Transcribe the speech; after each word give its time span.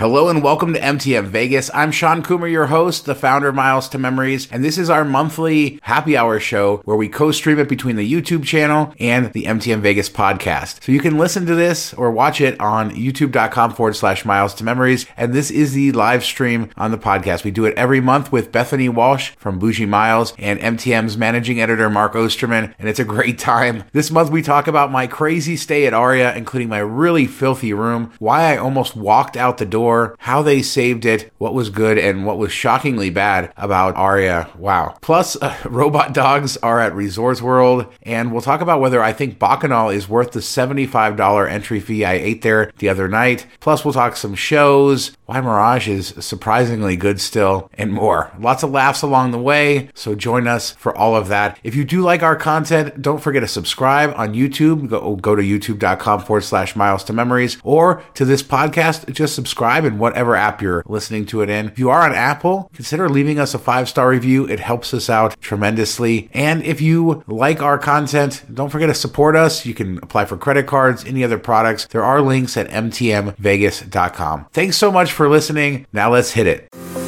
Hello 0.00 0.30
and 0.30 0.42
welcome 0.42 0.72
to 0.72 0.80
MTM 0.80 1.26
Vegas. 1.26 1.70
I'm 1.74 1.92
Shawn 1.92 2.22
Coomer, 2.22 2.50
your 2.50 2.68
host, 2.68 3.04
the 3.04 3.14
founder 3.14 3.48
of 3.48 3.54
Miles 3.54 3.86
to 3.90 3.98
Memories, 3.98 4.50
and 4.50 4.64
this 4.64 4.78
is 4.78 4.88
our 4.88 5.04
monthly 5.04 5.78
happy 5.82 6.16
hour 6.16 6.40
show 6.40 6.78
where 6.86 6.96
we 6.96 7.06
co-stream 7.06 7.58
it 7.58 7.68
between 7.68 7.96
the 7.96 8.10
YouTube 8.10 8.42
channel 8.42 8.94
and 8.98 9.30
the 9.34 9.42
MTM 9.42 9.80
Vegas 9.80 10.08
podcast. 10.08 10.82
So 10.82 10.92
you 10.92 11.00
can 11.00 11.18
listen 11.18 11.44
to 11.44 11.54
this 11.54 11.92
or 11.92 12.10
watch 12.10 12.40
it 12.40 12.58
on 12.58 12.92
youtube.com 12.92 13.74
forward 13.74 13.94
slash 13.94 14.24
Miles 14.24 14.54
to 14.54 14.64
Memories, 14.64 15.04
and 15.18 15.34
this 15.34 15.50
is 15.50 15.74
the 15.74 15.92
live 15.92 16.24
stream 16.24 16.70
on 16.78 16.92
the 16.92 16.96
podcast. 16.96 17.44
We 17.44 17.50
do 17.50 17.66
it 17.66 17.76
every 17.76 18.00
month 18.00 18.32
with 18.32 18.50
Bethany 18.50 18.88
Walsh 18.88 19.32
from 19.36 19.58
Bougie 19.58 19.84
Miles 19.84 20.32
and 20.38 20.58
MTM's 20.60 21.18
managing 21.18 21.60
editor 21.60 21.90
Mark 21.90 22.14
Osterman, 22.14 22.74
and 22.78 22.88
it's 22.88 23.00
a 23.00 23.04
great 23.04 23.38
time. 23.38 23.84
This 23.92 24.10
month 24.10 24.30
we 24.30 24.40
talk 24.40 24.66
about 24.66 24.90
my 24.90 25.06
crazy 25.06 25.58
stay 25.58 25.86
at 25.86 25.92
Aria, 25.92 26.34
including 26.34 26.70
my 26.70 26.78
really 26.78 27.26
filthy 27.26 27.74
room, 27.74 28.14
why 28.18 28.50
I 28.50 28.56
almost 28.56 28.96
walked 28.96 29.36
out 29.36 29.58
the 29.58 29.66
door 29.66 29.89
how 30.18 30.42
they 30.42 30.62
saved 30.62 31.04
it, 31.04 31.32
what 31.38 31.54
was 31.54 31.70
good, 31.70 31.98
and 31.98 32.26
what 32.26 32.38
was 32.38 32.52
shockingly 32.52 33.10
bad 33.10 33.52
about 33.56 33.96
Aria. 33.96 34.50
Wow. 34.56 34.96
Plus, 35.00 35.36
uh, 35.40 35.56
robot 35.64 36.14
dogs 36.14 36.56
are 36.58 36.80
at 36.80 36.94
Resorts 36.94 37.42
World, 37.42 37.86
and 38.02 38.32
we'll 38.32 38.40
talk 38.40 38.60
about 38.60 38.80
whether 38.80 39.02
I 39.02 39.12
think 39.12 39.38
Bacchanal 39.38 39.90
is 39.90 40.08
worth 40.08 40.32
the 40.32 40.40
$75 40.40 41.50
entry 41.50 41.80
fee 41.80 42.04
I 42.04 42.14
ate 42.14 42.42
there 42.42 42.72
the 42.78 42.88
other 42.88 43.08
night. 43.08 43.46
Plus, 43.60 43.84
we'll 43.84 43.94
talk 43.94 44.16
some 44.16 44.34
shows, 44.34 45.12
why 45.26 45.40
Mirage 45.40 45.88
is 45.88 46.14
surprisingly 46.18 46.96
good 46.96 47.20
still, 47.20 47.70
and 47.74 47.92
more. 47.92 48.32
Lots 48.38 48.62
of 48.62 48.70
laughs 48.70 49.02
along 49.02 49.30
the 49.30 49.38
way, 49.38 49.90
so 49.94 50.14
join 50.14 50.46
us 50.46 50.72
for 50.72 50.96
all 50.96 51.14
of 51.16 51.28
that. 51.28 51.58
If 51.62 51.74
you 51.74 51.84
do 51.84 52.02
like 52.02 52.22
our 52.22 52.36
content, 52.36 53.00
don't 53.00 53.22
forget 53.22 53.42
to 53.42 53.48
subscribe 53.48 54.12
on 54.16 54.34
YouTube. 54.34 54.88
Go, 54.88 55.16
go 55.16 55.36
to 55.36 55.42
youtube.com 55.42 56.20
forward 56.22 56.42
slash 56.42 56.76
miles 56.76 57.04
to 57.04 57.12
memories, 57.12 57.58
or 57.62 58.02
to 58.14 58.24
this 58.24 58.42
podcast, 58.42 59.12
just 59.12 59.34
subscribe 59.34 59.79
subscribe 59.80 59.92
in 59.92 59.98
whatever 59.98 60.36
app 60.36 60.62
you're 60.62 60.82
listening 60.86 61.26
to 61.26 61.42
it 61.42 61.50
in. 61.50 61.68
If 61.68 61.78
you 61.78 61.90
are 61.90 62.02
on 62.02 62.14
Apple, 62.14 62.70
consider 62.74 63.08
leaving 63.08 63.38
us 63.38 63.54
a 63.54 63.58
five 63.58 63.88
star 63.88 64.08
review. 64.08 64.46
It 64.46 64.60
helps 64.60 64.94
us 64.94 65.08
out 65.08 65.40
tremendously. 65.40 66.28
And 66.32 66.62
if 66.62 66.80
you 66.80 67.22
like 67.26 67.62
our 67.62 67.78
content, 67.78 68.44
don't 68.52 68.70
forget 68.70 68.88
to 68.88 68.94
support 68.94 69.36
us. 69.36 69.66
You 69.66 69.74
can 69.74 69.98
apply 69.98 70.26
for 70.26 70.36
credit 70.36 70.66
cards, 70.66 71.04
any 71.04 71.24
other 71.24 71.38
products. 71.38 71.86
There 71.86 72.04
are 72.04 72.20
links 72.20 72.56
at 72.56 72.68
mtmvegas.com. 72.68 74.46
Thanks 74.52 74.76
so 74.76 74.92
much 74.92 75.12
for 75.12 75.28
listening. 75.28 75.86
Now 75.92 76.12
let's 76.12 76.32
hit 76.32 76.46
it. 76.46 76.99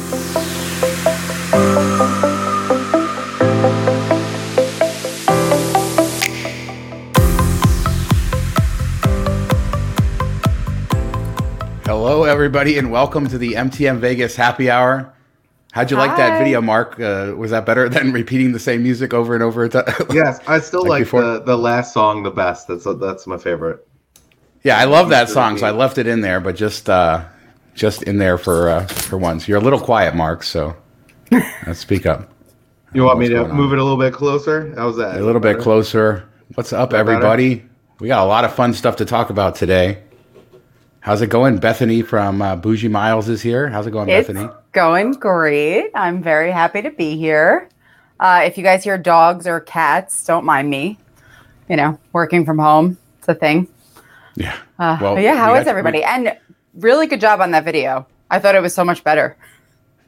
Hello, 12.05 12.25
everybody, 12.25 12.77
and 12.77 12.91
welcome 12.91 13.29
to 13.29 13.37
the 13.37 13.53
MTM 13.53 13.99
Vegas 13.99 14.35
Happy 14.35 14.69
Hour. 14.69 15.13
How'd 15.71 15.89
you 15.89 15.95
Hi. 15.95 16.07
like 16.07 16.17
that 16.17 16.37
video, 16.37 16.59
Mark? 16.59 16.99
Uh, 16.99 17.33
was 17.37 17.51
that 17.51 17.65
better 17.65 17.87
than 17.97 18.11
repeating 18.11 18.51
the 18.51 18.59
same 18.59 18.83
music 18.83 19.13
over 19.13 19.33
and 19.33 19.41
over? 19.41 19.67
yes, 20.11 20.41
I 20.45 20.59
still 20.59 20.85
like, 20.85 21.13
like 21.13 21.23
the, 21.23 21.43
the 21.45 21.57
last 21.57 21.93
song 21.93 22.23
the 22.23 22.29
best. 22.29 22.67
That's 22.67 22.83
that's 22.83 23.25
my 23.25 23.37
favorite. 23.37 23.87
Yeah, 24.63 24.79
I 24.79 24.83
love 24.83 25.07
that 25.11 25.29
song, 25.29 25.57
so 25.57 25.65
I 25.65 25.71
left 25.71 25.97
it 25.97 26.05
in 26.05 26.19
there, 26.19 26.41
but 26.41 26.57
just 26.57 26.89
uh, 26.89 27.23
just 27.73 28.03
in 28.03 28.17
there 28.17 28.37
for 28.37 28.67
uh, 28.67 28.85
for 28.87 29.17
once. 29.17 29.47
You're 29.47 29.59
a 29.59 29.63
little 29.63 29.79
quiet, 29.79 30.13
Mark, 30.13 30.43
so 30.43 30.75
let's 31.31 31.79
speak 31.79 32.05
up. 32.05 32.29
You 32.93 33.05
want 33.05 33.17
me 33.17 33.29
to 33.29 33.47
move 33.47 33.71
it 33.71 33.79
a 33.79 33.81
little 33.81 33.97
bit 33.97 34.11
closer? 34.11 34.75
How's 34.75 34.97
that? 34.97 35.21
A 35.21 35.23
little 35.23 35.39
bit 35.39 35.57
closer. 35.57 36.27
What's 36.55 36.73
up, 36.73 36.93
everybody? 36.93 37.55
Better? 37.55 37.69
We 38.01 38.09
got 38.09 38.25
a 38.25 38.27
lot 38.27 38.43
of 38.43 38.53
fun 38.53 38.73
stuff 38.73 38.97
to 38.97 39.05
talk 39.05 39.29
about 39.29 39.55
today. 39.55 40.03
How's 41.03 41.21
it 41.21 41.27
going? 41.27 41.57
Bethany 41.57 42.01
from 42.01 42.41
uh, 42.41 42.55
Bougie 42.55 42.87
Miles 42.87 43.27
is 43.27 43.41
here. 43.41 43.67
How's 43.67 43.85
it 43.85 43.91
going, 43.91 44.07
it's 44.07 44.29
Bethany? 44.29 44.49
Going 44.71 45.11
great. 45.11 45.91
I'm 45.93 46.23
very 46.23 46.49
happy 46.49 46.81
to 46.81 46.91
be 46.91 47.17
here. 47.17 47.67
Uh, 48.21 48.43
if 48.45 48.57
you 48.57 48.63
guys 48.63 48.85
hear 48.85 48.97
dogs 48.97 49.45
or 49.45 49.59
cats, 49.59 50.23
don't 50.23 50.45
mind 50.45 50.69
me. 50.69 50.97
You 51.67 51.75
know, 51.75 51.99
working 52.13 52.45
from 52.45 52.57
home, 52.57 52.97
it's 53.19 53.27
a 53.27 53.35
thing. 53.35 53.67
Yeah. 54.35 54.55
Uh, 54.79 54.97
well, 55.01 55.19
yeah. 55.19 55.35
How 55.35 55.55
is 55.55 55.67
everybody? 55.67 55.97
We... 55.97 56.03
And 56.05 56.37
really 56.73 57.05
good 57.05 57.19
job 57.19 57.41
on 57.41 57.51
that 57.51 57.65
video. 57.65 58.07
I 58.31 58.39
thought 58.39 58.55
it 58.55 58.61
was 58.61 58.73
so 58.73 58.85
much 58.85 59.03
better. 59.03 59.35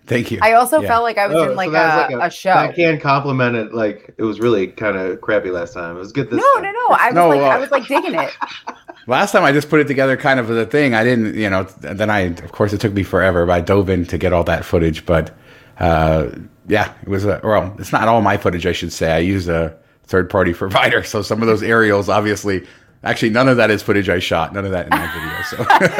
Thank 0.07 0.31
you. 0.31 0.39
I 0.41 0.53
also 0.53 0.79
yeah. 0.79 0.87
felt 0.87 1.03
like 1.03 1.17
I 1.17 1.27
was 1.27 1.35
oh, 1.35 1.49
in 1.49 1.57
like, 1.57 1.71
so 1.71 1.73
a, 1.73 1.75
like 1.75 2.11
a, 2.11 2.19
a, 2.27 2.29
show. 2.29 2.51
I 2.51 2.71
can't 2.71 3.01
compliment 3.01 3.57
it. 3.57 3.73
Like 3.73 4.15
it 4.17 4.23
was 4.23 4.39
really 4.39 4.67
kind 4.67 4.95
of 4.95 5.19
crappy 5.19 5.49
last 5.49 5.73
time. 5.73 5.97
It 5.97 5.99
was 5.99 6.13
good 6.13 6.29
this. 6.29 6.37
No, 6.37 6.53
time. 6.53 6.63
no, 6.63 6.71
no. 6.71 6.87
I 6.91 7.07
was 7.07 7.15
no, 7.15 7.27
like, 7.27 7.41
uh, 7.41 7.47
I 7.47 7.57
was 7.57 7.71
like 7.71 7.85
digging 7.85 8.13
it. 8.13 8.31
Last 9.07 9.31
time 9.31 9.43
I 9.43 9.51
just 9.51 9.69
put 9.69 9.79
it 9.79 9.87
together 9.87 10.17
kind 10.17 10.39
of 10.39 10.49
as 10.49 10.57
a 10.57 10.65
thing. 10.65 10.93
I 10.93 11.03
didn't, 11.03 11.35
you 11.35 11.49
know. 11.49 11.63
Then 11.63 12.09
I, 12.09 12.21
of 12.21 12.51
course, 12.51 12.73
it 12.73 12.81
took 12.81 12.93
me 12.93 13.03
forever. 13.03 13.45
But 13.45 13.53
I 13.53 13.61
dove 13.61 13.89
in 13.89 14.05
to 14.07 14.17
get 14.17 14.33
all 14.33 14.43
that 14.45 14.65
footage. 14.65 15.05
But 15.05 15.35
uh, 15.79 16.29
yeah, 16.67 16.93
it 17.01 17.07
was 17.07 17.25
a. 17.25 17.39
Well, 17.43 17.75
it's 17.77 17.91
not 17.91 18.07
all 18.07 18.21
my 18.21 18.37
footage, 18.37 18.65
I 18.65 18.71
should 18.71 18.91
say. 18.91 19.11
I 19.11 19.19
use 19.19 19.47
a 19.47 19.77
third 20.05 20.29
party 20.29 20.53
provider, 20.63 21.03
so 21.03 21.21
some 21.21 21.41
of 21.41 21.47
those 21.47 21.63
aerials, 21.63 22.09
obviously, 22.09 22.65
Actually, 23.05 23.29
none 23.29 23.47
of 23.47 23.57
that 23.57 23.69
is 23.69 23.83
footage 23.83 24.09
I 24.09 24.17
shot. 24.17 24.51
None 24.51 24.65
of 24.65 24.71
that 24.71 24.85
in 24.85 24.89
my 24.89 25.07
video. 25.13 25.31
So 25.45 25.57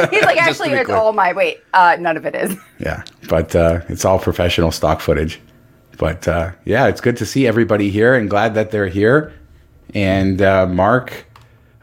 he's 0.07 0.23
like, 0.23 0.37
actually, 0.41 0.71
it's 0.71 0.89
all 0.89 1.13
my. 1.13 1.31
Wait, 1.31 1.61
uh, 1.75 1.97
none 1.99 2.17
of 2.17 2.25
it 2.25 2.33
is. 2.33 2.57
Yeah, 2.79 3.03
but 3.29 3.55
uh, 3.55 3.81
it's 3.89 4.03
all 4.03 4.17
professional 4.17 4.71
stock 4.71 5.01
footage. 5.01 5.39
But 5.99 6.27
uh, 6.27 6.51
yeah, 6.65 6.87
it's 6.87 6.99
good 6.99 7.15
to 7.17 7.27
see 7.27 7.45
everybody 7.45 7.91
here, 7.91 8.15
and 8.15 8.27
glad 8.27 8.55
that 8.55 8.71
they're 8.71 8.87
here. 8.87 9.33
And 9.93 10.41
uh, 10.41 10.65
Mark, 10.65 11.27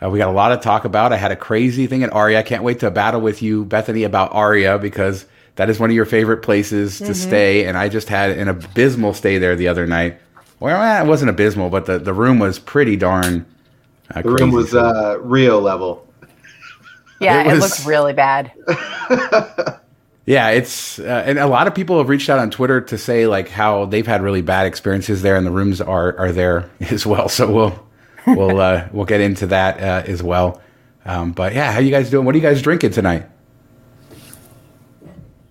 uh, 0.03 0.09
we 0.11 0.19
got 0.19 0.29
a 0.29 0.33
lot 0.33 0.49
to 0.51 0.57
talk 0.57 0.85
about. 0.85 1.13
I 1.13 1.17
had 1.17 1.33
a 1.33 1.37
crazy 1.37 1.87
thing 1.87 2.03
at 2.03 2.13
Aria. 2.13 2.39
I 2.39 2.43
can't 2.43 2.63
wait 2.63 2.81
to 2.81 2.91
battle 2.91 3.21
with 3.21 3.43
you, 3.43 3.65
Bethany, 3.65 4.05
about 4.05 4.33
Aria 4.33 4.79
because 4.79 5.27
that 5.57 5.71
is 5.71 5.79
one 5.79 5.91
of 5.91 5.97
your 5.97 6.07
favorite 6.07 6.39
places 6.39 6.99
to 6.99 7.05
mm-hmm. 7.05 7.13
stay. 7.13 7.67
And 7.67 7.77
I 7.77 7.89
just 7.89 8.09
had 8.09 8.31
an 8.31 8.49
abysmal 8.49 9.15
stay 9.15 9.39
there 9.39 9.57
the 9.57 9.69
other 9.69 9.87
night. 9.87 10.19
Well, 10.61 11.05
it 11.05 11.09
wasn't 11.09 11.31
abysmal, 11.31 11.71
but 11.71 11.87
the, 11.87 11.99
the 11.99 12.15
room 12.15 12.39
was 12.39 12.59
pretty 12.59 12.97
darn 12.97 13.47
the 14.15 14.23
room 14.23 14.51
was 14.51 14.75
uh, 14.75 15.19
Rio 15.21 15.61
level. 15.61 16.07
Yeah, 17.21 17.43
it, 17.43 17.55
was, 17.55 17.57
it 17.57 17.61
looked 17.61 17.87
really 17.87 18.13
bad. 18.13 18.53
yeah, 20.27 20.51
it's 20.51 20.99
uh, 20.99 21.23
and 21.25 21.39
a 21.39 21.47
lot 21.47 21.67
of 21.67 21.75
people 21.75 21.99
have 21.99 22.09
reached 22.09 22.29
out 22.29 22.39
on 22.39 22.51
Twitter 22.51 22.81
to 22.81 22.99
say 22.99 23.27
like 23.27 23.49
how 23.49 23.85
they've 23.85 24.07
had 24.07 24.23
really 24.23 24.43
bad 24.43 24.67
experiences 24.67 25.23
there, 25.23 25.37
and 25.37 25.47
the 25.47 25.51
rooms 25.51 25.81
are 25.81 26.19
are 26.19 26.33
there 26.33 26.69
as 26.81 27.07
well. 27.07 27.29
So 27.29 27.51
we'll 27.51 27.87
we'll 28.27 28.61
uh, 28.61 28.89
we'll 28.93 29.05
get 29.05 29.21
into 29.21 29.47
that 29.49 29.81
uh, 29.81 30.11
as 30.11 30.23
well. 30.23 30.61
Um, 31.05 31.33
but 31.33 31.55
yeah, 31.55 31.73
how 31.73 31.81
you 31.81 31.91
guys 31.91 32.11
doing? 32.11 32.25
What 32.25 32.35
are 32.35 32.39
you 32.39 32.43
guys 32.43 32.63
drinking 32.63 32.93
tonight? 32.93 33.27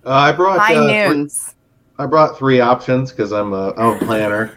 Uh, 0.06 0.09
I 0.09 0.32
brought 0.32 0.59
high 0.59 0.76
uh, 0.76 0.88
noons. 0.88 1.46
Three, 1.46 1.56
I 2.00 2.06
brought 2.08 2.38
three 2.38 2.59
options 2.59 3.12
because 3.12 3.32
I'm 3.32 3.54
a, 3.54 3.74
I'm 3.76 3.96
a 3.96 4.00
planner. 4.00 4.54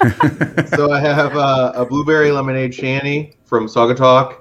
so 0.68 0.90
I 0.90 1.00
have 1.00 1.36
uh, 1.36 1.72
a 1.74 1.84
blueberry 1.84 2.30
lemonade 2.30 2.74
shandy 2.74 3.36
from 3.44 3.66
Saugatuck, 3.66 4.38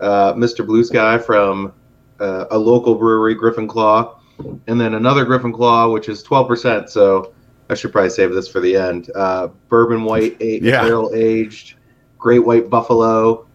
uh, 0.00 0.32
Mr. 0.34 0.66
Blue 0.66 0.82
Sky 0.82 1.16
from 1.16 1.72
uh, 2.18 2.46
a 2.50 2.58
local 2.58 2.96
brewery, 2.96 3.34
Griffin 3.34 3.68
Claw, 3.68 4.18
and 4.66 4.80
then 4.80 4.94
another 4.94 5.24
Griffin 5.24 5.52
Claw, 5.52 5.88
which 5.90 6.08
is 6.08 6.24
12%. 6.24 6.88
So 6.88 7.32
I 7.68 7.74
should 7.74 7.92
probably 7.92 8.10
save 8.10 8.32
this 8.32 8.48
for 8.48 8.58
the 8.58 8.74
end. 8.74 9.10
Uh, 9.14 9.48
bourbon 9.68 10.02
white, 10.02 10.36
eight, 10.40 10.62
yeah. 10.62 10.82
barrel 10.82 11.12
aged, 11.14 11.74
great 12.20 12.44
white 12.46 12.70
buffalo 12.70 13.46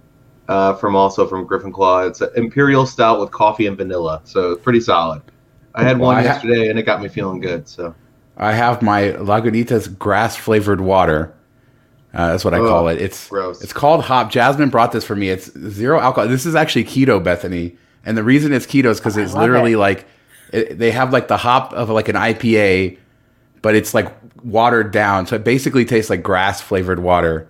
uh, 0.50 0.76
from 0.76 0.96
also 0.96 1.28
from 1.28 1.46
Griffin 1.46 1.72
Claw. 1.72 2.02
It's 2.02 2.22
an 2.22 2.30
imperial 2.36 2.86
stout 2.86 3.20
with 3.20 3.32
coffee 3.32 3.68
and 3.68 3.78
vanilla. 3.78 4.22
So 4.26 4.56
pretty 4.58 4.82
solid. 4.82 5.22
I 5.76 5.84
had 5.84 6.00
one 6.00 6.24
yesterday 6.24 6.70
and 6.70 6.80
it 6.80 6.84
got 6.84 7.02
me 7.02 7.08
feeling 7.08 7.40
good. 7.40 7.68
So 7.68 7.94
I 8.38 8.54
have 8.54 8.82
my 8.82 9.12
Lagunitas 9.12 9.98
grass 9.98 10.36
flavored 10.36 10.82
water. 10.82 11.34
Uh, 12.14 12.32
that's 12.32 12.46
what 12.46 12.54
I 12.54 12.60
call 12.60 12.88
it. 12.88 13.02
It's 13.02 13.28
gross. 13.28 13.62
It's 13.62 13.74
called 13.74 14.04
hop. 14.04 14.32
Jasmine 14.32 14.70
brought 14.70 14.94
this 14.94 15.04
for 15.04 15.18
me. 15.18 15.30
It's 15.30 15.52
zero 15.70 16.00
alcohol. 16.00 16.30
This 16.30 16.46
is 16.46 16.56
actually 16.56 16.86
keto, 16.86 17.22
Bethany, 17.22 17.76
and 18.06 18.18
the 18.18 18.24
reason 18.24 18.54
it's 18.54 18.66
keto 18.66 18.86
is 18.86 19.00
because 19.00 19.18
oh, 19.18 19.22
it's 19.22 19.34
literally 19.34 19.74
it. 19.74 19.78
like 19.78 20.06
it, 20.54 20.80
they 20.80 20.92
have 20.92 21.12
like 21.12 21.28
the 21.28 21.36
hop 21.36 21.74
of 21.74 21.90
like 21.90 22.08
an 22.08 22.16
IPA, 22.16 22.98
but 23.62 23.76
it's 23.76 23.94
like 23.94 24.14
watered 24.46 24.92
down, 24.92 25.28
so 25.28 25.36
it 25.36 25.44
basically 25.44 25.84
tastes 25.84 26.10
like 26.10 26.24
grass 26.24 26.62
flavored 26.62 27.00
water. 27.00 27.50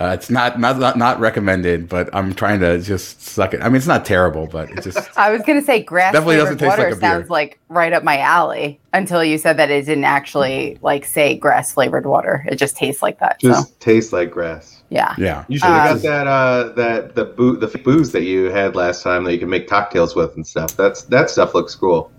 Uh, 0.00 0.12
it's 0.14 0.30
not, 0.30 0.60
not 0.60 0.78
not 0.78 0.96
not 0.96 1.18
recommended, 1.18 1.88
but 1.88 2.08
I'm 2.14 2.32
trying 2.32 2.60
to 2.60 2.80
just 2.80 3.20
suck 3.20 3.52
it. 3.52 3.60
I 3.60 3.68
mean, 3.68 3.76
it's 3.76 3.86
not 3.86 4.04
terrible, 4.04 4.46
but 4.46 4.70
it 4.70 4.82
just. 4.82 4.98
I 5.18 5.30
was 5.30 5.42
gonna 5.42 5.62
say 5.62 5.82
grass 5.82 6.12
definitely 6.12 6.36
doesn't 6.36 6.58
taste 6.58 6.78
water 6.78 6.90
like 6.90 7.00
sounds 7.00 7.30
like 7.30 7.58
right 7.68 7.92
up 7.92 8.04
my 8.04 8.18
alley. 8.18 8.78
Until 8.92 9.24
you 9.24 9.38
said 9.38 9.56
that 9.56 9.70
it 9.70 9.86
didn't 9.86 10.04
actually 10.04 10.78
like 10.82 11.04
say 11.04 11.36
grass 11.36 11.72
flavored 11.72 12.06
water. 12.06 12.44
It 12.48 12.56
just 12.56 12.76
tastes 12.76 13.02
like 13.02 13.18
that. 13.18 13.40
Just 13.40 13.68
so. 13.68 13.74
tastes 13.80 14.12
like 14.12 14.30
grass. 14.30 14.82
Yeah. 14.88 15.14
Yeah. 15.18 15.44
You 15.48 15.58
should 15.58 15.68
have 15.68 15.96
um, 15.96 16.02
got 16.02 16.02
that 16.02 16.26
uh 16.26 16.68
that 16.74 17.14
the 17.14 17.24
boo 17.24 17.56
the 17.56 17.66
booze 17.78 18.12
that 18.12 18.22
you 18.22 18.44
had 18.44 18.76
last 18.76 19.02
time 19.02 19.24
that 19.24 19.32
you 19.32 19.38
can 19.38 19.50
make 19.50 19.68
cocktails 19.68 20.14
with 20.14 20.34
and 20.36 20.46
stuff. 20.46 20.76
That's 20.76 21.02
that 21.04 21.28
stuff 21.28 21.54
looks 21.54 21.74
cool. 21.74 22.10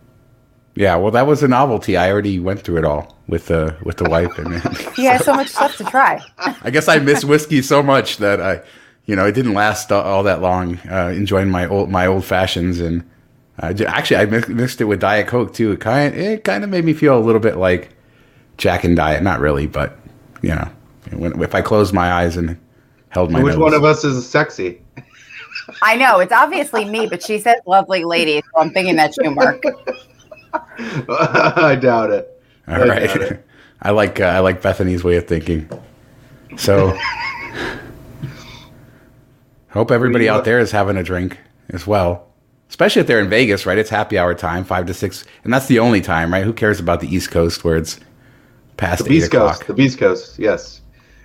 Yeah, 0.76 0.96
well, 0.96 1.12
that 1.12 1.28
was 1.28 1.44
a 1.44 1.48
novelty. 1.48 1.98
I 1.98 2.10
already 2.12 2.40
went 2.40 2.62
through 2.62 2.78
it 2.78 2.86
all 2.86 3.18
with 3.28 3.48
the 3.48 3.76
with 3.84 3.98
the 3.98 4.10
wife, 4.10 4.38
and 4.38 4.62
he 4.96 5.06
has 5.06 5.24
so 5.26 5.34
much 5.34 5.50
stuff 5.50 5.76
to 5.78 5.84
try. 5.86 6.22
I 6.64 6.70
guess 6.70 6.88
I 6.88 7.00
miss 7.00 7.26
whiskey 7.26 7.62
so 7.62 7.84
much 7.84 8.18
that 8.18 8.40
I, 8.40 8.62
you 9.06 9.16
know, 9.16 9.26
it 9.26 9.34
didn't 9.34 9.54
last 9.54 9.92
all 9.92 10.24
that 10.24 10.42
long. 10.42 10.78
Uh, 10.90 11.12
enjoying 11.16 11.50
my 11.50 11.68
old 11.68 11.90
my 11.90 12.06
old 12.06 12.24
fashions, 12.24 12.80
and 12.80 13.04
Uh, 13.62 13.74
j- 13.74 13.86
actually, 13.86 14.16
I 14.18 14.26
mi- 14.26 14.54
mixed 14.54 14.80
it 14.80 14.86
with 14.86 15.02
Diet 15.02 15.28
Coke 15.28 15.54
too. 15.54 15.72
It 15.74 15.82
kind 15.82 16.16
it 16.16 16.44
kind 16.46 16.64
of 16.64 16.70
made 16.70 16.86
me 16.86 16.94
feel 16.94 17.18
a 17.18 17.20
little 17.20 17.42
bit 17.42 17.58
like 17.58 17.90
Jack 18.58 18.86
and 18.86 18.96
Diet. 18.96 19.22
Not 19.22 19.42
really, 19.42 19.68
but 19.68 19.98
you 20.42 20.56
know, 20.56 20.70
when, 21.12 21.42
if 21.42 21.54
I 21.56 21.62
closed 21.62 21.94
my 21.94 22.10
eyes 22.14 22.38
and 22.38 22.58
held 23.10 23.32
my 23.32 23.44
Which 23.44 23.56
nose. 23.56 23.60
one 23.64 23.74
of 23.74 23.84
us 23.84 24.06
is 24.06 24.26
sexy? 24.30 24.80
I 25.82 25.98
know 25.98 26.20
it's 26.20 26.32
obviously 26.32 26.86
me, 26.86 27.06
but 27.08 27.22
she 27.22 27.38
says 27.40 27.58
lovely 27.66 28.06
lady, 28.06 28.42
so 28.42 28.62
I'm 28.62 28.70
thinking 28.72 28.96
that's 28.96 29.18
you, 29.18 29.32
Mark. 29.32 29.62
I 31.10 31.78
doubt 31.80 32.12
it. 32.12 32.44
All 32.68 32.76
I 32.76 32.88
right. 32.88 33.04
it. 33.04 33.46
I 33.82 33.92
like 33.92 34.20
uh, 34.20 34.26
I 34.26 34.40
like 34.40 34.62
Bethany's 34.62 35.04
way 35.04 35.16
of 35.16 35.28
thinking. 35.28 35.70
So, 36.58 36.90
hope 39.70 39.92
everybody 39.92 40.28
out 40.28 40.44
there 40.44 40.60
is 40.60 40.72
having 40.72 40.98
a 40.98 41.04
drink 41.04 41.38
as 41.70 41.88
well. 41.88 42.28
Especially 42.70 43.00
if 43.00 43.08
they're 43.08 43.22
in 43.22 43.30
Vegas, 43.30 43.66
right? 43.66 43.78
It's 43.78 43.90
happy 43.90 44.18
hour 44.18 44.36
time, 44.36 44.64
five 44.64 44.86
to 44.88 44.94
six, 44.94 45.24
and 45.44 45.54
that's 45.54 45.68
the 45.68 45.80
only 45.80 46.02
time, 46.02 46.32
right? 46.32 46.44
Who 46.44 46.54
cares 46.54 46.80
about 46.80 47.00
the 47.00 47.14
East 47.14 47.32
Coast 47.32 47.64
where 47.64 47.78
it's 47.78 48.00
past 48.78 49.04
The 49.04 49.10
Beast 49.10 49.32
Coast. 49.32 49.66
The 49.68 49.74
Beast 49.74 49.98
Coast. 49.98 50.38
Yes. 50.38 50.79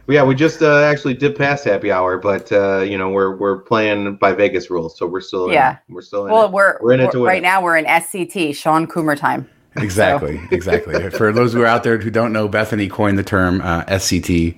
Well, 0.07 0.15
yeah, 0.15 0.23
we 0.25 0.35
just 0.35 0.61
uh, 0.61 0.83
actually 0.83 1.15
did 1.15 1.35
pass 1.35 1.65
happy 1.65 1.91
hour, 1.91 2.19
but 2.19 2.53
uh, 2.53 2.81
you 2.81 2.99
know 2.99 3.09
we're 3.09 3.37
we're 3.37 3.59
playing 3.59 4.17
by 4.17 4.33
Vegas 4.33 4.69
rules, 4.71 4.99
so 4.99 5.07
we're 5.07 5.21
still 5.23 5.47
in, 5.47 5.53
Yeah. 5.55 5.79
we're 5.89 6.03
still 6.03 6.27
in. 6.27 6.33
Well, 6.33 6.45
it. 6.47 6.53
we're, 6.53 6.79
We're 6.83 6.93
in 6.93 7.01
it 7.01 7.05
we're- 7.05 7.13
to 7.13 7.19
win 7.21 7.27
right 7.29 7.39
it. 7.39 7.43
now. 7.43 7.63
We're 7.63 7.77
in 7.79 7.87
SCT, 7.87 8.55
Shawn 8.55 8.87
Coomer 8.87 9.17
time. 9.17 9.49
Exactly, 9.77 10.41
exactly. 10.53 11.11
For 11.11 11.33
those 11.33 11.53
who 11.53 11.61
are 11.63 11.67
out 11.67 11.83
there 11.83 11.99
who 11.99 12.09
don't 12.09 12.33
know, 12.33 12.47
Bethany 12.47 12.87
coined 12.87 13.19
the 13.19 13.25
term 13.25 13.61
uh, 13.61 13.83
SCT 13.87 14.57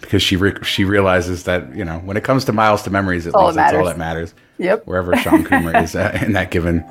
because 0.00 0.22
she 0.22 0.36
re- 0.36 0.54
she 0.62 0.84
realizes 0.84 1.42
that 1.44 1.74
you 1.74 1.84
know 1.84 1.98
when 2.00 2.16
it 2.16 2.22
comes 2.22 2.44
to 2.44 2.52
miles 2.52 2.82
to 2.84 2.90
memories, 2.90 3.26
at 3.26 3.34
all 3.34 3.46
least 3.46 3.56
that 3.56 3.72
that's 3.72 3.76
all 3.76 3.84
that 3.86 3.98
matters. 3.98 4.34
Yep. 4.58 4.86
wherever 4.86 5.16
Shawn 5.16 5.42
Coomer 5.48 5.82
is 5.82 5.96
uh, 5.96 6.16
in 6.22 6.34
that 6.34 6.52
given 6.52 6.84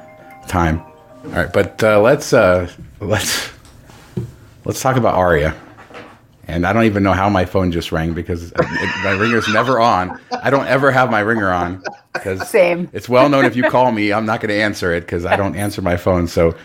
time. 0.50 0.80
All 0.82 1.30
right, 1.32 1.54
but 1.54 1.82
uh, 1.82 2.02
let's 2.02 2.34
uh, 2.34 2.70
let's 3.00 3.50
let's 4.66 4.82
talk 4.82 4.98
about 4.98 5.16
Aria. 5.16 5.56
And 6.48 6.66
I 6.66 6.74
don't 6.74 6.86
even 6.86 7.04
know 7.04 7.14
how 7.14 7.30
my 7.30 7.46
phone 7.46 7.72
just 7.72 7.92
rang 7.92 8.14
because 8.14 8.52
it, 8.52 8.58
my 9.04 9.12
ringer's 9.12 9.48
never 9.48 9.80
on. 9.80 10.20
I 10.32 10.50
don't 10.50 10.68
ever 10.68 10.92
have 10.92 11.12
my 11.12 11.20
ringer 11.20 11.52
on 11.52 11.84
because 12.14 12.50
Same. 12.50 12.90
it's 12.94 13.08
well 13.08 13.30
known 13.30 13.46
if 13.46 13.56
you 13.56 13.64
call 13.64 13.92
me, 13.92 14.12
I'm 14.12 14.26
not 14.26 14.42
going 14.42 14.50
to 14.50 14.62
answer 14.62 14.94
it 14.94 15.02
because 15.02 15.26
I 15.26 15.36
don't 15.36 15.56
answer 15.56 15.82
my 15.82 15.98
phone. 15.98 16.28
So, 16.28 16.56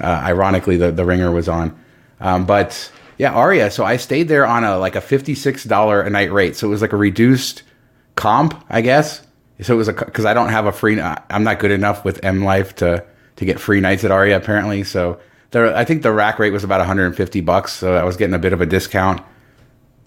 uh, 0.00 0.04
ironically, 0.06 0.78
the, 0.78 0.90
the 0.90 1.04
ringer 1.04 1.30
was 1.30 1.48
on. 1.48 1.78
Um, 2.20 2.46
but 2.46 2.90
yeah, 3.18 3.32
Aria. 3.32 3.70
So 3.70 3.84
I 3.84 3.96
stayed 3.96 4.28
there 4.28 4.46
on 4.46 4.64
a 4.64 4.78
like 4.78 4.96
a 4.96 5.00
fifty-six 5.00 5.64
dollar 5.64 6.00
a 6.00 6.10
night 6.10 6.32
rate. 6.32 6.56
So 6.56 6.66
it 6.66 6.70
was 6.70 6.82
like 6.82 6.92
a 6.92 6.98
reduced 6.98 7.62
comp, 8.14 8.64
I 8.68 8.80
guess. 8.80 9.22
So 9.60 9.74
it 9.74 9.76
was 9.76 9.88
a 9.88 9.92
because 9.92 10.24
I 10.24 10.34
don't 10.34 10.50
have 10.50 10.66
a 10.66 10.72
free. 10.72 11.00
I'm 11.00 11.44
not 11.44 11.58
good 11.58 11.70
enough 11.70 12.04
with 12.04 12.24
M 12.24 12.44
Life 12.44 12.74
to 12.76 13.04
to 13.36 13.44
get 13.44 13.60
free 13.60 13.80
nights 13.80 14.04
at 14.04 14.10
Aria 14.10 14.36
apparently. 14.36 14.82
So 14.82 15.18
I 15.64 15.84
think 15.84 16.02
the 16.02 16.12
rack 16.12 16.38
rate 16.38 16.52
was 16.52 16.64
about 16.64 16.80
150 16.80 17.40
bucks. 17.40 17.72
So 17.72 17.94
I 17.94 18.04
was 18.04 18.16
getting 18.16 18.34
a 18.34 18.38
bit 18.38 18.52
of 18.52 18.60
a 18.60 18.66
discount. 18.66 19.22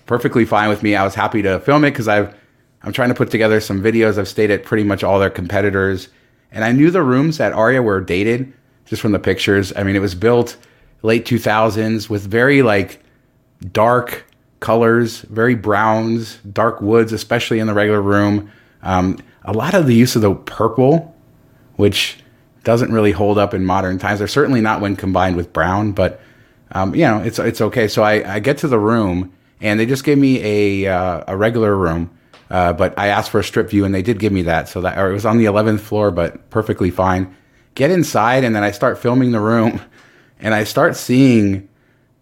Perfectly 0.05 0.45
fine 0.45 0.69
with 0.69 0.83
me. 0.83 0.95
I 0.95 1.03
was 1.03 1.15
happy 1.15 1.41
to 1.43 1.59
film 1.59 1.83
it 1.85 1.91
because 1.91 2.07
I've 2.07 2.35
I'm 2.81 2.93
trying 2.93 3.09
to 3.09 3.15
put 3.15 3.29
together 3.29 3.59
some 3.59 3.81
videos. 3.81 4.17
I've 4.17 4.27
stayed 4.27 4.51
at 4.51 4.63
pretty 4.63 4.83
much 4.83 5.03
all 5.03 5.19
their 5.19 5.29
competitors, 5.29 6.07
and 6.51 6.63
I 6.63 6.71
knew 6.71 6.91
the 6.91 7.03
rooms 7.03 7.39
at 7.39 7.51
Aria 7.51 7.81
were 7.81 7.99
dated 7.99 8.53
just 8.85 9.01
from 9.01 9.11
the 9.11 9.19
pictures. 9.19 9.73
I 9.75 9.83
mean, 9.83 9.95
it 9.95 9.99
was 9.99 10.15
built 10.15 10.57
late 11.01 11.25
2000s 11.25 12.09
with 12.09 12.25
very 12.25 12.61
like 12.61 13.03
dark 13.71 14.25
colors, 14.59 15.21
very 15.21 15.55
browns, 15.55 16.37
dark 16.51 16.81
woods, 16.81 17.13
especially 17.13 17.59
in 17.59 17.67
the 17.67 17.73
regular 17.73 18.01
room. 18.01 18.51
Um, 18.81 19.17
a 19.43 19.53
lot 19.53 19.73
of 19.73 19.87
the 19.87 19.95
use 19.95 20.15
of 20.15 20.21
the 20.21 20.33
purple, 20.33 21.15
which 21.75 22.18
doesn't 22.69 22.91
really 22.91 23.11
hold 23.11 23.39
up 23.39 23.55
in 23.55 23.65
modern 23.65 23.97
times. 23.97 24.19
They're 24.19 24.27
certainly 24.27 24.61
not 24.61 24.79
when 24.79 24.95
combined 24.95 25.35
with 25.35 25.51
brown, 25.51 25.91
but 25.91 26.21
um, 26.73 26.93
you 26.93 27.01
know, 27.01 27.17
it's 27.17 27.39
it's 27.39 27.61
okay. 27.61 27.87
So 27.87 28.03
I, 28.03 28.35
I 28.35 28.39
get 28.39 28.59
to 28.59 28.67
the 28.67 28.77
room 28.77 29.33
and 29.59 29.79
they 29.79 29.87
just 29.87 30.03
gave 30.03 30.19
me 30.19 30.85
a 30.85 30.93
uh, 30.93 31.23
a 31.27 31.35
regular 31.35 31.75
room, 31.75 32.11
uh, 32.51 32.73
but 32.73 32.93
I 32.95 33.07
asked 33.07 33.31
for 33.31 33.39
a 33.39 33.43
strip 33.43 33.71
view 33.71 33.85
and 33.85 33.95
they 33.95 34.03
did 34.03 34.19
give 34.19 34.31
me 34.31 34.43
that. 34.43 34.69
So 34.69 34.81
that 34.81 34.99
or 34.99 35.09
it 35.09 35.13
was 35.13 35.25
on 35.25 35.39
the 35.39 35.45
eleventh 35.45 35.81
floor, 35.81 36.11
but 36.11 36.51
perfectly 36.51 36.91
fine. 36.91 37.35
Get 37.73 37.89
inside 37.89 38.43
and 38.43 38.55
then 38.55 38.63
I 38.63 38.69
start 38.69 38.99
filming 38.99 39.31
the 39.31 39.39
room, 39.39 39.81
and 40.39 40.53
I 40.53 40.63
start 40.63 40.95
seeing 40.95 41.67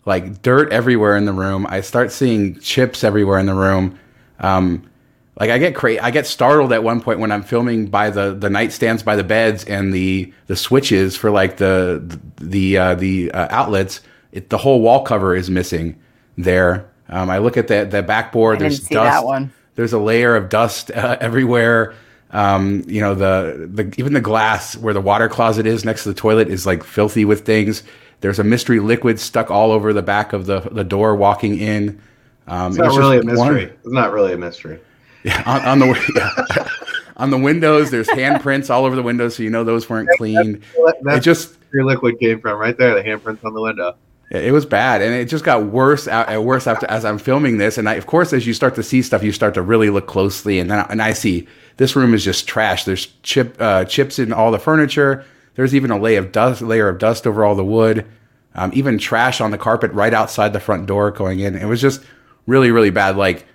like 0.05 0.41
dirt 0.43 0.71
everywhere 0.71 1.17
in 1.17 1.25
the 1.25 1.33
room. 1.33 1.67
I 1.69 1.81
start 1.81 2.09
seeing 2.13 2.57
chips 2.61 3.03
everywhere 3.03 3.37
in 3.37 3.47
the 3.47 3.53
room. 3.53 3.99
Um, 4.39 4.89
like 5.39 5.49
I 5.49 5.57
get 5.57 5.75
cra- 5.75 6.03
I 6.03 6.11
get 6.11 6.25
startled 6.27 6.73
at 6.73 6.83
one 6.83 6.99
point 7.01 7.19
when 7.19 7.31
I'm 7.31 7.43
filming 7.43 7.87
by 7.87 8.09
the 8.09 8.33
the 8.33 8.49
nightstands 8.49 9.03
by 9.05 9.15
the 9.15 9.23
beds 9.23 9.63
and 9.65 9.93
the 9.93 10.33
the 10.47 10.55
switches 10.55 11.15
for 11.15 11.29
like 11.31 11.57
the 11.57 12.19
the 12.37 12.77
uh, 12.77 12.95
the 12.95 13.31
uh, 13.31 13.47
outlets. 13.51 14.01
It, 14.31 14.49
the 14.49 14.57
whole 14.57 14.81
wall 14.81 15.03
cover 15.03 15.35
is 15.35 15.49
missing 15.49 15.97
there. 16.37 16.89
Um, 17.09 17.29
I 17.29 17.37
look 17.37 17.55
at 17.57 17.67
the 17.67 17.85
the 17.89 18.01
backboard. 18.03 18.57
I 18.57 18.59
There's 18.61 18.79
didn't 18.79 18.87
see 18.89 18.95
dust. 18.95 19.11
that 19.21 19.25
one. 19.25 19.51
There's 19.75 19.93
a 19.93 19.99
layer 19.99 20.35
of 20.35 20.49
dust 20.49 20.91
uh, 20.91 21.17
everywhere. 21.21 21.93
Um, 22.31 22.83
you 22.87 22.99
know 22.99 23.15
the 23.15 23.69
the 23.71 23.93
even 23.97 24.13
the 24.13 24.21
glass 24.21 24.75
where 24.75 24.93
the 24.93 24.99
water 25.01 25.29
closet 25.29 25.65
is 25.65 25.85
next 25.85 26.03
to 26.03 26.09
the 26.09 26.15
toilet 26.15 26.49
is 26.49 26.65
like 26.65 26.83
filthy 26.83 27.23
with 27.25 27.45
things. 27.45 27.83
There's 28.19 28.39
a 28.39 28.43
mystery 28.43 28.79
liquid 28.79 29.19
stuck 29.19 29.49
all 29.51 29.71
over 29.71 29.93
the 29.93 30.01
back 30.01 30.33
of 30.33 30.45
the 30.45 30.59
the 30.59 30.83
door 30.83 31.15
walking 31.15 31.57
in. 31.59 32.01
Um, 32.47 32.69
It's 32.71 32.77
not 32.79 32.87
was 32.87 32.97
really 32.97 33.17
a 33.19 33.23
just 33.23 33.37
one- 33.37 33.53
mystery. 33.53 33.73
It's 33.83 33.93
not 33.93 34.11
really 34.11 34.33
a 34.33 34.37
mystery. 34.37 34.79
Yeah, 35.23 35.43
on, 35.45 35.61
on 35.61 35.79
the 35.79 36.43
yeah. 36.55 36.69
on 37.17 37.31
the 37.31 37.37
windows, 37.37 37.91
there's 37.91 38.07
handprints 38.07 38.69
all 38.69 38.85
over 38.85 38.95
the 38.95 39.03
windows, 39.03 39.35
so 39.35 39.43
you 39.43 39.49
know 39.49 39.63
those 39.63 39.89
weren't 39.89 40.09
cleaned. 40.17 40.63
It 40.75 40.95
That's 41.03 41.25
just 41.25 41.55
where 41.69 41.81
your 41.81 41.85
liquid 41.85 42.19
came 42.19 42.39
from, 42.39 42.59
right 42.59 42.77
there. 42.77 42.95
The 42.95 43.03
handprints 43.03 43.43
on 43.43 43.53
the 43.53 43.61
window. 43.61 43.95
it 44.31 44.51
was 44.51 44.65
bad, 44.65 45.01
and 45.01 45.13
it 45.13 45.25
just 45.25 45.43
got 45.43 45.65
worse 45.65 46.07
out 46.07 46.29
and 46.29 46.45
worse 46.45 46.67
after 46.67 46.85
as 46.87 47.05
I'm 47.05 47.17
filming 47.17 47.57
this. 47.57 47.77
And 47.77 47.87
I, 47.89 47.95
of 47.95 48.05
course, 48.07 48.33
as 48.33 48.45
you 48.45 48.53
start 48.53 48.75
to 48.75 48.83
see 48.83 49.01
stuff, 49.01 49.23
you 49.23 49.31
start 49.31 49.53
to 49.55 49.61
really 49.61 49.89
look 49.89 50.07
closely, 50.07 50.59
and 50.59 50.69
then 50.69 50.85
and 50.89 51.01
I 51.01 51.13
see 51.13 51.47
this 51.77 51.95
room 51.95 52.13
is 52.13 52.23
just 52.23 52.47
trash. 52.47 52.83
There's 52.83 53.07
chip 53.23 53.55
uh, 53.59 53.85
chips 53.85 54.19
in 54.19 54.33
all 54.33 54.51
the 54.51 54.59
furniture. 54.59 55.25
There's 55.55 55.73
even 55.73 55.89
a 55.89 55.97
layer 55.97 56.19
of 56.19 56.31
dust, 56.31 56.61
layer 56.61 56.87
of 56.87 56.99
dust 56.99 57.25
over 57.25 57.43
all 57.43 57.55
the 57.55 57.65
wood. 57.65 58.05
Um, 58.53 58.71
even 58.73 58.97
trash 58.97 59.39
on 59.39 59.51
the 59.51 59.57
carpet 59.57 59.91
right 59.91 60.13
outside 60.13 60.51
the 60.51 60.59
front 60.59 60.87
door 60.87 61.11
going 61.11 61.39
in. 61.39 61.55
It 61.55 61.65
was 61.65 61.79
just 61.79 62.03
really, 62.47 62.71
really 62.71 62.89
bad. 62.89 63.15
Like 63.15 63.45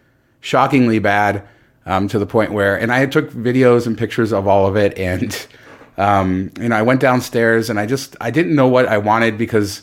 shockingly 0.42 0.98
bad 0.98 1.48
um, 1.86 2.08
to 2.08 2.18
the 2.18 2.26
point 2.26 2.52
where, 2.52 2.78
and 2.78 2.92
I 2.92 3.06
took 3.06 3.30
videos 3.32 3.86
and 3.86 3.96
pictures 3.96 4.32
of 4.32 4.46
all 4.46 4.66
of 4.66 4.76
it, 4.76 4.98
and 4.98 5.46
um, 5.96 6.50
you 6.60 6.68
know, 6.68 6.76
I 6.76 6.82
went 6.82 7.00
downstairs 7.00 7.70
and 7.70 7.80
I 7.80 7.86
just 7.86 8.16
I 8.20 8.30
didn't 8.30 8.54
know 8.54 8.68
what 8.68 8.86
I 8.86 8.98
wanted 8.98 9.38
because 9.38 9.82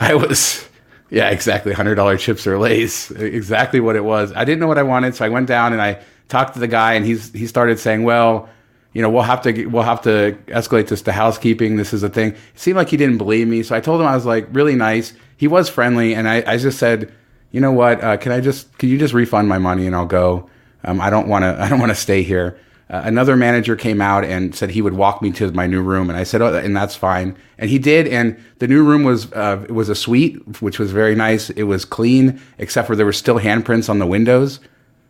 I 0.00 0.14
was, 0.14 0.68
yeah, 1.10 1.30
exactly, 1.30 1.72
hundred 1.72 1.94
dollar 1.94 2.16
chips 2.16 2.46
or 2.46 2.58
lays, 2.58 3.10
exactly 3.12 3.78
what 3.78 3.94
it 3.94 4.04
was. 4.04 4.32
I 4.32 4.44
didn't 4.44 4.58
know 4.58 4.66
what 4.66 4.78
I 4.78 4.82
wanted, 4.82 5.14
so 5.14 5.24
I 5.24 5.28
went 5.28 5.46
down 5.46 5.72
and 5.72 5.80
I 5.80 6.02
talked 6.28 6.54
to 6.54 6.60
the 6.60 6.68
guy, 6.68 6.94
and 6.94 7.06
he's 7.06 7.32
he 7.32 7.46
started 7.46 7.78
saying, 7.78 8.02
well. 8.02 8.48
You 8.92 9.02
know, 9.02 9.08
we'll 9.08 9.22
have 9.22 9.40
to 9.42 9.66
we'll 9.66 9.84
have 9.84 10.02
to 10.02 10.36
escalate 10.48 10.88
this 10.88 11.02
to 11.02 11.12
housekeeping. 11.12 11.76
This 11.76 11.92
is 11.92 12.02
a 12.02 12.08
thing. 12.08 12.32
It 12.32 12.38
seemed 12.56 12.76
like 12.76 12.88
he 12.88 12.96
didn't 12.96 13.18
believe 13.18 13.46
me, 13.46 13.62
so 13.62 13.76
I 13.76 13.80
told 13.80 14.00
him 14.00 14.08
I 14.08 14.16
was 14.16 14.26
like 14.26 14.48
really 14.50 14.74
nice. 14.74 15.12
He 15.36 15.46
was 15.46 15.68
friendly, 15.68 16.12
and 16.12 16.28
I, 16.28 16.42
I 16.44 16.56
just 16.56 16.76
said, 16.76 17.12
you 17.50 17.60
know 17.60 17.72
what? 17.72 18.02
Uh, 18.02 18.16
can 18.16 18.32
I 18.32 18.40
just 18.40 18.76
can 18.78 18.88
you 18.88 18.98
just 18.98 19.14
refund 19.14 19.48
my 19.48 19.58
money 19.58 19.86
and 19.86 19.94
I'll 19.94 20.06
go? 20.06 20.48
Um, 20.84 21.00
I 21.00 21.10
don't 21.10 21.28
want 21.28 21.42
to 21.42 21.56
I 21.62 21.68
don't 21.68 21.80
want 21.80 21.90
to 21.90 21.96
stay 21.96 22.22
here. 22.22 22.58
Uh, 22.90 23.02
another 23.04 23.36
manager 23.36 23.76
came 23.76 24.00
out 24.00 24.24
and 24.24 24.52
said 24.52 24.70
he 24.70 24.82
would 24.82 24.94
walk 24.94 25.22
me 25.22 25.30
to 25.30 25.52
my 25.52 25.64
new 25.64 25.80
room, 25.80 26.10
and 26.10 26.18
I 26.18 26.24
said, 26.24 26.42
oh, 26.42 26.52
and 26.52 26.76
that's 26.76 26.96
fine. 26.96 27.36
And 27.56 27.70
he 27.70 27.78
did, 27.78 28.08
and 28.08 28.36
the 28.58 28.66
new 28.66 28.82
room 28.82 29.04
was 29.04 29.32
uh, 29.32 29.64
it 29.68 29.72
was 29.72 29.88
a 29.88 29.94
suite, 29.94 30.60
which 30.60 30.80
was 30.80 30.90
very 30.90 31.14
nice. 31.14 31.50
It 31.50 31.64
was 31.64 31.84
clean, 31.84 32.40
except 32.58 32.88
for 32.88 32.96
there 32.96 33.06
were 33.06 33.12
still 33.12 33.38
handprints 33.38 33.88
on 33.88 34.00
the 34.00 34.06
windows. 34.06 34.58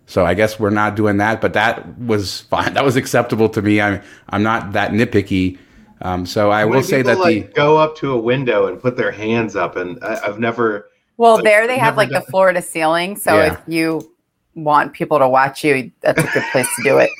So 0.04 0.26
I 0.26 0.35
guess 0.35 0.61
we're 0.61 0.70
not 0.70 0.94
doing 0.94 1.18
that, 1.18 1.40
but 1.40 1.54
that 1.54 1.97
was 1.99 2.42
fine. 2.42 2.75
That 2.75 2.85
was 2.85 2.97
acceptable 2.97 3.49
to 3.50 3.62
me. 3.62 3.80
I'm 3.80 4.02
I'm 4.28 4.42
not 4.42 4.73
that 4.73 4.90
nitpicky. 4.90 5.56
Um, 6.02 6.26
so 6.26 6.50
I 6.50 6.62
How 6.62 6.68
will 6.68 6.82
say 6.82 7.00
that 7.00 7.18
like 7.18 7.47
the 7.47 7.52
go 7.54 7.78
up 7.78 7.97
to 7.99 8.12
a 8.12 8.18
window 8.18 8.66
and 8.66 8.78
put 8.78 8.97
their 8.97 9.11
hands 9.11 9.56
up, 9.56 9.76
and 9.76 10.02
I, 10.04 10.20
I've 10.26 10.38
never. 10.38 10.89
Well, 11.21 11.35
Like, 11.35 11.45
there 11.45 11.67
they 11.67 11.77
have 11.77 11.93
never 11.93 11.97
like 11.99 12.09
the 12.09 12.15
done- 12.15 12.23
floor 12.31 12.50
to 12.53 12.62
ceiling. 12.62 13.15
So 13.17 13.35
Yeah. 13.37 13.53
if 13.53 13.59
you 13.67 14.11
want 14.55 14.95
people 14.95 15.19
to 15.19 15.29
watch 15.29 15.62
you, 15.62 15.91
that's 16.00 16.19
a 16.19 16.27
good 16.33 16.43
place 16.50 16.67
to 16.77 16.83
do 16.83 16.97
it. 16.97 17.11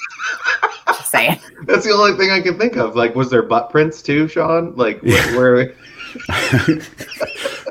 Just 0.87 1.11
saying. 1.11 1.39
That's 1.67 1.85
the 1.85 1.93
only 1.93 2.17
thing 2.17 2.31
I 2.31 2.41
can 2.41 2.59
think 2.59 2.77
of. 2.77 2.97
Like, 2.97 3.15
was 3.15 3.29
there 3.31 3.43
butt 3.43 3.69
prints 3.71 4.01
too, 4.01 4.27
Shawn? 4.27 4.73
Like, 4.75 5.01
Yeah. 5.03 5.37
where? 5.37 5.53
where 5.55 5.75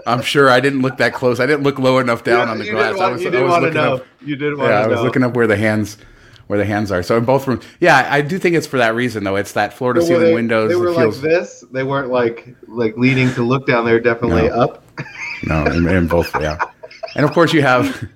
I'm 0.07 0.21
sure 0.21 0.49
I 0.51 0.59
didn't 0.59 0.81
look 0.81 0.97
that 0.97 1.13
close. 1.13 1.39
I 1.39 1.45
didn't 1.47 1.63
look 1.63 1.79
low 1.79 1.97
enough 1.97 2.23
down 2.23 2.45
Yeah, 2.47 2.51
on 2.51 2.59
the 2.59 2.65
you 2.65 2.71
glass. 2.73 2.91
Didn't 2.93 3.01
I 3.01 3.03
want, 3.03 3.13
was, 3.13 3.23
you 3.23 3.29
didn't 3.31 3.43
was 3.45 3.51
want 3.51 3.61
to 3.61 3.67
looking 3.67 3.81
know. 3.81 3.95
up. 3.95 4.05
You 4.21 4.35
didn't 4.35 4.57
want 4.59 4.69
Yeah, 4.69 4.79
to 4.81 4.85
I 4.85 4.87
was 4.87 5.01
looking 5.01 5.23
up 5.23 5.33
where 5.35 5.47
the 5.47 5.57
hands 5.57 5.97
where 6.47 6.57
the 6.59 6.65
hands 6.65 6.91
are. 6.91 7.03
So 7.03 7.17
in 7.17 7.25
both 7.25 7.47
rooms, 7.47 7.63
yeah, 7.79 8.07
I 8.09 8.21
do 8.21 8.39
think 8.39 8.55
it's 8.55 8.65
for 8.67 8.77
that 8.77 8.93
reason 8.95 9.23
though. 9.23 9.35
It's 9.35 9.51
that 9.53 9.73
floor 9.73 9.93
to 9.93 10.01
ceiling 10.01 10.33
windows. 10.35 10.69
They 10.69 10.75
it 10.75 10.79
were 10.79 10.93
feels, 10.93 11.21
like 11.21 11.31
this. 11.31 11.63
They 11.71 11.83
weren't 11.83 12.09
like 12.11 12.47
like 12.67 12.95
leaning 12.97 13.31
to 13.33 13.43
look 13.43 13.65
down. 13.67 13.85
They're 13.85 13.99
definitely 13.99 14.47
No. 14.49 14.61
up. 14.61 14.83
No, 15.43 15.65
in, 15.65 15.87
in 15.87 16.07
both, 16.07 16.33
yeah. 16.39 16.57
And 17.15 17.25
of 17.25 17.31
course, 17.31 17.53
you 17.53 17.61
have. 17.61 18.09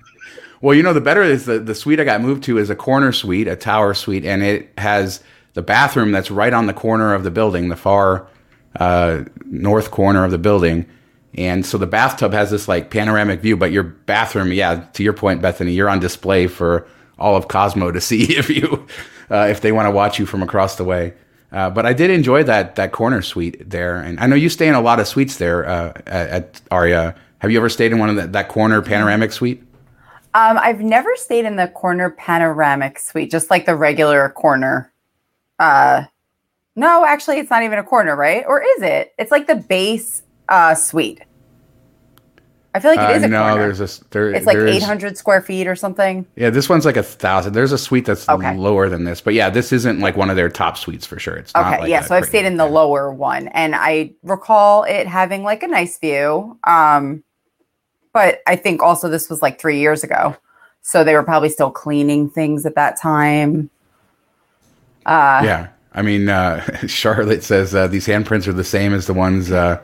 Well, 0.61 0.75
you 0.75 0.83
know, 0.83 0.93
the 0.93 1.01
better 1.01 1.23
is 1.23 1.45
the 1.45 1.59
the 1.59 1.75
suite 1.75 1.99
I 1.99 2.05
got 2.05 2.21
moved 2.21 2.43
to 2.43 2.57
is 2.57 2.69
a 2.69 2.75
corner 2.75 3.11
suite, 3.11 3.47
a 3.47 3.55
tower 3.55 3.93
suite, 3.93 4.23
and 4.23 4.41
it 4.41 4.71
has 4.77 5.21
the 5.53 5.61
bathroom 5.61 6.11
that's 6.11 6.31
right 6.31 6.53
on 6.53 6.67
the 6.67 6.73
corner 6.73 7.13
of 7.13 7.23
the 7.23 7.31
building, 7.31 7.69
the 7.69 7.75
far 7.75 8.27
uh, 8.79 9.23
north 9.45 9.91
corner 9.91 10.23
of 10.23 10.31
the 10.31 10.37
building. 10.37 10.85
And 11.35 11.65
so 11.65 11.77
the 11.77 11.87
bathtub 11.87 12.31
has 12.33 12.51
this 12.51 12.67
like 12.67 12.91
panoramic 12.91 13.41
view, 13.41 13.57
but 13.57 13.71
your 13.71 13.83
bathroom, 13.83 14.51
yeah, 14.51 14.85
to 14.93 15.03
your 15.03 15.13
point, 15.13 15.41
Bethany, 15.41 15.73
you're 15.73 15.89
on 15.89 15.99
display 15.99 16.47
for 16.47 16.87
all 17.17 17.35
of 17.35 17.47
Cosmo 17.47 17.91
to 17.91 18.01
see 18.09 18.35
if 18.35 18.49
you 18.49 18.87
uh, 19.31 19.47
if 19.49 19.61
they 19.61 19.71
want 19.71 19.87
to 19.87 19.91
watch 19.91 20.19
you 20.19 20.25
from 20.25 20.43
across 20.43 20.75
the 20.75 20.83
way. 20.83 21.13
Uh, 21.53 21.69
but 21.69 21.85
I 21.85 21.93
did 21.93 22.09
enjoy 22.09 22.43
that 22.43 22.75
that 22.75 22.91
corner 22.91 23.21
suite 23.21 23.69
there, 23.69 23.97
and 23.97 24.19
I 24.19 24.25
know 24.25 24.35
you 24.35 24.49
stay 24.49 24.67
in 24.67 24.73
a 24.73 24.81
lot 24.81 24.99
of 24.99 25.07
suites 25.07 25.37
there 25.37 25.67
uh, 25.67 25.93
at, 26.07 26.29
at 26.29 26.61
Aria. 26.71 27.15
Have 27.39 27.51
you 27.51 27.57
ever 27.57 27.69
stayed 27.69 27.91
in 27.91 27.99
one 27.99 28.09
of 28.09 28.15
the, 28.15 28.27
that 28.27 28.49
corner 28.49 28.81
panoramic 28.81 29.31
suite? 29.31 29.61
Um, 30.33 30.57
I've 30.57 30.81
never 30.81 31.15
stayed 31.15 31.45
in 31.45 31.57
the 31.57 31.67
corner 31.67 32.09
panoramic 32.09 32.97
suite, 32.97 33.29
just 33.29 33.51
like 33.51 33.67
the 33.67 33.75
regular 33.75 34.29
corner. 34.29 34.91
Uh, 35.59 36.05
no, 36.75 37.05
actually, 37.05 37.37
it's 37.37 37.51
not 37.51 37.61
even 37.61 37.77
a 37.77 37.83
corner, 37.83 38.15
right? 38.15 38.43
Or 38.47 38.63
is 38.63 38.81
it? 38.81 39.13
It's 39.19 39.29
like 39.29 39.45
the 39.45 39.55
base 39.55 40.23
uh, 40.49 40.73
suite. 40.73 41.21
I 42.75 42.79
feel 42.79 42.89
like 42.91 42.99
it 42.99 43.21
Uh, 43.21 43.25
a 43.25 43.27
no, 43.27 43.43
corner. 43.43 43.61
there's 43.71 43.81
a 43.81 44.03
there. 44.09 44.31
it's 44.31 44.47
like 44.47 44.57
800 44.57 45.15
square 45.17 45.41
feet 45.41 45.67
or 45.67 45.75
something. 45.75 46.25
Yeah, 46.35 46.49
this 46.49 46.67
one's 46.69 46.85
like 46.85 46.97
a 46.97 47.03
thousand. 47.03 47.53
There's 47.53 47.71
a 47.71 47.77
suite 47.77 48.05
that's 48.05 48.27
Okay. 48.27 48.55
lower 48.57 48.89
than 48.89 49.03
this, 49.03 49.21
but 49.21 49.35
yeah, 49.35 49.51
this 49.51 49.71
isn't 49.71 49.99
like 49.99 50.17
one 50.17 50.31
of 50.31 50.35
their 50.35 50.49
top 50.49 50.77
suites 50.77 51.05
for 51.05 51.19
sure. 51.19 51.35
It's 51.35 51.53
not 51.53 51.67
Okay, 51.73 51.81
like 51.81 51.89
yeah. 51.91 52.01
So 52.01 52.15
I've 52.15 52.25
stayed 52.25 52.45
in 52.45 52.57
the 52.57 52.65
lower 52.65 53.13
one, 53.13 53.47
and 53.49 53.75
I 53.75 54.13
recall 54.23 54.83
it 54.85 55.05
having 55.05 55.43
like 55.43 55.61
a 55.61 55.67
nice 55.67 55.99
view. 55.99 56.57
Um, 56.63 57.23
but 58.11 58.41
I 58.47 58.55
think 58.55 58.81
also 58.81 59.07
this 59.07 59.29
was 59.29 59.41
like 59.43 59.59
three 59.59 59.79
years 59.79 60.03
ago, 60.03 60.35
so 60.81 61.03
they 61.03 61.13
were 61.13 61.23
probably 61.23 61.49
still 61.49 61.69
cleaning 61.71 62.27
things 62.29 62.65
at 62.65 62.73
that 62.75 62.99
time. 62.99 63.69
Uh, 65.05 65.41
Yeah, 65.43 65.67
I 65.93 66.01
mean, 66.01 66.29
uh, 66.29 66.63
Charlotte 66.87 67.43
says 67.43 67.75
uh, 67.75 67.87
these 67.87 68.07
handprints 68.07 68.47
are 68.47 68.53
the 68.53 68.63
same 68.63 68.93
as 68.93 69.05
the 69.05 69.13
ones 69.13 69.51
uh, 69.51 69.79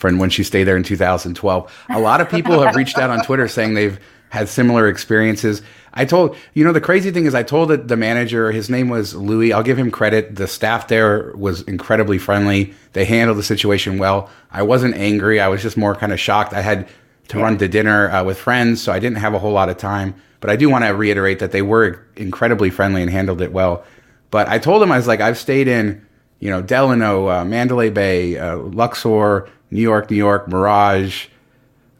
from 0.00 0.18
when 0.18 0.30
she 0.30 0.42
stayed 0.42 0.64
there 0.64 0.76
in 0.76 0.82
2012. 0.82 1.86
A 1.90 2.00
lot 2.00 2.20
of 2.20 2.28
people 2.28 2.62
have 2.62 2.74
reached 2.74 2.98
out 2.98 3.10
on 3.10 3.22
Twitter 3.22 3.46
saying 3.46 3.74
they've 3.74 4.00
had 4.30 4.48
similar 4.48 4.88
experiences. 4.88 5.60
I 5.92 6.04
told 6.04 6.36
you 6.54 6.64
know 6.64 6.72
the 6.72 6.80
crazy 6.80 7.10
thing 7.10 7.26
is 7.26 7.34
I 7.34 7.42
told 7.42 7.68
the, 7.68 7.76
the 7.76 7.96
manager 7.96 8.50
his 8.50 8.70
name 8.70 8.88
was 8.88 9.14
Louis. 9.14 9.52
I'll 9.52 9.62
give 9.62 9.78
him 9.78 9.90
credit. 9.90 10.36
The 10.36 10.46
staff 10.46 10.88
there 10.88 11.32
was 11.36 11.62
incredibly 11.62 12.16
friendly. 12.16 12.72
They 12.94 13.04
handled 13.04 13.38
the 13.38 13.42
situation 13.42 13.98
well. 13.98 14.30
I 14.50 14.62
wasn't 14.62 14.94
angry. 14.94 15.38
I 15.40 15.48
was 15.48 15.62
just 15.62 15.76
more 15.76 15.94
kind 15.94 16.12
of 16.12 16.18
shocked. 16.18 16.54
I 16.54 16.62
had 16.62 16.88
to 17.28 17.38
run 17.38 17.58
to 17.58 17.68
dinner 17.68 18.10
uh, 18.10 18.24
with 18.24 18.38
friends, 18.38 18.82
so 18.82 18.92
I 18.92 18.98
didn't 18.98 19.18
have 19.18 19.34
a 19.34 19.38
whole 19.38 19.52
lot 19.52 19.68
of 19.68 19.76
time. 19.76 20.14
But 20.40 20.50
I 20.50 20.56
do 20.56 20.70
want 20.70 20.84
to 20.84 20.90
reiterate 20.90 21.40
that 21.40 21.52
they 21.52 21.62
were 21.62 22.04
incredibly 22.16 22.70
friendly 22.70 23.02
and 23.02 23.10
handled 23.10 23.42
it 23.42 23.52
well. 23.52 23.84
But 24.30 24.48
I 24.48 24.58
told 24.58 24.82
him 24.82 24.90
I 24.90 24.96
was 24.96 25.06
like, 25.06 25.20
I've 25.20 25.38
stayed 25.38 25.68
in, 25.68 26.06
you 26.38 26.50
know, 26.50 26.62
Delano, 26.62 27.28
uh, 27.28 27.44
Mandalay 27.44 27.90
Bay, 27.90 28.38
uh, 28.38 28.56
Luxor, 28.56 29.48
New 29.70 29.80
York, 29.82 30.10
New 30.10 30.16
York, 30.16 30.48
Mirage, 30.48 31.26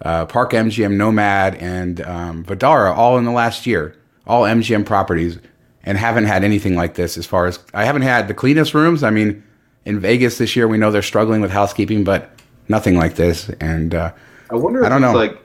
uh, 0.03 0.27
Park 0.27 0.53
MGM, 0.53 0.97
Nomad, 0.97 1.55
and 1.57 2.01
um, 2.03 2.45
Vdara, 2.45 2.97
all 2.97 3.19
in 3.19 3.25
the 3.25 3.31
last 3.31 3.67
year, 3.67 3.97
all 4.27 4.43
MGM 4.43 4.85
properties, 4.87 5.39
and 5.85 5.99
haven't 5.99 6.25
had 6.25 6.45
anything 6.45 6.75
like 6.75 6.95
this. 6.95 7.17
As 7.17 7.27
far 7.27 7.47
as 7.47 7.59
I 7.75 7.85
haven't 7.85 8.03
had 8.03 8.29
the 8.29 8.35
cleanest 8.35 8.75
rooms. 8.75 9.03
I 9.03 9.11
mean, 9.11 9.43
in 9.85 10.01
Vegas 10.01 10.39
this 10.39 10.57
year, 10.57 10.69
we 10.69 10.79
know 10.79 10.91
they're 10.91 11.03
struggling 11.03 11.41
with 11.41 11.51
housekeeping, 11.51 12.05
but 12.05 12.31
nothing 12.69 12.97
like 12.97 13.15
this. 13.17 13.49
And 13.61 13.95
uh, 13.95 14.13
I 14.51 14.57
wonder 14.57 14.81
if 14.81 14.87
I 14.87 14.89
don't 14.89 15.03
it's 15.05 15.13
know. 15.13 15.19
like 15.19 15.39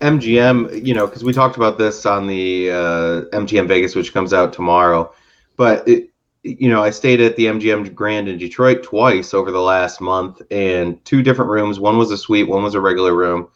MGM, 0.00 0.84
you 0.84 0.94
know, 0.94 1.06
because 1.06 1.24
we 1.24 1.32
talked 1.32 1.56
about 1.56 1.78
this 1.78 2.04
on 2.04 2.26
the 2.26 2.70
uh, 2.70 3.22
MGM 3.32 3.68
Vegas, 3.68 3.94
which 3.94 4.12
comes 4.12 4.32
out 4.32 4.52
tomorrow. 4.52 5.12
But 5.56 5.86
it, 5.86 6.11
you 6.42 6.68
know, 6.68 6.82
I 6.82 6.90
stayed 6.90 7.20
at 7.20 7.36
the 7.36 7.46
MGM 7.46 7.94
Grand 7.94 8.28
in 8.28 8.36
Detroit 8.36 8.82
twice 8.82 9.32
over 9.32 9.50
the 9.50 9.60
last 9.60 10.00
month, 10.00 10.42
and 10.50 11.02
two 11.04 11.22
different 11.22 11.50
rooms. 11.50 11.78
One 11.78 11.98
was 11.98 12.10
a 12.10 12.18
suite, 12.18 12.48
one 12.48 12.64
was 12.64 12.74
a 12.74 12.80
regular 12.80 13.14
room, 13.14 13.48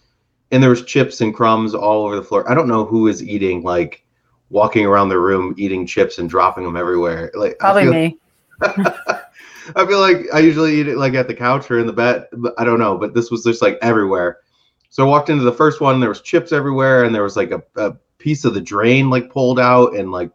and 0.52 0.62
there 0.62 0.71
was 0.71 0.85
chips 0.85 1.21
and 1.21 1.35
crumbs 1.35 1.75
all 1.75 2.05
over 2.05 2.16
the 2.16 2.23
floor. 2.23 2.49
I 2.50 2.55
don't 2.55 2.69
know 2.69 2.85
who 2.85 3.09
is 3.09 3.23
eating 3.23 3.62
like 3.62 4.05
walking 4.50 4.87
around 4.87 5.09
the 5.09 5.19
room 5.19 5.55
eating 5.59 5.85
chips 5.87 6.19
and 6.19 6.31
dropping 6.31 6.64
them 6.64 6.76
everywhere. 6.76 7.33
Like 7.35 7.57
I 7.61 7.73
probably 7.73 7.83
feel- 7.83 7.93
me. 7.93 8.19
I 9.75 9.85
feel 9.85 9.99
like 9.99 10.26
I 10.33 10.38
usually 10.38 10.78
eat 10.81 10.87
it 10.87 10.97
like 10.97 11.14
at 11.14 11.26
the 11.26 11.35
couch 11.35 11.69
or 11.71 11.81
in 11.81 11.88
the 11.88 11.93
bed. 11.93 12.28
But 12.33 12.55
I 12.57 12.64
don't 12.64 12.78
know, 12.78 12.97
but 12.97 13.14
this 13.14 13.33
was 13.33 13.43
just 13.43 13.62
like 13.62 13.78
everywhere. 13.83 14.38
So 14.90 15.05
I 15.05 15.09
walked 15.09 15.28
into 15.28 15.43
the 15.43 15.52
first 15.52 15.81
one, 15.81 15.99
there 15.99 16.09
was 16.09 16.21
chips 16.21 16.52
everywhere, 16.52 17.05
and 17.05 17.12
there 17.12 17.25
was 17.25 17.37
like 17.37 17.50
a, 17.50 17.62
a 17.75 17.95
piece 18.19 18.45
of 18.45 18.55
the 18.55 18.61
drain 18.61 19.11
like 19.11 19.31
pulled 19.31 19.59
out 19.59 19.97
and 19.97 20.12
like 20.12 20.31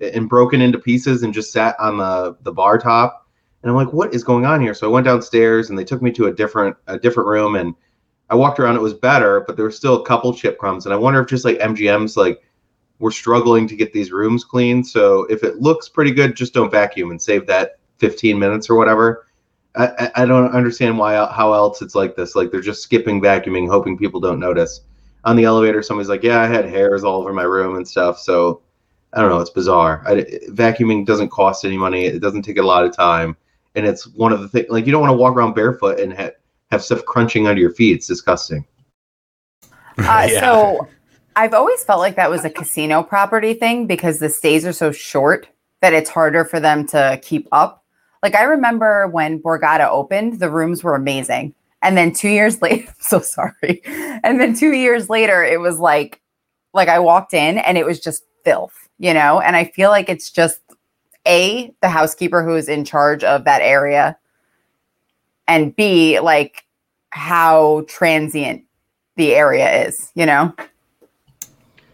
and 0.00 0.28
broken 0.28 0.60
into 0.60 0.78
pieces 0.78 1.22
and 1.22 1.32
just 1.34 1.52
sat 1.52 1.76
on 1.78 1.98
the 1.98 2.36
the 2.42 2.52
bar 2.52 2.78
top. 2.78 3.26
And 3.62 3.70
I'm 3.70 3.76
like, 3.76 3.92
what 3.92 4.12
is 4.14 4.22
going 4.24 4.44
on 4.44 4.60
here? 4.60 4.74
So 4.74 4.86
I 4.86 4.90
went 4.92 5.06
downstairs 5.06 5.70
and 5.70 5.78
they 5.78 5.84
took 5.84 6.02
me 6.02 6.12
to 6.12 6.26
a 6.26 6.32
different 6.32 6.76
a 6.86 6.98
different 6.98 7.28
room 7.28 7.54
and 7.56 7.74
I 8.30 8.34
walked 8.36 8.58
around. 8.58 8.76
It 8.76 8.82
was 8.82 8.94
better, 8.94 9.42
but 9.46 9.56
there 9.56 9.64
were 9.64 9.70
still 9.70 10.00
a 10.02 10.04
couple 10.06 10.34
chip 10.34 10.58
crumbs. 10.58 10.86
And 10.86 10.92
I 10.94 10.96
wonder 10.98 11.20
if 11.20 11.28
just 11.28 11.44
like 11.44 11.58
MGM's 11.58 12.16
like 12.16 12.42
we're 12.98 13.10
struggling 13.10 13.66
to 13.68 13.76
get 13.76 13.92
these 13.92 14.12
rooms 14.12 14.44
clean. 14.44 14.82
So 14.84 15.24
if 15.24 15.42
it 15.44 15.56
looks 15.60 15.88
pretty 15.88 16.10
good, 16.12 16.36
just 16.36 16.54
don't 16.54 16.70
vacuum 16.70 17.10
and 17.10 17.20
save 17.20 17.46
that 17.46 17.78
15 17.98 18.38
minutes 18.38 18.70
or 18.70 18.76
whatever. 18.76 19.26
I, 19.76 20.10
I- 20.14 20.26
don't 20.26 20.52
understand 20.54 20.98
why 20.98 21.14
how 21.32 21.52
else 21.52 21.82
it's 21.82 21.94
like 21.94 22.16
this. 22.16 22.34
Like 22.36 22.50
they're 22.50 22.60
just 22.60 22.82
skipping 22.82 23.20
vacuuming, 23.20 23.68
hoping 23.68 23.98
people 23.98 24.20
don't 24.20 24.38
notice. 24.40 24.80
On 25.24 25.36
the 25.36 25.44
elevator, 25.44 25.82
somebody's 25.82 26.08
like, 26.10 26.22
"Yeah, 26.22 26.40
I 26.40 26.46
had 26.46 26.66
hairs 26.66 27.02
all 27.02 27.20
over 27.20 27.32
my 27.32 27.44
room 27.44 27.76
and 27.76 27.88
stuff." 27.88 28.18
So 28.18 28.62
I 29.14 29.20
don't 29.20 29.30
know. 29.30 29.40
It's 29.40 29.50
bizarre. 29.50 30.02
I, 30.06 30.24
vacuuming 30.50 31.06
doesn't 31.06 31.30
cost 31.30 31.64
any 31.64 31.76
money. 31.76 32.06
It 32.06 32.20
doesn't 32.20 32.42
take 32.42 32.58
a 32.58 32.62
lot 32.62 32.84
of 32.84 32.94
time, 32.94 33.36
and 33.74 33.86
it's 33.86 34.06
one 34.08 34.32
of 34.32 34.40
the 34.40 34.48
things. 34.48 34.66
Like 34.68 34.86
you 34.86 34.92
don't 34.92 35.00
want 35.00 35.12
to 35.12 35.16
walk 35.16 35.36
around 35.36 35.54
barefoot 35.54 36.00
and 36.00 36.12
ha- 36.12 36.32
have 36.70 36.82
stuff 36.82 37.04
crunching 37.04 37.46
under 37.46 37.60
your 37.60 37.72
feet. 37.72 37.96
It's 37.96 38.06
disgusting. 38.06 38.64
Uh, 39.96 40.26
Yeah. 40.28 40.40
So 40.40 40.88
I've 41.36 41.54
always 41.54 41.84
felt 41.84 42.00
like 42.00 42.16
that 42.16 42.30
was 42.30 42.44
a 42.44 42.50
casino 42.50 43.02
property 43.02 43.54
thing 43.54 43.86
because 43.86 44.18
the 44.18 44.28
stays 44.28 44.64
are 44.66 44.72
so 44.72 44.90
short 44.90 45.48
that 45.82 45.92
it's 45.92 46.10
harder 46.10 46.44
for 46.44 46.58
them 46.58 46.86
to 46.88 47.20
keep 47.22 47.48
up. 47.52 47.84
Like 48.22 48.34
I 48.34 48.44
remember 48.44 49.06
when 49.08 49.40
Borgata 49.40 49.88
opened, 49.88 50.38
the 50.40 50.50
rooms 50.50 50.82
were 50.82 50.94
amazing. 50.94 51.54
And 51.82 51.96
then 51.96 52.12
two 52.12 52.28
years 52.28 52.62
later, 52.62 52.92
so 53.00 53.20
sorry. 53.20 53.82
And 53.84 54.40
then 54.40 54.54
two 54.56 54.72
years 54.72 55.10
later, 55.10 55.44
it 55.44 55.60
was 55.60 55.78
like, 55.78 56.20
like 56.72 56.88
I 56.88 56.98
walked 57.00 57.34
in 57.34 57.58
and 57.58 57.76
it 57.76 57.84
was 57.84 58.00
just 58.00 58.24
filth, 58.44 58.83
you 58.98 59.14
know? 59.14 59.40
And 59.40 59.56
I 59.56 59.64
feel 59.64 59.90
like 59.90 60.08
it's 60.08 60.30
just 60.30 60.60
A, 61.26 61.72
the 61.80 61.88
housekeeper 61.88 62.42
who 62.42 62.56
is 62.56 62.68
in 62.68 62.84
charge 62.84 63.24
of 63.24 63.44
that 63.44 63.62
area, 63.62 64.16
and 65.46 65.74
B, 65.74 66.20
like 66.20 66.64
how 67.10 67.84
transient 67.86 68.64
the 69.16 69.34
area 69.34 69.86
is, 69.86 70.10
you 70.14 70.26
know? 70.26 70.52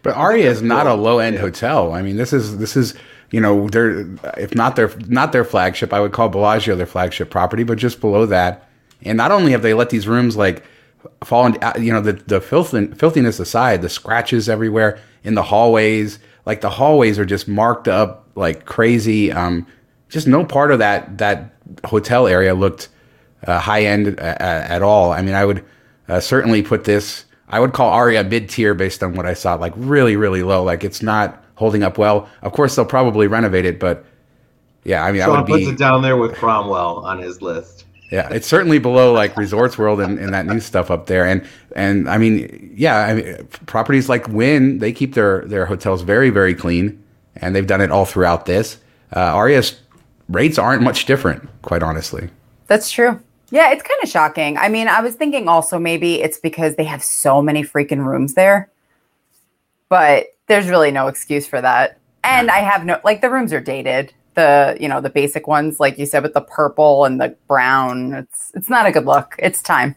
But 0.03 0.15
Aria 0.15 0.49
is 0.49 0.61
not 0.61 0.87
a 0.87 0.95
low 0.95 1.19
end 1.19 1.37
hotel. 1.37 1.93
I 1.93 2.01
mean, 2.01 2.17
this 2.17 2.33
is 2.33 2.57
this 2.57 2.75
is 2.75 2.95
you 3.29 3.39
know 3.39 3.69
their 3.69 4.07
if 4.37 4.55
not 4.55 4.75
their 4.75 4.91
not 5.07 5.31
their 5.31 5.43
flagship, 5.43 5.93
I 5.93 5.99
would 5.99 6.11
call 6.11 6.29
Bellagio 6.29 6.75
their 6.75 6.87
flagship 6.87 7.29
property, 7.29 7.63
but 7.63 7.77
just 7.77 8.01
below 8.01 8.25
that. 8.25 8.67
And 9.03 9.17
not 9.17 9.31
only 9.31 9.51
have 9.51 9.61
they 9.61 9.73
let 9.73 9.89
these 9.89 10.07
rooms 10.07 10.35
like 10.35 10.63
fall 11.23 11.45
in, 11.45 11.57
you 11.83 11.93
know, 11.93 12.01
the 12.01 12.13
the 12.13 12.41
filth 12.41 12.71
filthiness 12.97 13.39
aside, 13.39 13.81
the 13.81 13.89
scratches 13.89 14.49
everywhere 14.49 14.99
in 15.23 15.35
the 15.35 15.43
hallways, 15.43 16.19
like 16.45 16.61
the 16.61 16.69
hallways 16.69 17.19
are 17.19 17.25
just 17.25 17.47
marked 17.47 17.87
up 17.87 18.27
like 18.35 18.65
crazy. 18.65 19.31
Um, 19.31 19.67
just 20.09 20.27
no 20.27 20.45
part 20.45 20.71
of 20.71 20.79
that 20.79 21.17
that 21.19 21.53
hotel 21.85 22.27
area 22.27 22.53
looked 22.53 22.89
uh, 23.47 23.59
high 23.59 23.83
end 23.83 24.19
uh, 24.19 24.35
at 24.39 24.81
all. 24.81 25.11
I 25.11 25.21
mean, 25.21 25.35
I 25.35 25.45
would 25.45 25.63
uh, 26.07 26.19
certainly 26.19 26.61
put 26.61 26.83
this. 26.83 27.25
I 27.47 27.59
would 27.59 27.73
call 27.73 27.89
Aria 27.89 28.23
mid 28.23 28.49
tier 28.49 28.73
based 28.73 29.03
on 29.03 29.15
what 29.15 29.25
I 29.25 29.33
saw, 29.33 29.55
like 29.55 29.73
really, 29.75 30.15
really 30.15 30.43
low. 30.43 30.63
Like 30.63 30.83
it's 30.83 31.01
not 31.01 31.43
holding 31.55 31.83
up 31.83 31.97
well. 31.97 32.29
Of 32.41 32.53
course, 32.53 32.75
they'll 32.75 32.85
probably 32.85 33.27
renovate 33.27 33.65
it, 33.65 33.79
but 33.79 34.05
yeah, 34.83 35.03
I 35.03 35.11
mean, 35.11 35.21
I 35.21 35.25
Shawn 35.25 35.37
would 35.37 35.47
puts 35.47 35.65
be. 35.65 35.71
it 35.71 35.77
down 35.77 36.01
there 36.01 36.17
with 36.17 36.35
Cromwell 36.35 36.97
on 37.05 37.19
his 37.19 37.41
list. 37.41 37.85
Yeah, 38.11 38.27
it's 38.29 38.45
certainly 38.45 38.77
below 38.77 39.13
like 39.13 39.37
Resorts 39.37 39.77
World 39.77 40.01
and, 40.01 40.19
and 40.19 40.33
that 40.33 40.45
new 40.45 40.59
stuff 40.59 40.91
up 40.91 41.07
there. 41.07 41.25
And 41.25 41.47
and 41.77 42.09
I 42.09 42.17
mean, 42.17 42.73
yeah, 42.75 42.97
I 42.97 43.13
mean, 43.13 43.47
properties 43.65 44.09
like 44.09 44.27
Wynn, 44.27 44.79
they 44.79 44.91
keep 44.91 45.13
their 45.13 45.45
their 45.45 45.65
hotels 45.65 46.01
very 46.01 46.29
very 46.29 46.53
clean, 46.53 47.01
and 47.37 47.55
they've 47.55 47.65
done 47.65 47.79
it 47.79 47.89
all 47.89 48.03
throughout 48.03 48.45
this. 48.45 48.77
Uh, 49.15 49.33
Aria's 49.35 49.79
rates 50.27 50.57
aren't 50.57 50.83
much 50.83 51.05
different, 51.05 51.47
quite 51.61 51.83
honestly. 51.83 52.29
That's 52.67 52.91
true. 52.91 53.19
Yeah, 53.49 53.71
it's 53.71 53.83
kind 53.83 53.99
of 54.03 54.09
shocking. 54.09 54.57
I 54.57 54.67
mean, 54.69 54.87
I 54.87 55.01
was 55.01 55.15
thinking 55.15 55.47
also 55.47 55.79
maybe 55.79 56.21
it's 56.21 56.37
because 56.37 56.75
they 56.75 56.85
have 56.85 57.03
so 57.03 57.41
many 57.41 57.63
freaking 57.63 58.05
rooms 58.05 58.33
there, 58.33 58.69
but 59.87 60.35
there's 60.47 60.67
really 60.67 60.91
no 60.91 61.07
excuse 61.07 61.47
for 61.47 61.61
that. 61.61 61.97
And 62.25 62.51
I 62.51 62.59
have 62.59 62.85
no 62.85 62.99
like 63.05 63.21
the 63.21 63.29
rooms 63.29 63.53
are 63.53 63.61
dated. 63.61 64.13
The 64.35 64.77
you 64.79 64.87
know 64.87 65.01
the 65.01 65.09
basic 65.09 65.47
ones, 65.47 65.79
like 65.79 65.97
you 65.97 66.05
said, 66.05 66.23
with 66.23 66.33
the 66.33 66.41
purple 66.41 67.05
and 67.05 67.19
the 67.19 67.35
brown. 67.47 68.13
It's 68.13 68.51
it's 68.55 68.69
not 68.69 68.85
a 68.85 68.91
good 68.91 69.05
look. 69.05 69.35
It's 69.39 69.61
time. 69.61 69.95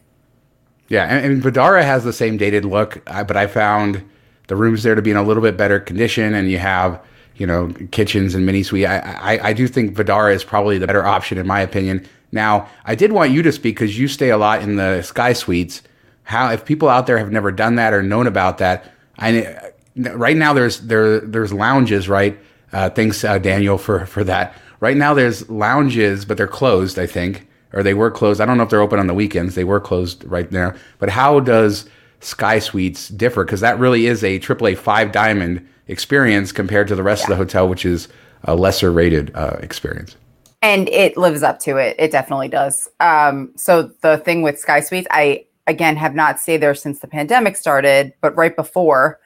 Yeah, 0.87 1.05
and, 1.05 1.25
and 1.25 1.43
Vdara 1.43 1.83
has 1.83 2.03
the 2.03 2.13
same 2.13 2.37
dated 2.37 2.65
look, 2.65 3.03
but 3.05 3.35
I 3.35 3.47
found 3.47 4.03
the 4.47 4.55
rooms 4.55 4.83
there 4.83 4.93
to 4.93 5.01
be 5.01 5.11
in 5.11 5.17
a 5.17 5.23
little 5.23 5.41
bit 5.41 5.57
better 5.57 5.79
condition, 5.79 6.33
and 6.33 6.51
you 6.51 6.57
have 6.57 7.01
you 7.37 7.47
know 7.47 7.73
kitchens 7.91 8.35
and 8.35 8.45
mini 8.45 8.63
suite. 8.63 8.85
I, 8.85 8.99
I 8.99 9.49
I 9.49 9.53
do 9.53 9.67
think 9.67 9.95
Vdara 9.95 10.33
is 10.33 10.43
probably 10.43 10.77
the 10.77 10.87
better 10.87 11.05
option 11.05 11.37
in 11.37 11.47
my 11.47 11.61
opinion. 11.61 12.05
Now, 12.31 12.67
I 12.83 12.95
did 12.95 13.13
want 13.13 13.31
you 13.31 13.41
to 13.43 13.51
speak 13.51 13.75
because 13.75 13.97
you 13.97 14.07
stay 14.09 14.29
a 14.29 14.37
lot 14.37 14.61
in 14.61 14.75
the 14.75 15.01
Sky 15.01 15.31
Suites. 15.31 15.81
How, 16.23 16.51
if 16.51 16.65
people 16.65 16.89
out 16.89 17.07
there 17.07 17.17
have 17.17 17.31
never 17.31 17.51
done 17.51 17.75
that 17.75 17.93
or 17.93 18.03
known 18.03 18.27
about 18.27 18.57
that, 18.57 18.91
I 19.17 19.71
right 19.95 20.35
now 20.35 20.53
there's 20.53 20.81
there 20.81 21.21
there's 21.21 21.53
lounges, 21.53 22.09
right? 22.09 22.37
Uh, 22.73 22.89
thanks, 22.89 23.23
uh, 23.23 23.37
Daniel, 23.37 23.77
for 23.77 24.05
for 24.05 24.23
that. 24.23 24.55
Right 24.79 24.97
now 24.97 25.13
there's 25.13 25.49
lounges, 25.49 26.25
but 26.25 26.37
they're 26.37 26.47
closed, 26.47 26.99
I 26.99 27.07
think, 27.07 27.47
or 27.73 27.83
they 27.83 27.93
were 27.93 28.11
closed. 28.11 28.41
I 28.41 28.45
don't 28.45 28.57
know 28.57 28.63
if 28.63 28.69
they're 28.69 28.81
open 28.81 28.99
on 28.99 29.07
the 29.07 29.13
weekends. 29.13 29.55
They 29.55 29.63
were 29.63 29.79
closed 29.79 30.23
right 30.25 30.51
now. 30.51 30.73
But 30.99 31.09
how 31.09 31.39
does 31.39 31.89
Sky 32.19 32.59
Suites 32.59 33.09
differ? 33.09 33.45
Because 33.45 33.61
that 33.61 33.79
really 33.79 34.07
is 34.07 34.23
a 34.23 34.39
AAA 34.39 34.77
five 34.77 35.11
diamond 35.11 35.67
experience 35.87 36.51
compared 36.51 36.87
to 36.87 36.95
the 36.95 37.03
rest 37.03 37.21
yeah. 37.21 37.25
of 37.25 37.29
the 37.29 37.35
hotel, 37.37 37.69
which 37.69 37.85
is 37.85 38.07
a 38.43 38.55
lesser 38.55 38.91
rated 38.91 39.31
uh, 39.35 39.57
experience. 39.61 40.15
And 40.61 40.89
it 40.89 41.15
lives 41.17 41.43
up 41.43 41.59
to 41.59 41.77
it. 41.77 41.95
It 41.99 42.11
definitely 42.11 42.47
does. 42.47 42.87
Um, 42.99 43.53
so 43.55 43.91
the 44.01 44.17
thing 44.19 44.41
with 44.41 44.59
Sky 44.59 44.79
Suites, 44.79 45.07
I 45.11 45.45
again 45.67 45.95
have 45.95 46.15
not 46.15 46.39
stayed 46.39 46.57
there 46.57 46.75
since 46.75 46.99
the 46.99 47.07
pandemic 47.07 47.55
started, 47.55 48.13
but 48.21 48.35
right 48.35 48.55
before, 48.55 49.19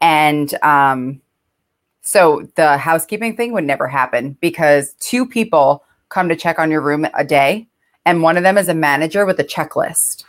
and 0.00 0.52
um, 0.62 1.20
so 2.08 2.48
the 2.54 2.78
housekeeping 2.78 3.36
thing 3.36 3.52
would 3.52 3.64
never 3.64 3.86
happen 3.86 4.38
because 4.40 4.94
two 4.94 5.26
people 5.26 5.84
come 6.08 6.30
to 6.30 6.36
check 6.36 6.58
on 6.58 6.70
your 6.70 6.80
room 6.80 7.06
a 7.12 7.22
day, 7.22 7.68
and 8.06 8.22
one 8.22 8.38
of 8.38 8.42
them 8.42 8.56
is 8.56 8.66
a 8.70 8.74
manager 8.74 9.26
with 9.26 9.38
a 9.40 9.44
checklist. 9.44 10.24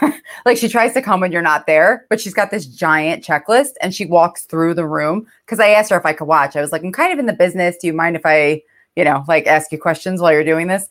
like 0.46 0.56
she 0.56 0.68
tries 0.68 0.92
to 0.92 1.02
come 1.02 1.18
when 1.18 1.32
you're 1.32 1.42
not 1.42 1.66
there, 1.66 2.06
but 2.10 2.20
she's 2.20 2.32
got 2.32 2.52
this 2.52 2.64
giant 2.64 3.24
checklist 3.24 3.70
and 3.82 3.92
she 3.92 4.06
walks 4.06 4.44
through 4.44 4.72
the 4.74 4.86
room. 4.86 5.26
Cause 5.48 5.58
I 5.58 5.70
asked 5.70 5.90
her 5.90 5.98
if 5.98 6.06
I 6.06 6.12
could 6.12 6.28
watch. 6.28 6.54
I 6.54 6.60
was 6.60 6.70
like, 6.70 6.84
I'm 6.84 6.92
kind 6.92 7.12
of 7.12 7.18
in 7.18 7.26
the 7.26 7.32
business. 7.32 7.76
Do 7.78 7.88
you 7.88 7.92
mind 7.92 8.14
if 8.14 8.22
I, 8.24 8.62
you 8.94 9.02
know, 9.02 9.24
like 9.26 9.48
ask 9.48 9.72
you 9.72 9.78
questions 9.78 10.20
while 10.20 10.32
you're 10.32 10.44
doing 10.44 10.68
this? 10.68 10.88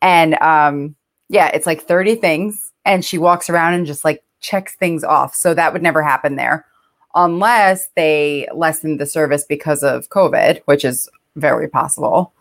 And 0.00 0.40
um, 0.42 0.94
yeah, 1.28 1.48
it's 1.48 1.66
like 1.66 1.82
30 1.82 2.14
things. 2.14 2.72
And 2.84 3.04
she 3.04 3.18
walks 3.18 3.50
around 3.50 3.74
and 3.74 3.84
just 3.84 4.04
like 4.04 4.22
checks 4.38 4.76
things 4.76 5.02
off. 5.02 5.34
So 5.34 5.54
that 5.54 5.72
would 5.72 5.82
never 5.82 6.04
happen 6.04 6.36
there 6.36 6.66
unless 7.16 7.88
they 7.96 8.46
lessen 8.54 8.98
the 8.98 9.06
service 9.06 9.44
because 9.44 9.82
of 9.82 10.08
COVID, 10.10 10.60
which 10.66 10.84
is 10.84 11.08
very 11.34 11.68
possible. 11.68 12.32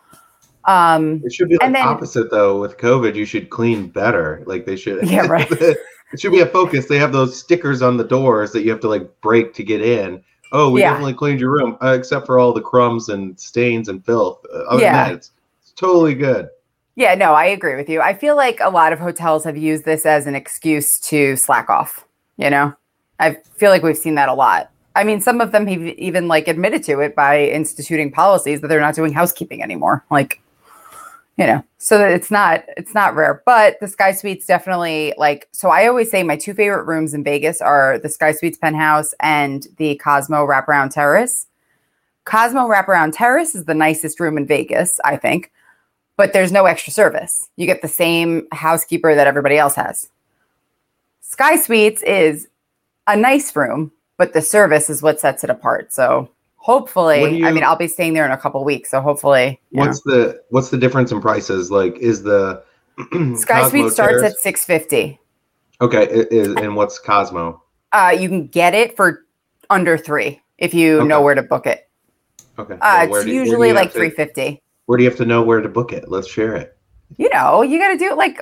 Um, 0.66 1.22
it 1.24 1.34
should 1.34 1.50
be 1.50 1.58
like 1.58 1.74
then, 1.74 1.88
opposite 1.88 2.30
though. 2.30 2.60
With 2.60 2.78
COVID, 2.78 3.16
you 3.16 3.26
should 3.26 3.50
clean 3.50 3.88
better. 3.88 4.44
Like 4.46 4.66
they 4.66 4.76
should. 4.76 5.10
Yeah, 5.10 5.26
right. 5.28 5.52
it 5.52 6.20
should 6.20 6.32
be 6.32 6.42
a 6.42 6.46
focus. 6.46 6.88
They 6.88 6.98
have 6.98 7.14
those 7.14 7.38
stickers 7.40 7.82
on 7.82 7.98
the 7.98 8.04
doors 8.04 8.52
that 8.52 8.64
you 8.64 8.72
have 8.72 8.80
to 8.82 8.90
like 8.90 9.10
break 9.22 9.54
to 9.56 9.64
get 9.64 9.82
in. 9.82 10.24
Oh, 10.52 10.70
we 10.70 10.82
yeah. 10.82 10.92
definitely 10.92 11.16
cleaned 11.16 11.40
your 11.40 11.52
room, 11.52 11.78
uh, 11.82 11.96
except 11.98 12.26
for 12.26 12.40
all 12.40 12.54
the 12.54 12.62
crumbs 12.62 13.10
and 13.10 13.40
stains 13.40 13.90
and 13.90 14.06
filth. 14.06 14.46
Uh, 14.54 14.60
other 14.70 14.84
yeah. 14.84 15.08
That, 15.08 15.16
it's, 15.16 15.32
it's 15.62 15.72
totally 15.72 16.14
good. 16.14 16.50
Yeah, 16.96 17.14
no, 17.16 17.34
I 17.34 17.46
agree 17.46 17.76
with 17.76 17.90
you. 17.90 18.00
I 18.00 18.14
feel 18.14 18.38
like 18.38 18.60
a 18.62 18.70
lot 18.70 18.94
of 18.94 19.00
hotels 19.00 19.44
have 19.44 19.58
used 19.58 19.84
this 19.84 20.06
as 20.06 20.28
an 20.28 20.36
excuse 20.36 20.98
to 21.02 21.36
slack 21.36 21.70
off. 21.70 22.06
You 22.38 22.50
know, 22.50 22.74
I 23.20 23.34
feel 23.56 23.70
like 23.72 23.84
we've 23.84 23.98
seen 23.98 24.16
that 24.16 24.30
a 24.30 24.34
lot. 24.34 24.72
I 24.96 25.04
mean, 25.04 25.20
some 25.20 25.42
of 25.42 25.52
them 25.52 25.68
have 25.68 25.82
even 25.82 26.28
like 26.28 26.48
admitted 26.48 26.84
to 26.84 27.00
it 27.02 27.16
by 27.16 27.46
instituting 27.46 28.12
policies 28.12 28.62
that 28.62 28.68
they're 28.68 28.80
not 28.80 28.96
doing 28.96 29.14
housekeeping 29.14 29.62
anymore. 29.62 30.06
Like, 30.10 30.42
you 31.38 31.46
know 31.46 31.64
so 31.78 31.98
that 31.98 32.12
it's 32.12 32.32
not 32.32 32.64
it's 32.78 32.94
not 32.94 33.16
rare 33.16 33.42
but 33.46 33.78
the 33.80 33.88
sky 33.88 34.12
suites 34.12 34.46
definitely 34.46 35.14
like 35.18 35.48
so 35.52 35.70
i 35.70 35.88
always 35.88 36.10
say 36.10 36.24
my 36.24 36.36
two 36.36 36.54
favorite 36.54 36.84
rooms 36.84 37.14
in 37.14 37.24
vegas 37.24 37.62
are 37.62 38.00
the 38.00 38.10
sky 38.10 38.32
suites 38.32 38.58
penthouse 38.58 39.14
and 39.20 39.68
the 39.78 39.96
cosmo 39.96 40.46
wraparound 40.46 40.92
terrace 40.92 41.48
cosmo 42.24 42.68
wraparound 42.68 43.12
terrace 43.14 43.56
is 43.56 43.66
the 43.66 43.74
nicest 43.74 44.20
room 44.20 44.38
in 44.38 44.46
vegas 44.46 45.00
i 45.04 45.16
think 45.16 45.52
but 46.18 46.32
there's 46.32 46.52
no 46.52 46.66
extra 46.66 46.94
service 46.94 47.50
you 47.58 47.66
get 47.66 47.82
the 47.82 47.88
same 47.88 48.48
housekeeper 48.52 49.14
that 49.14 49.28
everybody 49.28 49.58
else 49.58 49.76
has 49.76 50.10
sky 51.22 51.58
suites 51.58 52.02
is 52.04 52.48
a 53.08 53.16
nice 53.16 53.56
room 53.56 53.92
but 54.18 54.34
the 54.34 54.42
service 54.42 54.90
is 54.90 55.02
what 55.02 55.20
sets 55.20 55.44
it 55.44 55.50
apart. 55.50 55.94
So 55.94 56.30
hopefully 56.58 57.38
you, 57.38 57.46
i 57.46 57.52
mean 57.52 57.64
i'll 57.64 57.76
be 57.76 57.88
staying 57.88 58.16
there 58.16 58.26
in 58.26 58.32
a 58.32 58.38
couple 58.38 58.64
weeks 58.64 58.90
so 58.90 59.00
hopefully 59.00 59.62
what's 59.70 60.04
know. 60.04 60.16
the 60.16 60.42
what's 60.50 60.70
the 60.70 60.78
difference 60.78 61.12
in 61.12 61.22
prices? 61.22 61.70
Like 61.70 61.96
is 61.98 62.24
the 62.24 62.64
sky 63.36 63.70
suite 63.70 63.92
starts 63.92 64.24
at 64.24 64.34
650 64.38 65.20
okay 65.82 66.08
is, 66.08 66.56
and 66.56 66.76
what's 66.76 66.98
cosmo? 66.98 67.62
Uh 67.92 68.16
you 68.20 68.28
can 68.28 68.48
get 68.48 68.74
it 68.74 68.96
for 68.96 69.26
under 69.70 69.96
three 69.96 70.42
if 70.58 70.74
you 70.74 71.02
okay. 71.02 71.08
know 71.08 71.22
where 71.22 71.36
to 71.36 71.44
book 71.44 71.68
it. 71.68 71.88
Okay 72.58 72.78
uh, 72.82 73.08
it's 73.12 73.28
usually 73.28 73.72
like 73.72 73.92
350 73.92 74.60
where 74.88 74.98
do 74.98 75.04
you 75.04 75.10
have 75.10 75.20
to 75.20 75.26
know 75.26 75.44
where 75.44 75.62
to 75.62 75.70
book 75.70 75.94
it? 75.94 76.10
Let's 76.10 76.28
share 76.28 76.56
it. 76.56 76.76
You 77.18 77.30
know 77.32 77.62
you 77.62 77.78
got 77.78 77.90
to 77.90 77.98
do 77.98 78.06
it 78.06 78.18
like 78.18 78.42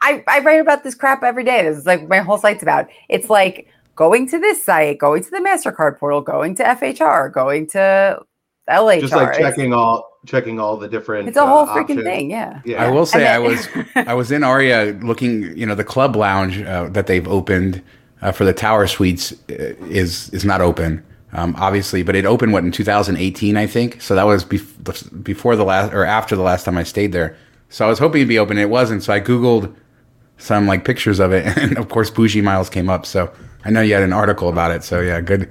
I, 0.00 0.24
I 0.26 0.38
write 0.38 0.60
about 0.60 0.84
this 0.84 0.94
crap 0.94 1.22
every 1.22 1.44
day. 1.44 1.64
This 1.64 1.76
is 1.76 1.86
like 1.86 2.08
my 2.08 2.18
whole 2.18 2.38
site's 2.38 2.62
about. 2.62 2.88
It's 3.08 3.28
like 3.28 3.68
going 3.94 4.28
to 4.28 4.38
this 4.38 4.64
site, 4.64 4.98
going 4.98 5.22
to 5.22 5.30
the 5.30 5.38
MasterCard 5.38 5.98
portal, 5.98 6.20
going 6.20 6.54
to 6.56 6.62
FHR, 6.62 7.32
going 7.32 7.66
to 7.68 8.20
LHR. 8.68 9.00
Just 9.00 9.14
like 9.14 9.38
checking 9.38 9.72
all 9.72 10.08
checking 10.24 10.60
all 10.60 10.76
the 10.76 10.88
different 10.88 11.28
It's 11.28 11.36
a 11.36 11.46
whole 11.46 11.68
uh, 11.68 11.74
freaking 11.74 11.98
options. 11.98 12.04
thing, 12.04 12.30
yeah. 12.30 12.60
yeah. 12.64 12.84
I 12.84 12.90
will 12.90 13.06
say 13.06 13.20
then, 13.20 13.34
I 13.34 13.38
was 13.38 13.68
I 13.96 14.14
was 14.14 14.30
in 14.30 14.44
Aria 14.44 14.98
looking, 15.02 15.56
you 15.56 15.66
know, 15.66 15.74
the 15.74 15.84
club 15.84 16.16
lounge 16.16 16.60
uh, 16.62 16.88
that 16.90 17.06
they've 17.06 17.26
opened 17.26 17.82
uh, 18.20 18.32
for 18.32 18.44
the 18.44 18.52
Tower 18.52 18.86
Suites 18.86 19.32
uh, 19.50 19.74
is 19.88 20.30
is 20.30 20.44
not 20.44 20.60
open. 20.60 21.04
Um, 21.34 21.54
obviously, 21.58 22.02
but 22.02 22.14
it 22.14 22.26
opened 22.26 22.52
what 22.52 22.62
in 22.62 22.70
2018, 22.70 23.56
I 23.56 23.66
think. 23.66 24.02
So 24.02 24.14
that 24.14 24.24
was 24.24 24.44
bef- 24.44 25.24
before 25.24 25.56
the 25.56 25.64
last 25.64 25.92
or 25.94 26.04
after 26.04 26.36
the 26.36 26.42
last 26.42 26.64
time 26.64 26.76
I 26.76 26.82
stayed 26.82 27.12
there. 27.12 27.36
So 27.70 27.86
I 27.86 27.88
was 27.88 27.98
hoping 27.98 28.20
to 28.20 28.26
be 28.26 28.38
open. 28.38 28.58
It 28.58 28.68
wasn't. 28.68 29.02
So 29.02 29.14
I 29.14 29.20
googled 29.20 29.74
some 30.36 30.66
like 30.66 30.84
pictures 30.84 31.20
of 31.20 31.32
it, 31.32 31.46
and 31.58 31.78
of 31.78 31.88
course, 31.88 32.10
Bougie 32.10 32.42
Miles 32.42 32.68
came 32.68 32.90
up. 32.90 33.06
So 33.06 33.32
I 33.64 33.70
know 33.70 33.80
you 33.80 33.94
had 33.94 34.02
an 34.02 34.12
article 34.12 34.48
about 34.48 34.70
it, 34.70 34.84
so 34.84 35.00
yeah, 35.00 35.20
good, 35.20 35.48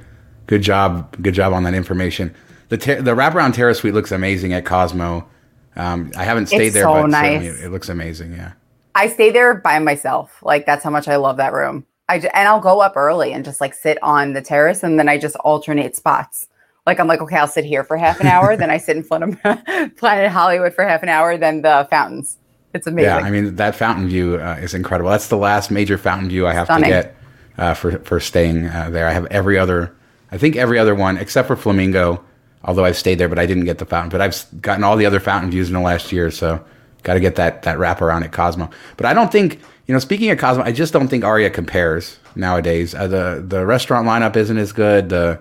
good 0.47 0.61
job, 0.61 1.15
good 1.21 1.33
job 1.33 1.53
on 1.53 1.63
that 1.63 1.73
information. 1.73 2.33
The 2.69 2.77
ter- 2.77 3.01
the 3.01 3.11
wraparound 3.11 3.53
terrace 3.53 3.79
suite 3.79 3.93
looks 3.93 4.11
amazing 4.11 4.53
at 4.53 4.65
Cosmo. 4.65 5.27
Um, 5.75 6.11
I 6.17 6.23
haven't 6.23 6.47
stayed 6.47 6.67
it's 6.67 6.73
there, 6.73 6.83
so 6.83 7.01
but 7.01 7.07
nice. 7.07 7.43
it, 7.43 7.65
it 7.65 7.69
looks 7.69 7.89
amazing. 7.89 8.33
Yeah, 8.33 8.53
I 8.95 9.07
stay 9.07 9.31
there 9.31 9.53
by 9.55 9.79
myself. 9.79 10.37
Like 10.41 10.65
that's 10.65 10.83
how 10.83 10.89
much 10.89 11.07
I 11.07 11.15
love 11.15 11.37
that 11.37 11.53
room. 11.53 11.85
I 12.09 12.19
j- 12.19 12.31
and 12.33 12.47
I'll 12.47 12.59
go 12.59 12.81
up 12.81 12.97
early 12.97 13.31
and 13.33 13.45
just 13.45 13.61
like 13.61 13.73
sit 13.73 13.97
on 14.03 14.33
the 14.33 14.41
terrace, 14.41 14.83
and 14.83 14.99
then 14.99 15.07
I 15.07 15.17
just 15.17 15.35
alternate 15.37 15.95
spots. 15.95 16.47
Like 16.85 16.99
I'm 16.99 17.07
like, 17.07 17.21
okay, 17.21 17.37
I'll 17.37 17.47
sit 17.47 17.63
here 17.63 17.83
for 17.83 17.95
half 17.95 18.19
an 18.19 18.27
hour, 18.27 18.57
then 18.57 18.71
I 18.71 18.77
sit 18.77 18.97
in 18.97 19.03
front 19.03 19.23
of 19.23 19.41
Planet 19.97 20.31
Hollywood 20.31 20.73
for 20.73 20.85
half 20.85 21.03
an 21.03 21.09
hour, 21.09 21.37
then 21.37 21.61
the 21.61 21.87
fountains. 21.89 22.37
It's 22.73 22.87
amazing. 22.87 23.09
Yeah, 23.09 23.17
I 23.17 23.29
mean 23.29 23.55
that 23.55 23.75
fountain 23.75 24.07
view 24.07 24.35
uh, 24.35 24.57
is 24.61 24.73
incredible. 24.73 25.09
That's 25.11 25.27
the 25.27 25.37
last 25.37 25.71
major 25.71 25.97
fountain 25.97 26.29
view 26.29 26.47
I 26.47 26.53
have 26.53 26.67
Stunning. 26.67 26.85
to 26.85 26.89
get 26.89 27.15
uh, 27.57 27.73
for 27.73 27.99
for 27.99 28.19
staying 28.19 28.67
uh, 28.67 28.89
there. 28.89 29.07
I 29.07 29.13
have 29.13 29.25
every 29.27 29.57
other, 29.57 29.95
I 30.31 30.37
think 30.37 30.55
every 30.55 30.79
other 30.79 30.95
one 30.95 31.17
except 31.17 31.47
for 31.47 31.55
Flamingo. 31.55 32.23
Although 32.63 32.85
I've 32.85 32.97
stayed 32.97 33.15
there, 33.15 33.27
but 33.27 33.39
I 33.39 33.47
didn't 33.47 33.65
get 33.65 33.79
the 33.79 33.85
fountain. 33.85 34.11
But 34.11 34.21
I've 34.21 34.61
gotten 34.61 34.83
all 34.83 34.95
the 34.95 35.07
other 35.07 35.19
fountain 35.19 35.49
views 35.49 35.67
in 35.67 35.73
the 35.73 35.79
last 35.79 36.11
year, 36.11 36.29
so 36.29 36.63
got 37.03 37.15
to 37.15 37.19
get 37.19 37.35
that 37.35 37.63
that 37.63 37.79
wrap 37.79 38.01
around 38.01 38.23
at 38.23 38.31
Cosmo. 38.31 38.69
But 38.97 39.07
I 39.07 39.13
don't 39.13 39.31
think 39.31 39.59
you 39.87 39.93
know. 39.93 39.99
Speaking 39.99 40.29
of 40.29 40.37
Cosmo, 40.37 40.63
I 40.63 40.71
just 40.71 40.93
don't 40.93 41.07
think 41.07 41.23
Aria 41.23 41.49
compares 41.49 42.19
nowadays. 42.35 42.93
Uh, 42.93 43.07
the 43.07 43.43
the 43.45 43.65
restaurant 43.65 44.07
lineup 44.07 44.35
isn't 44.35 44.57
as 44.57 44.71
good. 44.71 45.09
The 45.09 45.39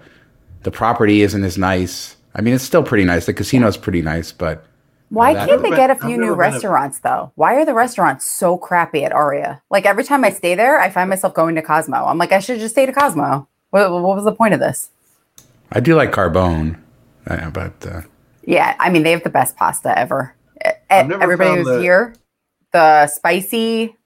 the 0.62 0.70
property 0.70 1.22
isn't 1.22 1.44
as 1.44 1.58
nice. 1.58 2.16
I 2.34 2.40
mean, 2.40 2.54
it's 2.54 2.64
still 2.64 2.82
pretty 2.82 3.04
nice. 3.04 3.26
The 3.26 3.34
casino 3.34 3.66
is 3.66 3.76
pretty 3.76 4.02
nice, 4.02 4.32
but 4.32 4.64
why 5.10 5.34
can't 5.34 5.60
they 5.62 5.70
get 5.70 5.90
a 5.90 5.96
few 5.96 6.16
new 6.16 6.34
restaurants 6.34 6.98
a... 6.98 7.02
though? 7.02 7.32
Why 7.34 7.54
are 7.56 7.64
the 7.64 7.74
restaurants 7.74 8.24
so 8.26 8.56
crappy 8.56 9.04
at 9.04 9.12
Aria? 9.12 9.60
Like 9.68 9.84
every 9.84 10.04
time 10.04 10.24
I 10.24 10.30
stay 10.30 10.54
there, 10.54 10.80
I 10.80 10.88
find 10.88 11.10
myself 11.10 11.34
going 11.34 11.56
to 11.56 11.62
Cosmo. 11.62 12.06
I'm 12.06 12.16
like, 12.16 12.32
I 12.32 12.38
should 12.38 12.60
just 12.60 12.74
stay 12.74 12.86
to 12.86 12.92
Cosmo. 12.92 13.48
What, 13.70 13.90
what 13.90 14.02
was 14.16 14.24
the 14.24 14.32
point 14.32 14.54
of 14.54 14.60
this? 14.60 14.90
I 15.72 15.80
do 15.80 15.94
like 15.94 16.12
Carbone, 16.12 16.80
uh, 17.26 17.50
but 17.50 17.86
uh... 17.86 18.02
yeah, 18.44 18.76
I 18.78 18.90
mean 18.90 19.02
they 19.02 19.10
have 19.10 19.24
the 19.24 19.30
best 19.30 19.56
pasta 19.56 19.96
ever. 19.98 20.34
Everybody 20.88 21.62
who's 21.62 21.80
here, 21.80 22.14
the 22.72 23.06
spicy 23.06 23.96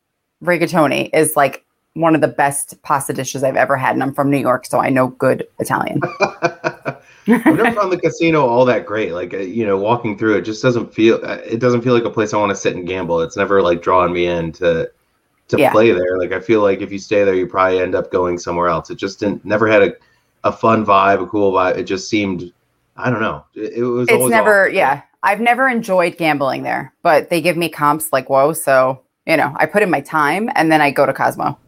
rigatoni 0.43 1.11
is 1.13 1.37
like 1.37 1.65
one 1.95 2.15
of 2.15 2.21
the 2.21 2.29
best 2.29 2.83
pasta 2.83 3.13
dishes 3.13 3.45
I've 3.45 3.57
ever 3.57 3.77
had, 3.77 3.95
and 3.95 4.03
I'm 4.03 4.15
from 4.15 4.31
New 4.31 4.39
York, 4.39 4.67
so 4.67 4.79
I 4.79 4.91
know 4.91 5.09
good 5.09 5.47
Italian. 5.59 6.01
I've 7.29 7.57
never 7.57 7.73
found 7.73 7.91
the 7.91 7.99
casino 7.99 8.47
all 8.47 8.65
that 8.67 8.85
great. 8.85 9.13
Like 9.13 9.33
uh, 9.33 9.39
you 9.39 9.67
know, 9.67 9.79
walking 9.79 10.19
through 10.19 10.37
it 10.37 10.43
just 10.43 10.63
doesn't 10.63 10.93
feel. 10.93 11.21
Uh, 11.23 11.39
it 11.45 11.59
doesn't 11.59 11.83
feel 11.83 11.95
like 11.95 12.05
a 12.05 12.11
place 12.11 12.35
I 12.35 12.37
want 12.37 12.51
to 12.51 12.57
sit 12.57 12.77
and 12.77 12.87
gamble. 12.87 13.21
It's 13.23 13.37
never 13.37 13.63
like 13.63 13.83
drawn 13.83 14.13
me 14.13 14.27
in 14.27 14.53
to 14.53 14.91
to 15.49 15.59
yeah. 15.59 15.73
play 15.73 15.93
there. 15.93 16.19
Like 16.19 16.33
I 16.33 16.41
feel 16.41 16.61
like 16.63 16.81
if 16.81 16.93
you 16.93 16.99
stay 16.99 17.25
there, 17.25 17.35
you 17.35 17.47
probably 17.47 17.81
end 17.81 17.95
up 17.95 18.11
going 18.11 18.39
somewhere 18.39 18.69
else. 18.69 18.91
It 18.91 18.97
just 18.97 19.21
didn't. 19.21 19.45
Never 19.45 19.67
had 19.67 19.83
a 19.83 19.95
a 20.45 20.53
fun 20.53 20.85
vibe, 20.85 21.23
a 21.23 21.27
cool 21.27 21.53
vibe. 21.53 21.79
It 21.79 21.85
just 21.85 22.09
seemed. 22.09 22.53
I 22.97 23.11
don't 23.11 23.21
know. 23.21 23.45
It, 23.55 23.73
it 23.79 23.85
was. 23.85 24.09
It's 24.09 24.29
never. 24.29 24.67
Awful. 24.67 24.77
Yeah, 24.77 25.03
I've 25.23 25.41
never 25.41 25.69
enjoyed 25.69 26.19
gambling 26.19 26.63
there, 26.63 26.93
but 27.03 27.31
they 27.31 27.41
give 27.41 27.57
me 27.57 27.69
comps 27.69 28.13
like 28.13 28.29
whoa. 28.29 28.53
So 28.53 29.01
you 29.27 29.37
know, 29.37 29.55
I 29.57 29.67
put 29.67 29.83
in 29.83 29.91
my 29.91 30.01
time 30.01 30.51
and 30.55 30.71
then 30.71 30.81
I 30.81 30.91
go 30.91 31.07
to 31.07 31.13
Cosmo. 31.13 31.59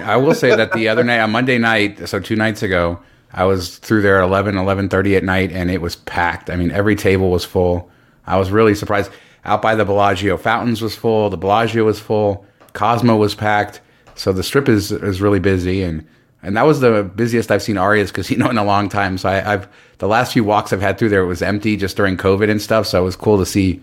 I 0.00 0.16
will 0.16 0.34
say 0.34 0.54
that 0.54 0.72
the 0.72 0.88
other 0.88 1.02
night 1.02 1.20
on 1.20 1.30
Monday 1.30 1.58
night, 1.58 2.06
so 2.08 2.20
two 2.20 2.36
nights 2.36 2.62
ago, 2.62 3.00
I 3.32 3.44
was 3.44 3.78
through 3.78 4.02
there 4.02 4.20
at 4.20 4.24
11, 4.24 4.54
11.30 4.56 5.16
at 5.16 5.24
night, 5.24 5.52
and 5.52 5.70
it 5.70 5.80
was 5.80 5.96
packed. 5.96 6.50
I 6.50 6.56
mean, 6.56 6.70
every 6.70 6.96
table 6.96 7.30
was 7.30 7.44
full. 7.44 7.90
I 8.26 8.38
was 8.38 8.50
really 8.50 8.74
surprised. 8.74 9.10
out 9.44 9.62
by 9.62 9.74
the 9.74 9.84
Bellagio 9.84 10.36
Fountains 10.36 10.82
was 10.82 10.94
full, 10.94 11.30
the 11.30 11.36
Bellagio 11.36 11.84
was 11.84 12.00
full, 12.00 12.44
Cosmo 12.72 13.16
was 13.16 13.34
packed. 13.34 13.80
So 14.14 14.32
the 14.32 14.42
strip 14.42 14.68
is 14.68 14.92
is 14.92 15.22
really 15.22 15.38
busy, 15.38 15.82
and 15.82 16.06
and 16.42 16.56
that 16.56 16.66
was 16.66 16.80
the 16.80 17.04
busiest 17.04 17.50
I've 17.50 17.62
seen 17.62 17.78
Aria's 17.78 18.12
casino 18.12 18.50
in 18.50 18.58
a 18.58 18.64
long 18.64 18.88
time. 18.88 19.16
So 19.16 19.28
I, 19.28 19.36
have 19.36 19.68
the 19.98 20.08
last 20.08 20.32
few 20.32 20.44
walks 20.44 20.72
I've 20.72 20.80
had 20.80 20.98
through 20.98 21.08
there 21.08 21.22
it 21.22 21.26
was 21.26 21.42
empty 21.42 21.76
just 21.76 21.96
during 21.96 22.16
COVID 22.16 22.50
and 22.50 22.60
stuff. 22.60 22.86
So 22.86 23.00
it 23.00 23.04
was 23.04 23.16
cool 23.16 23.38
to 23.38 23.46
see 23.46 23.80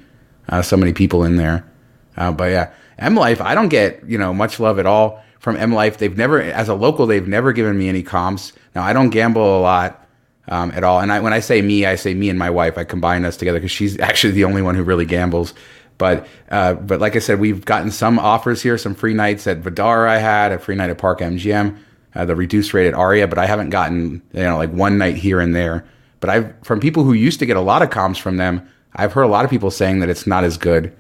uh, 0.50 0.62
so 0.62 0.78
many 0.78 0.94
people 0.94 1.24
in 1.24 1.38
there. 1.38 1.66
Uh, 2.16 2.32
but 2.32 2.52
yeah, 2.52 2.72
M 3.00 3.16
Life, 3.16 3.42
I 3.42 3.56
don't 3.56 3.70
get 3.70 4.04
you 4.08 4.18
know 4.18 4.34
much 4.34 4.60
love 4.60 4.78
at 4.78 4.86
all 4.86 5.24
from 5.40 5.58
M 5.58 5.74
Life. 5.74 5.98
They've 5.98 6.16
never, 6.16 6.42
as 6.42 6.70
a 6.70 6.76
local, 6.76 7.06
they've 7.06 7.28
never 7.28 7.54
given 7.54 7.78
me 7.78 7.90
any 7.90 8.04
comps. 8.04 8.54
Now 8.76 8.84
I 8.84 8.94
don't 8.94 9.10
gamble 9.10 9.60
a 9.60 9.62
lot. 9.62 10.04
Um, 10.50 10.72
at 10.72 10.86
all, 10.86 11.02
and 11.02 11.12
I, 11.12 11.20
when 11.20 11.34
I 11.34 11.42
say 11.42 11.62
me, 11.62 11.86
I 11.86 11.96
say 11.96 12.14
me 12.14 12.30
and 12.30 12.40
my 12.40 12.50
wife. 12.50 12.78
I 12.78 12.86
combine 12.86 13.26
us 13.26 13.36
together 13.36 13.60
because 13.60 13.70
she's 13.70 14.00
actually 14.00 14.32
the 14.32 14.46
only 14.46 14.62
one 14.62 14.76
who 14.76 14.84
really 14.84 15.04
gambles. 15.04 15.54
But 15.98 16.28
uh, 16.50 16.76
but 16.76 17.02
like 17.02 17.16
I 17.16 17.20
said, 17.20 17.40
we've 17.40 17.66
gotten 17.66 17.92
some 17.92 18.20
offers 18.20 18.62
here, 18.62 18.78
some 18.78 18.96
free 18.96 19.14
nights 19.14 19.48
at 19.48 19.62
Vdara. 19.62 20.08
I 20.08 20.20
had 20.20 20.52
a 20.52 20.60
free 20.60 20.76
night 20.76 20.90
at 20.90 20.98
Park 20.98 21.20
MGM, 21.20 21.78
uh, 22.16 22.26
the 22.26 22.36
reduced 22.36 22.74
rate 22.74 22.88
at 22.88 22.94
Aria, 22.94 23.28
but 23.28 23.38
I 23.38 23.46
haven't 23.46 23.72
gotten 23.72 24.22
you 24.32 24.44
know 24.44 24.58
like 24.58 24.72
one 24.72 24.98
night 24.98 25.18
here 25.18 25.40
and 25.40 25.56
there. 25.56 25.86
But 26.20 26.30
I've 26.30 26.54
from 26.64 26.80
people 26.80 27.04
who 27.04 27.14
used 27.14 27.40
to 27.40 27.46
get 27.46 27.58
a 27.58 27.62
lot 27.62 27.82
of 27.82 27.90
comps 27.90 28.20
from 28.20 28.38
them, 28.38 28.68
I've 28.96 29.14
heard 29.14 29.24
a 29.24 29.28
lot 29.28 29.44
of 29.44 29.52
people 29.52 29.72
saying 29.72 30.00
that 30.00 30.10
it's 30.10 30.28
not 30.28 30.44
as 30.44 30.58
good 30.58 30.96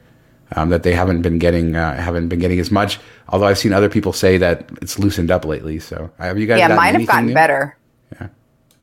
um, 0.56 0.70
that 0.70 0.84
they 0.84 0.94
haven't 0.94 1.22
been 1.22 1.40
getting 1.40 1.76
uh, 1.76 1.96
haven't 1.96 2.30
been 2.30 2.40
getting 2.40 2.60
as 2.60 2.72
much. 2.72 3.00
Although 3.30 3.48
I've 3.48 3.58
seen 3.58 3.74
other 3.74 3.90
people 3.90 4.14
say 4.14 4.38
that 4.38 4.70
it's 4.82 4.98
loosened 5.00 5.32
up 5.32 5.46
lately. 5.46 5.80
So 5.80 6.10
I 6.20 6.28
have 6.28 6.40
you 6.40 6.48
guys? 6.48 6.60
Yeah, 6.60 6.70
mine 6.70 6.96
have 6.96 7.08
gotten 7.08 7.28
new? 7.28 7.34
better. 7.34 7.78
Yeah, 8.14 8.28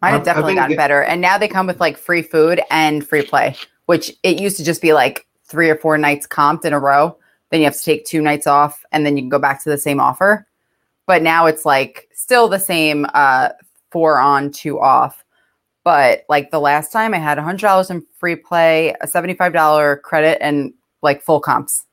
mine 0.03 0.12
have 0.12 0.24
definitely 0.24 0.55
gotten 0.55 0.77
better, 0.77 1.03
and 1.03 1.20
now 1.20 1.38
they 1.38 1.48
come 1.48 1.66
with 1.66 1.81
like 1.81 1.96
free 1.96 2.22
food 2.22 2.61
and 2.70 3.07
free 3.07 3.22
play, 3.22 3.57
which 3.87 4.12
it 4.22 4.40
used 4.40 4.57
to 4.59 4.64
just 4.64 4.83
be 4.83 4.92
like 4.92 5.27
three 5.44 5.70
or 5.70 5.77
four 5.77 5.96
nights 5.98 6.27
comped 6.27 6.64
in 6.64 6.72
a 6.72 6.79
row. 6.79 7.16
Then 7.50 7.61
you 7.61 7.66
have 7.66 7.77
to 7.77 7.83
take 7.83 8.05
two 8.05 8.20
nights 8.20 8.46
off, 8.46 8.85
and 8.92 9.07
then 9.07 9.16
you 9.16 9.22
can 9.22 9.31
go 9.31 9.38
back 9.38 9.62
to 9.64 9.70
the 9.70 9.79
same 9.79 10.00
offer. 10.00 10.46
But 11.07 11.22
now 11.22 11.46
it's 11.46 11.64
like 11.64 12.09
still 12.14 12.48
the 12.48 12.59
same 12.59 13.07
uh, 13.14 13.50
four 13.90 14.18
on, 14.18 14.50
two 14.50 14.81
off. 14.81 15.24
But 15.85 16.24
like 16.31 16.50
the 16.50 16.61
last 16.61 16.92
time, 16.92 17.12
I 17.12 17.18
had 17.18 17.38
hundred 17.38 17.61
dollars 17.61 17.90
in 17.90 18.05
free 18.18 18.37
play, 18.37 18.94
a 19.00 19.07
seventy-five 19.07 19.53
dollar 19.53 19.98
credit, 19.98 20.38
and 20.42 20.72
like 21.05 21.23
full 21.23 21.38
comps. 21.38 21.85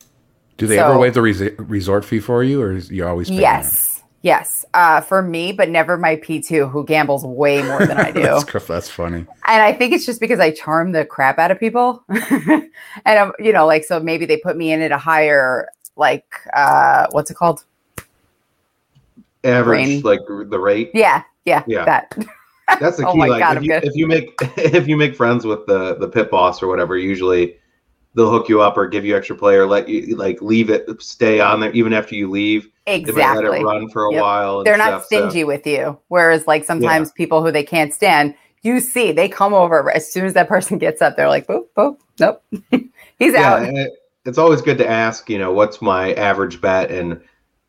Do 0.56 0.66
they 0.66 0.76
so, 0.76 0.90
ever 0.90 0.98
waive 0.98 1.14
the 1.14 1.22
res- 1.22 1.58
resort 1.58 2.04
fee 2.04 2.20
for 2.20 2.42
you, 2.42 2.60
or 2.62 2.72
you 2.72 3.06
always? 3.06 3.30
yes, 3.30 3.96
that? 3.96 4.04
yes. 4.22 4.64
Uh, 4.74 5.00
for 5.00 5.22
me, 5.22 5.52
but 5.52 5.68
never 5.68 5.96
my 5.96 6.16
P 6.16 6.40
two, 6.40 6.66
who 6.66 6.84
gambles 6.84 7.24
way 7.24 7.62
more 7.62 7.84
than 7.86 7.98
I 7.98 8.10
do. 8.12 8.22
that's, 8.22 8.66
that's, 8.66 8.88
funny. 8.88 9.26
And 9.46 9.62
I 9.62 9.72
think 9.72 9.92
it's 9.92 10.06
just 10.06 10.20
because 10.20 10.40
I 10.40 10.50
charm 10.50 10.92
the 10.92 11.04
crap 11.04 11.38
out 11.38 11.50
of 11.50 11.60
people, 11.60 12.04
and 12.08 12.70
I'm, 13.04 13.32
you 13.38 13.52
know, 13.52 13.66
like 13.66 13.84
so 13.84 14.00
maybe 14.00 14.26
they 14.26 14.38
put 14.38 14.56
me 14.56 14.72
in 14.72 14.82
at 14.82 14.92
a 14.92 14.98
higher, 14.98 15.68
like, 15.96 16.34
uh, 16.54 17.06
what's 17.10 17.30
it 17.30 17.34
called? 17.34 17.64
Average, 19.44 19.86
Rain. 19.86 20.02
like 20.02 20.20
the 20.28 20.58
rate. 20.58 20.90
Yeah, 20.94 21.22
yeah, 21.44 21.64
yeah. 21.66 21.84
That. 21.84 22.12
That's 22.78 22.98
the 22.98 23.04
key. 23.06 23.10
oh 23.10 23.14
like 23.14 23.40
God, 23.40 23.56
if, 23.56 23.62
you, 23.64 23.72
if 23.74 23.96
you 23.96 24.06
make 24.06 24.32
if 24.56 24.86
you 24.86 24.96
make 24.96 25.16
friends 25.16 25.44
with 25.44 25.66
the 25.66 25.96
the 25.96 26.08
pit 26.08 26.30
boss 26.30 26.62
or 26.62 26.68
whatever, 26.68 26.96
usually 26.96 27.56
they'll 28.14 28.30
hook 28.30 28.48
you 28.48 28.60
up 28.60 28.76
or 28.76 28.86
give 28.86 29.04
you 29.04 29.16
extra 29.16 29.36
play 29.36 29.56
or 29.56 29.66
let 29.66 29.88
you 29.88 30.16
like 30.16 30.40
leave 30.42 30.70
it 30.70 30.86
stay 31.02 31.40
on 31.40 31.60
there 31.60 31.72
even 31.72 31.92
after 31.92 32.14
you 32.14 32.30
leave. 32.30 32.68
Exactly. 32.86 33.48
let 33.48 33.60
it 33.60 33.64
run 33.64 33.88
for 33.90 34.06
a 34.06 34.12
yep. 34.12 34.22
while. 34.22 34.64
They're 34.64 34.76
not 34.76 35.04
stuff, 35.04 35.06
stingy 35.06 35.42
so. 35.42 35.46
with 35.46 35.66
you. 35.66 35.98
Whereas 36.08 36.46
like 36.46 36.64
sometimes 36.64 37.08
yeah. 37.08 37.16
people 37.16 37.42
who 37.42 37.50
they 37.50 37.62
can't 37.62 37.94
stand, 37.94 38.34
you 38.62 38.80
see 38.80 39.12
they 39.12 39.28
come 39.28 39.54
over 39.54 39.90
as 39.90 40.10
soon 40.12 40.26
as 40.26 40.34
that 40.34 40.48
person 40.54 40.78
gets 40.78 41.00
up, 41.00 41.16
they're 41.16 41.28
like, 41.28 41.46
boop, 41.46 41.66
boop, 41.76 41.98
nope. 42.18 42.42
He's 43.18 43.34
yeah, 43.34 43.54
out. 43.54 43.62
It, 43.62 43.92
it's 44.24 44.38
always 44.38 44.62
good 44.62 44.78
to 44.78 44.88
ask, 44.88 45.28
you 45.28 45.38
know, 45.38 45.52
what's 45.52 45.82
my 45.82 46.12
average 46.14 46.60
bet 46.60 46.90
and 46.90 47.20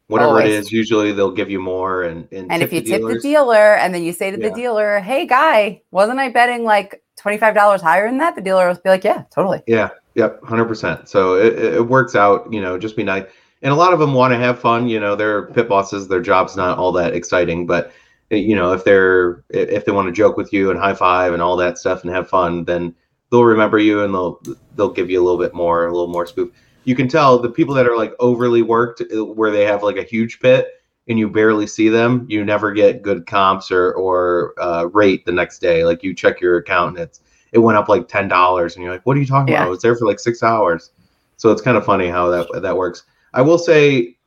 whatever 0.07 0.31
always. 0.31 0.45
it 0.45 0.51
is, 0.51 0.71
usually 0.71 1.11
they'll 1.11 1.31
give 1.31 1.49
you 1.49 1.59
more 1.59 2.03
and 2.03 2.27
and, 2.31 2.51
and 2.51 2.61
if 2.61 2.71
you 2.73 2.81
tip 2.81 3.01
the 3.01 3.19
dealer 3.19 3.75
and 3.75 3.93
then 3.93 4.03
you 4.03 4.13
say 4.13 4.29
to 4.31 4.39
yeah. 4.39 4.49
the 4.49 4.55
dealer, 4.55 4.99
Hey 4.99 5.25
guy, 5.25 5.81
wasn't 5.91 6.19
I 6.19 6.29
betting 6.29 6.63
like 6.63 7.01
$25 7.19 7.81
higher 7.81 8.07
than 8.07 8.17
that? 8.17 8.35
The 8.35 8.41
dealer 8.41 8.67
will 8.67 8.75
be 8.75 8.89
like, 8.89 9.03
Yeah, 9.03 9.23
totally. 9.31 9.61
Yeah. 9.67 9.89
Yep, 10.15 10.43
hundred 10.43 10.65
percent. 10.65 11.09
So 11.09 11.35
it, 11.35 11.57
it 11.75 11.87
works 11.87 12.15
out. 12.15 12.51
You 12.51 12.61
know, 12.61 12.77
just 12.77 12.95
be 12.95 13.03
nice. 13.03 13.25
And 13.61 13.71
a 13.71 13.75
lot 13.75 13.93
of 13.93 13.99
them 13.99 14.13
want 14.13 14.33
to 14.33 14.37
have 14.37 14.59
fun. 14.59 14.87
You 14.87 14.99
know, 14.99 15.15
they're 15.15 15.47
pit 15.47 15.67
bosses. 15.69 16.07
Their 16.07 16.21
job's 16.21 16.55
not 16.55 16.77
all 16.77 16.91
that 16.93 17.15
exciting, 17.15 17.65
but 17.65 17.91
eh, 18.31 18.35
you 18.35 18.55
know, 18.55 18.73
if 18.73 18.83
they're 18.83 19.43
if 19.49 19.85
they 19.85 19.91
want 19.91 20.07
to 20.07 20.11
joke 20.11 20.37
with 20.37 20.53
you 20.53 20.69
and 20.69 20.79
high 20.79 20.93
five 20.93 21.33
and 21.33 21.41
all 21.41 21.55
that 21.57 21.77
stuff 21.77 22.03
and 22.03 22.13
have 22.13 22.29
fun, 22.29 22.63
then 22.65 22.93
they'll 23.31 23.43
remember 23.43 23.79
you 23.79 24.03
and 24.03 24.13
they'll 24.13 24.39
they'll 24.75 24.91
give 24.91 25.09
you 25.09 25.21
a 25.21 25.23
little 25.23 25.39
bit 25.39 25.53
more, 25.53 25.87
a 25.87 25.91
little 25.91 26.07
more 26.07 26.25
spoof. 26.27 26.51
You 26.83 26.95
can 26.95 27.07
tell 27.07 27.39
the 27.39 27.49
people 27.49 27.73
that 27.75 27.87
are 27.87 27.97
like 27.97 28.13
overly 28.19 28.61
worked, 28.61 29.01
eh, 29.01 29.19
where 29.19 29.51
they 29.51 29.65
have 29.65 29.81
like 29.83 29.97
a 29.97 30.03
huge 30.03 30.39
pit 30.39 30.67
and 31.07 31.19
you 31.19 31.29
barely 31.29 31.67
see 31.67 31.89
them, 31.89 32.25
you 32.29 32.45
never 32.45 32.71
get 32.71 33.01
good 33.01 33.25
comps 33.25 33.71
or 33.71 33.93
or 33.93 34.53
uh, 34.61 34.85
rate 34.93 35.25
the 35.25 35.31
next 35.31 35.59
day. 35.59 35.83
Like 35.83 36.03
you 36.03 36.13
check 36.13 36.39
your 36.39 36.57
account 36.57 36.97
and 36.97 37.03
it's 37.07 37.21
it 37.53 37.59
went 37.59 37.77
up 37.77 37.87
like 37.87 38.07
ten 38.07 38.27
dollars, 38.27 38.75
and 38.75 38.83
you're 38.83 38.91
like, 38.91 39.05
what 39.05 39.15
are 39.15 39.19
you 39.19 39.25
talking 39.25 39.53
yeah. 39.53 39.59
about? 39.59 39.67
I 39.67 39.69
was 39.69 39.81
there 39.81 39.95
for 39.95 40.05
like 40.05 40.19
six 40.19 40.43
hours. 40.43 40.91
So 41.37 41.51
it's 41.51 41.61
kind 41.61 41.77
of 41.77 41.85
funny 41.85 42.09
how 42.09 42.29
that 42.29 42.61
that 42.61 42.75
works. 42.75 43.03
I 43.33 43.41
will 43.41 43.57
say, 43.57 44.17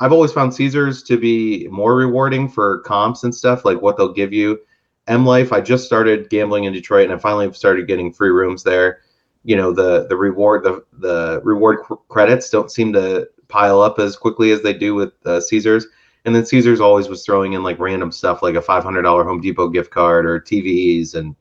I've 0.00 0.12
always 0.12 0.32
found 0.32 0.54
Caesars 0.54 1.02
to 1.04 1.18
be 1.18 1.66
more 1.68 1.96
rewarding 1.96 2.48
for 2.48 2.80
comps 2.80 3.24
and 3.24 3.34
stuff, 3.34 3.64
like 3.64 3.80
what 3.80 3.96
they'll 3.96 4.12
give 4.12 4.32
you. 4.32 4.60
M 5.06 5.26
Life, 5.26 5.52
I 5.52 5.60
just 5.60 5.84
started 5.84 6.30
gambling 6.30 6.64
in 6.64 6.72
Detroit, 6.72 7.04
and 7.04 7.12
I 7.12 7.18
finally 7.18 7.52
started 7.52 7.86
getting 7.86 8.12
free 8.12 8.30
rooms 8.30 8.62
there. 8.62 9.00
You 9.44 9.56
know, 9.56 9.72
the 9.72 10.06
the 10.08 10.16
reward 10.16 10.62
the 10.62 10.84
the 10.98 11.40
reward 11.42 11.80
credits 12.08 12.50
don't 12.50 12.70
seem 12.70 12.92
to 12.92 13.28
pile 13.48 13.80
up 13.80 13.98
as 13.98 14.16
quickly 14.16 14.50
as 14.52 14.62
they 14.62 14.72
do 14.72 14.94
with 14.94 15.12
uh, 15.26 15.40
Caesars. 15.40 15.86
And 16.24 16.34
then 16.34 16.46
Caesars 16.46 16.80
always 16.80 17.08
was 17.08 17.24
throwing 17.24 17.52
in 17.52 17.62
like 17.62 17.78
random 17.78 18.10
stuff, 18.10 18.42
like 18.42 18.54
a 18.54 18.62
five 18.62 18.82
hundred 18.82 19.02
dollar 19.02 19.24
Home 19.24 19.40
Depot 19.40 19.68
gift 19.68 19.90
card 19.90 20.24
or 20.26 20.40
TVs 20.40 21.14
and 21.14 21.36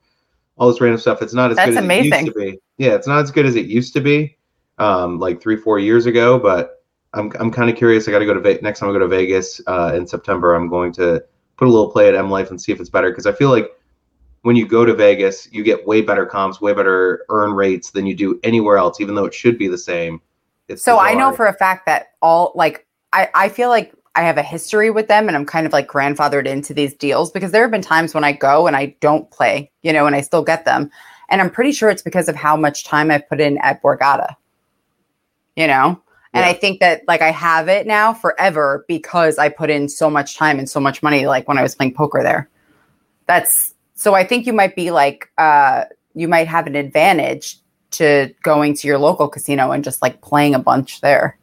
all 0.58 0.70
this 0.70 0.82
random 0.82 1.00
stuff. 1.00 1.22
It's 1.22 1.34
not 1.34 1.52
as 1.52 1.58
That's 1.58 1.72
good 1.72 1.78
as 1.78 1.84
amazing. 1.84 2.14
it 2.14 2.22
used 2.26 2.34
to 2.34 2.40
be. 2.40 2.60
Yeah, 2.78 2.94
it's 2.96 3.08
not 3.08 3.20
as 3.20 3.32
good 3.32 3.46
as 3.46 3.56
it 3.56 3.66
used 3.66 3.94
to 3.94 4.02
be, 4.02 4.38
um, 4.78 5.20
like 5.20 5.42
three, 5.42 5.56
four 5.56 5.80
years 5.80 6.06
ago. 6.06 6.40
But 6.40 6.84
I'm 7.14 7.32
I'm 7.40 7.52
kind 7.52 7.70
of 7.70 7.76
curious. 7.76 8.08
I 8.08 8.12
got 8.12 8.20
to 8.20 8.26
go 8.26 8.34
to 8.34 8.40
Ve- 8.40 8.60
next 8.62 8.80
time 8.80 8.90
I 8.90 8.94
go 8.94 9.00
to 9.00 9.08
Vegas 9.08 9.62
uh, 9.68 9.94
in 9.96 10.08
September. 10.08 10.54
I'm 10.56 10.70
going 10.70 10.92
to 10.94 11.24
put 11.58 11.68
a 11.68 11.72
little 11.72 11.92
play 11.92 12.08
at 12.08 12.16
M 12.16 12.30
Life 12.30 12.50
and 12.50 12.62
see 12.62 12.72
if 12.72 12.80
it's 12.80 12.90
better 12.90 13.10
because 13.10 13.26
I 13.26 13.32
feel 13.32 13.50
like 13.50 13.72
when 14.42 14.56
you 14.56 14.68
go 14.68 14.86
to 14.86 14.94
Vegas, 14.94 15.48
you 15.52 15.64
get 15.64 15.86
way 15.88 16.02
better 16.02 16.26
comps, 16.26 16.60
way 16.60 16.74
better 16.74 17.26
earn 17.30 17.54
rates 17.54 17.92
than 17.92 18.06
you 18.06 18.16
do 18.16 18.40
anywhere 18.44 18.78
else, 18.78 19.00
even 19.00 19.16
though 19.16 19.26
it 19.26 19.34
should 19.34 19.58
be 19.58 19.68
the 19.68 19.78
same. 19.78 20.22
It's 20.68 20.84
so 20.84 20.96
bizarre. 20.96 21.08
I 21.08 21.14
know 21.14 21.34
for 21.34 21.48
a 21.48 21.54
fact 21.54 21.86
that 21.86 22.08
all 22.22 22.52
like 22.56 22.86
I 23.12 23.30
I 23.34 23.50
feel 23.50 23.70
like 23.70 23.94
I 24.16 24.22
have 24.24 24.38
a 24.38 24.44
history 24.44 24.92
with 24.92 25.08
them 25.08 25.28
and 25.28 25.36
I'm 25.36 25.46
kind 25.46 25.66
of 25.66 25.74
like 25.74 25.88
grandfathered 25.88 26.46
into 26.46 26.74
these 26.74 26.94
deals 26.94 27.32
because 27.32 27.52
there 27.52 27.64
have 27.64 27.72
been 27.72 27.82
times 27.82 28.14
when 28.14 28.24
I 28.24 28.32
go 28.32 28.68
and 28.68 28.76
I 28.76 28.96
don't 29.00 29.30
play, 29.32 29.72
you 29.82 29.92
know, 29.92 30.06
and 30.06 30.16
I 30.16 30.22
still 30.22 30.44
get 30.44 30.66
them. 30.66 30.92
And 31.30 31.42
I'm 31.42 31.50
pretty 31.50 31.72
sure 31.72 31.90
it's 31.90 32.04
because 32.04 32.30
of 32.30 32.36
how 32.36 32.56
much 32.56 32.84
time 32.84 33.10
I've 33.10 33.28
put 33.28 33.42
in 33.42 33.58
at 33.60 33.82
Borgata, 33.82 34.36
you 35.56 35.66
know? 35.66 36.00
And 36.36 36.44
yeah. 36.44 36.50
I 36.50 36.54
think 36.54 36.80
that 36.80 37.02
like 37.08 37.22
I 37.22 37.32
have 37.32 37.68
it 37.68 37.88
now 37.88 38.14
forever 38.14 38.86
because 38.88 39.38
I 39.38 39.50
put 39.50 39.70
in 39.70 39.90
so 39.90 40.10
much 40.10 40.36
time 40.36 40.60
and 40.60 40.70
so 40.70 40.80
much 40.80 41.02
money, 41.02 41.26
like 41.26 41.48
when 41.48 41.58
I 41.58 41.64
was 41.64 41.74
playing 41.76 41.96
poker 41.96 42.22
there. 42.22 42.50
That's 43.28 43.74
so 43.96 44.14
I 44.14 44.24
think 44.24 44.46
you 44.46 44.54
might 44.54 44.76
be 44.76 44.92
like, 44.92 45.32
uh, 45.38 45.86
you 46.14 46.28
might 46.28 46.48
have 46.48 46.68
an 46.68 46.76
advantage 46.76 47.58
to 47.92 48.34
going 48.44 48.76
to 48.76 48.88
your 48.88 48.98
local 48.98 49.28
casino 49.28 49.72
and 49.72 49.84
just 49.84 50.02
like 50.02 50.22
playing 50.22 50.56
a 50.56 50.60
bunch 50.60 51.02
there. 51.02 51.38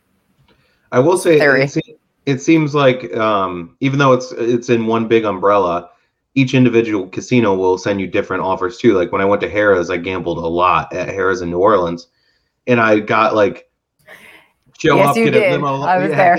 I 0.93 0.99
will 0.99 1.17
say, 1.17 1.39
it 1.39 2.00
seems 2.39 2.75
like 2.75 3.15
um, 3.17 3.77
even 3.81 3.99
though 3.99 4.13
it's 4.13 4.33
it's 4.33 4.69
in 4.69 4.87
one 4.87 5.09
big 5.09 5.25
umbrella, 5.25 5.91
each 6.35 6.55
individual 6.55 7.09
casino 7.09 7.55
will 7.55 7.79
send 7.79 8.01
you 8.01 8.07
different 8.07 8.43
offers 8.43 8.79
too. 8.79 8.95
Like 8.95 9.11
when 9.11 9.21
I 9.21 9.25
went 9.25 9.41
to 9.43 9.51
Harrah's, 9.51 9.91
I 9.91 9.97
gambled 9.97 10.39
a 10.39 10.47
lot 10.47 10.93
at 10.93 11.09
Harrah's 11.09 11.43
in 11.43 11.51
New 11.51 11.59
Orleans, 11.59 12.09
and 12.67 12.81
I 12.81 13.01
got 13.01 13.35
like 13.35 13.71
show 14.79 14.97
yes, 14.97 15.09
up 15.09 15.15
get 15.17 15.31
did. 15.33 15.51
a 15.51 15.51
limo. 15.53 15.83
I 15.83 15.99
was 15.99 16.11
yeah. 16.11 16.37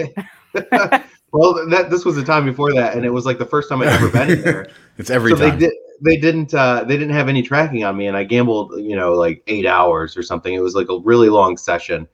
there. 0.53 1.05
well, 1.31 1.67
that 1.69 1.89
this 1.89 2.05
was 2.05 2.15
the 2.15 2.23
time 2.23 2.45
before 2.45 2.73
that, 2.73 2.95
and 2.95 3.05
it 3.05 3.09
was 3.09 3.25
like 3.25 3.37
the 3.37 3.45
first 3.45 3.67
time 3.67 3.81
I'd 3.81 3.87
ever 3.87 4.09
been 4.09 4.41
there. 4.43 4.69
it's 4.97 5.09
every 5.09 5.31
so 5.31 5.37
time. 5.37 5.59
They 5.59 5.67
did. 5.67 5.73
They 6.03 6.17
didn't. 6.17 6.53
Uh, 6.53 6.83
they 6.83 6.97
didn't 6.97 7.13
have 7.13 7.27
any 7.27 7.41
tracking 7.41 7.83
on 7.83 7.97
me, 7.97 8.07
and 8.07 8.15
I 8.15 8.23
gambled. 8.23 8.79
You 8.79 8.95
know, 8.95 9.13
like 9.13 9.43
eight 9.47 9.65
hours 9.65 10.15
or 10.15 10.23
something. 10.23 10.53
It 10.53 10.61
was 10.61 10.75
like 10.75 10.89
a 10.89 10.99
really 10.99 11.29
long 11.29 11.57
session 11.57 12.07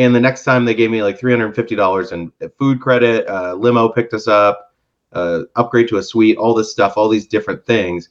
and 0.00 0.14
the 0.14 0.20
next 0.20 0.44
time 0.44 0.64
they 0.64 0.74
gave 0.74 0.90
me 0.90 1.02
like 1.02 1.20
$350 1.20 2.12
in 2.12 2.32
food 2.58 2.80
credit, 2.80 3.28
uh, 3.28 3.52
limo 3.52 3.86
picked 3.90 4.14
us 4.14 4.26
up, 4.26 4.74
uh, 5.12 5.42
upgrade 5.56 5.88
to 5.88 5.98
a 5.98 6.02
suite, 6.02 6.38
all 6.38 6.54
this 6.54 6.72
stuff, 6.72 6.94
all 6.96 7.10
these 7.10 7.26
different 7.26 7.66
things. 7.66 8.08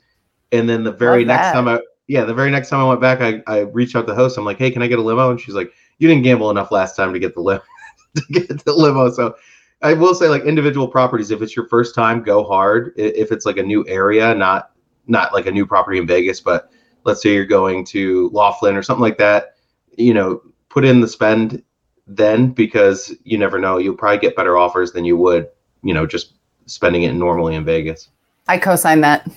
And 0.52 0.70
then 0.70 0.84
the 0.84 0.92
very 0.92 1.26
next 1.26 1.52
time 1.52 1.68
I, 1.68 1.80
yeah, 2.06 2.26
the 2.26 2.34
very 2.34 2.52
next 2.52 2.70
time 2.70 2.82
I 2.82 2.88
went 2.88 3.02
back, 3.02 3.22
I, 3.22 3.42
I 3.48 3.62
reached 3.62 3.96
out 3.96 4.02
to 4.02 4.12
the 4.14 4.16
host. 4.16 4.38
I'm 4.38 4.46
like, 4.46 4.60
hey, 4.60 4.70
can 4.70 4.84
I 4.84 4.88
get 4.88 5.00
a 5.00 5.02
limo? 5.02 5.32
And 5.32 5.42
she's 5.42 5.56
like, 5.56 5.72
you 5.98 6.08
didn't 6.08 6.24
gamble 6.24 6.52
enough 6.52 6.72
last 6.72 6.96
time 6.96 7.12
to 7.12 7.20
get 7.20 7.34
the 7.34 7.42
limo. 7.42 7.64
to 8.16 8.24
get 8.32 8.64
the 8.66 8.74
limo. 8.74 9.10
So 9.10 9.36
I 9.82 9.94
will 9.94 10.14
say, 10.14 10.28
like 10.30 10.44
individual 10.44 10.88
properties, 10.88 11.32
if 11.32 11.42
it's 11.42 11.56
your 11.56 11.68
first 11.68 11.96
time, 11.96 12.22
go 12.22 12.44
hard. 12.44 12.94
If 12.98 13.32
it's 13.32 13.48
like 13.48 13.58
a 13.58 13.64
new 13.64 13.84
area, 13.88 14.36
not 14.36 14.72
not 15.08 15.34
like 15.34 15.48
a 15.48 15.52
new 15.52 15.66
property 15.66 15.98
in 15.98 16.06
Vegas, 16.06 16.40
but 16.40 16.72
let's 17.04 17.24
say 17.24 17.34
you're 17.34 17.46
going 17.46 17.84
to 17.86 18.30
Laughlin 18.32 18.76
or 18.76 18.84
something 18.84 19.02
like 19.02 19.18
that, 19.18 19.56
you 19.98 20.14
know, 20.14 20.42
put 20.70 20.86
in 20.86 21.02
the 21.02 21.08
spend 21.08 21.64
then 22.10 22.52
because 22.52 23.16
you 23.24 23.38
never 23.38 23.60
know. 23.60 23.78
You'll 23.78 23.96
probably 23.96 24.18
get 24.18 24.36
better 24.36 24.58
offers 24.58 24.92
than 24.92 25.06
you 25.06 25.16
would, 25.16 25.48
you 25.84 25.94
know, 25.94 26.06
just 26.06 26.34
spending 26.66 27.04
it 27.04 27.14
normally 27.14 27.56
in 27.56 27.64
Vegas. 27.64 28.10
I 28.48 28.58
co-sign 28.58 29.02
that. 29.02 29.30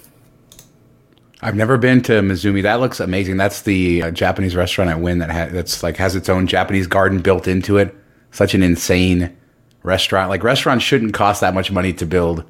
I've 1.42 1.56
never 1.56 1.76
been 1.76 2.00
to 2.02 2.12
Mizumi. 2.14 2.62
That 2.62 2.80
looks 2.80 2.98
amazing. 2.98 3.37
That's 3.37 3.62
the 3.62 4.02
uh, 4.04 4.11
Japanese 4.11 4.56
restaurant 4.56 4.90
at 4.90 5.00
Wynn 5.00 5.18
that 5.18 5.30
ha- 5.30 5.48
that's 5.52 5.82
like 5.82 5.96
has 5.96 6.16
its 6.16 6.28
own 6.28 6.46
Japanese 6.46 6.87
garden 6.87 7.20
built 7.20 7.46
into 7.46 7.76
it. 7.78 7.94
Such 8.30 8.54
an 8.54 8.62
insane 8.62 9.37
restaurant. 9.82 10.30
Like 10.30 10.42
restaurants 10.42 10.85
shouldn't 10.85 11.14
cost 11.14 11.40
that 11.40 11.52
much 11.52 11.70
money 11.70 11.92
to 11.94 12.06
build, 12.06 12.44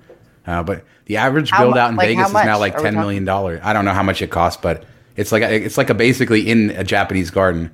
uh, 0.46 0.62
but 0.62 0.84
the 1.06 1.16
average 1.16 1.50
How 1.50 1.64
build 1.64 1.74
mu- 1.74 1.80
out 1.80 1.90
in 1.90 1.96
like, 1.96 2.08
Vegas 2.08 2.28
is 2.28 2.34
now 2.34 2.58
like 2.58 2.76
ten 2.76 2.94
million 2.94 3.24
dollars. 3.24 3.60
I 3.64 3.72
don't 3.72 3.86
know 3.86 3.94
how 3.94 4.02
much 4.02 4.20
it 4.20 4.30
costs, 4.30 4.60
but 4.62 4.84
it's 5.16 5.32
like 5.32 5.42
a, 5.42 5.52
it's 5.52 5.78
like 5.78 5.90
a 5.90 5.94
basically 5.94 6.48
in 6.48 6.70
a 6.70 6.84
Japanese 6.84 7.30
garden. 7.30 7.70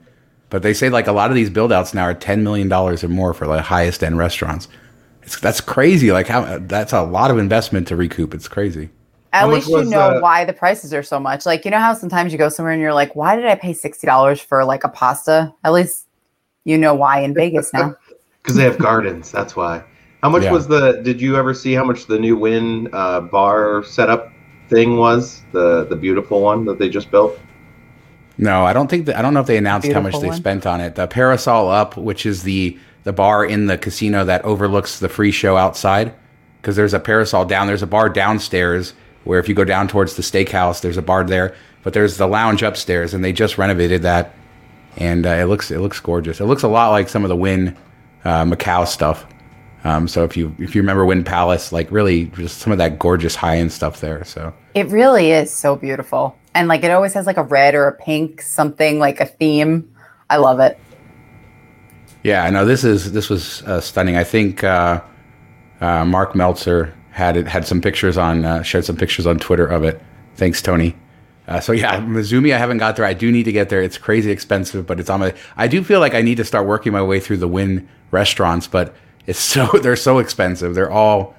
But 0.51 0.63
they 0.63 0.73
say 0.73 0.89
like 0.89 1.07
a 1.07 1.13
lot 1.13 1.31
of 1.31 1.35
these 1.35 1.51
build 1.51 1.73
outs 1.73 1.93
now 1.93 2.05
are 2.05 2.15
ten 2.15 2.43
million 2.43 2.69
dollars 2.69 3.05
or 3.05 3.09
more 3.09 3.35
for 3.35 3.47
like 3.47 3.65
highest 3.65 4.03
end 4.03 4.19
restaurants. 4.19 4.69
It's 5.23 5.39
that's 5.41 5.61
crazy. 5.61 6.11
Like 6.11 6.27
how 6.27 6.59
that's 6.61 6.93
a 6.93 7.03
lot 7.03 7.31
of 7.31 7.39
investment 7.39 7.87
to 7.89 7.97
recoup. 7.97 8.33
It's 8.35 8.49
crazy. 8.49 8.89
At 9.35 9.41
How 9.41 9.51
least 9.51 9.69
you 9.69 9.85
know 9.85 10.01
uh, 10.01 10.21
why 10.21 10.47
the 10.47 10.55
prices 10.55 10.95
are 10.95 11.03
so 11.03 11.21
much. 11.21 11.45
Like 11.45 11.67
you 11.67 11.71
know 11.71 11.79
how 11.79 11.93
sometimes 11.93 12.33
you 12.33 12.39
go 12.39 12.49
somewhere 12.49 12.73
and 12.73 12.81
you're 12.81 12.95
like, 12.95 13.15
why 13.15 13.37
did 13.37 13.45
I 13.45 13.57
pay 13.57 13.75
sixty 13.75 14.07
dollars 14.07 14.41
for 14.41 14.65
like 14.65 14.85
a 14.85 14.89
pasta? 14.89 15.55
At 15.65 15.73
least 15.75 16.07
you 16.65 16.79
know 16.79 16.95
why 16.95 17.21
in 17.21 17.35
Vegas 17.35 17.73
now. 17.73 17.95
Because 18.43 18.57
they 18.57 18.65
have 18.65 18.79
gardens. 18.79 19.31
That's 19.31 19.55
why. 19.57 19.85
How 20.23 20.31
much 20.31 20.45
Yeah. 20.45 20.53
was 20.53 20.67
the? 20.67 21.03
Did 21.03 21.21
you 21.21 21.37
ever 21.37 21.53
see 21.53 21.75
how 21.75 21.85
much 21.85 22.07
the 22.07 22.19
new 22.19 22.35
Wynn 22.35 22.89
uh, 22.95 23.21
bar 23.21 23.85
setup 23.85 24.33
thing 24.71 24.97
was? 24.97 25.43
The 25.53 25.85
the 25.85 25.97
beautiful 25.97 26.41
one 26.41 26.65
that 26.65 26.79
they 26.79 26.89
just 26.89 27.11
built. 27.11 27.39
No, 28.39 28.65
I 28.65 28.73
don't 28.73 28.89
think 28.89 29.07
that. 29.07 29.17
I 29.17 29.23
don't 29.23 29.35
know 29.35 29.41
if 29.41 29.47
they 29.47 29.57
announced 29.57 29.89
how 29.89 29.95
much 30.01 30.13
Beautiful 30.13 30.21
they 30.21 30.29
one. 30.29 30.37
spent 30.37 30.67
on 30.67 30.81
it. 30.81 30.95
The 30.95 31.09
Parasol 31.09 31.69
Up, 31.69 31.97
which 31.97 32.25
is 32.25 32.45
the 32.45 32.79
the 33.05 33.13
bar 33.13 33.45
in 33.45 33.67
the 33.67 33.77
casino 33.79 34.25
that 34.25 34.45
overlooks 34.45 35.01
the 35.01 35.09
free 35.09 35.33
show 35.33 35.57
outside, 35.57 36.15
because 36.61 36.77
there's 36.77 36.95
a 36.95 37.01
Parasol 37.01 37.45
down. 37.47 37.67
There's 37.67 37.83
a 37.83 37.87
bar 37.87 38.09
downstairs 38.09 38.95
where 39.25 39.41
if 39.41 39.49
you 39.49 39.55
go 39.55 39.65
down 39.65 39.89
towards 39.89 40.15
the 40.15 40.23
steakhouse, 40.23 40.81
there's 40.81 40.97
a 40.97 41.03
bar 41.03 41.25
there. 41.25 41.55
But 41.83 41.93
there's 41.95 42.17
the 42.17 42.27
lounge 42.27 42.63
upstairs, 42.63 43.13
and 43.15 43.25
they 43.25 43.33
just 43.33 43.59
renovated 43.59 44.03
that, 44.03 44.35
and 44.97 45.27
uh, 45.27 45.31
it 45.31 45.45
looks 45.45 45.71
it 45.71 45.81
looks 45.81 45.99
gorgeous. 46.01 46.41
It 46.41 46.45
looks 46.47 46.63
a 46.63 46.69
lot 46.69 46.91
like 46.91 47.09
some 47.09 47.25
of 47.25 47.29
the 47.29 47.37
Wynn 47.37 47.77
uh, 48.25 48.45
Macau 48.45 48.87
stuff. 48.87 49.27
Um, 49.85 50.07
so 50.07 50.23
if 50.25 50.37
you 50.37 50.55
if 50.59 50.77
you 50.77 50.83
remember 50.83 51.05
Wynn 51.05 51.25
Palace, 51.25 51.73
like 51.73 51.91
really 51.91 52.27
just 52.27 52.59
some 52.59 52.73
of 52.73 52.79
that 52.79 53.01
gorgeous 53.01 53.35
high 53.35 53.59
end 53.59 53.73
stuff 53.73 54.01
there. 54.01 54.25
So 54.25 54.55
It 54.75 54.87
really 54.89 55.33
is 55.33 55.53
so 55.53 55.75
beautiful. 55.77 56.38
And 56.55 56.69
like 56.69 56.83
it 56.83 56.91
always 56.91 57.15
has 57.15 57.27
like 57.27 57.37
a 57.37 57.43
red 57.43 57.75
or 57.75 57.87
a 57.87 57.93
pink 57.93 58.43
something 58.43 58.99
like 58.99 59.21
a 59.21 59.27
theme. 59.27 59.95
I 60.31 60.37
love 60.37 60.61
it. 60.61 60.79
Yeah, 62.23 62.45
I 62.45 62.51
know 62.51 62.65
this 62.65 62.85
is 62.85 63.13
this 63.13 63.31
was 63.31 63.63
uh, 63.63 63.81
stunning. 63.81 64.17
I 64.17 64.25
think 64.25 64.65
uh, 64.65 65.01
uh, 65.81 66.05
Mark 66.05 66.35
Meltzer 66.35 66.95
had 67.11 67.37
it 67.37 67.47
had 67.47 67.67
some 67.67 67.81
pictures 67.81 68.19
on 68.19 68.45
uh, 68.45 68.63
shared 68.63 68.85
some 68.85 68.97
pictures 68.97 69.27
on 69.27 69.39
Twitter 69.39 69.67
of 69.67 69.85
it. 69.85 70.01
Thanks, 70.35 70.61
Tony. 70.61 70.97
Uh, 71.47 71.61
so 71.61 71.73
yeah, 71.73 72.01
Mizumi, 72.01 72.55
I 72.55 72.59
haven't 72.59 72.79
got 72.79 72.97
there. 72.97 73.07
I 73.07 73.15
do 73.15 73.33
need 73.33 73.45
to 73.45 73.53
get 73.53 73.71
there. 73.71 73.81
It's 73.81 73.97
crazy 73.97 74.31
expensive, 74.31 74.87
but 74.87 75.01
it's 75.01 75.09
on 75.09 75.21
my. 75.21 75.35
I 75.57 75.67
do 75.67 75.83
feel 75.83 76.01
like 76.01 76.15
I 76.15 76.21
need 76.21 76.37
to 76.37 76.45
start 76.45 76.67
working 76.67 76.93
my 76.93 77.03
way 77.03 77.21
through 77.21 77.39
the 77.39 77.49
Wynn 77.49 77.89
restaurants, 78.11 78.67
but 78.67 78.95
it's 79.27 79.39
so 79.55 79.67
they're 79.83 79.97
so 79.97 80.19
expensive. 80.19 80.75
They're 80.75 80.91
all 80.91 81.35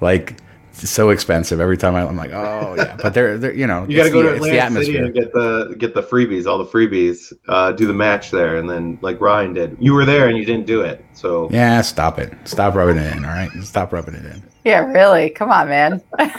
like 0.00 0.40
so 0.72 1.10
expensive 1.10 1.60
every 1.60 1.76
time 1.76 1.94
I, 1.94 2.02
I'm 2.06 2.16
like, 2.16 2.32
oh 2.32 2.74
yeah, 2.76 2.96
but 3.02 3.14
they're 3.14 3.38
they're 3.38 3.54
you 3.54 3.66
know 3.66 3.86
You 3.88 3.96
got 3.96 4.04
to 4.04 4.10
go 4.10 4.22
the- 4.22 4.28
to 4.30 4.34
it's 4.36 4.44
the 4.44 4.50
Atlantic 4.58 4.84
City 4.86 4.98
and 4.98 5.14
get 5.14 5.32
the 5.32 5.74
get 5.78 5.94
the 5.94 6.02
freebies, 6.02 6.46
all 6.46 6.58
the 6.58 6.64
freebies. 6.66 7.32
Uh, 7.48 7.72
do 7.72 7.86
the 7.86 7.92
match 7.92 8.30
there, 8.30 8.56
and 8.56 8.68
then 8.68 8.98
like 9.02 9.20
Ryan 9.20 9.52
did. 9.54 9.76
You 9.80 9.94
were 9.94 10.04
there 10.04 10.28
and 10.28 10.36
you 10.36 10.44
didn't 10.44 10.66
do 10.66 10.80
it, 10.82 11.04
so 11.12 11.48
Yeah, 11.52 11.80
stop 11.82 12.18
it. 12.18 12.32
Stop 12.44 12.74
rubbing 12.74 12.96
it 12.96 13.16
in. 13.16 13.24
All 13.24 13.30
right, 13.30 13.50
stop 13.62 13.92
rubbing 13.92 14.14
it 14.14 14.24
in. 14.24 14.42
Yeah, 14.64 14.80
really. 14.90 15.30
Come 15.30 15.50
on, 15.50 15.68
man. 15.68 16.02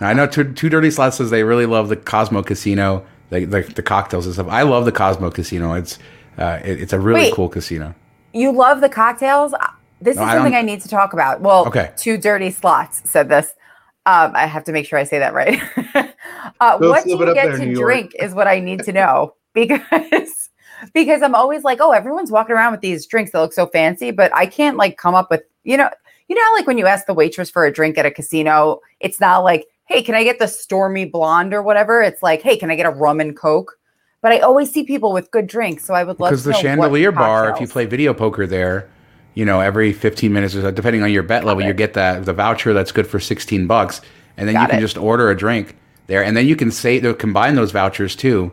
Now, 0.00 0.08
I 0.08 0.12
know 0.14 0.28
Two, 0.28 0.52
Two 0.52 0.68
Dirty 0.68 0.92
Slots 0.92 1.16
says 1.16 1.30
they 1.30 1.42
really 1.42 1.66
love 1.66 1.88
the 1.88 1.96
Cosmo 1.96 2.42
Casino, 2.44 3.04
the, 3.30 3.44
the, 3.44 3.62
the 3.62 3.82
cocktails 3.82 4.26
and 4.26 4.34
stuff. 4.34 4.46
I 4.48 4.62
love 4.62 4.84
the 4.84 4.92
Cosmo 4.92 5.28
Casino. 5.30 5.74
It's 5.74 5.98
uh, 6.38 6.60
it- 6.64 6.80
it's 6.80 6.92
a 6.92 7.00
really 7.00 7.22
Wait. 7.22 7.34
cool 7.34 7.48
casino. 7.48 7.92
You 8.32 8.52
love 8.52 8.80
the 8.80 8.88
cocktails? 8.88 9.52
Uh, 9.54 9.66
This 10.00 10.16
No, 10.16 10.22
is 10.22 10.28
I 10.28 10.32
something 10.34 10.52
don't- 10.52 10.60
I 10.60 10.62
need 10.62 10.80
to 10.82 10.88
talk 10.88 11.12
about. 11.12 11.40
Well, 11.40 11.66
Okay. 11.66 11.90
two 11.96 12.16
dirty 12.16 12.50
slots 12.52 13.02
said 13.10 13.28
this. 13.28 13.54
Um, 14.04 14.32
I 14.34 14.46
have 14.46 14.64
to 14.64 14.72
make 14.72 14.86
sure 14.86 14.98
I 14.98 15.04
say 15.04 15.20
that 15.20 15.32
right. 15.32 15.60
uh, 16.60 16.78
what 16.78 17.04
do 17.04 17.10
you 17.10 17.18
get 17.18 17.34
there, 17.34 17.56
to 17.56 17.64
New 17.64 17.72
York. 17.72 17.86
drink 17.86 18.12
is 18.18 18.34
what 18.34 18.48
I 18.48 18.58
need 18.58 18.82
to 18.84 18.92
know 18.92 19.34
because 19.54 20.50
because 20.92 21.22
I'm 21.22 21.36
always 21.36 21.62
like, 21.62 21.78
oh, 21.80 21.92
everyone's 21.92 22.32
walking 22.32 22.56
around 22.56 22.72
with 22.72 22.80
these 22.80 23.06
drinks 23.06 23.30
that 23.30 23.40
look 23.40 23.52
so 23.52 23.66
fancy, 23.66 24.10
but 24.10 24.34
I 24.34 24.46
can't 24.46 24.76
like 24.76 24.96
come 24.96 25.14
up 25.14 25.30
with 25.30 25.42
you 25.62 25.76
know 25.76 25.88
you 26.28 26.34
know 26.34 26.42
like 26.56 26.66
when 26.66 26.78
you 26.78 26.86
ask 26.86 27.06
the 27.06 27.14
waitress 27.14 27.48
for 27.48 27.64
a 27.64 27.72
drink 27.72 27.96
at 27.96 28.06
a 28.06 28.10
casino, 28.10 28.80
it's 28.98 29.20
not 29.20 29.44
like, 29.44 29.66
hey, 29.84 30.02
can 30.02 30.16
I 30.16 30.24
get 30.24 30.40
the 30.40 30.48
stormy 30.48 31.04
blonde 31.04 31.54
or 31.54 31.62
whatever? 31.62 32.02
It's 32.02 32.22
like, 32.22 32.42
hey, 32.42 32.56
can 32.56 32.70
I 32.70 32.74
get 32.74 32.86
a 32.86 32.90
rum 32.90 33.20
and 33.20 33.36
coke? 33.36 33.78
But 34.20 34.32
I 34.32 34.38
always 34.40 34.72
see 34.72 34.84
people 34.84 35.12
with 35.12 35.30
good 35.30 35.46
drinks, 35.46 35.84
so 35.84 35.94
I 35.94 36.02
would 36.02 36.18
love 36.18 36.30
Because 36.30 36.42
to 36.44 36.48
the 36.48 36.54
Chandelier 36.54 37.12
Bar, 37.12 37.50
if 37.50 37.60
you 37.60 37.68
play 37.68 37.86
video 37.86 38.14
poker 38.14 38.46
there, 38.46 38.88
you 39.34 39.44
know 39.44 39.60
every 39.60 39.92
15 39.92 40.32
minutes 40.32 40.54
or 40.54 40.62
so, 40.62 40.70
depending 40.70 41.02
on 41.02 41.10
your 41.12 41.22
bet 41.22 41.44
level, 41.44 41.62
you 41.64 41.72
get 41.72 41.94
that 41.94 42.24
the 42.24 42.32
voucher 42.32 42.72
that's 42.72 42.92
good 42.92 43.06
for 43.06 43.20
16 43.20 43.66
bucks, 43.66 44.00
and 44.36 44.48
then 44.48 44.60
you 44.60 44.66
can 44.66 44.78
it. 44.78 44.80
just 44.80 44.96
order 44.98 45.30
a 45.30 45.36
drink 45.36 45.76
there, 46.06 46.22
and 46.24 46.36
then 46.36 46.46
you 46.46 46.56
can 46.56 46.70
say 46.70 46.98
they'll 46.98 47.14
combine 47.14 47.54
those 47.54 47.72
vouchers 47.72 48.14
too. 48.16 48.52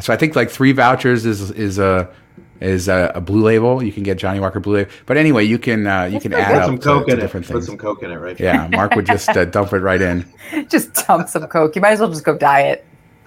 So 0.00 0.12
I 0.12 0.16
think 0.16 0.36
like 0.36 0.50
three 0.50 0.72
vouchers 0.72 1.26
is 1.26 1.50
is 1.52 1.78
a 1.78 2.08
is 2.60 2.88
a, 2.88 3.12
a 3.14 3.20
blue 3.20 3.42
label. 3.42 3.82
You 3.82 3.92
can 3.92 4.02
get 4.02 4.18
Johnnie 4.18 4.40
Walker 4.40 4.60
blue 4.60 4.76
label. 4.76 4.90
But 5.06 5.16
anyway, 5.16 5.44
you 5.44 5.58
can 5.58 5.86
uh, 5.86 6.04
you 6.04 6.20
can 6.20 6.32
add 6.34 6.54
up 6.54 6.66
some 6.66 6.78
to, 6.78 6.84
coke 6.84 7.06
to 7.06 7.12
in 7.12 7.18
it. 7.18 7.22
different 7.22 7.46
Put 7.46 7.52
things. 7.54 7.66
some 7.66 7.78
coke 7.78 8.02
in 8.02 8.10
it, 8.10 8.16
right? 8.16 8.38
Yeah, 8.38 8.68
Mark 8.68 8.94
would 8.94 9.06
just 9.06 9.28
uh, 9.30 9.44
dump 9.44 9.72
it 9.72 9.78
right 9.78 10.00
in. 10.00 10.24
just 10.68 10.94
dump 11.06 11.28
some 11.28 11.46
coke. 11.46 11.74
You 11.74 11.82
might 11.82 11.92
as 11.92 12.00
well 12.00 12.10
just 12.10 12.24
go 12.24 12.36
diet. 12.36 12.84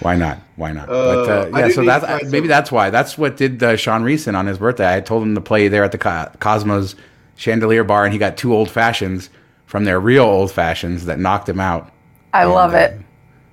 Why 0.00 0.16
not? 0.16 0.38
Why 0.56 0.72
not? 0.72 0.88
Uh, 0.88 0.92
but 0.92 1.28
uh, 1.28 1.58
yeah, 1.58 1.68
so 1.68 1.80
need 1.80 1.88
that's 1.88 2.04
try 2.04 2.20
maybe 2.24 2.48
that's 2.48 2.70
why. 2.72 2.90
That's 2.90 3.16
what 3.16 3.36
did 3.36 3.62
uh, 3.62 3.76
Sean 3.76 4.02
Reeson 4.02 4.34
on 4.34 4.46
his 4.46 4.58
birthday. 4.58 4.94
I 4.96 5.00
told 5.00 5.22
him 5.22 5.34
to 5.34 5.40
play 5.40 5.68
there 5.68 5.84
at 5.84 5.92
the 5.92 5.98
Co- 5.98 6.30
Cosmos 6.40 6.94
Chandelier 7.36 7.84
Bar, 7.84 8.04
and 8.04 8.12
he 8.12 8.18
got 8.18 8.36
two 8.36 8.54
old 8.54 8.70
fashions 8.70 9.30
from 9.66 9.84
their 9.84 10.00
real 10.00 10.24
old 10.24 10.52
fashions 10.52 11.06
that 11.06 11.18
knocked 11.18 11.48
him 11.48 11.60
out. 11.60 11.90
I 12.32 12.42
And, 12.42 12.52
love 12.52 12.74
uh, 12.74 12.78
it. 12.78 13.00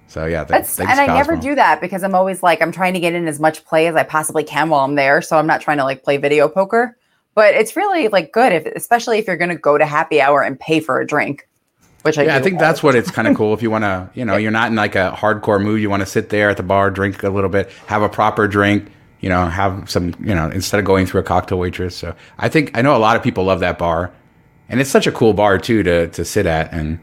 So 0.08 0.26
yeah, 0.26 0.40
th- 0.40 0.50
That's 0.50 0.76
thanks, 0.76 0.92
and 0.92 1.00
I 1.00 1.06
never 1.16 1.38
do 1.38 1.56
that 1.56 1.80
because 1.80 2.04
I'm 2.04 2.16
always 2.16 2.44
like 2.44 2.62
I'm 2.62 2.72
trying 2.72 2.96
to 2.96 3.00
get 3.00 3.14
in 3.14 3.28
as 3.28 3.40
much 3.40 3.64
play 3.64 3.88
as 3.88 3.96
I 3.96 4.04
possibly 4.04 4.44
can 4.44 4.70
while 4.70 4.84
I'm 4.84 4.96
there. 4.96 5.22
So 5.22 5.38
I'm 5.38 5.48
not 5.48 5.62
trying 5.62 5.78
to 5.78 5.86
like 5.86 6.04
play 6.04 6.18
video 6.18 6.50
poker. 6.50 6.98
But 7.34 7.54
it's 7.54 7.78
really 7.78 8.10
like 8.10 8.34
good 8.34 8.52
if 8.52 8.66
especially 8.66 9.20
if 9.20 9.28
you're 9.28 9.38
gonna 9.38 9.56
go 9.56 9.78
to 9.78 9.86
happy 9.86 10.20
hour 10.20 10.42
and 10.42 10.60
pay 10.60 10.82
for 10.82 11.00
a 11.00 11.08
drink. 11.08 11.48
Which 12.04 12.18
I 12.18 12.24
Yeah, 12.24 12.36
I 12.36 12.42
think 12.42 12.60
that's 12.60 12.82
what 12.82 12.96
it's 12.96 13.12
kind 13.12 13.28
of 13.28 13.36
cool. 13.36 13.54
If 13.54 13.62
you 13.62 13.70
want 13.70 13.84
to, 13.84 14.10
you 14.14 14.26
know, 14.26 14.38
you're 14.38 14.52
not 14.52 14.70
in 14.70 14.76
like 14.76 14.96
a 14.96 15.16
hardcore 15.18 15.62
mood. 15.62 15.82
You 15.82 15.90
want 15.90 16.02
to 16.02 16.06
sit 16.06 16.30
there 16.30 16.50
at 16.50 16.58
the 16.58 16.64
bar, 16.64 16.90
drink 16.90 17.22
a 17.24 17.30
little 17.30 17.50
bit, 17.50 17.70
have 17.88 18.02
a 18.02 18.10
proper 18.10 18.48
drink. 18.48 18.92
You 19.20 19.30
know, 19.30 19.46
have 19.46 19.88
some, 19.88 20.16
you 20.20 20.34
know, 20.34 20.50
instead 20.50 20.80
of 20.80 20.86
going 20.86 21.06
through 21.06 21.22
a 21.22 21.24
cocktail 21.24 21.60
waitress. 21.60 21.96
So 21.96 22.16
I 22.40 22.50
think 22.50 22.76
I 22.76 22.82
know 22.82 22.96
a 22.96 22.98
lot 22.98 23.16
of 23.16 23.22
people 23.22 23.44
love 23.44 23.60
that 23.60 23.78
bar, 23.78 24.12
and 24.68 24.82
it's 24.82 24.90
such 24.90 25.06
a 25.06 25.12
cool 25.12 25.34
bar 25.34 25.60
too 25.60 25.84
to 25.84 26.08
to 26.08 26.26
sit 26.26 26.48
at 26.48 26.74
and 26.74 27.00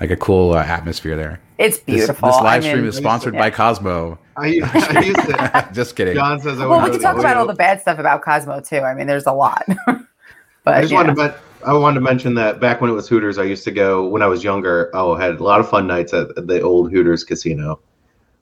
like 0.00 0.10
a 0.10 0.16
cool 0.16 0.52
uh, 0.52 0.62
atmosphere 0.62 1.16
there. 1.16 1.40
It's 1.58 1.78
beautiful. 1.78 2.28
this 2.28 2.36
I 2.36 2.42
live 2.42 2.62
mean, 2.64 2.72
stream 2.72 2.84
is 2.86 2.96
sponsored 2.96 3.34
by 3.34 3.50
Cosmo. 3.50 4.18
I, 4.36 4.46
used- 4.48 4.74
I 4.74 5.00
used 5.00 5.20
to. 5.20 5.68
Just 5.72 5.94
kidding. 5.94 6.14
John 6.14 6.40
says 6.40 6.60
I 6.60 6.66
well, 6.66 6.80
we 6.80 6.86
go 6.86 6.92
can 6.94 7.00
talk 7.02 7.18
about 7.18 7.36
all 7.36 7.46
the 7.46 7.54
bad 7.54 7.80
stuff 7.80 7.98
about 7.98 8.22
Cosmo 8.22 8.60
too. 8.60 8.80
I 8.80 8.94
mean, 8.94 9.06
there's 9.06 9.26
a 9.26 9.32
lot. 9.32 9.64
but 9.86 10.74
I 10.74 10.80
just 10.80 10.92
yeah. 10.92 10.98
wanted 10.98 11.14
to 11.16 11.22
men- 11.22 11.34
I 11.64 11.72
wanted 11.72 11.96
to 11.96 12.00
mention 12.00 12.34
that 12.34 12.60
back 12.60 12.80
when 12.80 12.90
it 12.90 12.94
was 12.94 13.08
Hooters, 13.08 13.38
I 13.38 13.44
used 13.44 13.64
to 13.64 13.70
go 13.70 14.06
when 14.06 14.22
I 14.22 14.26
was 14.26 14.44
younger. 14.44 14.90
Oh, 14.94 15.14
I 15.14 15.24
had 15.24 15.36
a 15.36 15.44
lot 15.44 15.60
of 15.60 15.68
fun 15.68 15.86
nights 15.86 16.12
at 16.12 16.34
the 16.46 16.60
old 16.60 16.90
Hooters 16.90 17.24
casino. 17.24 17.80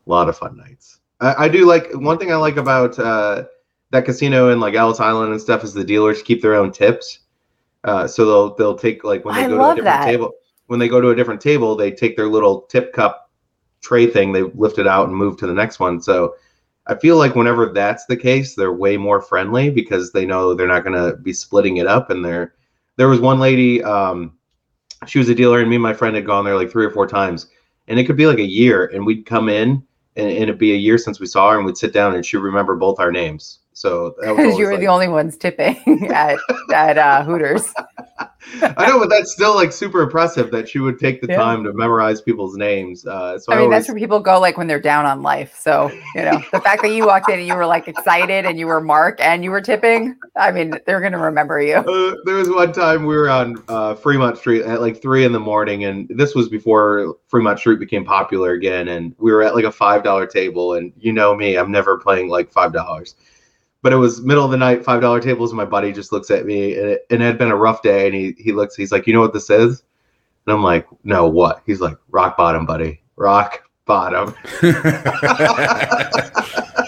A 0.07 0.11
lot 0.11 0.29
of 0.29 0.37
fun 0.37 0.57
nights. 0.57 1.01
I, 1.21 1.45
I 1.45 1.49
do 1.49 1.67
like 1.67 1.91
one 1.93 2.19
thing 2.19 2.33
I 2.33 2.37
like 2.37 2.57
about 2.57 2.99
uh, 2.99 3.45
that 3.91 4.05
casino 4.05 4.51
in 4.51 4.61
like 4.61 4.75
Ellis 4.75 5.01
Island 5.01 5.33
and 5.33 5.41
stuff 5.41 5.65
is 5.65 5.75
the 5.75 5.85
dealers 5.85 6.23
keep 6.23 6.43
their 6.43 6.55
own 6.55 6.73
tips. 6.73 7.21
Uh, 7.85 8.07
so 8.07 8.27
they'll 8.27 8.55
they'll 8.57 8.79
take 8.79 9.05
like 9.05 9.25
when 9.25 9.35
they 9.35 9.45
I 9.45 9.49
go 9.49 9.57
to 9.57 9.63
a 9.63 9.75
different 9.75 9.85
that. 9.85 10.05
table 10.05 10.33
when 10.67 10.79
they 10.79 10.89
go 10.89 11.01
to 11.01 11.09
a 11.09 11.15
different 11.17 11.41
table 11.41 11.75
they 11.75 11.91
take 11.91 12.15
their 12.15 12.29
little 12.29 12.63
tip 12.63 12.93
cup 12.93 13.31
tray 13.81 14.07
thing 14.07 14.33
they 14.33 14.43
lift 14.43 14.79
it 14.79 14.87
out 14.87 15.09
and 15.09 15.17
move 15.17 15.37
to 15.39 15.47
the 15.47 15.55
next 15.55 15.81
one. 15.81 16.01
So 16.01 16.35
I 16.87 16.95
feel 16.95 17.17
like 17.17 17.35
whenever 17.35 17.73
that's 17.73 18.07
the 18.07 18.17
case, 18.17 18.55
they're 18.55 18.73
way 18.73 18.97
more 18.97 19.21
friendly 19.23 19.71
because 19.71 20.13
they 20.13 20.27
know 20.27 20.55
they're 20.55 20.67
not 20.67 20.85
going 20.85 20.97
to 20.97 21.17
be 21.19 21.33
splitting 21.33 21.77
it 21.77 21.87
up. 21.87 22.11
And 22.11 22.25
they're 22.25 22.55
there 22.97 23.09
was 23.09 23.21
one 23.21 23.41
lady, 23.41 23.83
um, 23.83 24.37
she 25.07 25.19
was 25.19 25.29
a 25.29 25.35
dealer, 25.35 25.61
and 25.61 25.69
me 25.69 25.77
and 25.77 25.83
my 25.83 25.95
friend 25.95 26.15
had 26.15 26.27
gone 26.27 26.45
there 26.45 26.57
like 26.57 26.71
three 26.71 26.85
or 26.85 26.91
four 26.91 27.07
times, 27.07 27.47
and 27.89 27.99
it 27.99 28.05
could 28.05 28.17
be 28.17 28.27
like 28.27 28.39
a 28.39 28.47
year, 28.47 28.87
and 28.87 29.05
we'd 29.05 29.27
come 29.27 29.49
in, 29.49 29.83
and, 30.17 30.29
and 30.29 30.43
it'd 30.43 30.59
be 30.59 30.73
a 30.73 30.77
year 30.77 30.99
since 30.99 31.21
we 31.21 31.27
saw 31.27 31.51
her, 31.51 31.57
and 31.57 31.67
we'd 31.67 31.79
sit 31.79 31.93
down, 31.93 32.15
and 32.15 32.25
she'd 32.25 32.39
remember 32.39 32.77
both 32.77 33.01
our 33.01 33.11
names. 33.11 33.61
So 33.73 34.15
because 34.21 34.59
you 34.59 34.67
were 34.67 34.73
like, 34.73 34.81
the 34.81 34.89
only 34.89 35.09
ones 35.09 35.37
tipping 35.37 36.09
at 36.11 36.39
at 36.73 36.99
uh, 36.99 37.25
Hooters. 37.25 37.73
I 38.63 38.89
know, 38.89 38.99
but 38.99 39.09
that's 39.11 39.33
still 39.33 39.55
like 39.55 39.73
super 39.73 40.03
impressive 40.03 40.51
that 40.51 40.69
she 40.69 40.79
would 40.79 40.99
take 40.99 41.21
the 41.21 41.29
Yeah. 41.29 41.37
time 41.37 41.65
to 41.65 41.73
memorize 41.73 42.21
people's 42.21 42.57
names. 42.57 43.07
Uh, 43.07 43.39
so 43.39 43.53
I, 43.53 43.57
I 43.57 43.59
mean, 43.59 43.65
always, 43.65 43.79
that's 43.79 43.89
where 43.89 43.99
people 43.99 44.21
go 44.21 44.41
like 44.41 44.59
when 44.59 44.67
they're 44.67 44.81
down 44.81 45.07
on 45.07 45.23
life. 45.23 45.57
So, 45.59 45.91
you 46.15 46.23
know, 46.23 46.43
the 46.53 46.61
fact 46.61 46.83
that 46.83 46.91
you 46.91 47.07
walked 47.07 47.29
in 47.29 47.39
and 47.39 47.47
you 47.47 47.55
were 47.55 47.67
like 47.67 47.87
excited 47.89 48.45
and 48.45 48.59
you 48.59 48.67
were 48.67 48.81
Mark 48.81 49.21
and 49.21 49.45
you 49.45 49.51
were 49.51 49.61
tipping, 49.61 50.17
I 50.37 50.51
mean, 50.51 50.79
they're 50.87 51.01
going 51.01 51.13
to 51.13 51.19
remember 51.19 51.61
you. 51.61 51.77
Uh, 51.77 52.15
there 52.25 52.37
was 52.37 52.49
one 52.49 52.73
time 52.73 53.07
we 53.07 53.17
were 53.17 53.31
on 53.31 53.63
uh, 53.69 53.95
Fremont 53.95 54.37
Street 54.39 54.63
at 54.63 54.81
like 54.81 55.01
three 55.01 55.25
in 55.25 55.33
the 55.33 55.41
morning, 55.41 55.85
and 55.85 56.09
this 56.09 56.35
was 56.35 56.49
before 56.49 57.17
Fremont 57.29 57.59
Street 57.59 57.79
became 57.79 58.05
popular 58.05 58.53
again. 58.53 58.89
And 58.89 59.15
we 59.19 59.33
were 59.33 59.43
at 59.43 59.55
like 59.55 59.65
a 59.65 59.73
five 59.73 60.03
dollar 60.03 60.27
table, 60.27 60.75
and 60.75 60.93
you 60.99 61.13
know 61.13 61.35
me, 61.37 61.57
I'm 61.57 61.71
never 61.71 61.99
playing 61.99 62.29
like 62.29 62.51
five 62.51 62.73
dollars. 62.73 63.15
But 63.83 63.93
it 63.93 63.97
was 63.97 64.21
middle 64.21 64.45
of 64.45 64.51
the 64.51 64.57
night, 64.57 64.85
five 64.85 65.01
dollar 65.01 65.21
tables, 65.21 65.51
and 65.51 65.57
my 65.57 65.65
buddy 65.65 65.93
just 65.93 66.13
looks 66.13 66.31
at 66.31 66.45
me, 66.45 66.77
and 66.77 66.91
it, 66.91 67.07
and 67.11 67.23
it 67.23 67.25
had 67.25 67.39
been 67.39 67.51
a 67.51 67.57
rough 67.57 67.83
day, 67.83 68.07
and 68.07 68.15
he 68.15 68.35
he 68.39 68.53
looks, 68.53 68.77
he's 68.77 68.93
like, 68.93 69.07
you 69.07 69.15
know 69.15 69.21
what 69.21 69.33
this 69.33 69.49
is? 69.49 69.83
And 70.47 70.55
I'm 70.55 70.63
like, 70.63 70.87
no, 71.05 71.27
what? 71.27 71.63
He's 71.67 71.81
like, 71.81 71.97
rock 72.11 72.37
bottom, 72.37 72.67
buddy, 72.67 73.01
rock 73.17 73.63
bottom. 73.87 74.35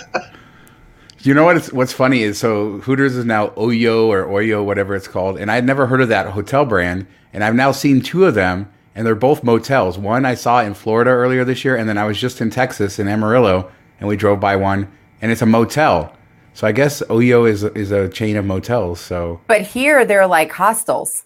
You 1.25 1.35
know 1.35 1.45
what's 1.45 1.73
what's 1.73 1.93
funny 1.93 2.25
is 2.25 2.37
so 2.37 2.79
Hooters 2.79 3.15
is 3.15 3.25
now 3.25 3.51
Oyo 3.51 4.09
or 4.09 4.27
Oyo, 4.27 4.65
whatever 4.65 4.97
it's 4.97 5.07
called, 5.07 5.39
and 5.39 5.53
I'd 5.53 5.65
never 5.65 5.87
heard 5.87 6.01
of 6.01 6.09
that 6.09 6.27
hotel 6.27 6.65
brand, 6.65 7.07
and 7.33 7.45
I've 7.45 7.55
now 7.55 7.71
seen 7.71 8.01
two 8.01 8.25
of 8.25 8.35
them, 8.35 8.69
and 8.97 9.07
they're 9.07 9.15
both 9.15 9.45
motels. 9.45 9.97
One 9.97 10.25
I 10.25 10.35
saw 10.35 10.63
in 10.63 10.75
Florida 10.75 11.11
earlier 11.11 11.45
this 11.45 11.65
year, 11.65 11.77
and 11.77 11.89
then 11.89 11.97
I 11.97 12.07
was 12.07 12.19
just 12.19 12.41
in 12.41 12.51
Texas 12.51 12.99
in 12.99 13.07
Amarillo, 13.07 13.71
and 14.01 14.09
we 14.09 14.17
drove 14.17 14.41
by 14.41 14.57
one, 14.57 14.91
and 15.21 15.31
it's 15.31 15.43
a 15.43 15.47
motel. 15.47 16.13
So 16.55 16.67
I 16.67 16.73
guess 16.73 17.03
Oyo 17.09 17.49
is 17.49 17.65
is 17.65 17.91
a 17.93 18.09
chain 18.09 18.37
of 18.37 18.45
motels. 18.45 19.01
So 19.01 19.41
But 19.47 19.63
here 19.63 20.05
they're 20.05 20.27
like 20.27 20.53
hostels. 20.53 21.25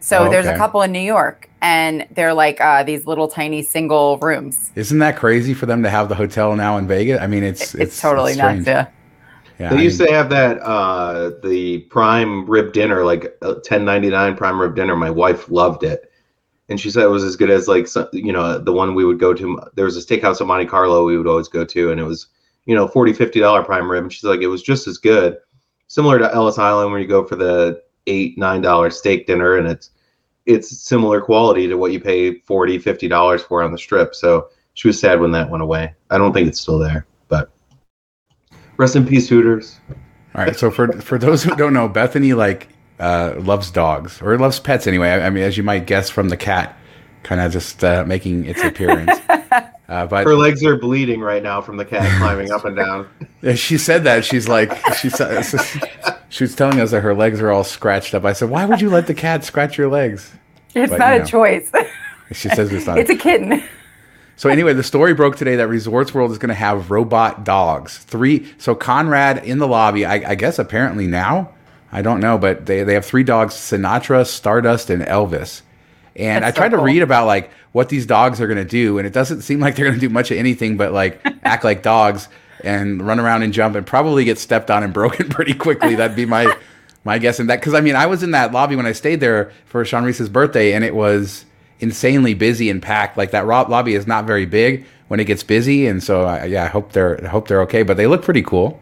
So 0.00 0.26
Oh, 0.26 0.30
there's 0.30 0.46
a 0.46 0.56
couple 0.56 0.80
in 0.82 0.92
New 0.92 0.98
York 1.00 1.50
and 1.60 2.06
they're 2.12 2.32
like 2.32 2.58
uh, 2.60 2.82
these 2.82 3.06
little 3.06 3.28
tiny 3.28 3.62
single 3.62 4.16
rooms. 4.18 4.70
isn't 4.74 4.98
that 4.98 5.16
crazy 5.18 5.52
for 5.52 5.66
them 5.66 5.82
to 5.82 5.90
have 5.90 6.08
the 6.08 6.14
hotel 6.14 6.56
now 6.56 6.78
in 6.78 6.86
Vegas? 6.88 7.20
I 7.20 7.26
mean, 7.26 7.44
it's 7.44 7.74
It's, 7.74 8.00
totally 8.00 8.34
nuts. 8.34 8.66
Yeah. 8.66 8.86
Yeah, 9.58 9.68
They 9.68 9.76
I 9.76 9.80
used 9.82 10.00
mean- 10.00 10.08
to 10.08 10.14
have 10.14 10.30
that 10.30 10.58
uh 10.62 11.32
the 11.42 11.80
prime 11.90 12.46
rib 12.50 12.72
dinner, 12.72 13.04
like 13.04 13.36
ten 13.62 13.84
ninety 13.84 14.08
nine 14.08 14.34
prime 14.36 14.58
rib 14.58 14.74
dinner. 14.74 14.96
My 14.96 15.10
wife 15.10 15.50
loved 15.50 15.82
it, 15.82 16.10
and 16.70 16.80
she 16.80 16.90
said 16.90 17.02
it 17.02 17.08
was 17.08 17.22
as 17.24 17.36
good 17.36 17.50
as 17.50 17.68
like 17.68 17.86
some, 17.86 18.08
you 18.14 18.32
know 18.32 18.58
the 18.58 18.72
one 18.72 18.94
we 18.94 19.04
would 19.04 19.18
go 19.20 19.34
to. 19.34 19.60
There 19.74 19.84
was 19.84 19.98
a 19.98 20.00
steakhouse 20.00 20.40
in 20.40 20.46
Monte 20.46 20.64
Carlo 20.64 21.04
we 21.04 21.18
would 21.18 21.26
always 21.26 21.48
go 21.48 21.66
to, 21.66 21.90
and 21.90 22.00
it 22.00 22.04
was 22.04 22.28
you 22.66 22.74
know 22.74 22.86
40 22.86 23.12
50 23.12 23.40
dollar 23.40 23.62
prime 23.62 23.90
rib. 23.90 24.04
And 24.04 24.12
she's 24.12 24.24
like 24.24 24.40
it 24.40 24.48
was 24.48 24.62
just 24.62 24.86
as 24.86 24.98
good, 24.98 25.36
similar 25.88 26.18
to 26.18 26.32
Ellis 26.34 26.58
Island 26.58 26.90
where 26.90 27.00
you 27.00 27.08
go 27.08 27.24
for 27.24 27.36
the 27.36 27.82
eight 28.06 28.38
nine 28.38 28.62
dollar 28.62 28.90
steak 28.90 29.26
dinner, 29.26 29.56
and 29.56 29.66
it's 29.66 29.90
it's 30.46 30.80
similar 30.80 31.20
quality 31.20 31.68
to 31.68 31.76
what 31.76 31.92
you 31.92 32.00
pay 32.00 32.40
40 32.40 32.78
50 32.78 33.08
dollars 33.08 33.42
for 33.42 33.62
on 33.62 33.72
the 33.72 33.78
strip. 33.78 34.14
So 34.14 34.48
she 34.74 34.88
was 34.88 34.98
sad 34.98 35.20
when 35.20 35.32
that 35.32 35.50
went 35.50 35.62
away. 35.62 35.94
I 36.10 36.18
don't 36.18 36.32
think 36.32 36.48
it's 36.48 36.60
still 36.60 36.78
there, 36.78 37.06
but 37.28 37.50
rest 38.76 38.96
in 38.96 39.06
peace, 39.06 39.28
Hooters. 39.28 39.78
All 40.34 40.44
right. 40.44 40.56
So 40.56 40.70
for 40.70 40.92
for 41.00 41.18
those 41.18 41.42
who 41.42 41.54
don't 41.56 41.72
know, 41.72 41.88
Bethany 41.88 42.34
like 42.34 42.68
uh, 42.98 43.34
loves 43.38 43.70
dogs 43.70 44.20
or 44.22 44.38
loves 44.38 44.60
pets 44.60 44.86
anyway. 44.86 45.10
I, 45.10 45.26
I 45.26 45.30
mean, 45.30 45.44
as 45.44 45.56
you 45.56 45.62
might 45.62 45.86
guess 45.86 46.10
from 46.10 46.28
the 46.28 46.36
cat, 46.36 46.78
kind 47.22 47.40
of 47.40 47.52
just 47.52 47.82
uh, 47.84 48.04
making 48.06 48.46
its 48.46 48.62
appearance. 48.62 49.18
Uh, 49.90 50.06
but 50.06 50.24
Her 50.24 50.36
legs 50.36 50.62
are 50.64 50.76
bleeding 50.76 51.18
right 51.18 51.42
now 51.42 51.60
from 51.60 51.76
the 51.76 51.84
cat 51.84 52.08
climbing 52.20 52.52
up 52.52 52.64
and 52.64 52.76
down. 52.76 53.08
Yeah, 53.42 53.56
she 53.56 53.76
said 53.76 54.04
that. 54.04 54.24
She's 54.24 54.46
like, 54.46 54.72
she 54.94 55.10
said, 55.10 55.42
she 56.28 56.44
was 56.44 56.54
telling 56.54 56.78
us 56.78 56.92
that 56.92 57.00
her 57.00 57.12
legs 57.12 57.40
are 57.40 57.50
all 57.50 57.64
scratched 57.64 58.14
up. 58.14 58.24
I 58.24 58.32
said, 58.32 58.50
why 58.50 58.66
would 58.66 58.80
you 58.80 58.88
let 58.88 59.08
the 59.08 59.14
cat 59.14 59.42
scratch 59.42 59.76
your 59.76 59.88
legs? 59.88 60.32
It's 60.76 60.90
But, 60.90 61.00
not 61.00 61.16
you 61.16 61.22
a 61.22 61.26
choice. 61.26 61.72
She 62.30 62.48
says 62.50 62.72
it's 62.72 62.86
not. 62.86 62.98
it's 62.98 63.10
a 63.10 63.16
kitten. 63.16 63.64
so 64.36 64.48
anyway, 64.48 64.74
the 64.74 64.84
story 64.84 65.12
broke 65.12 65.34
today 65.34 65.56
that 65.56 65.66
Resorts 65.66 66.14
World 66.14 66.30
is 66.30 66.38
going 66.38 66.50
to 66.50 66.54
have 66.54 66.92
robot 66.92 67.42
dogs. 67.42 67.98
Three. 67.98 68.46
So 68.58 68.76
Conrad 68.76 69.44
in 69.44 69.58
the 69.58 69.66
lobby. 69.66 70.06
I, 70.06 70.30
I 70.30 70.34
guess 70.36 70.60
apparently 70.60 71.08
now. 71.08 71.52
I 71.90 72.02
don't 72.02 72.20
know, 72.20 72.38
but 72.38 72.66
they 72.66 72.84
they 72.84 72.94
have 72.94 73.04
three 73.04 73.24
dogs: 73.24 73.54
Sinatra, 73.54 74.24
Stardust, 74.24 74.88
and 74.88 75.02
Elvis. 75.02 75.62
And 76.16 76.44
That's 76.44 76.56
I 76.56 76.60
tried 76.60 76.72
so 76.72 76.78
to 76.78 76.82
read 76.82 77.02
about 77.02 77.26
like 77.26 77.50
what 77.72 77.88
these 77.88 78.04
dogs 78.06 78.40
are 78.40 78.46
going 78.46 78.58
to 78.58 78.64
do, 78.64 78.98
and 78.98 79.06
it 79.06 79.12
doesn't 79.12 79.42
seem 79.42 79.60
like 79.60 79.76
they're 79.76 79.86
going 79.86 79.98
to 79.98 80.00
do 80.00 80.08
much 80.12 80.30
of 80.30 80.36
anything 80.38 80.76
but 80.76 80.92
like 80.92 81.20
act 81.44 81.64
like 81.64 81.82
dogs 81.82 82.28
and 82.64 83.00
run 83.06 83.18
around 83.20 83.42
and 83.42 83.52
jump 83.52 83.74
and 83.76 83.86
probably 83.86 84.24
get 84.24 84.38
stepped 84.38 84.70
on 84.70 84.82
and 84.82 84.92
broken 85.00 85.28
pretty 85.28 85.54
quickly. 85.54 85.94
That'd 85.94 86.16
be 86.16 86.26
my 86.26 86.54
my 87.04 87.18
guess. 87.18 87.38
And 87.40 87.48
that 87.50 87.60
because 87.60 87.74
I 87.74 87.80
mean 87.80 87.96
I 87.96 88.06
was 88.06 88.22
in 88.22 88.32
that 88.32 88.52
lobby 88.52 88.76
when 88.76 88.86
I 88.86 88.92
stayed 88.92 89.20
there 89.20 89.52
for 89.66 89.84
Sean 89.84 90.04
Reese's 90.04 90.28
birthday, 90.28 90.72
and 90.74 90.84
it 90.84 90.94
was 90.94 91.44
insanely 91.78 92.34
busy 92.34 92.68
and 92.70 92.82
packed. 92.82 93.16
Like 93.16 93.30
that 93.30 93.46
ro- 93.46 93.66
lobby 93.68 93.94
is 93.94 94.06
not 94.06 94.24
very 94.26 94.46
big 94.46 94.84
when 95.08 95.20
it 95.20 95.24
gets 95.24 95.42
busy, 95.42 95.86
and 95.86 96.02
so 96.02 96.24
I, 96.24 96.44
yeah, 96.46 96.64
I 96.64 96.68
hope 96.68 96.92
they're 96.92 97.24
I 97.24 97.28
hope 97.28 97.48
they're 97.48 97.62
okay. 97.62 97.82
But 97.82 97.96
they 97.96 98.06
look 98.06 98.22
pretty 98.22 98.42
cool. 98.42 98.80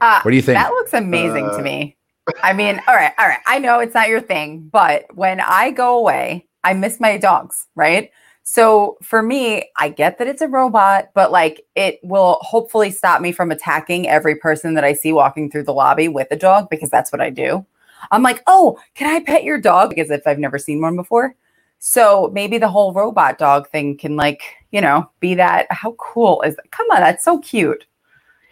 Uh, 0.00 0.20
What 0.22 0.30
do 0.32 0.36
you 0.36 0.42
think? 0.42 0.56
That 0.58 0.70
looks 0.70 0.92
amazing 0.92 1.46
Uh, 1.46 1.56
to 1.56 1.62
me. 1.62 1.96
I 2.42 2.52
mean, 2.52 2.80
all 2.88 2.94
right, 2.94 3.12
all 3.18 3.28
right. 3.28 3.40
I 3.46 3.58
know 3.58 3.80
it's 3.80 3.94
not 3.94 4.08
your 4.08 4.20
thing, 4.20 4.68
but 4.72 5.04
when 5.14 5.40
I 5.40 5.70
go 5.70 5.98
away, 5.98 6.46
I 6.62 6.72
miss 6.72 7.00
my 7.00 7.18
dogs, 7.18 7.66
right? 7.74 8.10
So 8.44 8.98
for 9.02 9.22
me, 9.22 9.70
I 9.78 9.88
get 9.88 10.18
that 10.18 10.28
it's 10.28 10.42
a 10.42 10.48
robot, 10.48 11.10
but 11.14 11.32
like 11.32 11.64
it 11.74 11.98
will 12.02 12.38
hopefully 12.42 12.90
stop 12.90 13.20
me 13.20 13.32
from 13.32 13.50
attacking 13.50 14.08
every 14.08 14.36
person 14.36 14.74
that 14.74 14.84
I 14.84 14.92
see 14.92 15.12
walking 15.12 15.50
through 15.50 15.64
the 15.64 15.72
lobby 15.72 16.08
with 16.08 16.28
a 16.30 16.36
dog 16.36 16.68
because 16.70 16.90
that's 16.90 17.10
what 17.10 17.22
I 17.22 17.30
do. 17.30 17.64
I'm 18.10 18.22
like, 18.22 18.42
oh, 18.46 18.78
can 18.94 19.14
I 19.14 19.24
pet 19.24 19.44
your 19.44 19.58
dog? 19.58 19.98
As 19.98 20.10
if 20.10 20.26
I've 20.26 20.38
never 20.38 20.58
seen 20.58 20.82
one 20.82 20.96
before. 20.96 21.34
So 21.78 22.30
maybe 22.34 22.58
the 22.58 22.68
whole 22.68 22.92
robot 22.92 23.38
dog 23.38 23.68
thing 23.68 23.96
can 23.96 24.16
like, 24.16 24.42
you 24.72 24.80
know, 24.80 25.10
be 25.20 25.34
that. 25.36 25.66
How 25.70 25.92
cool 25.98 26.42
is 26.42 26.56
that? 26.56 26.70
Come 26.70 26.86
on, 26.90 27.00
that's 27.00 27.24
so 27.24 27.38
cute. 27.38 27.86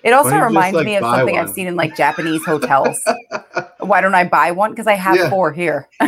It 0.02 0.12
also 0.12 0.30
don't 0.30 0.40
just, 0.40 0.48
reminds 0.48 0.76
like, 0.76 0.84
me 0.86 0.96
of 0.96 1.02
buy 1.02 1.18
something 1.18 1.38
I've 1.38 1.50
seen 1.50 1.66
in 1.68 1.76
like 1.76 1.96
Japanese 1.96 2.44
hotels. 2.44 3.00
Why 3.80 4.00
don't 4.00 4.14
I 4.14 4.24
buy 4.24 4.50
one? 4.50 4.70
Because 4.70 4.86
I 4.86 4.94
have 4.94 5.16
Yeah. 5.16 5.30
four 5.30 5.52
here. 5.52 5.88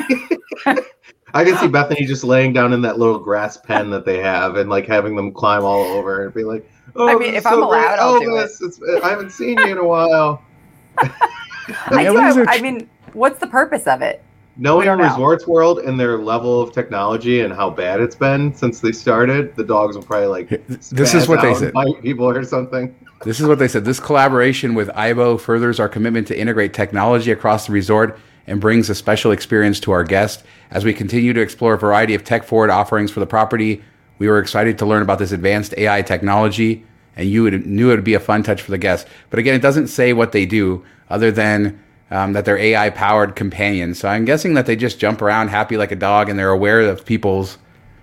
I 1.35 1.45
can 1.45 1.57
see 1.59 1.67
Bethany 1.69 2.07
just 2.07 2.23
laying 2.23 2.53
down 2.53 2.73
in 2.73 2.81
that 2.83 2.99
little 2.99 3.19
grass 3.19 3.57
pen 3.57 3.91
that 3.91 4.05
they 4.05 4.19
have 4.19 4.57
and 4.57 4.71
like 4.71 4.87
having 4.87 5.17
them 5.17 5.33
climb 5.33 5.65
all 5.65 5.83
over 5.83 6.25
and 6.25 6.33
be 6.35 6.45
like, 6.45 6.69
"Oh, 6.95 7.09
I 7.09 7.15
mean, 7.17 7.33
this 7.33 7.33
is 7.33 7.37
if 7.39 7.47
I'm 7.47 7.55
so 7.55 7.69
great. 7.69 7.79
allowed, 7.81 7.99
I'll 7.99 8.09
oh, 8.15 8.21
do 8.21 8.27
Elvis, 8.29 8.63
It's, 8.63 8.81
I 9.05 9.09
haven't 9.11 9.31
seen 9.31 9.59
you 9.59 9.67
in 9.67 9.79
a 9.79 9.85
while." 9.85 10.43
I, 10.99 12.05
do, 12.05 12.19
I, 12.19 12.55
I 12.55 12.61
mean, 12.61 12.89
what's 13.15 13.41
the 13.41 13.49
purpose 13.49 13.89
of 13.89 14.01
it? 14.01 14.24
Knowing 14.57 14.87
know. 14.87 14.97
Resorts 14.97 15.47
World 15.47 15.81
and 15.81 15.99
their 15.99 16.19
level 16.19 16.61
of 16.61 16.73
technology 16.73 17.41
and 17.41 17.53
how 17.53 17.71
bad 17.71 18.01
it's 18.01 18.15
been 18.15 18.55
since 18.55 18.81
they 18.81 18.93
started, 18.93 19.55
the 19.57 19.65
dogs 19.65 19.97
will 19.97 20.05
probably 20.05 20.29
like. 20.29 20.67
This 20.69 21.15
is 21.15 21.29
what 21.29 21.43
they 21.43 21.55
said. 21.55 21.73
Bite 21.73 22.01
people 22.03 22.29
or 22.29 22.43
something. 22.45 22.95
This 23.25 23.41
is 23.41 23.47
what 23.47 23.59
they 23.59 23.69
said. 23.69 23.85
This 23.85 23.99
collaboration 23.99 24.75
with 24.75 24.89
aibo 24.91 25.41
furthers 25.41 25.81
our 25.81 25.89
commitment 25.89 26.27
to 26.29 26.39
integrate 26.39 26.75
technology 26.75 27.33
across 27.33 27.67
the 27.67 27.73
resort 27.73 28.19
and 28.47 28.61
brings 28.61 28.91
a 28.91 28.95
special 28.95 29.33
experience 29.33 29.81
to 29.81 29.91
our 29.93 30.05
guests. 30.05 30.45
As 30.71 30.85
we 30.85 30.93
continue 30.93 31.33
to 31.33 31.41
explore 31.41 31.75
a 31.75 31.79
variety 31.79 32.15
of 32.15 32.23
tech 32.23 32.45
forward 32.45 32.71
offerings 32.71 33.11
for 33.11 33.21
the 33.21 33.27
property, 33.27 33.83
we 34.19 34.29
were 34.29 34.39
excited 34.39 34.79
to 34.79 34.87
learn 34.87 35.03
about 35.03 35.19
this 35.19 35.33
advanced 35.33 35.75
AI 35.77 36.03
technology 36.03 36.85
and 37.17 37.29
you 37.29 37.43
would, 37.43 37.67
knew 37.67 37.91
it 37.91 37.97
would 37.97 38.05
be 38.05 38.15
a 38.15 38.21
fun 38.21 38.43
touch 38.43 38.61
for 38.63 38.71
the 38.71 38.79
guests. 38.79 39.09
But 39.31 39.39
again, 39.39 39.55
it 39.55 39.63
doesn't 39.63 39.89
say 39.89 40.13
what 40.13 40.33
they 40.33 40.47
do 40.47 40.85
other 41.11 41.31
than 41.31 41.81
um, 42.15 42.33
that 42.35 42.45
they're 42.45 42.57
AI 42.59 42.91
powered 42.91 43.35
companions. 43.35 43.99
So 43.99 44.09
I'm 44.09 44.25
guessing 44.25 44.55
that 44.55 44.67
they 44.67 44.77
just 44.77 44.99
jump 45.01 45.21
around 45.21 45.49
happy 45.49 45.77
like 45.77 45.91
a 45.91 45.97
dog 45.97 46.29
and 46.29 46.39
they're 46.39 46.51
aware 46.51 46.81
of 46.83 47.05
people's, 47.05 47.59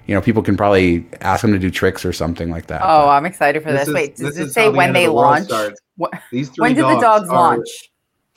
you 0.05 0.13
know, 0.13 0.21
people 0.21 0.43
can 0.43 0.57
probably 0.57 1.05
ask 1.21 1.41
them 1.41 1.53
to 1.53 1.59
do 1.59 1.71
tricks 1.71 2.03
or 2.03 2.11
something 2.11 2.49
like 2.49 2.67
that. 2.67 2.81
Oh, 2.83 3.07
I'm 3.07 3.25
excited 3.25 3.63
for 3.63 3.71
this. 3.71 3.87
is- 3.87 3.93
Wait, 3.93 4.15
does 4.17 4.35
this 4.35 4.37
it 4.37 4.47
is 4.47 4.53
say 4.53 4.65
the 4.65 4.71
when 4.71 4.91
they 4.91 5.05
the 5.05 5.13
launch? 5.13 5.49
What, 5.95 6.11
These 6.31 6.49
three 6.49 6.61
when 6.61 6.73
did 6.75 6.83
the 6.85 6.99
dogs 6.99 7.29
are 7.29 7.35
launch? 7.35 7.67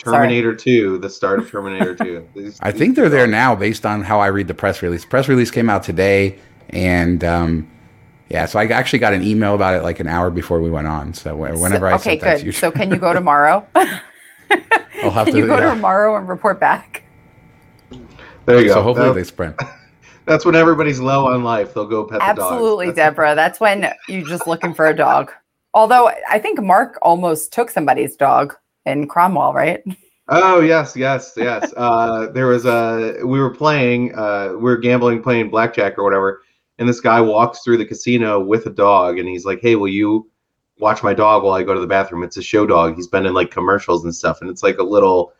Sorry. 0.04 0.16
Terminator 0.18 0.54
2, 0.54 0.98
the 0.98 1.08
start 1.10 1.38
of 1.40 1.50
Terminator 1.50 1.94
2. 1.96 2.28
These- 2.37 2.58
I 2.62 2.70
these 2.70 2.78
think 2.78 2.94
they're 2.96 3.06
two 3.06 3.10
there 3.10 3.26
now 3.26 3.54
based 3.56 3.84
on 3.84 4.02
how 4.02 4.20
I 4.20 4.26
read 4.26 4.46
the 4.48 4.54
press 4.54 4.80
release. 4.82 5.04
Press 5.04 5.28
release 5.28 5.50
came 5.50 5.68
out 5.70 5.82
today, 5.82 6.38
and 6.70 7.24
um, 7.24 7.70
yeah, 8.28 8.46
so 8.46 8.58
I 8.60 8.66
actually 8.66 8.98
got 9.00 9.12
an 9.14 9.22
email 9.22 9.54
about 9.54 9.74
it 9.74 9.82
like 9.82 9.98
an 10.00 10.06
hour 10.06 10.30
before 10.30 10.60
we 10.60 10.70
went 10.70 10.87
on. 10.88 11.14
So 11.14 11.34
wh- 11.37 11.60
whenever 11.60 11.87
I 11.88 11.94
okay, 11.94 12.18
sent 12.18 12.20
that 12.20 12.30
to 12.34 12.38
good. 12.40 12.46
you, 12.46 12.52
So 12.52 12.70
can 12.70 12.90
you 12.90 12.96
go 12.98 13.12
tomorrow? 13.20 13.66
I'll 15.03 15.11
have 15.11 15.27
can 15.27 15.35
to. 15.35 15.40
you 15.40 15.47
go 15.47 15.59
yeah. 15.59 15.75
tomorrow 15.75 16.17
and 16.17 16.29
report 16.29 16.61
back? 16.61 17.03
There 18.47 18.61
you 18.61 18.67
go. 18.69 18.75
So 18.75 18.83
hopefully 18.83 19.09
That- 19.09 19.15
they 19.15 19.25
sprint. 19.25 19.57
that's 20.27 20.45
when 20.45 20.55
everybody's 20.55 21.01
low 21.01 21.27
on 21.27 21.45
life. 21.45 21.75
They'll 21.75 21.87
go 21.87 22.05
pet 22.05 22.21
the 22.21 22.27
dogs. 22.27 22.40
Absolutely, 22.40 22.92
Deborah. 22.92 23.35
That's 23.35 23.61
when 23.61 23.92
you're 24.09 24.27
just 24.27 24.47
looking 24.47 24.75
for 24.75 24.87
a 24.87 24.95
dog. 24.97 25.33
Although 25.73 26.11
I 26.29 26.38
think 26.38 26.63
Mark 26.63 26.99
almost 27.03 27.53
took 27.53 27.71
somebody's 27.71 28.17
dog 28.17 28.55
in 28.87 29.09
Cromwell, 29.09 29.53
right? 29.53 29.83
Oh 30.29 30.61
yes, 30.61 30.97
yes, 30.97 31.35
yes. 31.37 31.75
uh, 31.77 32.29
there 32.33 32.47
was 32.47 32.65
a 32.65 33.19
we 33.25 33.38
were 33.40 33.51
playing, 33.55 34.15
uh, 34.15 34.51
we 34.53 34.63
were 34.63 34.79
gambling, 34.79 35.23
playing 35.23 35.51
blackjack 35.51 35.99
or 35.99 36.05
whatever, 36.05 36.42
and 36.79 36.88
this 36.88 37.01
guy 37.01 37.21
walks 37.21 37.61
through 37.61 37.77
the 37.77 37.85
casino 37.85 38.40
with 38.40 38.67
a 38.67 38.71
dog, 38.71 39.19
and 39.19 39.29
he's 39.29 39.45
like, 39.45 39.61
"Hey, 39.61 39.75
will 39.75 39.88
you 39.88 40.31
watch 40.79 41.02
my 41.02 41.14
dog 41.14 41.42
while 41.42 41.54
I 41.54 41.62
go 41.62 41.75
to 41.75 41.81
the 41.81 41.87
bathroom?" 41.87 42.22
It's 42.22 42.37
a 42.37 42.42
show 42.42 42.66
dog. 42.66 42.96
He's 42.96 43.08
been 43.08 43.27
in 43.27 43.35
like 43.35 43.50
commercials 43.50 44.04
and 44.04 44.14
stuff, 44.14 44.40
and 44.40 44.50
it's 44.50 44.62
like 44.62 44.79
a 44.79 44.83
little 44.83 45.33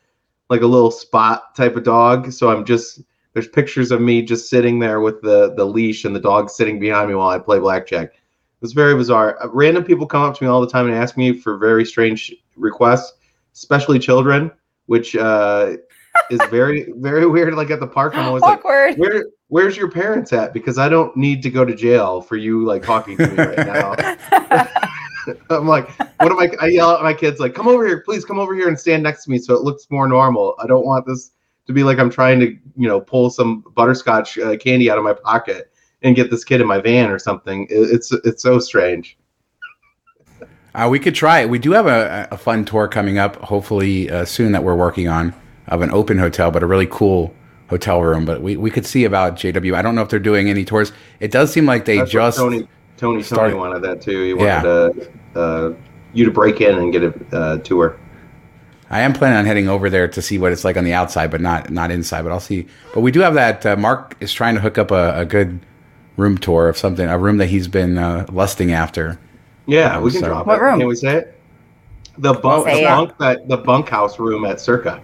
like 0.51 0.63
a 0.63 0.67
little 0.67 0.91
spot 0.91 1.55
type 1.55 1.77
of 1.77 1.85
dog. 1.85 2.33
So 2.33 2.51
I'm 2.51 2.65
just 2.65 3.03
there's 3.33 3.49
pictures 3.49 3.91
of 3.91 4.01
me 4.01 4.23
just 4.23 4.49
sitting 4.49 4.79
there 4.79 5.01
with 5.01 5.21
the 5.23 5.55
the 5.55 5.65
leash 5.65 6.05
and 6.05 6.15
the 6.15 6.21
dog 6.21 6.51
sitting 6.51 6.79
behind 6.79 7.09
me 7.09 7.15
while 7.15 7.29
I 7.29 7.39
play 7.39 7.59
blackjack. 7.59 8.13
It's 8.63 8.73
very 8.73 8.95
bizarre. 8.95 9.37
Uh, 9.43 9.49
Random 9.49 9.85
people 9.85 10.07
come 10.07 10.23
up 10.23 10.37
to 10.39 10.45
me 10.45 10.49
all 10.49 10.61
the 10.61 10.71
time 10.71 10.87
and 10.87 10.95
ask 10.95 11.19
me 11.19 11.39
for 11.39 11.59
very 11.59 11.85
strange 11.85 12.35
requests, 12.57 13.13
especially 13.53 13.99
children, 13.99 14.51
which 14.87 15.15
uh, 15.17 15.77
is 16.31 16.41
very 16.51 16.91
very 16.97 17.27
weird. 17.27 17.55
Like 17.55 17.71
at 17.71 17.81
the 17.81 17.87
park, 17.87 18.17
I'm 18.17 18.27
always 18.27 18.43
like, 18.43 18.65
where 18.97 19.25
where's 19.49 19.77
your 19.77 19.91
parents 19.91 20.33
at? 20.33 20.55
Because 20.55 20.79
I 20.79 20.89
don't 20.89 21.15
need 21.17 21.43
to 21.43 21.51
go 21.51 21.65
to 21.65 21.75
jail 21.75 22.21
for 22.21 22.37
you 22.37 22.65
like 22.65 22.83
talking 22.83 23.17
to 23.19 23.27
me 23.27 23.37
right 23.37 23.67
now. 23.67 24.89
I'm 25.51 25.67
like, 25.69 25.91
what 26.21 26.33
am 26.33 26.39
I? 26.39 26.51
I 26.61 26.67
yell 26.67 26.93
at 26.93 27.03
my 27.03 27.15
kids 27.15 27.41
like, 27.41 27.55
come 27.55 27.69
over 27.69 27.87
here, 27.87 28.01
please 28.01 28.25
come 28.25 28.39
over 28.39 28.55
here 28.55 28.69
and 28.69 28.79
stand 28.79 29.03
next 29.03 29.25
to 29.25 29.31
me 29.31 29.39
so 29.39 29.55
it 29.55 29.63
looks 29.63 29.87
more 29.91 30.09
normal. 30.09 30.55
I 30.63 30.67
don't 30.67 30.85
want 30.85 31.07
this 31.07 31.33
to 31.67 31.73
be 31.73 31.83
like 31.83 31.99
I'm 31.99 32.11
trying 32.11 32.41
to 32.41 32.47
you 32.77 32.89
know 32.89 33.01
pull 33.01 33.31
some 33.31 33.65
butterscotch 33.75 34.39
uh, 34.39 34.57
candy 34.57 34.91
out 34.91 34.99
of 34.99 35.05
my 35.05 35.15
pocket 35.15 35.73
and 36.03 36.15
get 36.15 36.31
this 36.31 36.45
kid 36.45 36.61
in 36.61 36.67
my 36.67 36.81
van 36.81 37.11
or 37.11 37.19
something. 37.19 37.65
It, 37.71 37.91
it's 37.91 38.13
it's 38.13 38.43
so 38.43 38.59
strange. 38.59 39.17
Uh, 40.75 40.89
we 40.91 40.99
could 40.99 41.15
try 41.15 41.41
it. 41.41 41.49
We 41.49 41.61
do 41.61 41.71
have 41.73 41.87
a, 41.87 42.29
a 42.33 42.37
fun 42.37 42.65
tour 42.65 42.89
coming 42.89 43.17
up, 43.17 43.37
hopefully 43.37 44.11
uh, 44.11 44.25
soon 44.25 44.53
that 44.53 44.65
we're 44.65 44.75
working 44.75 45.07
on 45.07 45.33
of 45.69 45.83
an 45.83 45.91
open 45.93 46.19
hotel, 46.19 46.51
but 46.51 46.63
a 46.63 46.67
really 46.67 46.89
cool 46.91 47.33
hotel 47.69 48.03
room. 48.03 48.25
But 48.25 48.43
we, 48.43 48.57
we 48.57 48.71
could 48.71 48.85
see 48.85 49.05
about 49.05 49.37
JW. 49.37 49.75
I 49.75 49.83
don't 49.83 49.95
know 49.95 50.03
if 50.03 50.09
they're 50.09 50.19
doing 50.19 50.51
any 50.51 50.65
tours. 50.65 50.93
It 51.21 51.31
does 51.31 51.53
seem 51.53 51.65
like 51.65 51.85
they 51.85 51.99
That's 51.99 52.11
just 52.11 52.39
Tony 52.39 52.69
Tony 52.97 53.23
started- 53.23 53.51
Tony 53.51 53.55
wanted 53.61 53.83
that 53.83 54.01
too. 54.01 54.23
He 54.37 54.45
Yeah. 54.45 54.63
wanted 54.63 55.11
uh, 55.35 55.39
uh, 55.39 55.73
you 56.13 56.25
to 56.25 56.31
break 56.31 56.61
in 56.61 56.79
and 56.79 56.93
get 56.93 57.03
a 57.03 57.15
uh, 57.37 57.57
tour. 57.59 57.97
I 58.91 59.01
am 59.01 59.13
planning 59.13 59.39
on 59.39 59.47
heading 59.47 59.69
over 59.69 59.91
there 59.91 60.07
to 60.07 60.23
see 60.23 60.39
what 60.39 60.53
it's 60.53 60.65
like 60.65 60.77
on 60.77 60.85
the 60.85 60.93
outside, 60.93 61.31
but 61.31 61.41
not 61.41 61.71
not 61.71 61.91
inside. 61.91 62.23
But 62.23 62.33
I'll 62.33 62.39
see. 62.41 62.67
But 62.93 63.01
we 63.01 63.11
do 63.11 63.21
have 63.21 63.35
that. 63.35 63.65
Uh, 63.67 63.77
Mark 63.77 64.17
is 64.21 64.33
trying 64.33 64.55
to 64.55 64.61
hook 64.61 64.79
up 64.79 64.91
a, 64.91 65.19
a 65.21 65.25
good 65.25 65.59
room 66.17 66.39
tour 66.39 66.69
of 66.69 66.79
something, 66.79 67.09
a 67.09 67.19
room 67.19 67.39
that 67.39 67.47
he's 67.47 67.67
been 67.67 67.99
uh, 67.99 68.27
lusting 68.31 68.73
after. 68.73 69.19
Yeah, 69.67 69.97
Um, 69.97 70.05
we 70.05 70.11
can 70.13 70.21
so- 70.21 70.27
drop 70.27 70.47
What 70.47 70.59
it. 70.59 70.63
room? 70.63 70.79
Can 70.79 70.87
we 70.89 70.95
say 70.95 71.17
it? 71.17 71.41
The 72.19 72.35
bunk, 72.35 72.67
the 72.67 72.83
bunk 72.83 73.19
that 73.19 73.49
the 73.49 73.57
bunkhouse 73.57 74.21
room 74.21 74.45
at 74.45 74.61
Circa. 74.61 75.03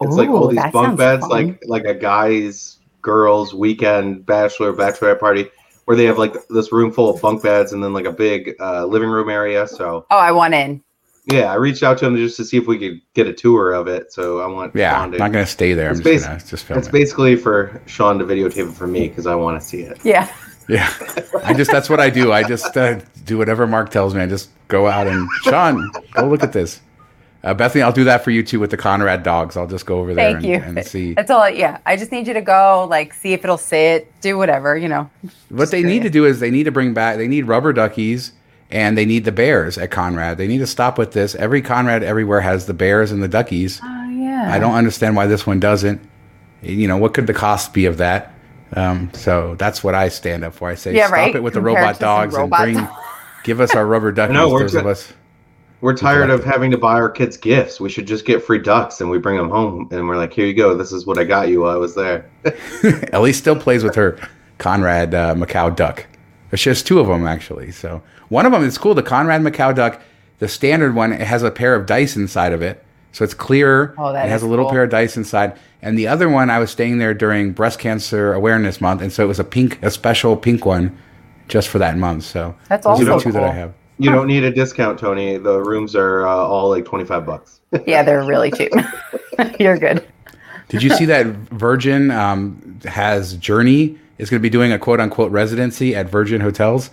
It's 0.00 0.14
like 0.14 0.28
all 0.28 0.48
these 0.48 0.60
bunk 0.72 0.98
beds, 0.98 1.22
fun. 1.22 1.30
like 1.30 1.62
like 1.66 1.84
a 1.84 1.94
guy's 1.94 2.76
girls 3.00 3.54
weekend 3.54 4.26
bachelor 4.26 4.72
bachelorette 4.74 5.18
party, 5.18 5.46
where 5.88 5.96
they 5.96 6.04
have 6.04 6.18
like 6.18 6.36
this 6.50 6.70
room 6.70 6.92
full 6.92 7.08
of 7.08 7.18
bunk 7.22 7.42
beds 7.42 7.72
and 7.72 7.82
then 7.82 7.94
like 7.94 8.04
a 8.04 8.12
big 8.12 8.54
uh, 8.60 8.84
living 8.84 9.08
room 9.08 9.30
area. 9.30 9.66
So 9.66 10.04
Oh, 10.10 10.18
I 10.18 10.32
want 10.32 10.52
in. 10.52 10.82
yeah, 11.24 11.50
I 11.50 11.54
reached 11.54 11.82
out 11.82 11.96
to 11.98 12.06
him 12.06 12.14
just 12.14 12.36
to 12.36 12.44
see 12.44 12.58
if 12.58 12.66
we 12.66 12.78
could 12.78 13.00
get 13.14 13.26
a 13.26 13.32
tour 13.32 13.72
of 13.72 13.88
it. 13.88 14.12
So 14.12 14.40
I 14.40 14.46
want 14.48 14.76
Yeah, 14.76 14.90
Shawn 14.92 15.14
I'm 15.14 15.18
not 15.18 15.32
going 15.32 15.46
to 15.46 15.50
stay 15.50 15.72
there. 15.72 15.86
I'm 15.88 15.92
It's 15.96 16.02
just 16.02 16.24
basi- 16.24 16.28
going 16.28 16.40
to 16.40 16.46
just 16.46 16.64
film 16.66 16.78
It's 16.78 16.88
it. 16.88 16.92
basically 16.92 17.36
for 17.36 17.80
Shawn 17.86 18.18
to 18.18 18.26
videotape 18.26 18.68
it 18.70 18.74
for 18.74 18.86
me 18.86 19.08
because 19.08 19.26
I 19.26 19.34
want 19.34 19.58
to 19.62 19.66
see 19.66 19.80
it. 19.80 19.98
Yeah. 20.04 20.30
Yeah, 20.68 20.92
I 21.44 21.54
just 21.54 21.70
that's 21.70 21.88
what 21.88 22.00
I 22.00 22.10
do. 22.10 22.30
I 22.30 22.42
just 22.42 22.76
uh, 22.76 23.00
do 23.24 23.38
whatever 23.38 23.66
Mark 23.66 23.88
tells 23.88 24.14
me. 24.14 24.20
I 24.20 24.26
just 24.26 24.50
go 24.68 24.86
out 24.86 25.06
and 25.06 25.26
Shawn, 25.44 25.90
go 26.12 26.28
look 26.28 26.42
at 26.42 26.52
this. 26.52 26.82
Uh, 27.44 27.54
Bethany, 27.54 27.82
I'll 27.82 27.92
do 27.92 28.04
that 28.04 28.24
for 28.24 28.30
you 28.32 28.42
too 28.42 28.58
with 28.58 28.70
the 28.70 28.76
Conrad 28.76 29.22
dogs. 29.22 29.56
I'll 29.56 29.66
just 29.68 29.86
go 29.86 30.00
over 30.00 30.12
there 30.12 30.32
Thank 30.32 30.44
and, 30.44 30.46
you. 30.46 30.54
and 30.78 30.86
see. 30.86 31.14
That's 31.14 31.30
all. 31.30 31.42
I, 31.42 31.50
yeah. 31.50 31.78
I 31.86 31.96
just 31.96 32.10
need 32.10 32.26
you 32.26 32.34
to 32.34 32.40
go, 32.40 32.86
like, 32.90 33.14
see 33.14 33.32
if 33.32 33.44
it'll 33.44 33.56
sit, 33.58 34.10
do 34.20 34.36
whatever, 34.36 34.76
you 34.76 34.88
know. 34.88 35.08
What 35.48 35.70
they 35.70 35.82
need 35.82 36.02
to 36.02 36.10
do 36.10 36.24
is 36.24 36.40
they 36.40 36.50
need 36.50 36.64
to 36.64 36.72
bring 36.72 36.94
back. 36.94 37.16
They 37.16 37.28
need 37.28 37.46
rubber 37.46 37.72
duckies 37.72 38.32
and 38.70 38.98
they 38.98 39.04
need 39.06 39.24
the 39.24 39.32
bears 39.32 39.78
at 39.78 39.90
Conrad. 39.92 40.36
They 40.36 40.48
need 40.48 40.58
to 40.58 40.66
stop 40.66 40.98
with 40.98 41.12
this. 41.12 41.34
Every 41.36 41.62
Conrad 41.62 42.02
everywhere 42.02 42.40
has 42.40 42.66
the 42.66 42.74
bears 42.74 43.12
and 43.12 43.22
the 43.22 43.28
duckies. 43.28 43.80
Oh, 43.84 44.10
yeah. 44.10 44.50
I 44.52 44.58
don't 44.58 44.74
understand 44.74 45.14
why 45.14 45.26
this 45.28 45.46
one 45.46 45.60
doesn't. 45.60 46.00
You 46.60 46.88
know, 46.88 46.96
what 46.96 47.14
could 47.14 47.28
the 47.28 47.34
cost 47.34 47.72
be 47.72 47.86
of 47.86 47.98
that? 47.98 48.34
Um, 48.74 49.10
so 49.14 49.54
that's 49.54 49.82
what 49.84 49.94
I 49.94 50.08
stand 50.08 50.44
up 50.44 50.54
for. 50.54 50.68
I 50.68 50.74
say 50.74 50.94
Yeah, 50.94 51.06
stop 51.06 51.16
right. 51.16 51.34
it 51.36 51.42
with 51.42 51.54
the 51.54 51.60
robot 51.60 52.00
dogs 52.00 52.34
robot 52.34 52.68
and 52.68 52.76
bring, 52.78 52.88
give 53.44 53.60
us 53.60 53.74
our 53.76 53.86
rubber 53.86 54.10
duckies. 54.12 54.34
know, 54.34 54.50
we're 54.50 54.60
those 54.60 54.74
of 54.74 54.86
us. 54.86 55.12
We're 55.80 55.96
tired 55.96 56.30
of 56.30 56.42
having 56.42 56.72
to 56.72 56.78
buy 56.78 56.94
our 56.94 57.08
kids 57.08 57.36
gifts. 57.36 57.80
We 57.80 57.88
should 57.88 58.06
just 58.06 58.24
get 58.24 58.42
free 58.42 58.58
ducks 58.58 59.00
and 59.00 59.08
we 59.08 59.18
bring 59.18 59.36
them 59.36 59.48
home 59.48 59.88
and 59.92 60.08
we're 60.08 60.16
like, 60.16 60.32
here 60.32 60.44
you 60.46 60.54
go. 60.54 60.76
This 60.76 60.92
is 60.92 61.06
what 61.06 61.18
I 61.18 61.24
got 61.24 61.48
you 61.48 61.60
while 61.60 61.70
I 61.70 61.76
was 61.76 61.94
there. 61.94 62.28
Ellie 63.12 63.32
still 63.32 63.54
plays 63.54 63.84
with 63.84 63.94
her 63.94 64.18
Conrad 64.58 65.14
uh, 65.14 65.34
Macau 65.36 65.74
duck. 65.74 66.04
She 66.54 66.68
has 66.68 66.82
two 66.82 66.98
of 66.98 67.06
them 67.06 67.26
actually. 67.26 67.70
So 67.70 68.02
one 68.28 68.44
of 68.44 68.52
them 68.52 68.64
is 68.64 68.76
cool. 68.76 68.94
The 68.94 69.04
Conrad 69.04 69.42
Macau 69.42 69.74
duck, 69.74 70.00
the 70.40 70.48
standard 70.48 70.94
one, 70.96 71.12
it 71.12 71.20
has 71.20 71.44
a 71.44 71.50
pair 71.50 71.76
of 71.76 71.86
dice 71.86 72.16
inside 72.16 72.52
of 72.52 72.62
it, 72.62 72.84
so 73.12 73.24
it's 73.24 73.34
clear. 73.34 73.94
Oh, 73.98 74.12
that 74.12 74.26
it 74.26 74.28
has 74.30 74.42
is 74.42 74.46
a 74.46 74.48
little 74.48 74.64
cool. 74.64 74.72
pair 74.72 74.82
of 74.84 74.90
dice 74.90 75.16
inside. 75.16 75.58
And 75.80 75.96
the 75.96 76.08
other 76.08 76.28
one, 76.28 76.50
I 76.50 76.58
was 76.58 76.70
staying 76.70 76.98
there 76.98 77.14
during 77.14 77.52
Breast 77.52 77.78
Cancer 77.78 78.32
Awareness 78.32 78.80
Month, 78.80 79.02
and 79.02 79.12
so 79.12 79.24
it 79.24 79.28
was 79.28 79.38
a 79.38 79.44
pink, 79.44 79.80
a 79.82 79.90
special 79.90 80.36
pink 80.36 80.66
one, 80.66 80.96
just 81.46 81.68
for 81.68 81.78
that 81.78 81.96
month. 81.96 82.24
So 82.24 82.54
That's 82.68 82.84
those 82.84 83.00
are 83.00 83.04
the 83.04 83.12
also 83.12 83.24
two 83.24 83.32
that 83.32 83.44
I 83.44 83.52
have. 83.52 83.74
You 83.98 84.10
don't 84.10 84.26
need 84.28 84.44
a 84.44 84.50
discount, 84.52 84.98
Tony. 84.98 85.38
The 85.38 85.58
rooms 85.60 85.96
are 85.96 86.26
uh, 86.26 86.30
all 86.30 86.68
like 86.70 86.84
25 86.84 87.26
bucks. 87.26 87.60
Yeah, 87.86 88.02
they're 88.02 88.24
really 88.24 88.50
cheap. 88.50 88.72
You're 89.60 89.76
good. 89.78 90.06
Did 90.68 90.82
you 90.82 90.90
see 90.90 91.04
that 91.06 91.26
Virgin 91.26 92.10
um, 92.10 92.78
has 92.84 93.34
Journey 93.34 93.98
is 94.18 94.30
going 94.30 94.40
to 94.40 94.42
be 94.42 94.50
doing 94.50 94.72
a 94.72 94.78
quote 94.78 95.00
unquote 95.00 95.30
residency 95.32 95.94
at 95.94 96.08
Virgin 96.08 96.40
Hotels? 96.40 96.90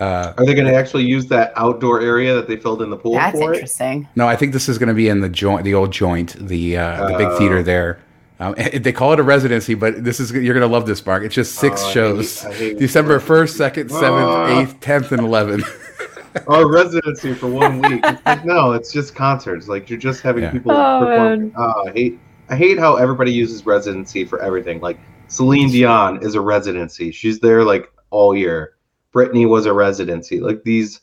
Are 0.00 0.34
they 0.44 0.54
going 0.54 0.66
to 0.66 0.74
actually 0.74 1.04
use 1.04 1.26
that 1.26 1.52
outdoor 1.56 2.00
area 2.00 2.34
that 2.34 2.46
they 2.48 2.56
filled 2.56 2.82
in 2.82 2.90
the 2.90 2.96
pool 2.96 3.14
That's 3.14 3.36
for 3.38 3.50
it? 3.52 3.56
interesting. 3.56 4.08
No, 4.16 4.26
I 4.28 4.36
think 4.36 4.52
this 4.52 4.68
is 4.68 4.78
going 4.78 4.88
to 4.88 4.94
be 4.94 5.08
in 5.08 5.20
the 5.20 5.28
joint, 5.28 5.64
the 5.64 5.74
old 5.74 5.92
joint, 5.92 6.34
the 6.38 6.76
uh, 6.76 7.08
the 7.08 7.18
big 7.18 7.26
Oh. 7.28 7.38
theater 7.38 7.62
there. 7.62 7.98
Um, 8.40 8.54
they 8.56 8.92
call 8.92 9.12
it 9.12 9.18
a 9.18 9.24
residency, 9.24 9.74
but 9.74 10.04
this 10.04 10.20
is 10.20 10.30
you're 10.30 10.54
going 10.54 10.68
to 10.68 10.72
love 10.72 10.86
this, 10.86 11.04
Mark. 11.04 11.24
It's 11.24 11.34
just 11.34 11.56
six 11.56 11.80
Oh, 11.82 11.84
I 11.84 11.88
hate- 11.88 11.92
shows: 11.94 12.44
I 12.44 12.52
hate- 12.54 12.78
December 12.78 13.18
first, 13.18 13.56
second, 13.56 13.90
seventh, 13.90 14.28
Oh. 14.28 14.60
eighth, 14.60 14.78
tenth, 14.80 15.10
and 15.12 15.20
eleventh. 15.22 15.66
Our 16.48 16.70
residency 16.70 17.34
for 17.34 17.46
one 17.48 17.80
week. 17.82 18.00
It's 18.04 18.24
like, 18.26 18.44
no, 18.44 18.72
it's 18.72 18.92
just 18.92 19.14
concerts. 19.14 19.68
Like 19.68 19.88
you're 19.88 19.98
just 19.98 20.20
having 20.22 20.44
Yeah. 20.44 20.50
people 20.52 20.72
Oh, 20.72 21.00
perform. 21.04 21.52
Oh, 21.56 21.88
I 21.88 21.92
hate. 21.92 22.18
I 22.50 22.56
hate 22.56 22.78
how 22.78 22.96
everybody 22.96 23.30
uses 23.32 23.66
residency 23.66 24.24
for 24.24 24.40
everything. 24.42 24.80
Like 24.80 24.98
Celine 25.28 25.70
Dion 25.70 26.22
is 26.22 26.34
a 26.34 26.40
residency. 26.40 27.10
She's 27.10 27.40
there 27.40 27.62
like 27.64 27.90
all 28.10 28.34
year. 28.36 28.74
Britney 29.14 29.48
was 29.48 29.66
a 29.66 29.72
residency. 29.72 30.40
Like 30.40 30.62
these. 30.64 31.00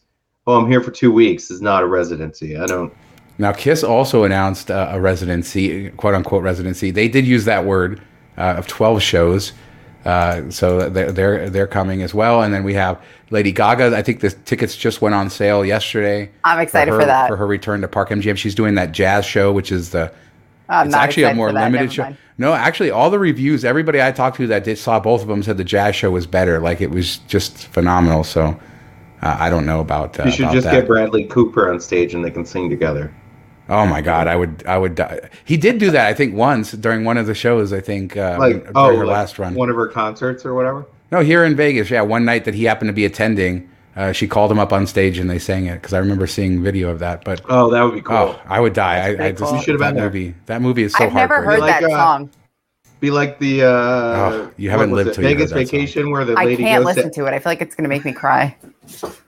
Oh, 0.47 0.59
I'm 0.59 0.67
here 0.69 0.81
for 0.81 0.91
two 0.91 1.11
weeks. 1.11 1.49
Is 1.51 1.61
not 1.61 1.83
a 1.83 1.87
residency. 1.87 2.57
I 2.57 2.65
don't. 2.65 2.93
Now, 3.37 3.51
Kiss 3.51 3.83
also 3.83 4.23
announced 4.23 4.71
uh, 4.71 4.87
a 4.91 5.01
residency, 5.01 5.89
quote 5.91 6.13
unquote 6.15 6.41
residency. 6.43 6.89
They 6.91 7.07
did 7.09 7.25
use 7.27 7.45
that 7.45 7.65
word 7.65 8.01
uh, 8.37 8.55
of 8.57 8.65
twelve 8.67 9.01
shows, 9.03 9.53
uh, 10.05 10.49
so 10.51 10.89
they're, 10.89 11.11
they're 11.11 11.49
they're 11.49 11.67
coming 11.67 12.03
as 12.03 12.13
well. 12.13 12.43
And 12.43 12.53
then 12.53 12.63
we 12.63 12.75
have 12.75 13.01
Lady 13.31 13.51
Gaga. 13.51 13.95
I 13.95 14.01
think 14.03 14.19
the 14.19 14.29
tickets 14.29 14.75
just 14.75 15.01
went 15.01 15.15
on 15.15 15.29
sale 15.29 15.65
yesterday. 15.65 16.29
I'm 16.43 16.59
excited 16.59 16.91
her, 16.91 16.99
for 16.99 17.05
that. 17.05 17.27
for 17.27 17.35
her 17.35 17.47
return 17.47 17.81
to 17.81 17.87
Park 17.87 18.09
MGM. 18.09 18.37
She's 18.37 18.55
doing 18.55 18.75
that 18.75 18.91
jazz 18.91 19.25
show, 19.25 19.51
which 19.51 19.71
is 19.71 19.89
the 19.89 20.13
I'm 20.69 20.87
it's 20.87 20.95
actually 20.95 21.23
a 21.23 21.33
more 21.33 21.51
limited 21.51 21.91
show. 21.91 22.15
No, 22.37 22.53
actually, 22.53 22.91
all 22.91 23.09
the 23.09 23.19
reviews, 23.19 23.63
everybody 23.63 24.01
I 24.01 24.11
talked 24.11 24.37
to 24.37 24.47
that 24.47 24.65
did, 24.65 24.77
saw 24.77 24.99
both 24.99 25.21
of 25.21 25.27
them 25.27 25.41
said 25.41 25.57
the 25.57 25.63
jazz 25.63 25.95
show 25.95 26.11
was 26.11 26.27
better. 26.27 26.59
Like 26.59 26.81
it 26.81 26.91
was 26.91 27.19
just 27.19 27.67
phenomenal. 27.67 28.23
So 28.23 28.59
uh, 29.21 29.37
I 29.39 29.49
don't 29.49 29.65
know 29.65 29.79
about. 29.79 30.19
Uh, 30.19 30.25
You 30.25 30.31
should 30.31 30.41
about 30.41 30.53
just 30.53 30.65
that. 30.65 30.73
get 30.73 30.87
Bradley 30.87 31.25
Cooper 31.25 31.71
on 31.71 31.79
stage 31.79 32.13
and 32.13 32.23
they 32.23 32.31
can 32.31 32.45
sing 32.45 32.69
together. 32.69 33.13
Oh 33.67 33.85
my 33.87 34.01
God, 34.01 34.27
I 34.27 34.35
would, 34.35 34.63
I 34.67 34.77
would. 34.77 34.95
Die. 34.95 35.29
He 35.43 35.57
did 35.57 35.79
do 35.79 35.89
that, 35.91 36.05
I 36.07 36.13
think, 36.13 36.35
once 36.35 36.71
during 36.73 37.03
one 37.03 37.17
of 37.17 37.25
the 37.25 37.33
shows. 37.33 37.73
I 37.73 37.81
think 37.81 38.15
uh, 38.15 38.37
Like 38.39 38.53
during 38.61 38.71
oh, 38.75 38.95
her 38.97 39.05
like 39.05 39.13
last 39.13 39.39
run. 39.39 39.55
one 39.55 39.69
of 39.69 39.75
her 39.75 39.87
concerts 39.87 40.45
or 40.45 40.53
whatever. 40.53 40.85
No, 41.11 41.21
here 41.21 41.43
in 41.43 41.55
Vegas, 41.55 41.89
yeah, 41.89 42.01
one 42.01 42.25
night 42.25 42.45
that 42.45 42.53
he 42.53 42.63
happened 42.65 42.89
to 42.89 42.93
be 42.93 43.05
attending, 43.05 43.67
uh, 43.95 44.11
she 44.11 44.27
called 44.27 44.51
him 44.51 44.59
up 44.59 44.71
on 44.73 44.85
stage 44.85 45.17
and 45.17 45.29
they 45.29 45.39
sang 45.39 45.65
it 45.65 45.75
because 45.75 45.93
I 45.93 45.97
remember 45.99 46.27
seeing 46.27 46.61
video 46.63 46.89
of 46.89 46.99
that. 46.99 47.23
But 47.23 47.41
Oh, 47.49 47.71
that 47.71 47.81
would 47.81 47.93
be 47.95 48.01
cool. 48.01 48.15
oh, 48.15 48.41
I 48.45 48.59
would 48.59 48.73
die. 48.73 48.97
I, 49.15 49.25
I 49.27 49.31
just. 49.31 49.53
You 49.53 49.61
should've 49.61 49.79
that 49.79 49.89
been 49.89 49.95
there. 49.95 50.05
movie. 50.05 50.35
That 50.45 50.61
movie 50.61 50.83
is 50.83 50.91
so 50.93 50.99
hard. 50.99 51.09
I've 51.09 51.15
never 51.15 51.41
heard. 51.41 51.59
Like, 51.59 51.79
that 51.81 51.83
uh, 51.85 51.89
song. 51.89 52.29
Be 52.99 53.11
like 53.11 53.39
the 53.39 53.63
uh, 53.63 53.67
Oh, 53.67 54.51
you 54.57 54.69
haven't 54.69 54.91
lived 54.91 55.09
it? 55.09 55.13
till 55.15 55.23
you 55.23 55.29
Vegas 55.29 55.51
heard 55.51 55.67
song. 55.67 55.77
Vacation 55.79 56.11
where 56.11 56.23
the 56.23 56.33
lady 56.33 56.41
I 56.41 56.45
lady 56.45 56.63
can't 56.63 56.83
goes 56.85 56.95
listen 56.95 57.11
to, 57.11 57.21
to 57.21 57.25
it. 57.27 57.33
I 57.33 57.39
feel 57.39 57.51
like 57.51 57.61
it's 57.61 57.75
going 57.75 57.83
to 57.83 57.89
make 57.89 58.05
me 58.05 58.13
cry. 58.13 58.55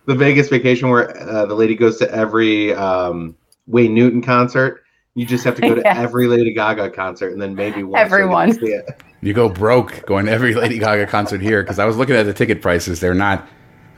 the 0.05 0.15
Vegas 0.15 0.47
Vacation 0.49 0.89
where 0.89 1.15
uh, 1.27 1.45
the 1.45 1.55
lady 1.55 1.75
goes 1.75 1.97
to 1.97 2.11
every 2.13 2.73
um, 2.75 3.35
Wayne 3.67 3.93
Newton 3.93 4.21
concert. 4.21 4.83
You 5.15 5.25
just 5.25 5.43
have 5.45 5.55
to 5.55 5.61
go 5.61 5.75
to 5.75 5.81
Yeah. 5.85 5.99
every 5.99 6.27
Lady 6.27 6.53
Gaga 6.53 6.91
concert 6.91 7.33
and 7.33 7.41
then 7.41 7.55
maybe 7.55 7.83
once 7.83 7.99
Everyone. 8.03 8.47
you 8.49 8.53
see 8.53 8.65
it. 8.67 8.85
You 9.21 9.33
go 9.33 9.49
broke 9.49 10.05
going 10.05 10.27
to 10.27 10.31
every 10.31 10.53
Lady 10.53 10.77
Gaga 10.77 11.07
concert 11.07 11.41
here 11.41 11.63
because 11.63 11.79
I 11.79 11.85
was 11.85 11.97
looking 11.97 12.15
at 12.15 12.23
the 12.27 12.33
ticket 12.33 12.61
prices. 12.61 12.99
They're 12.99 13.13
not 13.15 13.47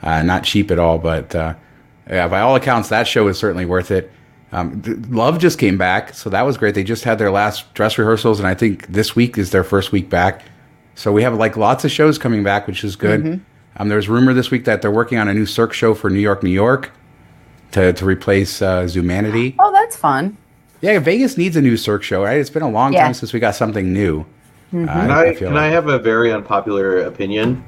uh, 0.02 0.22
not 0.22 0.44
cheap 0.44 0.70
at 0.70 0.78
all, 0.78 0.98
but 0.98 1.34
uh, 1.34 1.54
yeah, 2.08 2.26
by 2.26 2.40
all 2.40 2.56
accounts, 2.56 2.88
that 2.88 3.06
show 3.06 3.28
is 3.28 3.38
certainly 3.38 3.66
worth 3.66 3.90
it. 3.90 4.10
Um, 4.52 4.82
Love 5.10 5.38
just 5.38 5.58
came 5.58 5.76
back, 5.78 6.14
so 6.14 6.30
that 6.30 6.42
was 6.42 6.56
great. 6.56 6.74
They 6.74 6.82
just 6.82 7.04
had 7.04 7.18
their 7.18 7.30
last 7.30 7.72
dress 7.74 7.98
rehearsals, 7.98 8.40
and 8.40 8.48
I 8.48 8.54
think 8.54 8.86
this 8.88 9.14
week 9.14 9.36
is 9.38 9.50
their 9.50 9.62
first 9.62 9.92
week 9.92 10.08
back. 10.08 10.42
So 10.94 11.12
we 11.12 11.22
have 11.22 11.34
like 11.34 11.56
lots 11.56 11.84
of 11.84 11.90
shows 11.92 12.18
coming 12.18 12.42
back, 12.42 12.66
which 12.66 12.82
is 12.82 12.96
good. 12.96 13.40
Um, 13.76 13.88
there's 13.90 14.08
rumor 14.08 14.32
this 14.34 14.50
week 14.50 14.64
that 14.64 14.82
they're 14.82 14.90
working 14.90 15.18
on 15.18 15.28
a 15.28 15.34
new 15.34 15.46
Cirque 15.46 15.72
show 15.74 15.94
for 15.94 16.10
New 16.10 16.18
York, 16.18 16.42
New 16.42 16.50
York, 16.50 16.90
to 17.72 17.92
to 17.92 18.04
replace 18.04 18.62
uh, 18.62 18.82
Zumanity. 18.84 19.54
Oh, 19.58 19.72
that's 19.72 19.96
fun. 19.96 20.36
Yeah, 20.80 20.98
Vegas 20.98 21.36
needs 21.36 21.56
a 21.56 21.60
new 21.60 21.76
Cirque 21.76 22.02
show, 22.02 22.22
right? 22.24 22.38
It's 22.38 22.50
been 22.50 22.62
a 22.62 22.70
long 22.70 22.92
Yeah. 22.94 23.04
time 23.04 23.14
since 23.14 23.32
we 23.32 23.40
got 23.40 23.54
something 23.54 23.92
new. 23.92 24.20
Uh, 24.72 24.86
Can 24.86 24.88
I, 25.10 25.34
can 25.34 25.56
I 25.56 25.66
have 25.66 25.88
a 25.88 25.98
very 25.98 26.32
unpopular 26.32 26.98
opinion? 27.00 27.64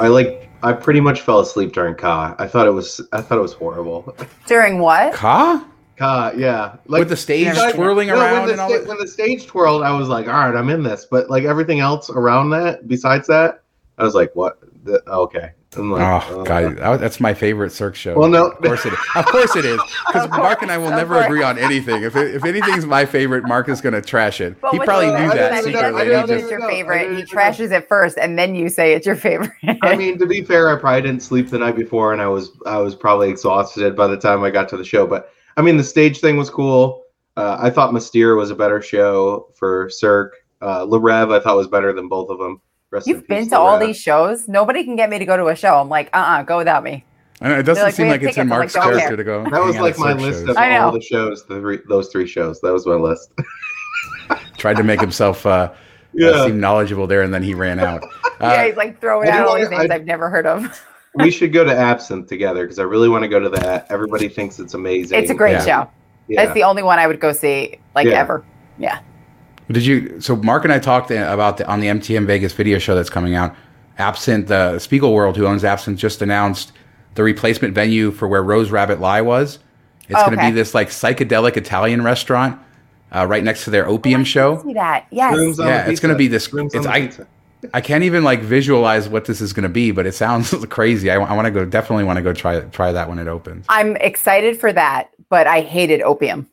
I 0.00 0.08
like. 0.08 0.48
I 0.62 0.72
pretty 0.74 1.00
much 1.00 1.22
fell 1.22 1.40
asleep 1.40 1.72
during 1.72 1.94
Ka. 1.94 2.34
I 2.38 2.46
thought 2.46 2.66
it 2.66 2.70
was. 2.72 3.00
I 3.12 3.20
thought 3.22 3.38
it 3.38 3.42
was 3.42 3.52
horrible. 3.54 4.14
During 4.46 4.80
what? 4.80 5.14
Ka? 5.14 5.64
Ka, 5.96 6.32
yeah, 6.34 6.76
like 6.86 7.00
With 7.00 7.10
the 7.10 7.16
stage 7.16 7.44
Never- 7.44 7.72
twirling 7.72 8.08
No, 8.08 8.18
around 8.18 8.32
when 8.38 8.46
the, 8.46 8.52
and 8.52 8.60
all 8.62 8.70
sta- 8.70 8.88
when 8.88 8.98
the 8.98 9.06
stage 9.06 9.46
twirled, 9.46 9.82
I 9.82 9.92
was 9.92 10.08
like, 10.08 10.26
all 10.28 10.32
right, 10.32 10.56
I'm 10.56 10.68
in 10.70 10.82
this. 10.82 11.06
But 11.10 11.28
like 11.30 11.44
everything 11.44 11.80
else 11.80 12.08
around 12.10 12.48
that, 12.50 12.88
besides 12.88 13.26
that, 13.28 13.62
I 13.98 14.02
was 14.04 14.14
like, 14.14 14.34
what? 14.34 14.58
The, 14.84 15.02
okay. 15.08 15.52
I'm 15.76 15.92
like, 15.92 16.02
Oh 16.30 16.40
uh, 16.40 16.44
god, 16.70 17.00
that's 17.00 17.20
my 17.20 17.32
favorite 17.32 17.70
Cirque 17.70 17.94
show. 17.94 18.18
Well, 18.18 18.28
no. 18.28 18.48
of 18.48 18.58
course 18.58 18.84
it 18.84 18.92
is. 18.92 18.98
Of 19.14 19.24
course 19.26 19.54
it 19.54 19.64
is, 19.64 19.80
because 20.06 20.28
Mark 20.30 20.62
and 20.62 20.70
I 20.70 20.78
will 20.78 20.90
never 20.90 21.20
agree 21.20 21.44
on 21.44 21.58
anything. 21.58 22.02
If 22.02 22.16
it, 22.16 22.34
if 22.34 22.44
anything's 22.44 22.86
my 22.86 23.06
favorite, 23.06 23.44
Mark 23.44 23.68
is 23.68 23.80
going 23.80 23.92
to 23.92 24.02
trash 24.02 24.40
it. 24.40 24.60
But 24.60 24.72
he 24.72 24.80
probably 24.80 25.06
knew 25.06 25.12
I 25.14 25.34
mention 25.34 25.36
that 25.36 25.62
didn't 25.62 25.66
he 25.66 25.72
know- 25.72 25.80
secretly. 25.80 26.00
I 26.00 26.20
He 26.22 26.26
just- 26.26 26.32
it's 26.42 26.50
your 26.50 26.68
favorite. 26.68 26.98
didn't 26.98 27.16
He 27.18 27.22
trashes 27.24 27.70
it 27.70 27.86
first, 27.88 28.18
and 28.18 28.36
then 28.36 28.56
you 28.56 28.68
say 28.68 28.94
it's 28.94 29.06
your 29.06 29.14
favorite. 29.14 29.52
I 29.82 29.94
mean, 29.94 30.18
to 30.18 30.26
be 30.26 30.42
fair, 30.42 30.68
I 30.76 30.80
probably 30.80 31.02
didn't 31.02 31.22
sleep 31.22 31.48
the 31.50 31.58
night 31.58 31.76
before, 31.76 32.12
and 32.12 32.20
I 32.20 32.26
was 32.26 32.50
I 32.66 32.78
was 32.78 32.96
probably 32.96 33.30
exhausted 33.30 33.94
by 33.94 34.08
the 34.08 34.16
time 34.16 34.42
I 34.42 34.50
got 34.50 34.68
to 34.70 34.76
the 34.76 34.84
show. 34.84 35.06
But 35.06 35.30
I 35.56 35.62
mean, 35.62 35.76
the 35.76 35.84
stage 35.84 36.18
thing 36.20 36.36
was 36.36 36.50
cool. 36.50 37.04
Uh, 37.36 37.58
I 37.60 37.70
thought 37.70 37.92
Mystere 37.92 38.34
was 38.34 38.50
a 38.50 38.56
better 38.56 38.82
show 38.82 39.48
for 39.54 39.88
Cirque. 39.88 40.34
Uh, 40.60 40.82
Le 40.82 40.98
Rêve, 40.98 41.32
I 41.32 41.40
thought 41.42 41.56
was 41.56 41.68
better 41.68 41.92
than 41.92 42.08
both 42.08 42.28
of 42.28 42.38
them. 42.38 42.60
Rest 42.90 43.06
You've 43.06 43.26
been 43.28 43.48
to 43.50 43.58
all 43.58 43.78
Rev. 43.78 43.86
these 43.86 43.96
shows. 43.96 44.48
Nobody 44.48 44.82
can 44.84 44.96
get 44.96 45.10
me 45.10 45.18
to 45.18 45.24
go 45.24 45.36
to 45.36 45.46
a 45.46 45.54
show. 45.54 45.80
I'm 45.80 45.88
like, 45.88 46.08
uh, 46.12 46.16
uh 46.18 46.42
go 46.42 46.56
without 46.58 46.82
me. 46.82 47.04
I 47.40 47.48
know, 47.48 47.58
it 47.58 47.62
doesn't 47.62 47.84
like, 47.84 47.94
seem 47.94 48.08
like 48.08 48.22
it's 48.22 48.36
in 48.36 48.48
Mark's 48.48 48.74
like, 48.74 48.84
character 48.84 49.16
to 49.16 49.24
go. 49.24 49.44
That 49.44 49.62
was 49.62 49.76
like 49.78 49.96
my 49.98 50.12
list 50.12 50.40
shows. 50.40 50.50
of 50.50 50.56
I 50.56 50.76
all 50.76 50.92
know. 50.92 50.98
the 50.98 51.02
shows. 51.04 51.46
The 51.46 51.58
three, 51.60 51.78
those 51.88 52.08
three 52.08 52.26
shows. 52.26 52.60
That 52.60 52.72
was 52.72 52.86
my 52.86 52.94
list. 52.94 53.32
Tried 54.58 54.76
to 54.76 54.82
make 54.82 55.00
himself 55.00 55.46
uh, 55.46 55.72
uh, 56.22 56.46
seem 56.46 56.60
knowledgeable 56.60 57.06
there, 57.06 57.22
and 57.22 57.32
then 57.32 57.42
he 57.42 57.54
ran 57.54 57.78
out. 57.78 58.02
yeah, 58.40 58.46
Uh, 58.46 58.64
he's 58.66 58.76
like 58.76 59.00
throwing 59.00 59.28
I 59.28 59.38
out 59.38 59.46
all 59.46 59.56
these 59.56 59.70
names 59.70 59.88
I- 59.88 59.94
I, 59.94 59.98
have 59.98 60.04
never 60.04 60.28
heard 60.28 60.46
of. 60.46 60.84
we 61.14 61.30
should 61.30 61.52
go 61.52 61.64
to 61.64 61.74
Absinthe 61.74 62.28
together 62.28 62.64
because 62.64 62.78
I 62.78 62.82
really 62.82 63.08
want 63.08 63.22
to 63.22 63.28
go 63.28 63.40
to 63.40 63.48
that. 63.50 63.86
Everybody 63.90 64.28
thinks 64.28 64.58
it's 64.58 64.74
amazing. 64.74 65.18
It's 65.18 65.30
a 65.30 65.34
great 65.34 65.52
Yeah. 65.52 65.64
show. 65.64 65.90
Yeah. 66.28 66.42
That's 66.44 66.54
the 66.54 66.64
only 66.64 66.82
one 66.82 66.98
I 66.98 67.06
would 67.06 67.20
go 67.20 67.32
see, 67.32 67.78
like 67.94 68.06
ever. 68.06 68.44
Yeah. 68.78 69.00
Ever. 69.70 69.78
Did 69.78 69.86
you? 69.86 70.20
So 70.20 70.36
Mark 70.36 70.64
and 70.64 70.72
I 70.72 70.78
talked 70.78 71.10
about 71.10 71.56
the, 71.58 71.66
on 71.68 71.80
the 71.80 71.86
MTM 71.88 72.26
Vegas 72.26 72.52
video 72.52 72.78
show 72.78 72.94
that's 72.94 73.10
coming 73.10 73.34
out. 73.34 73.54
Absinthe 73.98 74.48
the 74.48 74.74
Spiegelworld, 74.76 75.36
who 75.36 75.46
owns 75.46 75.62
Absinthe, 75.64 75.98
just 75.98 76.22
announced 76.22 76.72
the 77.14 77.22
replacement 77.22 77.74
venue 77.74 78.10
for 78.10 78.26
where 78.28 78.42
Rose 78.42 78.70
Rabbit 78.70 79.00
Lie 79.00 79.20
was. 79.20 79.58
It's 80.08 80.18
Oh, 80.18 80.26
going 80.26 80.32
to 80.32 80.38
okay. 80.38 80.50
be 80.50 80.54
this 80.54 80.74
like 80.74 80.88
psychedelic 80.88 81.56
Italian 81.56 82.02
restaurant 82.02 82.58
uh, 83.12 83.26
right 83.26 83.44
next 83.44 83.64
to 83.64 83.70
their 83.70 83.86
opium 83.86 84.24
show. 84.24 84.62
See 84.62 84.72
that? 84.74 85.06
Yes. 85.10 85.36
Rooms 85.36 85.60
on 85.60 85.66
Yeah, 85.68 85.84
the 85.84 85.90
it's 85.92 86.00
gonna 86.00 86.14
be 86.16 86.28
this- 86.28 86.52
Rooms 86.52 86.74
it's- 86.74 86.86
on 86.86 86.92
the 86.92 86.98
I- 86.98 87.06
pizza. 87.06 87.26
I 87.74 87.82
can't 87.82 88.04
even 88.04 88.24
like 88.24 88.40
visualize 88.40 89.06
what 89.06 89.26
this 89.26 89.42
is 89.42 89.52
going 89.52 89.64
to 89.64 89.68
be, 89.68 89.90
but 89.90 90.06
it 90.06 90.12
sounds 90.14 90.54
crazy. 90.70 91.10
I, 91.10 91.16
I, 91.16 91.34
want 91.36 91.44
to 91.44 91.50
go, 91.50 91.66
definitely 91.66 92.04
want 92.04 92.16
to 92.16 92.22
go 92.22 92.32
try 92.32 92.58
try 92.60 92.90
that 92.90 93.06
when 93.06 93.18
it 93.18 93.28
opens. 93.28 93.66
I'm 93.68 93.96
excited 93.96 94.58
for 94.58 94.72
that, 94.72 95.10
but 95.28 95.46
I 95.46 95.60
hated 95.60 96.00
opium. 96.00 96.48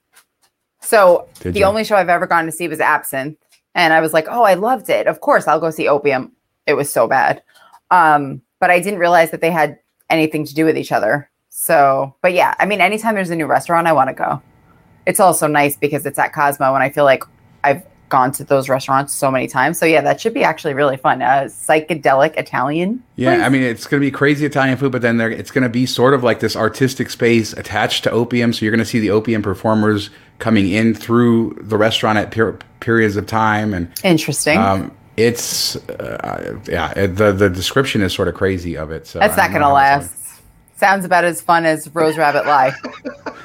So 0.87 1.27
Did 1.41 1.53
the 1.53 1.59
you? 1.59 1.65
only 1.65 1.83
show 1.83 1.97
I've 1.97 2.07
ever 2.07 2.25
gone 2.25 2.45
to 2.45 2.51
see 2.51 2.69
was 2.69 2.79
Absinthe, 2.79 3.37
and 3.75 3.93
I 3.93 3.99
was 3.99 4.13
like, 4.13 4.27
"Oh, 4.29 4.43
I 4.43 4.53
loved 4.53 4.89
it. 4.89 5.05
Of 5.05 5.19
course, 5.19 5.45
I'll 5.45 5.59
go 5.59 5.69
see 5.69 5.89
Opium." 5.89 6.31
It 6.65 6.75
was 6.75 6.89
so 6.91 7.07
bad, 7.07 7.43
um, 7.91 8.41
but 8.61 8.71
I 8.71 8.79
didn't 8.79 8.99
realize 8.99 9.31
that 9.31 9.41
they 9.41 9.51
had 9.51 9.79
anything 10.09 10.45
to 10.45 10.55
do 10.55 10.63
with 10.63 10.77
each 10.77 10.93
other. 10.93 11.29
So, 11.49 12.15
but 12.21 12.31
yeah, 12.31 12.55
I 12.59 12.65
mean, 12.65 12.79
anytime 12.79 13.15
there's 13.15 13.29
a 13.29 13.35
new 13.35 13.47
restaurant, 13.47 13.85
I 13.85 13.91
want 13.91 14.09
to 14.09 14.13
go. 14.13 14.41
It's 15.05 15.19
also 15.19 15.47
nice 15.47 15.75
because 15.75 16.05
it's 16.05 16.17
at 16.19 16.31
Cosmo, 16.31 16.73
and 16.73 16.83
I 16.83 16.89
feel 16.89 17.03
like 17.03 17.23
I've 17.65 17.83
gone 18.09 18.31
to 18.31 18.45
those 18.45 18.69
restaurants 18.69 19.13
so 19.13 19.29
many 19.29 19.47
times. 19.47 19.77
So 19.77 19.85
yeah, 19.85 19.99
that 20.01 20.21
should 20.21 20.33
be 20.33 20.43
actually 20.43 20.73
really 20.73 20.95
fun. 20.95 21.21
A 21.21 21.45
psychedelic 21.47 22.37
Italian. 22.37 23.03
Yeah, 23.17 23.35
place. 23.35 23.45
I 23.45 23.49
mean, 23.49 23.63
it's 23.63 23.85
going 23.85 23.99
to 24.01 24.07
be 24.07 24.11
crazy 24.11 24.45
Italian 24.45 24.77
food, 24.77 24.93
but 24.93 25.01
then 25.01 25.17
there, 25.17 25.29
it's 25.29 25.51
going 25.51 25.63
to 25.63 25.69
be 25.69 25.85
sort 25.85 26.13
of 26.13 26.23
like 26.23 26.39
this 26.39 26.55
artistic 26.55 27.09
space 27.09 27.51
attached 27.53 28.05
to 28.05 28.11
opium. 28.11 28.53
So 28.53 28.63
you're 28.65 28.71
going 28.71 28.79
to 28.79 28.85
see 28.85 28.99
the 28.99 29.11
opium 29.11 29.41
performers 29.41 30.09
coming 30.39 30.69
in 30.69 30.93
through 30.93 31.57
the 31.61 31.77
restaurant 31.77 32.17
at 32.17 32.31
per- 32.31 32.57
periods 32.79 33.15
of 33.17 33.25
time, 33.27 33.73
and 33.73 33.91
interesting. 34.03 34.57
um, 34.57 34.91
it's 35.17 35.75
uh, 35.89 36.57
yeah, 36.67 36.91
it- 36.97 37.15
the 37.15 37.31
the 37.31 37.49
description 37.49 38.01
is 38.01 38.13
sort 38.13 38.27
of 38.27 38.35
crazy 38.35 38.75
of 38.77 38.91
it. 38.91 39.07
So 39.07 39.19
That's 39.19 39.35
not 39.37 39.49
going 39.49 39.61
to 39.61 39.67
know 39.69 39.75
how 39.75 39.97
it's 39.99 40.05
last. 40.07 40.41
Sounds 40.77 41.05
about 41.05 41.23
as 41.25 41.41
fun 41.41 41.65
as 41.65 41.89
Rose 41.95 42.17
Rabbit 42.17 42.45
Lie. 42.45 42.73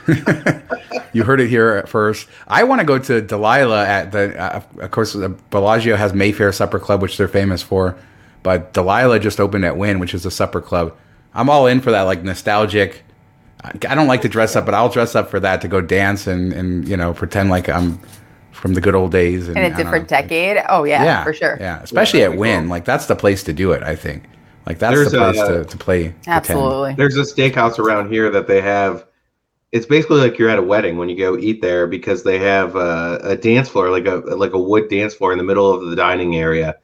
You 1.15 1.25
heard 1.25 1.41
it 1.41 1.49
here 1.49 1.73
at 1.73 1.91
first. 1.91 2.27
I 2.49 2.65
want 2.65 2.81
to 2.81 2.87
go 2.87 2.99
to 2.99 3.21
Delilah 3.21 3.87
at 3.87 4.13
the. 4.13 4.35
Uh, 4.39 4.63
of 4.81 4.91
course, 4.91 5.13
the 5.13 5.29
Bellagio 5.29 5.95
has 5.97 6.15
Mayfair 6.15 6.51
Supper 6.53 6.79
Club, 6.79 7.03
which 7.03 7.19
they're 7.19 7.29
famous 7.29 7.63
for, 7.63 7.97
but 8.43 8.73
Delilah 8.73 9.19
just 9.21 9.39
opened 9.39 9.67
at 9.67 9.77
Wynn, 9.77 9.99
which 9.99 10.15
is 10.15 10.25
a 10.25 10.31
supper 10.31 10.63
club. 10.63 10.97
I'm 11.35 11.51
all 11.51 11.67
in 11.67 11.83
for 11.83 11.91
that, 11.91 12.03
like 12.03 12.23
nostalgic. 12.23 13.03
I 13.65 13.71
I 13.89 13.95
don't 13.95 14.07
like 14.09 14.23
to 14.23 14.29
dress 14.29 14.57
up, 14.57 14.65
but 14.67 14.75
I'll 14.75 14.89
dress 14.89 15.15
up 15.15 15.31
for 15.31 15.41
that 15.41 15.61
to 15.63 15.69
go 15.69 15.81
dance 15.81 16.27
and 16.27 16.53
and 16.53 16.89
you 16.89 16.97
know 16.97 17.13
pretend 17.15 17.51
like 17.51 17.69
I'm 17.69 18.01
from 18.53 18.75
the 18.75 18.81
good 18.81 18.95
old 18.95 19.13
days 19.13 19.49
and 19.49 19.57
in 19.59 19.65
I 19.65 19.67
a 19.67 19.71
don't 19.71 19.77
different 19.77 20.11
know. 20.11 20.17
decade. 20.19 20.63
Oh 20.69 20.85
yeah, 20.85 21.03
Yeah, 21.05 21.25
for 21.25 21.33
sure. 21.33 21.57
Yeah, 21.61 21.81
especially 21.83 22.21
Yeah, 22.21 22.27
at 22.27 22.29
that'd 22.31 22.41
Wynn, 22.41 22.61
cool. 22.65 22.71
like 22.71 22.85
that's 22.85 23.07
the 23.07 23.17
place 23.17 23.43
to 23.45 23.53
do 23.53 23.73
it. 23.73 23.83
I 23.83 23.97
think, 23.97 24.25
like 24.67 24.79
that's 24.79 24.95
There's 24.97 25.13
the 25.13 25.19
place 25.19 25.39
a- 25.41 25.47
to, 25.49 25.65
to 25.65 25.77
play. 25.79 26.15
pretend. 26.29 26.29
Absolutely. 26.29 26.95
There's 26.95 27.17
a 27.17 27.23
steakhouse 27.23 27.79
around 27.79 28.11
here 28.13 28.31
that 28.31 28.47
they 28.47 28.61
have. 28.61 29.07
It's 29.73 29.87
basically 29.87 30.21
like 30.21 30.39
you're 30.39 30.51
at 30.51 30.59
a 30.59 30.63
wedding 30.63 30.99
when 30.99 31.09
you 31.09 31.17
go 31.17 31.39
eat 31.39 31.63
there 31.63 31.87
because 31.87 32.23
they 32.25 32.39
have 32.39 32.77
a, 32.77 33.19
a 33.23 33.37
dance 33.37 33.69
floor, 33.71 33.91
like 33.91 34.07
a 34.07 34.17
like 34.37 34.53
a 34.53 34.59
wood 34.59 34.89
dance 34.91 35.15
floor 35.15 35.33
in 35.33 35.39
the 35.39 35.45
middle 35.45 35.73
of 35.73 35.89
the 35.89 35.97
dining 35.97 36.37
area, 36.37 36.77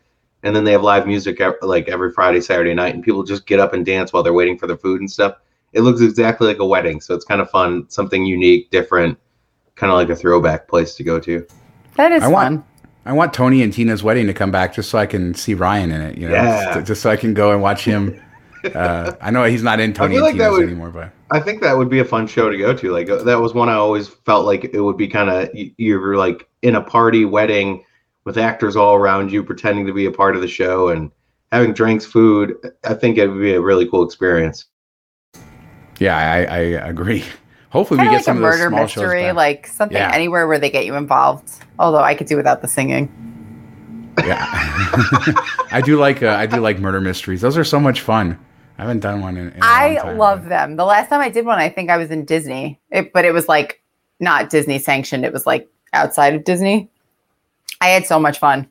and 0.42 0.56
then 0.56 0.64
they 0.64 0.72
have 0.72 0.82
live 0.82 1.06
music 1.06 1.38
like 1.62 1.88
every 1.88 2.10
Friday, 2.12 2.40
Saturday 2.40 2.72
night, 2.74 2.94
and 2.94 3.04
people 3.04 3.22
just 3.24 3.46
get 3.46 3.60
up 3.60 3.74
and 3.74 3.84
dance 3.84 4.12
while 4.12 4.22
they're 4.22 4.32
waiting 4.32 4.56
for 4.56 4.66
their 4.66 4.78
food 4.78 5.00
and 5.00 5.10
stuff. 5.10 5.34
It 5.72 5.82
looks 5.82 6.00
exactly 6.00 6.46
like 6.46 6.58
a 6.58 6.66
wedding, 6.66 7.00
so 7.00 7.14
it's 7.14 7.24
kind 7.24 7.40
of 7.40 7.50
fun, 7.50 7.88
something 7.88 8.24
unique, 8.24 8.70
different, 8.70 9.18
kind 9.74 9.90
of 9.92 9.96
like 9.96 10.08
a 10.08 10.16
throwback 10.16 10.66
place 10.68 10.94
to 10.96 11.04
go 11.04 11.20
to. 11.20 11.46
That 11.96 12.12
is 12.12 12.22
I 12.22 12.28
want- 12.28 12.48
fun. 12.60 12.64
I 13.06 13.12
want 13.12 13.32
Tony 13.32 13.62
and 13.62 13.72
Tina's 13.72 14.02
wedding 14.02 14.26
to 14.26 14.34
come 14.34 14.50
back 14.50 14.74
just 14.74 14.90
so 14.90 14.98
I 14.98 15.06
can 15.06 15.32
see 15.34 15.54
Ryan 15.54 15.90
in 15.92 16.00
it. 16.02 16.18
You 16.18 16.28
know, 16.28 16.34
Yeah. 16.34 16.74
just, 16.74 16.86
just 16.86 17.02
so 17.02 17.08
I 17.10 17.16
can 17.16 17.32
go 17.32 17.52
and 17.52 17.62
watch 17.62 17.84
him. 17.84 18.20
Uh, 18.74 19.12
I 19.22 19.30
know 19.30 19.44
he's 19.44 19.62
not 19.62 19.78
in 19.78 19.92
Tony 19.92 20.16
feel 20.16 20.24
and 20.26 20.32
like 20.32 20.38
that 20.38 20.46
Tina's 20.48 20.58
would- 20.58 20.68
anymore, 20.68 20.90
but 20.90 21.12
I 21.30 21.38
think 21.38 21.62
that 21.62 21.78
would 21.78 21.88
be 21.88 22.00
a 22.00 22.04
fun 22.04 22.26
show 22.26 22.50
to 22.50 22.58
go 22.58 22.74
to. 22.74 22.90
Like 22.90 23.08
uh, 23.08 23.22
that 23.22 23.40
was 23.40 23.54
one 23.54 23.68
I 23.68 23.74
always 23.74 24.08
felt 24.08 24.46
like 24.46 24.64
it 24.74 24.80
would 24.80 24.96
be 24.96 25.06
kind 25.06 25.30
of 25.30 25.48
you're 25.54 26.16
like 26.16 26.48
in 26.62 26.74
a 26.74 26.80
party 26.82 27.24
wedding 27.24 27.84
with 28.24 28.36
actors 28.36 28.74
all 28.74 28.96
around 28.96 29.30
you 29.30 29.44
pretending 29.44 29.86
to 29.86 29.92
be 29.92 30.06
a 30.06 30.10
part 30.10 30.34
of 30.34 30.42
the 30.42 30.48
show 30.48 30.88
and 30.88 31.12
having 31.52 31.72
drinks, 31.72 32.04
food. 32.04 32.56
I 32.82 32.94
think 32.94 33.16
it 33.16 33.28
would 33.28 33.40
be 33.40 33.54
a 33.54 33.60
really 33.60 33.88
cool 33.88 34.04
experience. 34.04 34.64
Yeah, 35.98 36.16
I, 36.16 36.44
I 36.44 36.58
agree. 36.88 37.24
Hopefully, 37.70 37.98
we 37.98 38.04
get 38.06 38.12
like 38.12 38.20
a 38.20 38.24
some 38.24 38.36
of 38.38 38.42
those 38.42 38.52
murder 38.58 38.68
small 38.70 38.86
shows 38.86 39.02
mystery, 39.02 39.22
back. 39.24 39.34
like 39.36 39.66
something 39.66 39.96
Yeah. 39.96 40.10
anywhere 40.14 40.46
where 40.48 40.58
they 40.58 40.70
get 40.70 40.86
you 40.86 40.94
involved. 40.94 41.50
Although 41.78 41.98
I 42.02 42.14
could 42.14 42.26
do 42.26 42.36
without 42.36 42.62
the 42.62 42.68
singing. 42.68 43.12
Yeah, 44.24 44.46
I 45.70 45.80
do 45.84 45.98
like 45.98 46.22
uh, 46.22 46.30
I 46.30 46.46
do 46.46 46.60
like 46.60 46.78
murder 46.80 47.00
mysteries. 47.00 47.40
Those 47.40 47.56
are 47.56 47.64
so 47.64 47.78
much 47.78 48.00
fun. 48.00 48.38
I 48.78 48.82
haven't 48.82 49.00
done 49.00 49.20
one 49.20 49.36
in. 49.36 49.48
in 49.50 49.56
a 49.56 49.60
long 49.60 49.62
I 49.62 49.94
time. 49.96 50.18
love 50.18 50.44
them. 50.46 50.76
The 50.76 50.84
last 50.84 51.08
time 51.08 51.20
I 51.20 51.28
did 51.28 51.44
one, 51.44 51.58
I 51.58 51.68
think 51.68 51.90
I 51.90 51.96
was 51.98 52.10
in 52.10 52.24
Disney, 52.24 52.80
it, 52.90 53.12
but 53.12 53.24
it 53.24 53.32
was 53.32 53.48
like 53.48 53.82
not 54.18 54.50
Disney 54.50 54.78
sanctioned. 54.78 55.24
It 55.24 55.32
was 55.32 55.46
like 55.46 55.68
outside 55.92 56.34
of 56.34 56.44
Disney. 56.44 56.88
I 57.80 57.88
had 57.88 58.06
so 58.06 58.18
much 58.18 58.38
fun. 58.38 58.68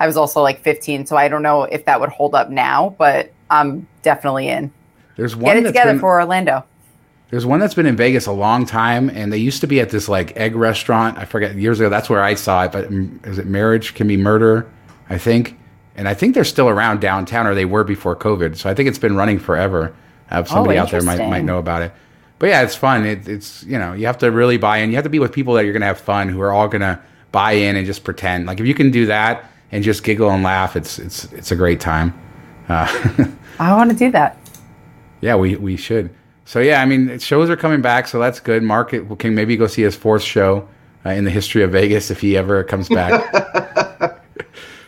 I 0.00 0.06
was 0.06 0.16
also 0.16 0.42
like 0.42 0.60
15, 0.62 1.06
so 1.06 1.16
I 1.16 1.28
don't 1.28 1.42
know 1.42 1.62
if 1.62 1.84
that 1.84 2.00
would 2.00 2.10
hold 2.10 2.34
up 2.34 2.50
now, 2.50 2.94
but 2.98 3.32
I'm 3.50 3.86
definitely 4.02 4.48
in. 4.48 4.72
There's 5.16 5.34
Get 5.34 5.42
one 5.42 5.56
it 5.58 5.62
together 5.62 5.92
been, 5.92 6.00
for 6.00 6.20
Orlando. 6.20 6.64
There's 7.30 7.46
one 7.46 7.60
that's 7.60 7.74
been 7.74 7.86
in 7.86 7.96
Vegas 7.96 8.26
a 8.26 8.32
long 8.32 8.66
time, 8.66 9.08
and 9.08 9.32
they 9.32 9.38
used 9.38 9.62
to 9.62 9.66
be 9.66 9.80
at 9.80 9.90
this 9.90 10.08
like 10.08 10.36
egg 10.36 10.54
restaurant. 10.54 11.16
I 11.18 11.24
forget 11.24 11.54
years 11.56 11.80
ago. 11.80 11.88
That's 11.88 12.10
where 12.10 12.22
I 12.22 12.34
saw 12.34 12.64
it. 12.64 12.72
But 12.72 12.90
mm, 12.90 13.26
is 13.26 13.38
it 13.38 13.46
Marriage 13.46 13.94
Can 13.94 14.06
Be 14.06 14.16
Murder? 14.16 14.70
I 15.08 15.18
think, 15.18 15.58
and 15.96 16.08
I 16.08 16.14
think 16.14 16.34
they're 16.34 16.44
still 16.44 16.68
around 16.68 17.00
downtown, 17.00 17.46
or 17.46 17.54
they 17.54 17.64
were 17.64 17.84
before 17.84 18.14
COVID. 18.16 18.56
So 18.56 18.68
I 18.68 18.74
think 18.74 18.88
it's 18.88 18.98
been 18.98 19.16
running 19.16 19.38
forever. 19.38 19.94
Uh, 20.30 20.44
somebody 20.44 20.78
out 20.78 20.90
there 20.90 21.02
might 21.02 21.26
might 21.28 21.44
know 21.44 21.58
about 21.58 21.82
it. 21.82 21.92
But 22.38 22.48
yeah, 22.48 22.62
it's 22.62 22.74
fun. 22.74 23.06
It, 23.06 23.28
it's 23.28 23.62
you 23.64 23.78
know 23.78 23.92
you 23.92 24.06
have 24.06 24.18
to 24.18 24.30
really 24.30 24.56
buy 24.56 24.78
in. 24.78 24.90
You 24.90 24.96
have 24.96 25.04
to 25.04 25.10
be 25.10 25.18
with 25.18 25.32
people 25.32 25.54
that 25.54 25.64
you're 25.64 25.72
gonna 25.72 25.86
have 25.86 26.00
fun, 26.00 26.28
who 26.28 26.40
are 26.40 26.52
all 26.52 26.68
gonna 26.68 27.00
buy 27.30 27.52
in 27.52 27.76
and 27.76 27.86
just 27.86 28.04
pretend. 28.04 28.46
Like 28.46 28.60
if 28.60 28.66
you 28.66 28.74
can 28.74 28.90
do 28.90 29.06
that 29.06 29.50
and 29.70 29.82
just 29.82 30.04
giggle 30.04 30.30
and 30.30 30.42
laugh, 30.42 30.76
it's 30.76 30.98
it's 30.98 31.32
it's 31.32 31.50
a 31.50 31.56
great 31.56 31.80
time. 31.80 32.12
Uh, 32.68 32.86
I 33.58 33.74
want 33.74 33.90
to 33.90 33.96
do 33.96 34.10
that. 34.10 34.36
Yeah, 35.22 35.36
we, 35.36 35.56
we 35.56 35.78
should. 35.78 36.10
So 36.44 36.60
yeah, 36.60 36.82
I 36.82 36.84
mean, 36.84 37.18
shows 37.18 37.48
are 37.48 37.56
coming 37.56 37.80
back, 37.80 38.06
so 38.06 38.18
that's 38.18 38.40
good. 38.40 38.62
Mark 38.62 38.90
can 38.90 39.34
maybe 39.34 39.56
go 39.56 39.66
see 39.66 39.82
his 39.82 39.96
fourth 39.96 40.22
show 40.22 40.68
uh, 41.06 41.10
in 41.10 41.24
the 41.24 41.30
history 41.30 41.62
of 41.62 41.72
Vegas 41.72 42.10
if 42.10 42.20
he 42.20 42.36
ever 42.36 42.62
comes 42.64 42.90
back. 42.90 43.32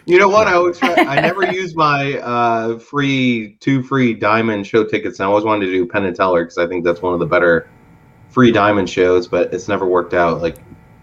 You 0.06 0.18
know 0.18 0.28
what? 0.28 0.46
I 0.46 0.52
always 0.54 0.78
try. 0.78 0.94
I 0.94 1.20
never 1.20 1.50
use 1.50 1.74
my 1.74 2.18
uh, 2.18 2.78
free 2.78 3.56
two 3.60 3.82
free 3.82 4.12
diamond 4.12 4.66
show 4.66 4.84
tickets. 4.84 5.18
And 5.18 5.24
I 5.24 5.28
always 5.28 5.44
wanted 5.44 5.66
to 5.66 5.72
do 5.72 5.86
Penn 5.86 6.04
and 6.04 6.14
Teller 6.14 6.44
because 6.44 6.58
I 6.58 6.66
think 6.66 6.84
that's 6.84 7.00
one 7.00 7.14
of 7.14 7.20
the 7.20 7.26
better 7.26 7.70
free 8.28 8.52
diamond 8.52 8.90
shows, 8.90 9.26
but 9.26 9.52
it's 9.54 9.66
never 9.66 9.86
worked 9.86 10.12
out. 10.12 10.42
Like 10.42 10.58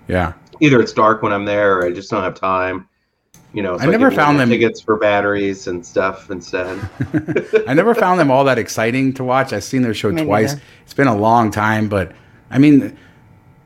Yeah. 0.08 0.34
Either 0.60 0.80
it's 0.80 0.94
dark 0.94 1.24
when 1.24 1.34
I'm 1.34 1.46
there, 1.46 1.80
or 1.80 1.86
I 1.86 1.92
just 1.92 2.12
don't 2.12 2.22
have 2.22 2.36
time. 2.36 2.88
You 3.54 3.62
know, 3.62 3.78
I 3.80 3.86
never 3.86 4.10
give 4.10 4.18
found 4.18 4.40
them- 4.40 4.50
tickets 4.50 4.80
for 4.82 4.96
batteries 4.98 5.68
and 5.68 5.86
stuff 5.86 6.30
instead. 6.32 6.80
I 7.68 7.74
never 7.74 7.94
found 7.94 8.20
them 8.20 8.32
all 8.32 8.44
that 8.46 8.58
exciting 8.58 9.14
to 9.16 9.24
watch. 9.26 9.52
I've 9.52 9.64
seen 9.64 9.82
their 9.82 9.94
show 9.94 10.10
Me 10.12 10.24
twice. 10.24 10.54
neither. 10.54 10.62
It's 10.86 10.94
been 10.94 11.08
a 11.08 11.16
long 11.18 11.52
time, 11.52 11.90
but 11.90 12.14
I 12.50 12.58
mean, 12.60 12.98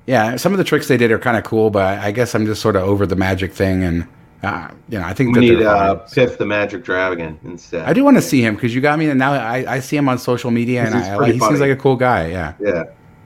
yeah, 0.08 0.36
some 0.38 0.52
of 0.54 0.58
the 0.58 0.64
tricks 0.64 0.88
they 0.88 0.98
did 0.98 1.12
are 1.12 1.20
kind 1.20 1.38
of 1.38 1.44
cool, 1.44 1.70
but 1.70 2.00
I 2.00 2.12
guess 2.12 2.34
I'm 2.36 2.46
just 2.46 2.62
sort 2.62 2.76
of 2.76 2.84
over 2.84 3.06
the 3.06 3.16
magic 3.16 3.54
thing, 3.54 3.84
and 3.84 4.08
uh, 4.44 4.70
you 4.90 5.00
know, 5.00 5.06
I 5.06 5.14
think 5.14 5.36
We 5.36 5.50
that 5.50 5.56
need 5.56 5.66
uh. 5.66 5.96
Piff 6.14 6.38
the 6.38 6.46
Magic 6.46 6.84
Dragon 6.84 7.40
instead. 7.44 7.88
I 7.88 7.94
do 7.94 8.04
want 8.04 8.18
to 8.18 8.22
see 8.22 8.42
him 8.42 8.56
because 8.56 8.74
you 8.76 8.82
got 8.82 8.98
me, 9.00 9.08
and 9.10 9.18
now 9.20 9.34
I, 9.34 9.76
I 9.76 9.80
see 9.80 9.98
him 9.98 10.08
on 10.10 10.18
social 10.20 10.52
media, 10.52 10.84
and 10.84 10.94
He's 10.96 11.04
I, 11.08 11.14
I 11.14 11.18
pretty 11.18 11.32
like, 11.34 11.42
he 11.42 11.48
seems 11.48 11.60
like 11.60 11.72
a 11.72 11.76
cool 11.76 11.96
guy. 11.96 12.28
Yeah, 12.28 12.54
Yeah. 12.60 12.84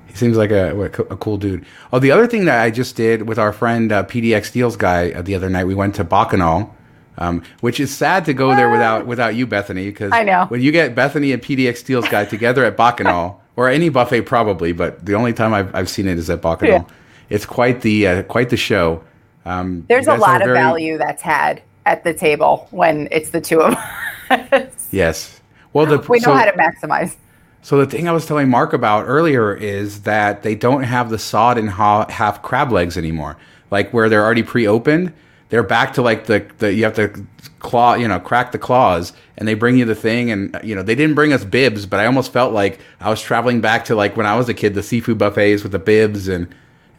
He 0.10 0.16
seems 0.16 0.36
like 0.38 0.52
a, 0.52 0.78
a 0.82 0.90
cool 0.90 1.38
dude. 1.38 1.66
Oh, 1.94 2.00
the 2.00 2.12
other 2.12 2.28
thing 2.28 2.46
that 2.46 2.62
I 2.62 2.72
just 2.72 2.96
did 2.96 3.28
with 3.28 3.38
our 3.40 3.54
friend 3.54 3.92
uh, 3.92 4.04
PDX 4.04 4.52
Deals 4.52 4.76
guy 4.76 5.12
uh, 5.12 5.22
the 5.22 5.36
other 5.36 5.50
night, 5.50 5.66
we 5.66 5.76
went 5.76 5.96
to 5.96 6.04
Bacchanal. 6.04 6.76
Um, 7.18 7.44
which 7.60 7.82
is 7.82 7.94
sad 7.94 8.24
to 8.26 8.34
go 8.34 8.56
there 8.56 8.70
without 8.70 9.06
without 9.06 9.36
you, 9.36 9.46
Bethany, 9.46 9.88
because 9.88 10.14
I 10.14 10.24
know. 10.24 10.46
when 10.48 10.62
you 10.62 10.72
get 10.72 10.96
Bethany 10.96 11.34
and 11.34 11.42
PDX 11.42 11.86
Deals 11.86 12.08
guy 12.08 12.24
together 12.24 12.64
at 12.64 12.78
Bacchanal 12.78 13.42
or 13.58 13.68
any 13.68 13.90
buffet 13.90 14.22
probably, 14.22 14.72
but 14.72 15.06
the 15.06 15.16
only 15.16 15.34
time 15.34 15.54
I've, 15.54 15.76
I've 15.76 15.90
seen 15.90 16.08
it 16.08 16.18
is 16.18 16.30
at 16.30 16.42
Bacchanal. 16.42 16.88
Yeah. 16.88 16.96
It's 17.30 17.46
quite 17.46 17.82
the 17.82 18.08
uh, 18.08 18.24
quite 18.24 18.50
the 18.50 18.56
show. 18.56 19.04
Um, 19.44 19.86
There's 19.90 20.08
a 20.08 20.16
lot 20.16 20.42
of 20.42 20.46
very- 20.46 20.60
value 20.60 20.98
that's 20.98 21.22
had 21.22 21.62
at 21.86 22.06
the 22.06 22.14
table 22.14 22.70
when 22.72 23.10
it's 23.12 23.32
the 23.32 23.42
two 23.42 23.64
of 23.64 23.74
us. 24.30 24.88
Yes. 24.92 25.42
Well, 25.74 25.88
the 25.88 25.98
we 26.08 26.20
know 26.20 26.26
so, 26.26 26.34
how 26.34 26.46
to 26.46 26.54
maximize. 26.54 27.18
So 27.62 27.78
the 27.78 27.86
thing 27.86 28.08
I 28.08 28.12
was 28.12 28.26
telling 28.26 28.50
Mark 28.50 28.74
about 28.74 29.06
earlier 29.08 29.54
is 29.54 30.02
that 30.04 30.44
they 30.44 30.56
don't 30.56 30.84
have 30.84 31.10
the 31.10 31.20
sawed 31.20 31.58
in 31.58 31.68
ha- 31.68 32.10
half 32.10 32.42
crab 32.42 32.72
legs 32.72 32.98
anymore. 32.98 33.38
Like 33.72 33.92
where 33.94 34.10
they're 34.10 34.24
already 34.24 34.44
pre-opened, 34.44 35.14
they're 35.50 35.64
back 35.64 35.94
to 35.94 36.02
like 36.02 36.26
the, 36.26 36.46
the 36.60 36.74
you 36.74 36.84
have 36.86 36.96
to 36.96 37.26
claw, 37.60 37.94
you 37.96 38.08
know, 38.08 38.20
crack 38.20 38.52
the 38.52 38.58
claws, 38.58 39.14
and 39.38 39.48
they 39.48 39.54
bring 39.54 39.78
you 39.78 39.86
the 39.86 39.96
thing, 39.96 40.32
and 40.32 40.60
you 40.64 40.74
know 40.76 40.84
they 40.84 40.96
didn't 40.96 41.16
bring 41.16 41.34
us 41.34 41.44
bibs, 41.44 41.86
but 41.86 42.00
I 42.00 42.06
almost 42.06 42.32
felt 42.32 42.54
like 42.54 42.80
I 43.00 43.10
was 43.10 43.22
traveling 43.22 43.62
back 43.62 43.86
to 43.86 43.96
like 43.96 44.16
when 44.18 44.26
I 44.26 44.36
was 44.36 44.48
a 44.50 44.54
kid, 44.54 44.74
the 44.74 44.84
seafood 44.84 45.18
buffets 45.18 45.62
with 45.64 45.72
the 45.72 45.80
bibs, 45.80 46.28
and 46.28 46.48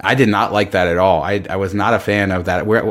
I 0.01 0.15
did 0.15 0.29
not 0.29 0.53
like 0.53 0.71
that 0.73 0.87
at 0.89 0.99
all. 0.99 1.23
I 1.23 1.45
I 1.49 1.57
was 1.57 1.75
not 1.75 1.95
a 1.95 1.99
fan 1.99 2.31
of 2.33 2.45
that. 2.45 2.67
Where 2.67 2.83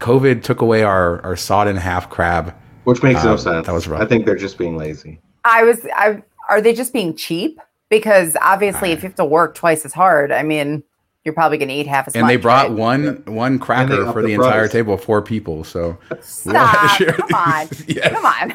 COVID 0.00 0.42
took 0.42 0.60
away 0.60 0.82
our 0.82 1.22
our 1.22 1.36
sawed 1.36 1.68
in 1.68 1.76
half 1.76 2.10
crab. 2.10 2.54
Which 2.84 3.02
makes 3.02 3.20
Uh, 3.20 3.30
no 3.30 3.36
sense. 3.36 3.66
that 3.66 3.72
was 3.72 3.88
rough. 3.88 4.00
I 4.02 4.06
think 4.06 4.26
they're 4.26 4.36
just 4.36 4.58
being 4.58 4.76
lazy. 4.76 5.20
I 5.44 5.62
was. 5.62 5.80
I 5.94 6.22
are 6.48 6.60
they 6.60 6.72
just 6.72 6.92
being 6.92 7.14
cheap? 7.16 7.60
Because 7.88 8.36
obviously, 8.42 8.90
if 8.90 9.02
you 9.02 9.08
have 9.08 9.16
to 9.16 9.24
work 9.24 9.54
twice 9.54 9.84
as 9.84 9.92
hard, 9.92 10.32
I 10.32 10.42
mean, 10.42 10.82
you're 11.24 11.34
probably 11.34 11.58
going 11.58 11.68
to 11.68 11.74
eat 11.74 11.86
half 11.86 12.08
as 12.08 12.14
and 12.14 12.22
much. 12.22 12.30
they 12.30 12.36
brought 12.36 12.68
right? 12.68 12.78
one 12.78 13.22
one 13.26 13.58
cracker 13.58 14.10
for 14.12 14.22
the 14.22 14.28
the 14.28 14.34
entire 14.34 14.68
table 14.68 14.94
of 14.94 15.02
four 15.02 15.20
people. 15.22 15.64
So 15.64 15.98
Stop! 16.20 16.98
Come 17.06 17.34
on! 17.34 17.68
Yes. 17.86 18.12
Come 18.12 18.24
on! 18.24 18.54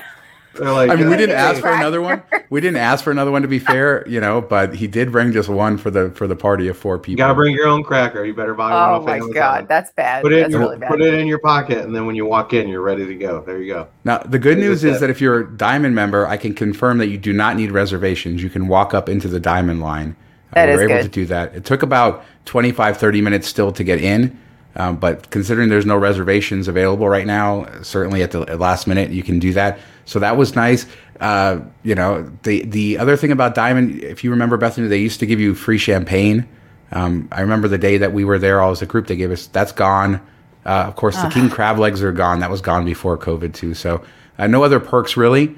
They're 0.53 0.71
like, 0.71 0.89
I 0.89 0.95
mean, 0.95 1.07
we 1.07 1.13
uh, 1.13 1.17
didn't 1.17 1.35
ask 1.37 1.61
for 1.61 1.69
another 1.69 2.01
one. 2.01 2.21
We 2.49 2.59
didn't 2.59 2.77
ask 2.81 3.03
for 3.03 3.11
another 3.11 3.31
one 3.31 3.41
to 3.41 3.47
be 3.47 3.59
fair, 3.59 4.05
you 4.07 4.19
know. 4.19 4.41
But 4.41 4.75
he 4.75 4.85
did 4.85 5.11
bring 5.11 5.31
just 5.31 5.47
one 5.47 5.77
for 5.77 5.89
the 5.89 6.11
for 6.11 6.27
the 6.27 6.35
party 6.35 6.67
of 6.67 6.77
four 6.77 6.97
people. 6.99 7.11
You 7.11 7.15
people. 7.15 7.27
gotta 7.27 7.35
bring 7.35 7.55
your 7.55 7.67
own 7.67 7.83
cracker. 7.83 8.25
You 8.25 8.33
better 8.33 8.53
buy 8.53 8.65
one. 8.71 8.73
Oh 8.73 8.95
off 8.95 9.05
my 9.05 9.15
Amazon. 9.15 9.31
god, 9.33 9.67
that's 9.69 9.91
bad. 9.91 10.21
Put 10.23 10.33
it, 10.33 10.37
in 10.37 10.41
That's 10.43 10.51
your, 10.51 10.61
really 10.61 10.77
bad. 10.77 10.89
put 10.89 11.01
it 11.01 11.13
in 11.13 11.27
your 11.27 11.39
pocket, 11.39 11.79
and 11.85 11.95
then 11.95 12.05
when 12.05 12.15
you 12.17 12.25
walk 12.25 12.51
in, 12.53 12.67
you're 12.67 12.81
ready 12.81 13.05
to 13.05 13.15
go. 13.15 13.41
There 13.41 13.61
you 13.61 13.73
go. 13.73 13.87
Now, 14.03 14.17
the 14.17 14.39
good 14.39 14.57
Is 14.57 14.63
news 14.65 14.83
is 14.83 14.93
that- 14.95 14.99
that 15.07 15.09
if 15.09 15.21
you're 15.21 15.39
a 15.39 15.49
Diamond 15.57 15.95
member, 15.95 16.27
I 16.27 16.35
can 16.35 16.53
confirm 16.53 16.97
that 16.97 17.07
you 17.07 17.17
do 17.17 17.31
not 17.31 17.55
need 17.55 17.71
reservations. 17.71 18.43
You 18.43 18.49
can 18.49 18.67
walk 18.67 18.93
up 18.93 19.07
into 19.07 19.29
the 19.29 19.39
Diamond 19.39 19.79
line. 19.81 20.15
Uh, 20.51 20.55
That 20.55 20.67
we 20.67 20.73
is 20.73 20.77
were 20.79 20.83
able 20.83 20.95
good. 20.95 21.03
to 21.03 21.09
do 21.09 21.25
that. 21.27 21.55
It 21.55 21.63
took 21.63 21.81
about 21.81 22.25
25, 22.43 22.97
30 22.97 23.21
minutes 23.21 23.47
still 23.47 23.71
to 23.71 23.83
get 23.85 24.01
in. 24.01 24.37
Um, 24.75 24.97
but 24.97 25.29
considering 25.31 25.69
there's 25.69 25.85
no 25.85 25.95
reservations 25.97 26.67
available 26.67 27.07
right 27.07 27.25
now, 27.25 27.67
certainly 27.81 28.21
at 28.23 28.31
the 28.31 28.39
last 28.57 28.87
minute, 28.87 29.11
you 29.11 29.23
can 29.23 29.39
do 29.39 29.53
that. 29.53 29.79
So 30.05 30.19
that 30.19 30.37
was 30.37 30.55
nice. 30.55 30.85
Uh, 31.19 31.59
you 31.83 31.95
know, 31.95 32.31
the 32.43 32.63
the 32.63 32.97
other 32.97 33.15
thing 33.15 33.31
about 33.31 33.55
Diamond, 33.55 34.03
if 34.03 34.23
you 34.23 34.31
remember, 34.31 34.57
Bethany, 34.57 34.87
they 34.87 34.97
used 34.97 35.19
to 35.19 35.25
give 35.25 35.39
you 35.39 35.53
free 35.53 35.77
champagne. 35.77 36.47
Um, 36.91 37.29
I 37.31 37.41
remember 37.41 37.67
the 37.67 37.77
day 37.77 37.97
that 37.97 38.11
we 38.11 38.25
were 38.25 38.39
there 38.39 38.59
all 38.61 38.71
as 38.71 38.81
a 38.81 38.85
group, 38.85 39.07
they 39.07 39.15
gave 39.15 39.31
us 39.31 39.47
that's 39.47 39.71
gone. 39.71 40.21
Uh, 40.65 40.85
of 40.87 40.95
course, 40.95 41.19
the 41.21 41.29
king 41.29 41.49
crab 41.49 41.79
legs 41.79 42.03
are 42.03 42.11
gone. 42.11 42.39
That 42.39 42.51
was 42.51 42.61
gone 42.61 42.85
before 42.85 43.17
COVID 43.17 43.53
too. 43.53 43.73
So 43.73 44.03
uh, 44.37 44.47
no 44.47 44.63
other 44.63 44.79
perks 44.79 45.17
really. 45.17 45.55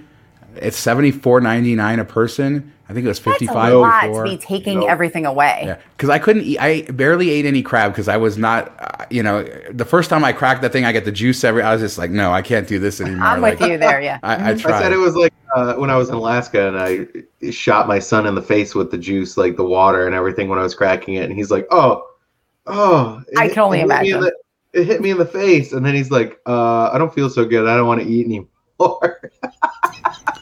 It's 0.58 0.78
seventy 0.78 1.12
four 1.12 1.42
ninety 1.42 1.76
nine 1.76 2.00
a 2.00 2.06
person. 2.06 2.72
I 2.90 2.94
think 2.94 3.06
it 3.06 3.08
was 3.08 3.18
fifty 3.20 3.46
That's 3.48 3.56
a 3.72 3.78
lot 3.78 4.02
before. 4.04 4.26
to 4.26 4.32
be 4.32 4.38
taking 4.38 4.82
No. 4.82 4.88
everything 4.88 5.26
away. 5.26 5.64
Yeah, 5.66 5.78
because 5.96 6.10
I 6.10 6.20
couldn't 6.20 6.44
eat. 6.44 6.60
I 6.60 6.82
barely 6.92 7.30
ate 7.30 7.46
any 7.46 7.62
crab 7.64 7.92
because 7.94 8.08
I 8.08 8.18
was 8.18 8.38
not. 8.38 8.74
Uh, 8.80 9.06
you 9.10 9.24
know, 9.24 9.44
the 9.72 9.86
first 9.86 10.10
time 10.10 10.24
I 10.24 10.34
cracked 10.34 10.62
that 10.64 10.72
thing, 10.74 10.84
I 10.86 10.92
get 10.92 11.06
the 11.06 11.12
juice 11.12 11.44
every. 11.44 11.64
I 11.64 11.72
was 11.74 11.82
just 11.82 11.98
like, 11.98 12.12
no, 12.12 12.32
I 12.32 12.42
can't 12.42 12.68
do 12.68 12.80
this 12.80 13.00
anymore. 13.02 13.26
I'm 13.26 13.42
like, 13.42 13.60
with 13.60 13.70
you 13.70 13.78
there. 13.78 14.02
Yeah. 14.02 14.20
I, 14.24 14.36
I 14.36 14.50
I 14.52 14.56
said 14.58 14.92
it 14.92 14.98
was 14.98 15.16
like 15.16 15.34
uh, 15.56 15.76
when 15.76 15.90
I 15.90 15.96
was 15.96 16.10
in 16.10 16.16
Alaska 16.16 16.68
and 16.68 16.78
I 16.78 17.52
shot 17.52 17.88
my 17.88 18.00
son 18.00 18.28
in 18.28 18.36
the 18.36 18.42
face 18.42 18.76
with 18.76 18.92
the 18.92 18.98
juice, 18.98 19.38
like 19.38 19.56
the 19.56 19.66
water 19.66 20.06
and 20.06 20.14
everything 20.14 20.50
when 20.50 20.60
I 20.60 20.64
was 20.64 20.76
cracking 20.76 21.16
it, 21.16 21.24
and 21.30 21.34
he's 21.34 21.50
like, 21.52 21.66
"Oh, 21.72 22.06
oh!" 22.68 23.22
it 23.30 23.38
I 23.40 23.48
can 23.48 23.60
only 23.60 23.80
it 23.80 23.82
hit 23.82 23.88
me 23.90 23.96
in 24.12 24.18
imagine. 24.18 24.22
the- 24.22 24.36
it 24.82 24.88
hit 24.88 25.02
me 25.02 25.12
in 25.12 25.18
the 25.20 25.26
face, 25.26 25.72
and 25.72 25.86
then 25.86 25.94
he's 25.96 26.10
like, 26.12 26.40
uh, 26.48 26.90
"I 26.92 26.98
don't 26.98 27.14
feel 27.14 27.30
so 27.30 27.46
good. 27.46 27.68
I 27.68 27.78
don't 27.78 27.88
want 27.88 28.02
to 28.02 28.08
eat 28.08 28.26
anymore." 28.26 28.50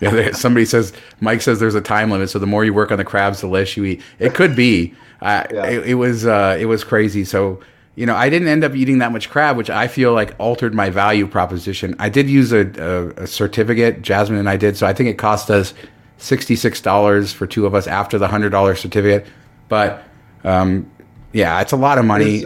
Yeah, 0.05 0.09
there- 0.11 0.33
somebody 0.33 0.65
says 0.65 0.93
Mike 1.19 1.41
says 1.41 1.59
there's 1.59 1.75
a 1.75 1.81
time 1.81 2.09
limit, 2.11 2.29
so 2.29 2.39
the 2.39 2.47
more 2.47 2.65
you 2.65 2.73
work 2.73 2.91
on 2.91 2.97
the 2.97 3.05
crabs, 3.05 3.41
the 3.41 3.47
less 3.47 3.77
you 3.77 3.85
eat. 3.85 4.01
It 4.19 4.33
could 4.33 4.55
be. 4.55 4.93
Uh, 5.21 5.43
Yeah. 5.53 5.65
it, 5.67 5.87
it 5.89 5.93
was 5.95 6.25
uh, 6.25 6.57
it 6.59 6.65
was 6.65 6.83
crazy. 6.83 7.23
So 7.25 7.59
you 7.95 8.05
know, 8.05 8.15
I 8.15 8.29
didn't 8.29 8.47
end 8.47 8.63
up 8.63 8.73
eating 8.73 8.99
that 8.99 9.11
much 9.11 9.29
crab, 9.29 9.57
which 9.57 9.69
I 9.69 9.87
feel 9.87 10.13
like 10.13 10.33
altered 10.39 10.73
my 10.73 10.89
value 10.89 11.27
proposition. 11.27 11.93
I 11.99 12.07
did 12.09 12.29
use 12.29 12.51
a, 12.53 12.61
a, 12.81 13.23
a 13.23 13.27
certificate, 13.27 14.01
Jasmine 14.01 14.39
and 14.39 14.49
I 14.49 14.55
did, 14.57 14.77
so 14.77 14.87
I 14.87 14.93
think 14.93 15.09
it 15.09 15.17
cost 15.17 15.49
us 15.51 15.73
sixty 16.17 16.55
six 16.55 16.81
dollars 16.81 17.31
for 17.33 17.45
two 17.47 17.65
of 17.65 17.75
us 17.75 17.87
after 17.87 18.17
the 18.17 18.27
hundred 18.27 18.49
dollar 18.51 18.75
certificate. 18.75 19.27
But 19.69 20.03
um, 20.43 20.90
yeah, 21.33 21.61
it's 21.61 21.71
a 21.71 21.77
lot 21.77 21.97
of 21.97 22.05
money. 22.05 22.45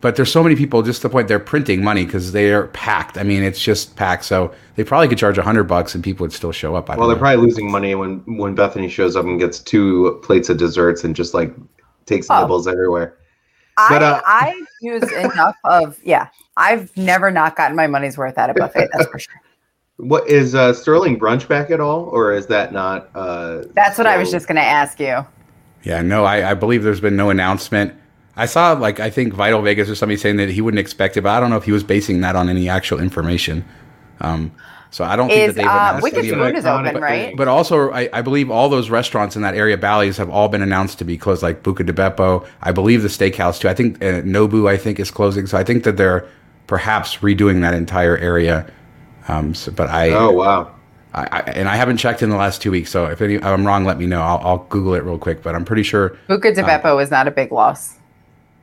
But 0.00 0.16
there's 0.16 0.32
so 0.32 0.42
many 0.42 0.56
people, 0.56 0.82
just 0.82 1.02
to 1.02 1.08
the 1.08 1.12
point 1.12 1.28
they're 1.28 1.38
printing 1.38 1.82
money 1.82 2.06
because 2.06 2.32
they're 2.32 2.68
packed. 2.68 3.18
I 3.18 3.22
mean, 3.22 3.42
it's 3.42 3.60
just 3.60 3.96
packed. 3.96 4.24
So 4.24 4.54
they 4.76 4.84
probably 4.84 5.08
could 5.08 5.18
charge 5.18 5.36
a 5.36 5.42
hundred 5.42 5.64
bucks 5.64 5.94
and 5.94 6.02
people 6.02 6.24
would 6.24 6.32
still 6.32 6.52
show 6.52 6.74
up. 6.74 6.88
I 6.88 6.96
well, 6.96 7.06
they're 7.08 7.16
know. 7.16 7.20
probably 7.20 7.44
losing 7.44 7.70
money 7.70 7.94
when 7.94 8.20
when 8.38 8.54
Bethany 8.54 8.88
shows 8.88 9.14
up 9.16 9.24
and 9.26 9.38
gets 9.38 9.58
two 9.58 10.18
plates 10.22 10.48
of 10.48 10.56
desserts 10.58 11.04
and 11.04 11.14
just 11.14 11.34
like 11.34 11.54
takes 12.06 12.28
Oh. 12.30 12.40
nibbles 12.40 12.66
everywhere. 12.66 13.16
I, 13.76 13.88
But, 13.88 14.02
uh, 14.02 14.20
I 14.24 14.62
use 14.80 15.02
enough 15.12 15.56
of 15.64 15.98
yeah. 16.02 16.28
I've 16.56 16.94
never 16.96 17.30
not 17.30 17.56
gotten 17.56 17.76
my 17.76 17.86
money's 17.86 18.16
worth 18.18 18.36
at 18.38 18.50
a 18.50 18.54
buffet. 18.54 18.88
That's 18.92 19.10
for 19.10 19.18
sure. 19.18 19.34
What 19.96 20.26
is 20.30 20.54
uh, 20.54 20.72
Sterling 20.72 21.20
brunch 21.20 21.46
back 21.46 21.70
at 21.70 21.78
all, 21.78 22.04
or 22.04 22.32
is 22.32 22.46
that 22.46 22.72
not? 22.72 23.10
Uh, 23.14 23.64
That's 23.74 23.98
what 23.98 24.06
I 24.06 24.16
was 24.16 24.30
just 24.30 24.46
going 24.48 24.56
to 24.56 24.62
ask 24.62 24.98
you. 24.98 25.26
Yeah, 25.82 26.00
no, 26.00 26.24
I, 26.24 26.52
I 26.52 26.54
believe 26.54 26.82
there's 26.82 27.02
been 27.02 27.16
no 27.16 27.28
announcement. 27.28 27.92
I 28.40 28.46
saw 28.46 28.72
like 28.72 29.00
I 29.00 29.10
think 29.10 29.34
Vital 29.34 29.60
Vegas 29.60 29.90
or 29.90 29.94
somebody 29.94 30.16
saying 30.16 30.36
that 30.36 30.48
he 30.48 30.62
wouldn't 30.62 30.78
expect 30.78 31.16
it, 31.18 31.20
but 31.20 31.30
I 31.30 31.40
don't 31.40 31.50
know 31.50 31.58
if 31.58 31.64
he 31.64 31.72
was 31.72 31.84
basing 31.84 32.22
that 32.22 32.36
on 32.36 32.48
any 32.48 32.70
actual 32.70 32.98
information. 32.98 33.64
Um, 34.20 34.52
so 34.90 35.04
I 35.04 35.14
don't 35.14 35.28
think 35.28 35.48
that 35.48 35.56
they've 35.56 35.66
uh, 35.66 35.70
announced 35.70 36.02
Wicked 36.02 36.18
any 36.20 36.30
of 36.30 36.34
Spoon 36.36 36.46
it. 36.48 36.58
is 36.58 36.64
iconic 36.64 36.88
open, 36.90 37.02
right? 37.02 37.36
But 37.36 37.48
also, 37.48 37.90
I, 37.90 38.08
I 38.12 38.22
believe 38.22 38.50
all 38.50 38.68
those 38.70 38.90
restaurants 38.90 39.36
in 39.36 39.42
that 39.42 39.54
area, 39.54 39.76
Bally's, 39.76 40.16
have 40.16 40.30
all 40.30 40.48
been 40.48 40.62
announced 40.62 40.98
to 40.98 41.04
be 41.04 41.16
closed, 41.18 41.42
like 41.42 41.62
Buca 41.62 41.84
de 41.84 41.92
Beppo. 41.92 42.46
I 42.62 42.72
believe 42.72 43.02
the 43.02 43.08
steakhouse 43.08 43.60
too. 43.60 43.68
I 43.68 43.74
think 43.74 44.02
uh, 44.02 44.22
Nobu, 44.22 44.68
I 44.68 44.76
think, 44.78 44.98
is 44.98 45.10
closing. 45.10 45.46
So 45.46 45.58
I 45.58 45.62
think 45.62 45.84
that 45.84 45.96
they're 45.98 46.26
perhaps 46.66 47.18
redoing 47.18 47.60
that 47.60 47.74
entire 47.74 48.16
area. 48.16 48.66
Um, 49.28 49.54
so, 49.54 49.70
but 49.70 49.90
I, 49.90 50.10
Oh 50.10 50.30
wow! 50.32 50.74
I, 51.12 51.28
I, 51.30 51.40
and 51.52 51.68
I 51.68 51.76
haven't 51.76 51.98
checked 51.98 52.22
in 52.22 52.30
the 52.30 52.36
last 52.36 52.62
two 52.62 52.70
weeks. 52.70 52.90
So 52.90 53.04
if 53.04 53.20
any, 53.20 53.40
I'm 53.42 53.66
wrong, 53.66 53.84
let 53.84 53.98
me 53.98 54.06
know. 54.06 54.22
I'll, 54.22 54.38
I'll 54.38 54.66
Google 54.70 54.94
it 54.94 55.04
real 55.04 55.18
quick. 55.18 55.42
But 55.42 55.54
I'm 55.54 55.64
pretty 55.66 55.82
sure 55.84 56.16
Buca 56.28 56.54
de 56.54 56.64
Uh, 56.64 56.66
Beppo 56.66 57.02
is 57.02 57.10
not 57.10 57.28
a 57.28 57.30
big 57.30 57.52
loss. 57.52 57.99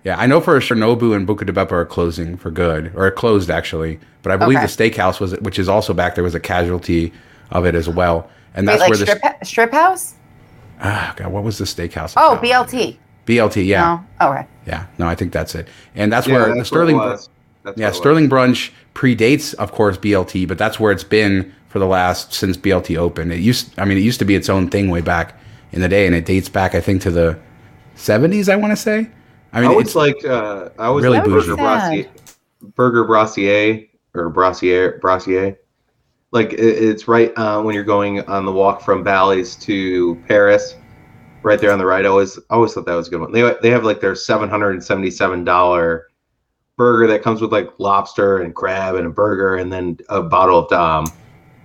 Yeah, 0.08 0.16
I 0.18 0.26
know 0.26 0.40
for 0.40 0.62
sure 0.62 0.78
Nobu 0.78 1.14
and 1.14 1.28
Buca 1.28 1.46
de 1.46 1.52
Beppo 1.52 1.74
are 1.74 1.86
closing 1.86 2.38
for 2.38 2.50
good, 2.50 2.94
or 2.96 3.12
closed 3.12 3.50
actually. 3.50 4.00
But 4.24 4.32
I 4.32 4.38
believe 4.38 4.58
Okay. 4.60 4.66
the 4.66 4.72
steakhouse 4.72 5.20
was, 5.20 5.34
which 5.42 5.60
is 5.60 5.68
also 5.68 5.94
back 5.94 6.16
there, 6.16 6.24
was 6.24 6.34
a 6.34 6.40
casualty 6.40 7.12
of 7.52 7.66
it 7.66 7.76
as 7.76 7.90
well. 7.90 8.30
And 8.56 8.66
Wait, 8.66 8.72
that's 8.72 8.80
like 8.84 8.90
where 8.90 8.98
the 9.00 9.06
strip, 9.06 9.46
strip 9.46 9.72
house? 9.74 10.14
ah, 10.80 11.14
God, 11.18 11.34
what 11.34 11.44
was 11.44 11.58
the 11.58 11.66
steakhouse? 11.66 12.14
Oh, 12.16 12.38
about? 12.38 12.70
BLT. 12.70 12.96
BLT, 13.26 13.66
yeah, 13.68 14.00
No. 14.22 14.30
Okay. 14.30 14.48
yeah. 14.66 14.86
No, 14.98 15.08
I 15.10 15.16
think 15.16 15.34
that's 15.34 15.54
it. 15.56 15.68
And 15.94 16.10
that's 16.10 16.26
Yeah, 16.26 16.36
where 16.36 16.42
that's 16.44 16.52
the 16.54 16.56
what 16.56 16.62
it 16.62 16.66
Sterling, 16.68 16.96
was. 16.96 17.30
That's 17.66 17.78
yeah, 17.78 17.88
what 17.88 17.90
it 17.90 17.90
was. 17.90 17.98
Sterling 17.98 18.30
Brunch 18.30 18.72
predates, 18.94 19.54
of 19.56 19.74
course, 19.74 19.98
BLT, 19.98 20.48
but 20.48 20.58
that's 20.58 20.80
where 20.80 20.94
it's 20.94 21.04
been 21.04 21.54
for 21.68 21.80
the 21.80 21.86
last 21.86 22.32
since 22.34 22.56
BLT 22.56 22.96
opened. 22.98 23.34
It 23.34 23.42
used, 23.42 23.78
I 23.78 23.84
mean, 23.84 23.98
it 23.98 24.02
used 24.06 24.20
to 24.20 24.26
be 24.26 24.36
its 24.36 24.48
own 24.48 24.70
thing 24.70 24.90
way 24.90 25.02
back 25.02 25.38
in 25.74 25.82
the 25.82 25.90
day, 25.90 26.06
and 26.06 26.16
it 26.16 26.24
dates 26.24 26.48
back, 26.48 26.76
I 26.76 26.80
think, 26.80 27.02
to 27.02 27.12
the 27.12 27.38
'70s. 27.98 28.48
I 28.48 28.56
want 28.56 28.72
to 28.72 28.78
say. 28.78 29.10
I 29.54 29.58
I 29.58 29.62
mean, 29.62 29.72
always 29.72 29.88
it's 29.88 29.96
like 29.96 30.26
uh, 30.26 30.70
I 30.78 30.86
always 30.86 31.04
Really 31.04 31.18
like 31.18 31.26
bougie. 31.26 31.48
burger 31.48 31.56
Sad. 31.56 31.58
brassiere, 31.58 32.08
burger 32.76 33.04
brassiere 33.06 33.88
or 34.14 34.32
Brassier 34.32 35.00
brassiere. 35.00 35.58
Like 36.32 36.54
it, 36.54 36.60
it's 36.60 37.08
right 37.08 37.32
uh, 37.38 37.62
when 37.62 37.74
you're 37.76 37.84
going 37.84 38.22
on 38.22 38.46
the 38.46 38.52
walk 38.52 38.82
from 38.82 39.04
Bally's 39.04 39.56
to 39.58 40.16
Paris, 40.28 40.76
right 41.44 41.60
there 41.60 41.72
on 41.72 41.80
the 41.80 41.86
right. 41.86 42.06
I 42.06 42.10
always 42.10 42.38
I 42.38 42.56
always 42.56 42.74
thought 42.74 42.86
that 42.86 42.96
was 42.96 43.08
a 43.08 43.12
good 43.12 43.22
one. 43.22 43.32
They 43.32 43.54
they 43.62 43.70
have 43.70 43.84
like 43.86 44.02
their 44.02 44.16
seven 44.16 44.50
hundred 44.50 44.72
and 44.72 44.84
seventy 44.84 45.10
seven 45.12 45.44
dollar 45.44 46.08
burger 46.76 47.08
that 47.08 47.24
comes 47.24 47.42
with 47.42 47.52
like 47.52 47.70
lobster 47.80 48.40
and 48.42 48.54
crab 48.54 48.96
and 48.96 49.08
a 49.08 49.10
burger 49.10 49.56
and 49.56 49.72
then 49.72 49.98
a 50.10 50.22
bottle 50.22 50.60
of 50.60 50.70
Dom, 50.70 51.08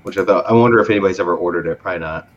which 0.04 0.16
I 0.16 0.24
thought 0.24 0.46
I 0.46 0.52
wonder 0.52 0.78
if 0.78 0.88
anybody's 0.88 1.18
ever 1.20 1.36
ordered 1.36 1.66
it. 1.66 1.80
Probably 1.80 1.98
not. 2.00 2.28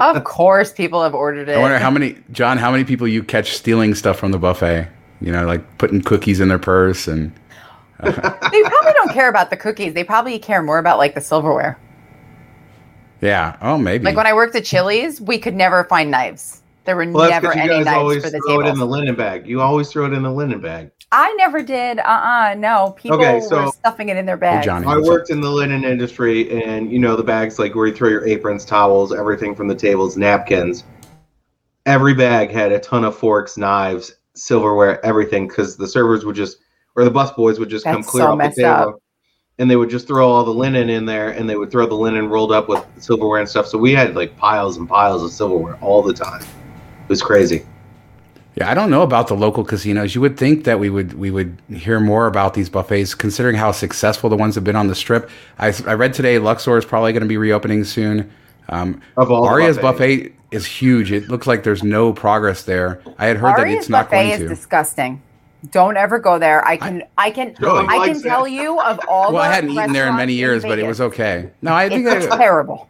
of 0.00 0.22
course, 0.24 0.72
people 0.72 1.02
have 1.02 1.14
ordered 1.14 1.48
it. 1.48 1.56
I 1.56 1.60
wonder 1.60 1.78
how 1.78 1.90
many, 1.90 2.16
John, 2.30 2.58
how 2.58 2.70
many 2.70 2.84
people 2.84 3.08
you 3.08 3.22
catch 3.24 3.56
stealing 3.56 3.94
stuff 3.96 4.16
from 4.18 4.30
the 4.30 4.38
buffet? 4.38 4.88
You 5.20 5.32
know, 5.32 5.46
like 5.46 5.78
putting 5.78 6.02
cookies 6.02 6.40
in 6.40 6.48
their 6.48 6.58
purse 6.58 7.08
and. 7.08 7.32
they 8.02 8.10
probably 8.12 8.92
don't 8.92 9.12
care 9.12 9.28
about 9.28 9.50
the 9.50 9.56
cookies. 9.56 9.94
They 9.94 10.04
probably 10.04 10.38
care 10.38 10.62
more 10.62 10.78
about 10.78 10.98
like 10.98 11.14
the 11.14 11.20
silverware. 11.20 11.78
Yeah. 13.20 13.56
Oh, 13.62 13.78
maybe. 13.78 14.04
Like 14.04 14.16
when 14.16 14.26
I 14.26 14.34
worked 14.34 14.54
at 14.56 14.64
Chili's, 14.64 15.20
we 15.20 15.38
could 15.38 15.54
never 15.54 15.84
find 15.84 16.10
knives. 16.10 16.60
There 16.84 16.96
were 16.96 17.10
Well, 17.10 17.30
that's 17.30 17.42
never 17.42 17.54
'cause 17.54 17.56
any 17.56 17.68
knives 17.84 17.88
always 17.88 18.22
for 18.22 18.28
the 18.30 18.40
throw 18.46 18.60
it 18.60 18.66
in 18.66 18.78
the 18.78 18.84
linen 18.86 19.14
bag. 19.14 19.46
You 19.46 19.62
always 19.62 19.90
throw 19.90 20.04
it 20.04 20.12
in 20.12 20.22
the 20.22 20.30
linen 20.30 20.60
bag. 20.60 20.90
I 21.12 21.32
never 21.38 21.62
did. 21.62 21.98
Uh 22.00 22.02
uh 22.02 22.54
No, 22.58 22.94
people 22.98 23.16
Okay, 23.18 23.40
so- 23.40 23.64
were 23.66 23.70
stuffing 23.72 24.10
it 24.10 24.18
in 24.18 24.26
their 24.26 24.36
bags. 24.36 24.66
Johnny. 24.66 24.86
I 24.86 24.98
worked 24.98 25.30
in 25.30 25.40
the 25.40 25.48
linen 25.48 25.84
industry, 25.84 26.62
and 26.62 26.92
you 26.92 26.98
know 26.98 27.16
the 27.16 27.22
bags 27.22 27.58
like 27.58 27.74
where 27.74 27.86
you 27.86 27.94
throw 27.94 28.10
your 28.10 28.26
aprons, 28.26 28.64
towels, 28.66 29.14
everything 29.14 29.54
from 29.54 29.68
the 29.68 29.74
tables, 29.74 30.16
napkins. 30.18 30.84
Every 31.86 32.12
bag 32.14 32.50
had 32.50 32.72
a 32.72 32.78
ton 32.80 33.04
of 33.04 33.16
forks, 33.16 33.56
knives, 33.56 34.16
silverware, 34.34 35.04
everything, 35.04 35.48
because 35.48 35.76
the 35.76 35.88
servers 35.88 36.24
would 36.24 36.36
just, 36.36 36.58
or 36.96 37.04
the 37.04 37.10
bus 37.10 37.30
boys 37.32 37.58
would 37.58 37.70
just 37.70 37.84
come 37.84 38.02
clear 38.02 38.24
so 38.24 38.32
off 38.32 38.54
the 38.54 38.62
table, 38.62 38.68
up. 38.68 39.02
and 39.58 39.70
they 39.70 39.76
would 39.76 39.90
just 39.90 40.06
throw 40.06 40.28
all 40.28 40.44
the 40.44 40.50
linen 40.50 40.90
in 40.90 41.06
there, 41.06 41.30
and 41.30 41.48
they 41.48 41.56
would 41.56 41.70
throw 41.70 41.86
the 41.86 41.94
linen 41.94 42.28
rolled 42.28 42.52
up 42.52 42.68
with 42.68 42.84
silverware 42.98 43.40
and 43.40 43.48
stuff. 43.48 43.66
So 43.66 43.78
we 43.78 43.92
had 43.92 44.14
like 44.14 44.36
piles 44.36 44.76
and 44.76 44.88
piles 44.88 45.22
of 45.22 45.30
silverware 45.30 45.78
all 45.80 46.02
the 46.02 46.12
time. 46.12 46.42
It 46.42 47.08
was 47.08 47.22
crazy. 47.22 47.66
Yeah, 48.56 48.70
I 48.70 48.74
don't 48.74 48.88
know 48.88 49.02
about 49.02 49.26
the 49.26 49.34
local 49.34 49.64
casinos. 49.64 50.14
You 50.14 50.20
would 50.20 50.36
think 50.36 50.62
that 50.64 50.78
we 50.78 50.88
would 50.88 51.14
we 51.14 51.30
would 51.32 51.60
hear 51.68 51.98
more 51.98 52.28
about 52.28 52.54
these 52.54 52.68
buffets, 52.68 53.14
considering 53.14 53.56
how 53.56 53.72
successful 53.72 54.30
the 54.30 54.36
ones 54.36 54.54
have 54.54 54.62
been 54.62 54.76
on 54.76 54.86
the 54.86 54.94
strip. 54.94 55.28
I, 55.58 55.74
I 55.86 55.94
read 55.94 56.14
today 56.14 56.38
Luxor 56.38 56.78
is 56.78 56.84
probably 56.84 57.12
going 57.12 57.22
to 57.22 57.28
be 57.28 57.36
reopening 57.36 57.82
soon. 57.82 58.30
Um, 58.68 59.00
Of 59.16 59.30
all 59.30 59.42
the 59.42 59.48
Aria's 59.48 59.76
buffet 59.76 60.32
is 60.54 60.66
huge. 60.66 61.12
It 61.12 61.28
looks 61.28 61.46
like 61.46 61.62
there's 61.64 61.82
no 61.82 62.12
progress 62.12 62.62
there. 62.62 63.00
I 63.18 63.26
had 63.26 63.36
heard 63.36 63.56
that 63.58 63.68
it's 63.68 63.88
not 63.88 64.06
buffet 64.10 64.16
going 64.22 64.30
is 64.32 64.38
to. 64.40 64.48
disgusting. 64.48 65.22
Don't 65.70 65.96
ever 65.96 66.18
go 66.18 66.38
there. 66.38 66.66
I 66.66 66.76
can, 66.76 67.04
I, 67.16 67.30
can, 67.30 67.54
Really? 67.58 67.86
I 67.88 67.98
can 67.98 67.98
Likes 68.14 68.22
tell 68.22 68.46
you 68.46 68.78
of 68.80 69.00
all. 69.08 69.32
well, 69.32 69.42
the 69.42 69.48
I 69.48 69.52
hadn't 69.54 69.70
eaten 69.70 69.92
there 69.94 70.08
in 70.08 70.16
many 70.16 70.34
restaurants 70.34 70.64
years, 70.64 70.70
but 70.70 70.78
it 70.78 70.86
was 70.86 71.00
okay. 71.00 71.50
No, 71.62 71.74
I 71.74 71.88
think 71.88 72.06
It's 72.06 72.26
I, 72.26 72.36
terrible. 72.36 72.88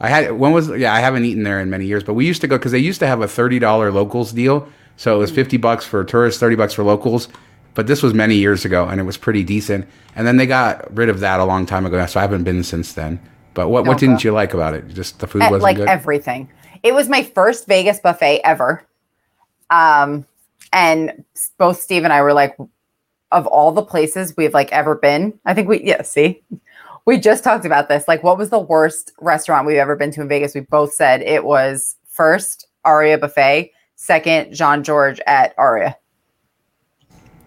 I 0.00 0.08
had 0.08 0.32
when 0.32 0.52
was 0.52 0.68
yeah 0.70 0.92
I 0.92 0.98
haven't 0.98 1.24
eaten 1.24 1.44
there 1.44 1.60
in 1.60 1.70
many 1.70 1.86
years, 1.86 2.02
but 2.02 2.14
we 2.14 2.26
used 2.26 2.40
to 2.40 2.48
go 2.48 2.58
because 2.58 2.72
they 2.72 2.78
used 2.80 2.98
to 3.00 3.06
have 3.06 3.20
a 3.20 3.28
thirty 3.28 3.60
dollar 3.60 3.92
locals 3.92 4.32
deal, 4.32 4.68
so 4.96 5.14
it 5.14 5.18
was 5.18 5.30
fifty 5.30 5.56
bucks 5.56 5.84
for 5.86 6.02
tourists, 6.04 6.40
thirty 6.40 6.56
bucks 6.56 6.74
for 6.74 6.82
locals. 6.82 7.28
But 7.74 7.86
this 7.86 8.02
was 8.02 8.12
many 8.12 8.34
years 8.34 8.64
ago, 8.64 8.86
and 8.88 9.00
it 9.00 9.04
was 9.04 9.16
pretty 9.16 9.44
decent. 9.44 9.86
And 10.16 10.26
then 10.26 10.36
they 10.36 10.46
got 10.46 10.92
rid 10.96 11.08
of 11.08 11.20
that 11.20 11.38
a 11.40 11.44
long 11.44 11.64
time 11.64 11.86
ago, 11.86 12.04
so 12.06 12.18
I 12.20 12.22
haven't 12.22 12.42
been 12.44 12.62
since 12.64 12.92
then. 12.92 13.20
But 13.54 13.68
what 13.68 13.84
what 13.86 13.98
Don't 13.98 14.00
didn't 14.00 14.22
go. 14.22 14.28
you 14.28 14.32
like 14.32 14.52
about 14.52 14.74
it? 14.74 14.88
Just 14.88 15.20
the 15.20 15.28
food 15.28 15.42
Eh, 15.42 15.46
wasn't 15.50 15.62
like 15.62 15.76
good. 15.76 15.88
everything. 15.88 16.48
It 16.84 16.94
was 16.94 17.08
my 17.08 17.22
first 17.22 17.66
Vegas 17.66 17.98
buffet 17.98 18.42
ever. 18.44 18.86
Um, 19.70 20.26
and 20.72 21.24
both 21.58 21.80
Steve 21.80 22.04
and 22.04 22.12
I 22.12 22.22
were 22.22 22.34
like, 22.34 22.56
of 23.32 23.46
all 23.46 23.72
the 23.72 23.82
places 23.82 24.34
we've 24.36 24.54
like 24.54 24.70
ever 24.70 24.94
been, 24.94 25.40
I 25.44 25.54
think 25.54 25.68
we 25.68 25.82
yeah, 25.82 26.02
see, 26.02 26.42
we 27.06 27.18
just 27.18 27.42
talked 27.42 27.64
about 27.64 27.88
this. 27.88 28.06
Like, 28.06 28.22
what 28.22 28.38
was 28.38 28.50
the 28.50 28.60
worst 28.60 29.12
restaurant 29.20 29.66
we've 29.66 29.78
ever 29.78 29.96
been 29.96 30.12
to 30.12 30.20
in 30.20 30.28
Vegas? 30.28 30.54
We 30.54 30.60
both 30.60 30.92
said 30.92 31.22
it 31.22 31.44
was 31.44 31.96
first 32.06 32.68
Aria 32.84 33.18
Buffet, 33.18 33.72
second 33.96 34.54
Jean 34.54 34.84
Georges 34.84 35.20
at 35.26 35.54
Aria. 35.58 35.96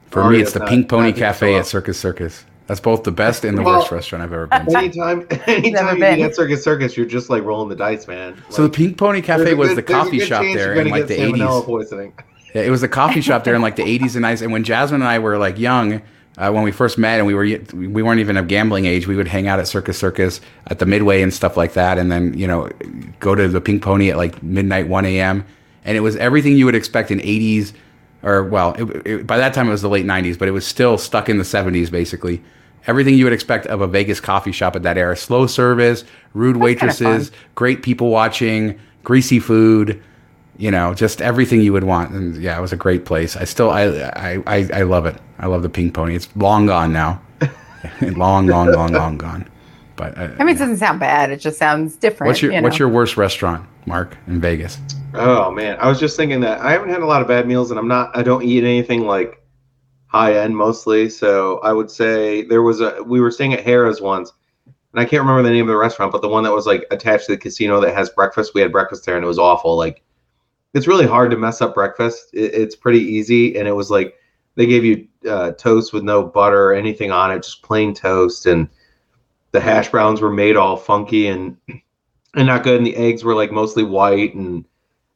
For 0.10 0.30
me, 0.30 0.42
it's 0.42 0.54
the 0.54 0.60
not- 0.60 0.70
Pink 0.70 0.90
Pony 0.90 1.10
not 1.10 1.16
doing 1.16 1.16
so 1.16 1.20
Cafe 1.20 1.56
at 1.56 1.66
Circus 1.66 2.00
Circus. 2.00 2.46
That's 2.68 2.80
both 2.82 3.04
the 3.04 3.12
best 3.12 3.44
and 3.46 3.58
the 3.58 3.62
Well- 3.64 3.80
worst 3.80 3.92
restaurant 3.92 4.24
I've 4.24 4.34
ever 4.34 4.48
been 4.48 4.66
to. 4.68 4.78
Anytime, 4.78 5.26
anytime 5.48 5.96
you 5.96 6.02
been. 6.02 6.18
get 6.20 6.36
Circus 6.36 6.64
Circus, 6.64 6.96
you're 6.98 7.06
just 7.06 7.30
like 7.30 7.44
rolling 7.44 7.70
the 7.70 7.76
dice, 7.76 8.08
man. 8.08 8.42
So 8.50 8.64
the 8.64 8.70
Pink 8.70 8.98
Pony 8.98 9.22
Cafe 9.22 9.52
a 9.52 9.56
was 9.56 9.70
good- 9.70 9.78
the 9.78 9.84
coffee 9.84 10.20
shop 10.20 10.44
there 10.44 10.74
in 10.76 10.90
like 10.90 11.08
the 11.08 11.22
eighties. 11.22 11.42
poisoning. 11.64 12.14
Yeah, 12.54 12.62
it 12.64 12.70
was 12.70 12.84
a 12.84 12.88
coffee 12.88 13.22
shop 13.22 13.44
there 13.44 13.56
in 13.56 13.62
like 13.62 13.76
the 13.76 13.84
80s 13.84 14.16
and 14.16 14.24
90s. 14.24 14.42
And 14.42 14.52
when 14.54 14.64
Jasmine 14.64 15.02
and 15.02 15.08
I 15.10 15.20
were 15.20 15.38
like 15.38 15.60
young, 15.60 16.02
uh, 16.38 16.50
when 16.52 16.64
we 16.64 16.72
first 16.72 16.98
met, 16.98 17.20
and 17.20 17.28
we 17.28 17.34
were 17.34 17.44
we 17.74 18.02
weren't 18.04 18.20
even 18.20 18.38
of 18.38 18.48
gambling 18.48 18.86
age, 18.86 19.06
we 19.08 19.16
would 19.16 19.28
hang 19.28 19.48
out 19.48 19.60
at 19.60 19.68
Circus 19.68 19.98
Circus 19.98 20.40
at 20.68 20.80
the 20.80 20.86
Midway 20.86 21.22
and 21.22 21.34
stuff 21.34 21.58
like 21.58 21.74
that, 21.74 21.98
and 21.98 22.12
then 22.12 22.34
you 22.38 22.48
know 22.48 22.70
go 23.20 23.36
to 23.36 23.48
the 23.48 23.60
Pink 23.62 23.82
Pony 23.84 24.10
at 24.12 24.18
like 24.18 24.42
midnight, 24.44 24.88
1 24.88 25.06
a.m. 25.06 25.46
And 25.86 25.96
it 25.98 26.02
was 26.02 26.16
everything 26.18 26.58
you 26.58 26.66
would 26.66 26.76
expect 26.76 27.12
in 27.12 27.20
80s, 27.20 27.74
or 28.24 28.44
well, 28.44 28.74
it, 28.78 29.08
it, 29.08 29.28
by 29.28 29.38
that 29.38 29.54
time 29.54 29.68
it 29.68 29.72
was 29.72 29.82
the 29.82 29.90
late 29.90 30.06
90s, 30.06 30.38
but 30.40 30.48
it 30.48 30.52
was 30.52 30.66
still 30.66 30.98
stuck 30.98 31.30
in 31.30 31.38
the 31.38 31.44
70s 31.44 31.92
basically. 31.92 32.42
Everything 32.88 33.16
you 33.16 33.26
would 33.26 33.34
expect 33.34 33.68
of 33.68 33.82
a 33.82 33.88
Vegas 33.88 34.20
coffee 34.20 34.52
shop 34.52 34.76
at 34.76 34.84
that 34.84 34.98
era: 34.98 35.16
slow 35.16 35.46
service, 35.48 36.04
rude 36.34 36.54
kinda 36.54 36.64
waitresses, 36.64 37.32
great 37.56 37.84
people 37.84 38.10
watching, 38.10 38.80
greasy 39.04 39.40
food 39.40 40.02
you 40.58 40.72
know, 40.72 40.94
just 40.94 41.22
everything 41.22 41.62
you 41.62 41.72
would 41.74 41.84
want. 41.84 42.12
And 42.12 42.36
yeah, 42.42 42.58
it 42.58 42.62
was 42.62 42.74
a 42.74 42.78
great 42.78 43.06
place. 43.06 43.36
I 43.38 43.44
still, 43.44 43.70
I, 43.70 43.84
I, 43.84 44.44
I, 44.48 44.70
I 44.74 44.82
love 44.84 45.06
it. 45.06 45.16
I 45.40 45.46
love 45.46 45.62
the 45.62 45.70
Pink 45.70 45.94
Pony. 45.94 46.16
It's 46.16 46.28
long 46.36 46.66
gone 46.66 46.92
now, 46.92 47.22
long, 48.02 48.48
long, 48.48 48.72
long, 48.72 48.92
long 48.92 49.18
gone. 49.18 49.48
But 49.96 50.18
uh, 50.18 50.30
I 50.40 50.44
mean, 50.44 50.56
it 50.56 50.60
doesn't 50.60 50.78
sound 50.78 51.00
bad. 51.00 51.32
It 51.32 51.38
just 51.38 51.58
sounds 51.58 51.96
different. 51.96 52.30
what's 52.30 52.42
your 52.42 52.52
you 52.52 52.62
what's 52.62 52.78
your 52.78 52.90
worst 52.90 53.18
restaurant, 53.18 53.68
Mark, 53.86 54.16
in 54.28 54.40
Vegas? 54.40 54.78
Oh 55.14 55.50
man, 55.52 55.78
I 55.80 55.88
was 55.88 56.00
just 56.00 56.18
thinking 56.18 56.40
that 56.42 56.62
I 56.62 56.72
haven't 56.72 56.90
had 56.90 57.02
a 57.02 57.06
lot 57.06 57.22
of 57.22 57.28
bad 57.28 57.48
meals, 57.48 57.72
and 57.72 57.80
I'm 57.80 57.88
not. 57.88 58.16
I 58.16 58.22
don't 58.22 58.44
eat 58.44 58.64
anything 58.64 59.02
like 59.08 59.42
high 60.18 60.38
end 60.38 60.56
mostly. 60.58 61.10
So 61.10 61.60
I 61.60 61.72
would 61.74 61.92
say 61.92 62.44
there 62.44 62.64
was 62.64 62.82
a. 62.82 63.04
We 63.04 63.22
were 63.22 63.32
staying 63.32 63.54
at 63.54 63.64
Harrah's 63.64 64.02
once, 64.02 64.34
and 64.66 65.00
I 65.00 65.06
can't 65.06 65.22
remember 65.22 65.44
the 65.44 65.52
name 65.52 65.66
of 65.66 65.68
the 65.68 65.78
restaurant, 65.78 66.12
but 66.12 66.22
the 66.22 66.28
one 66.28 66.44
that 66.44 66.54
was 66.54 66.66
like 66.66 66.86
attached 66.92 67.28
to 67.28 67.34
the 67.34 67.38
casino 67.38 67.80
that 67.82 67.96
has 67.96 68.10
breakfast. 68.10 68.54
We 68.54 68.62
had 68.62 68.72
breakfast 68.72 69.06
there, 69.06 69.16
and 69.16 69.24
it 69.24 69.28
was 69.28 69.40
awful. 69.40 69.78
Like 69.78 70.04
it's 70.74 70.88
really 70.88 71.06
hard 71.06 71.32
to 71.32 71.38
mess 71.38 71.62
up 71.62 71.74
breakfast. 71.76 72.30
It, 72.34 72.54
it's 72.54 72.76
pretty 72.76 73.00
easy, 73.00 73.58
and 73.58 73.68
it 73.68 73.74
was 73.74 73.92
like 73.92 74.16
they 74.56 74.66
gave 74.66 74.84
you 74.84 75.08
uh, 75.30 75.52
toast 75.52 75.94
with 75.94 76.04
no 76.04 76.24
butter 76.24 76.72
or 76.72 76.74
anything 76.74 77.12
on 77.12 77.32
it, 77.32 77.44
just 77.44 77.62
plain 77.62 77.94
toast, 77.94 78.48
and 78.48 78.68
the 79.52 79.60
hash 79.62 79.90
browns 79.90 80.20
were 80.20 80.32
made 80.32 80.58
all 80.58 80.76
funky 80.78 81.28
and 81.28 81.58
and 82.36 82.48
not 82.48 82.64
good, 82.64 82.78
and 82.78 82.88
the 82.88 82.96
eggs 82.96 83.24
were 83.24 83.36
like 83.36 83.52
mostly 83.52 83.84
white 83.84 84.34
and 84.34 84.66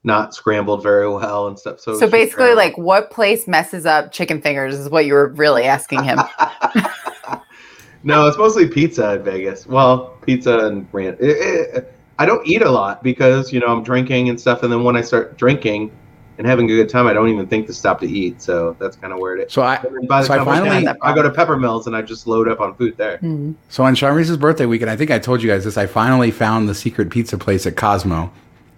not 0.04 0.34
scrambled 0.34 0.82
very 0.82 1.08
well 1.10 1.47
and 1.47 1.58
stuff. 1.60 1.80
So, 1.80 1.91
it 1.91 1.93
was 1.93 1.99
So 1.99 2.06
just 2.08 2.12
basically, 2.12 2.56
like, 2.56 2.78
what 2.78 3.12
place 3.12 3.47
messes 3.47 3.86
up 3.86 4.12
chicken 4.12 4.41
fingers 4.41 4.76
is 4.76 4.89
what 4.89 5.06
you 5.06 5.14
were 5.14 5.28
really 5.30 5.64
asking 5.66 6.04
him. 6.04 6.18
no, 8.04 8.28
it's 8.28 8.38
mostly 8.38 8.68
pizza 8.68 9.14
in 9.16 9.24
Vegas. 9.24 9.68
Well, 9.68 10.18
pizza 10.24 10.60
and 10.66 10.88
ranch. 10.91 11.18
It, 11.20 11.76
it, 11.76 11.93
I 12.18 12.26
don't 12.26 12.45
eat 12.47 12.62
a 12.62 12.70
lot 12.70 13.04
because 13.04 13.52
you 13.54 13.60
know 13.60 13.68
I'm 13.68 13.84
drinking 13.84 14.30
and 14.30 14.39
stuff, 14.39 14.64
and 14.64 14.72
then 14.72 14.84
when 14.84 14.95
I 14.95 15.02
start 15.02 15.38
drinking 15.38 15.91
and 16.38 16.47
having 16.47 16.66
a 16.72 16.76
good 16.76 16.89
time, 16.89 17.06
I 17.06 17.14
don't 17.14 17.30
even 17.30 17.45
think 17.47 17.68
to 17.68 17.74
stop 17.74 17.99
to 17.99 18.08
eat. 18.08 18.41
So 18.41 18.76
that's 18.80 18.95
kind 18.95 19.14
of 19.14 19.20
where 19.20 19.36
it 19.38 19.45
is. 19.47 19.54
So 19.54 19.62
I, 19.62 19.78
by 20.08 20.22
the 20.22 20.28
So 20.28 20.36
time 20.38 20.47
I, 20.47 20.58
finally- 20.60 20.84
get- 20.84 20.97
I 21.02 21.14
go 21.14 21.22
to 21.22 21.30
Pepper 21.30 21.58
Mills 21.58 21.86
and 21.88 21.95
I 21.95 22.02
just 22.02 22.26
load 22.26 22.47
up 22.47 22.60
on 22.60 22.74
food 22.76 22.97
there. 22.97 23.18
Hmm. 23.18 23.52
so 23.70 23.84
on 23.84 23.93
Sean 23.95 24.16
Reese's 24.16 24.38
birthday 24.38 24.66
weekend, 24.66 24.89
I 24.89 24.95
think 24.95 25.12
I 25.12 25.20
told 25.20 25.43
you 25.43 25.49
guys 25.49 25.64
this. 25.66 25.78
I 25.78 25.86
finally 25.86 26.32
found 26.32 26.68
the 26.68 26.74
secret 26.76 27.10
pizza 27.12 27.38
place 27.38 27.68
at 27.68 27.76
Cosmo. 27.76 28.32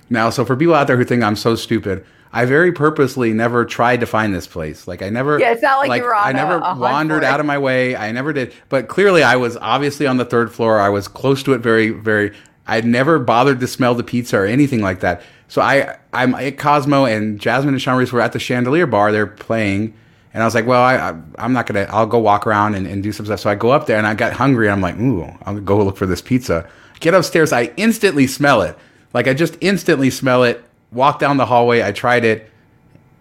Now, 0.09 0.29
so 0.29 0.45
for 0.45 0.55
people 0.55 0.75
out 0.75 0.87
there 0.87 0.97
who 0.97 1.03
think 1.05 1.23
I'm 1.23 1.35
so 1.35 1.55
stupid, 1.55 2.05
I 2.31 2.45
very 2.45 2.71
purposely 2.71 3.31
never 3.31 3.63
tried 3.63 3.99
to 3.99 4.05
find 4.05 4.33
this 4.33 4.47
place. 4.47 4.87
Like 4.87 5.01
I 5.01 5.09
never. 5.09 5.39
Yeah, 5.39 5.51
it's 5.51 5.61
not 5.61 5.87
like 5.87 6.01
you 6.01 6.07
were 6.07 6.15
on 6.15 6.27
I 6.27 6.31
never 6.31 6.55
a- 6.57 6.73
a 6.73 6.75
wandered 6.77 7.23
out 7.23 7.39
of 7.39 7.45
my 7.45 7.57
way. 7.57 7.95
I 7.95 8.11
never 8.11 8.33
did. 8.33 8.53
But 8.69 8.87
clearly, 8.87 9.21
I 9.23 9.35
was 9.35 9.55
obviously 9.57 10.07
on 10.07 10.17
the 10.17 10.25
third 10.25 10.51
floor. 10.51 10.79
I 10.79 10.89
was 10.89 11.07
close 11.07 11.43
to 11.43 11.53
it. 11.53 11.59
Very, 11.59 11.89
very. 11.89 12.33
I'd 12.65 12.85
never 12.85 13.19
bothered 13.19 13.59
to 13.59 13.67
smell 13.67 13.93
the 13.93 14.03
pizza 14.03 14.37
or 14.37 14.45
anything 14.45 14.81
like 14.81 15.01
that. 15.01 15.21
So 15.49 15.61
I, 15.61 15.97
I'm 16.13 16.33
at 16.35 16.57
Cosmo, 16.57 17.05
and 17.05 17.39
Jasmine 17.39 17.73
and 17.75 17.81
Sean 17.81 17.97
Reese 17.97 18.11
were 18.11 18.21
at 18.21 18.31
the 18.33 18.39
Chandelier 18.39 18.87
Bar. 18.87 19.11
They're 19.11 19.27
playing, 19.27 19.93
and 20.33 20.41
I 20.41 20.45
was 20.47 20.55
like, 20.55 20.65
well, 20.65 20.81
I, 20.81 20.95
I, 20.95 21.09
I'm 21.37 21.53
not 21.53 21.67
gonna. 21.67 21.85
I'll 21.91 22.07
go 22.07 22.17
walk 22.17 22.47
around 22.47 22.73
and, 22.75 22.87
and 22.87 23.03
do 23.03 23.11
some 23.11 23.25
stuff. 23.27 23.41
So 23.41 23.49
I 23.51 23.55
go 23.55 23.69
up 23.69 23.85
there, 23.85 23.97
and 23.97 24.07
I 24.07 24.15
got 24.15 24.33
hungry. 24.33 24.67
And 24.67 24.73
I'm 24.73 24.81
like, 24.81 24.97
ooh, 24.99 25.29
I'll 25.45 25.59
go 25.59 25.83
look 25.83 25.97
for 25.97 26.07
this 26.07 26.21
pizza. 26.21 26.67
Get 26.99 27.13
upstairs. 27.13 27.53
I 27.53 27.71
instantly 27.77 28.25
smell 28.25 28.61
it. 28.63 28.75
Like 29.13 29.27
I 29.27 29.33
just 29.33 29.57
instantly 29.61 30.09
smell 30.09 30.43
it. 30.43 30.63
Walk 30.91 31.19
down 31.19 31.37
the 31.37 31.45
hallway. 31.45 31.81
I 31.81 31.91
tried 31.91 32.23
it, 32.25 32.49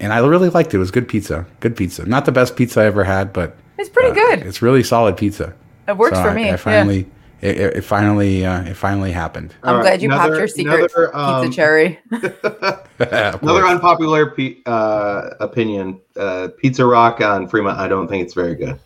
and 0.01 0.12
I 0.12 0.18
really 0.18 0.49
liked 0.51 0.72
it. 0.74 0.76
It 0.76 0.80
was 0.80 0.90
good 0.90 1.09
pizza. 1.09 1.47
Good 1.61 1.76
pizza. 1.76 2.05
Not 2.07 2.24
the 2.26 2.32
best 2.32 2.57
pizza 2.57 2.80
I 2.82 2.84
ever 2.84 3.05
had, 3.05 3.32
but 3.32 3.57
It's 3.78 3.88
pretty 3.88 4.11
uh, 4.11 4.14
good. 4.14 4.40
It's 4.47 4.61
really 4.62 4.82
solid 4.82 5.16
pizza. 5.16 5.55
It 5.88 5.97
works 5.97 6.16
So 6.16 6.22
for 6.22 6.30
I- 6.30 6.34
me. 6.34 6.45
I 6.45 6.47
yeah. 6.49 6.57
finally, 6.57 7.07
it, 7.40 7.57
it, 7.59 7.76
it 7.78 7.80
finally, 7.82 8.45
uh, 8.47 8.62
it 8.62 8.74
finally 8.74 9.11
happened. 9.11 9.55
I'm 9.62 9.70
All 9.70 9.74
right, 9.76 9.82
glad 9.82 10.03
you 10.03 10.09
popped 10.11 10.36
your 10.36 10.47
secret 10.49 10.93
another, 10.95 11.16
um, 11.16 11.43
pizza 11.45 11.57
cherry. 11.57 11.99
Another 13.43 13.66
unpopular 13.66 14.30
pe- 14.30 14.59
uh, 14.66 15.30
opinion: 15.40 16.01
uh, 16.16 16.49
Pizza 16.59 16.84
Rock 16.86 17.20
on 17.20 17.49
Fremont. 17.49 17.78
I 17.78 17.88
don't 17.88 18.07
think 18.07 18.22
it's 18.24 18.34
very 18.34 18.55
good. 18.55 18.78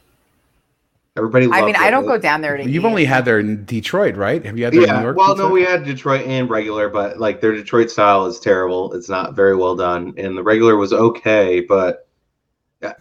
Everybody. 1.17 1.47
I 1.51 1.61
mean, 1.63 1.75
it. 1.75 1.81
I 1.81 1.91
don't 1.91 2.07
go 2.07 2.19
down 2.19 2.43
there 2.43 2.57
to 2.57 2.63
You've 2.65 2.85
eat. 2.85 2.87
only 2.87 3.05
had 3.05 3.25
there 3.25 3.39
in 3.39 3.65
Detroit, 3.65 4.17
right? 4.17 4.45
Have 4.45 4.59
you 4.59 4.65
had 4.65 4.75
there 4.75 4.83
in 4.83 4.89
New 4.89 4.93
Yeah. 4.95 5.03
York? 5.03 5.17
Well, 5.17 5.29
pizza? 5.29 5.43
no, 5.45 5.49
we 5.51 5.63
had 5.63 5.85
Detroit 5.85 6.27
and 6.27 6.51
regular, 6.51 6.89
but 6.91 7.19
like 7.19 7.41
their 7.41 7.53
Detroit 7.53 7.91
style 7.91 8.27
is 8.27 8.39
terrible. 8.39 8.93
It's 8.93 9.09
not 9.09 9.35
very 9.35 9.57
well 9.57 9.75
done, 9.77 10.13
and 10.19 10.37
the 10.37 10.43
regular 10.43 10.77
was 10.77 10.93
okay, 10.93 11.61
but 11.61 12.07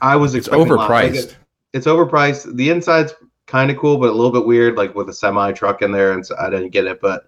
I 0.01 0.15
was 0.15 0.33
It's 0.33 0.47
expecting 0.47 0.71
a 0.71 0.75
lot. 0.75 0.89
Like, 0.89 1.11
overpriced. 1.11 1.35
it's 1.73 1.87
overpriced. 1.87 2.55
The 2.55 2.69
inside's 2.69 3.13
kind 3.47 3.69
of 3.69 3.77
cool, 3.77 3.97
but 3.97 4.09
a 4.09 4.13
little 4.13 4.31
bit 4.31 4.45
weird, 4.45 4.77
like 4.77 4.95
with 4.95 5.09
a 5.09 5.13
semi 5.13 5.51
truck 5.51 5.81
in 5.81 5.91
there, 5.91 6.13
and 6.13 6.25
so 6.25 6.35
I 6.39 6.49
didn't 6.49 6.69
get 6.69 6.85
it. 6.85 7.01
But 7.01 7.25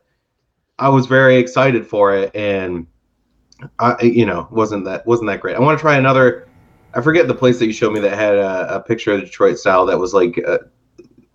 I 0.79 0.87
was 0.89 1.05
very 1.05 1.35
excited 1.35 1.85
for 1.85 2.15
it, 2.15 2.33
and 2.33 2.87
I, 3.79 4.01
you 4.01 4.25
know, 4.25 4.47
wasn't 4.51 4.85
that 4.85 5.05
wasn't 5.05 5.27
that 5.27 5.41
great. 5.41 5.55
I 5.57 5.59
want 5.59 5.77
to 5.77 5.81
try 5.81 5.97
another. 5.97 6.47
I 6.93 7.01
forget 7.01 7.27
the 7.27 7.35
place 7.35 7.59
that 7.59 7.65
you 7.65 7.73
showed 7.73 7.93
me 7.93 7.99
that 7.99 8.13
had 8.17 8.35
a, 8.35 8.75
a 8.75 8.79
picture 8.79 9.11
of 9.11 9.19
Detroit 9.21 9.59
style 9.59 9.85
that 9.87 9.99
was 9.99 10.13
like 10.13 10.41
uh, 10.47 10.59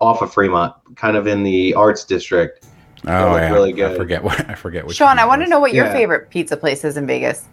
off 0.03 0.21
of 0.21 0.33
Fremont, 0.33 0.73
kind 0.95 1.15
of 1.17 1.25
in 1.27 1.43
the 1.43 1.73
Arts 1.75 2.03
District. 2.03 2.65
Oh 3.05 3.31
looked 3.31 3.41
yeah, 3.41 3.51
really 3.51 3.83
I 3.83 3.95
forget 3.97 4.23
what 4.23 4.49
I 4.49 4.55
forget 4.55 4.85
which. 4.85 4.95
Shawn, 4.97 5.19
I 5.19 5.25
want 5.25 5.41
to 5.43 5.49
know 5.49 5.59
what 5.59 5.73
your 5.73 5.85
Yeah. 5.85 5.93
favorite 5.93 6.29
pizza 6.29 6.55
place 6.55 6.83
is 6.85 6.95
in 6.97 7.05
Vegas. 7.07 7.47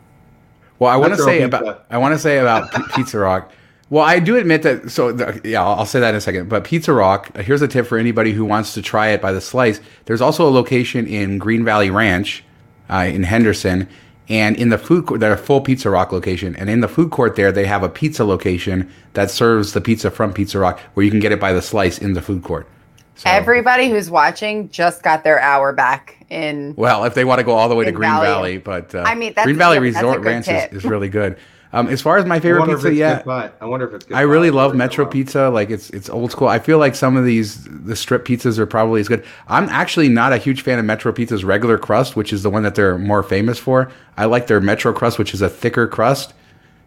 Well, 0.79 0.91
I 0.91 0.97
want 0.97 1.15
to 1.15 1.23
say 1.23 1.41
Pizza. 1.41 1.47
about 1.59 1.87
I 1.91 1.99
want 1.99 2.15
to 2.15 2.19
say 2.19 2.39
about 2.39 2.71
Pizza 2.95 3.19
Rock. 3.19 3.51
Well, 3.91 4.05
I 4.05 4.21
do 4.21 4.37
admit 4.37 4.63
that. 4.63 4.91
So 4.91 5.11
the, 5.11 5.41
yeah, 5.45 5.63
I'll, 5.65 5.81
I'll 5.81 5.87
say 5.87 5.99
that 6.01 6.11
in 6.11 6.15
a 6.15 6.21
second. 6.21 6.49
But 6.49 6.63
Pizza 6.65 6.93
Rock. 6.93 7.37
Here's 7.37 7.63
a 7.63 7.69
tip 7.69 7.87
for 7.87 7.99
anybody 7.99 8.33
who 8.33 8.45
wants 8.45 8.75
to 8.75 8.83
try 8.83 9.09
it 9.09 9.21
by 9.21 9.33
the 9.33 9.41
slice. 9.41 9.81
There's 10.05 10.21
also 10.21 10.49
a 10.49 10.53
location 10.53 11.07
in 11.07 11.39
Green 11.39 11.65
Valley 11.65 11.91
Ranch, 11.91 12.45
uh, 12.89 13.07
in 13.13 13.25
Henderson, 13.25 13.89
and 14.31 14.57
in 14.57 14.69
the 14.69 14.79
food 14.79 15.07
court, 15.07 15.19
they're 15.19 15.33
a 15.33 15.37
full 15.37 15.61
Pizza 15.61 15.91
Rock 15.91 16.13
location. 16.13 16.55
And 16.55 16.71
in 16.71 16.81
the 16.81 16.89
food 16.89 17.11
court 17.11 17.35
there, 17.35 17.51
they 17.51 17.67
have 17.67 17.83
a 17.83 17.89
pizza 17.89 18.25
location 18.25 18.89
that 19.15 19.29
serves 19.29 19.73
the 19.73 19.81
pizza 19.81 20.09
from 20.09 20.33
Pizza 20.33 20.61
Rock, 20.61 20.79
where 20.95 21.05
you 21.05 21.11
can 21.11 21.19
get 21.19 21.33
it 21.33 21.41
by 21.41 21.53
the 21.53 21.61
slice 21.61 21.99
in 21.99 22.13
the 22.13 22.23
food 22.23 22.45
court. 22.45 22.69
So, 23.17 23.29
Everybody 23.29 23.91
who's 23.91 24.09
watching 24.09 24.71
just 24.71 25.03
got 25.03 25.25
their 25.25 25.41
hour 25.41 25.73
back 25.73 26.25
in. 26.31 26.75
Well, 26.77 27.05
if 27.05 27.15
they 27.15 27.25
want 27.25 27.41
to 27.41 27.45
go 27.45 27.53
all 27.53 27.69
the 27.69 27.75
way 27.75 27.85
to 27.85 27.93
Green 27.93 28.09
Valley. 28.09 28.57
Valley, 28.57 28.59
but 28.59 28.95
uh, 28.95 29.03
I 29.05 29.17
mean, 29.17 29.35
Green 29.43 29.57
Valley 29.57 29.77
yeah, 29.77 29.93
that's 29.93 30.05
a 30.05 30.07
Resort 30.07 30.25
Ranch 30.25 30.49
is, 30.49 30.79
is 30.79 30.85
really 30.85 31.09
good. 31.09 31.37
Um, 31.73 31.87
as 31.87 32.03
far 32.03 32.19
as 32.19 32.27
my 32.27 32.41
favorite 32.41 32.67
pizza, 32.67 32.93
yeah, 32.93 33.19
good 33.19 33.27
buy. 33.27 33.51
I 33.61 33.67
wonder 33.67 33.87
if 33.87 33.95
it's 33.95 34.05
good. 34.05 34.17
I 34.17 34.23
really 34.23 34.51
buy. 34.51 34.57
love 34.57 34.75
Metro. 34.75 35.07
Pizza. 35.07 35.51
Like 35.51 35.71
it's 35.71 35.91
it's 35.91 36.11
old 36.11 36.33
school. 36.33 36.49
I 36.49 36.59
feel 36.59 36.79
like 36.79 36.97
some 36.97 37.17
of 37.17 37.25
these 37.25 37.65
the 37.65 37.95
strip 37.95 38.25
pizzas 38.25 38.59
are 38.59 38.67
probably 38.67 39.01
as 39.01 39.07
good. 39.07 39.25
I'm 39.47 39.69
actually 39.69 40.09
not 40.09 40.33
a 40.33 40.37
huge 40.37 40.63
fan 40.63 40.81
of 40.81 40.85
Metro 40.85 41.13
Pizza's 41.13 41.45
regular 41.45 41.79
crust, 41.79 42.17
which 42.17 42.33
is 42.33 42.43
the 42.43 42.51
one 42.51 42.65
that 42.65 42.75
they're 42.75 42.99
more 42.99 43.23
famous 43.23 43.59
for. 43.59 43.91
I 44.17 44.25
like 44.25 44.49
their 44.49 44.61
Metro 44.61 44.93
crust, 44.93 45.19
which 45.19 45.33
is 45.33 45.43
a 45.43 45.49
thicker 45.49 45.87
crust. 45.87 46.35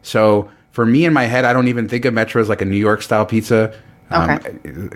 So 0.01 0.51
for 0.71 0.86
me 0.86 1.05
in 1.05 1.13
my 1.13 1.25
head, 1.25 1.45
I 1.45 1.53
don't 1.53 1.69
even 1.69 1.88
think 1.88 2.03
of 2.03 2.13
Metro 2.13 2.41
as 2.41 2.49
like 2.49 2.61
a 2.61 2.65
New 2.65 2.75
York 2.75 3.01
style 3.01 3.25
pizza. 3.25 3.73
Um, 4.09 4.39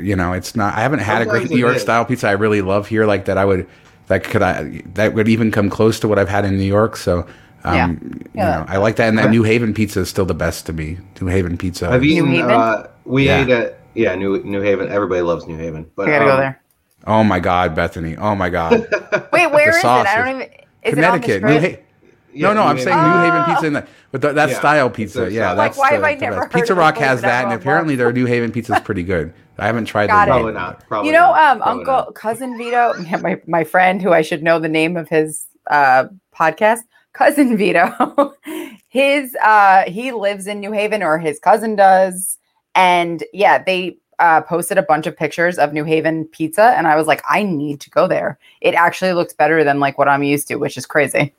you 0.02 0.18
know, 0.18 0.34
it's 0.34 0.54
not. 0.54 0.76
I 0.76 0.82
haven't 0.82 1.00
had 1.00 1.22
a 1.22 1.26
great 1.26 1.50
New 1.50 1.58
York 1.58 1.78
is. 1.78 1.82
style 1.82 2.04
pizza. 2.04 2.28
I 2.28 2.32
really 2.32 2.62
love 2.62 2.88
here, 2.88 3.06
like 3.06 3.24
that. 3.26 3.38
I 3.38 3.46
would 3.46 3.66
that 4.08 4.26
could 4.26 4.42
I 4.42 4.84
that 4.96 5.14
would 5.14 5.30
even 5.30 5.50
come 5.50 5.70
close 5.70 5.98
to 6.02 6.10
what 6.10 6.20
I've 6.20 6.30
had 6.30 6.44
in 6.44 6.58
New 6.58 6.66
York. 6.66 6.98
So. 6.98 7.26
Um, 7.64 7.76
Yeah. 7.76 7.88
You 7.88 8.20
Yeah. 8.34 8.58
know, 8.60 8.66
I 8.68 8.78
like 8.78 8.96
that, 8.98 9.10
and 9.10 9.18
that 9.18 9.30
New 9.32 9.44
Haven 9.44 9.74
pizza 9.74 10.02
is 10.02 10.10
still 10.10 10.26
the 10.26 10.34
best 10.36 10.66
to 10.68 10.74
me. 10.74 10.98
New 11.22 11.28
Haven 11.28 11.58
pizza. 11.58 11.90
I've 11.90 12.04
eaten. 12.04 12.28
Haven? 12.32 12.52
Uh, 12.52 12.88
we 13.06 13.26
Yeah. 13.28 13.42
ate 13.42 13.50
at 13.50 13.80
yeah 13.96 14.16
New 14.16 14.44
New 14.44 14.62
Haven. 14.62 14.90
Everybody 14.90 15.22
loves 15.22 15.48
New 15.48 15.58
Haven, 15.58 15.88
but 15.96 16.08
I 16.08 16.12
gotta 16.12 16.26
go 16.26 16.32
um, 16.34 16.40
there. 16.40 16.62
Oh 17.06 17.24
my 17.24 17.40
God, 17.40 17.74
Bethany! 17.76 18.18
Oh 18.18 18.36
my 18.36 18.50
God, 18.50 18.72
Wait, 19.32 19.48
where 19.52 19.70
is 19.70 19.78
it? 19.78 19.86
I 19.86 20.16
don't 20.18 20.28
even. 20.30 20.42
Is 20.42 20.50
it 20.84 20.96
Connecticut. 20.96 21.44
on 21.44 21.50
the 21.50 21.54
New 21.54 21.60
strip? 21.60 21.76
ha- 21.80 21.84
Yeah, 22.34 22.48
no, 22.50 22.54
no, 22.54 22.64
New 22.64 22.70
I'm 22.70 22.78
Haven. 22.78 22.94
saying 22.94 23.04
New 23.12 23.18
Haven 23.20 23.42
Oh. 23.42 23.46
pizza, 23.46 23.66
in 23.68 23.74
the, 23.74 23.88
but 24.12 24.22
th- 24.22 24.36
that 24.36 24.50
Yeah, 24.50 24.60
style 24.60 24.90
pizza. 24.90 25.20
their 25.22 25.30
Yeah, 25.30 25.42
style. 25.48 25.56
that's 25.56 25.78
Like, 25.78 25.90
why 25.92 25.96
have 25.96 26.04
I 26.04 26.16
the 26.16 26.22
never 26.22 26.36
heard 26.42 26.52
Pizza 26.52 26.74
of 26.74 26.80
Rock 26.80 26.96
this 26.96 27.00
place 27.00 27.10
has 27.10 27.22
that 27.22 27.28
that, 27.28 27.44
and 27.46 27.54
apparently 27.54 27.96
their 27.96 28.12
New 28.12 28.26
Haven 28.26 28.52
pizza 28.52 28.74
is 28.76 28.80
pretty 28.82 29.04
good. 29.04 29.34
I 29.58 29.66
haven't 29.66 29.86
tried 29.86 30.08
Got 30.08 30.26
their 30.26 30.36
it. 30.36 30.38
Probably 30.38 30.54
not. 30.54 30.88
Probably 30.88 31.08
you 31.08 31.14
know, 31.14 31.32
not, 31.32 31.52
um, 31.52 31.58
probably 31.62 31.80
Uncle 31.80 31.94
not. 31.94 32.16
Cousin 32.16 32.58
Vito, 32.58 32.94
my 33.22 33.40
my 33.48 33.64
friend 33.64 34.02
who 34.02 34.12
I 34.12 34.22
should 34.22 34.44
know 34.44 34.60
the 34.60 34.70
name 34.70 34.98
of 34.98 35.08
his 35.10 35.46
uh 35.72 36.06
podcast, 36.38 36.82
Cousin 37.18 37.58
Vito. 37.58 38.36
his 38.90 39.36
uh 39.44 39.84
he 39.90 40.12
lives 40.12 40.46
in 40.46 40.60
New 40.60 40.72
Haven, 40.72 41.02
or 41.02 41.18
his 41.18 41.40
cousin 41.40 41.76
does, 41.76 42.38
and 42.76 43.24
yeah, 43.34 43.62
they 43.62 43.98
uh 44.20 44.42
posted 44.42 44.78
a 44.78 44.84
bunch 44.84 45.08
of 45.08 45.18
pictures 45.18 45.58
of 45.58 45.74
New 45.74 45.84
Haven 45.84 46.26
pizza, 46.26 46.76
and 46.78 46.88
I 46.88 46.96
was 46.96 47.08
like, 47.08 47.24
I 47.28 47.42
need 47.42 47.82
to 47.82 47.90
go 47.90 48.08
there. 48.08 48.38
It 48.62 48.76
actually 48.76 49.14
looks 49.14 49.34
better 49.34 49.64
than 49.64 49.80
like 49.80 49.98
what 49.98 50.08
I'm 50.08 50.24
used 50.24 50.48
to, 50.50 50.56
which 50.58 50.78
is 50.78 50.86
crazy. 50.86 51.34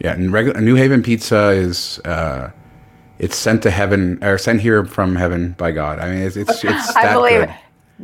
Yeah, 0.00 0.12
and 0.12 0.32
regular 0.32 0.60
New 0.60 0.74
Haven 0.74 1.02
pizza 1.02 1.50
is 1.50 2.00
uh, 2.00 2.50
it's 3.20 3.36
sent 3.36 3.62
to 3.62 3.70
heaven 3.70 4.22
or 4.24 4.38
sent 4.38 4.60
here 4.60 4.84
from 4.84 5.14
heaven 5.14 5.52
by 5.52 5.70
God. 5.70 6.00
I 6.00 6.10
mean, 6.10 6.22
it's 6.22 6.36
it's 6.36 6.64
it's 6.64 6.96
I 6.96 7.12
believe 7.12 7.40
good. 7.40 7.48
it. 7.48 7.56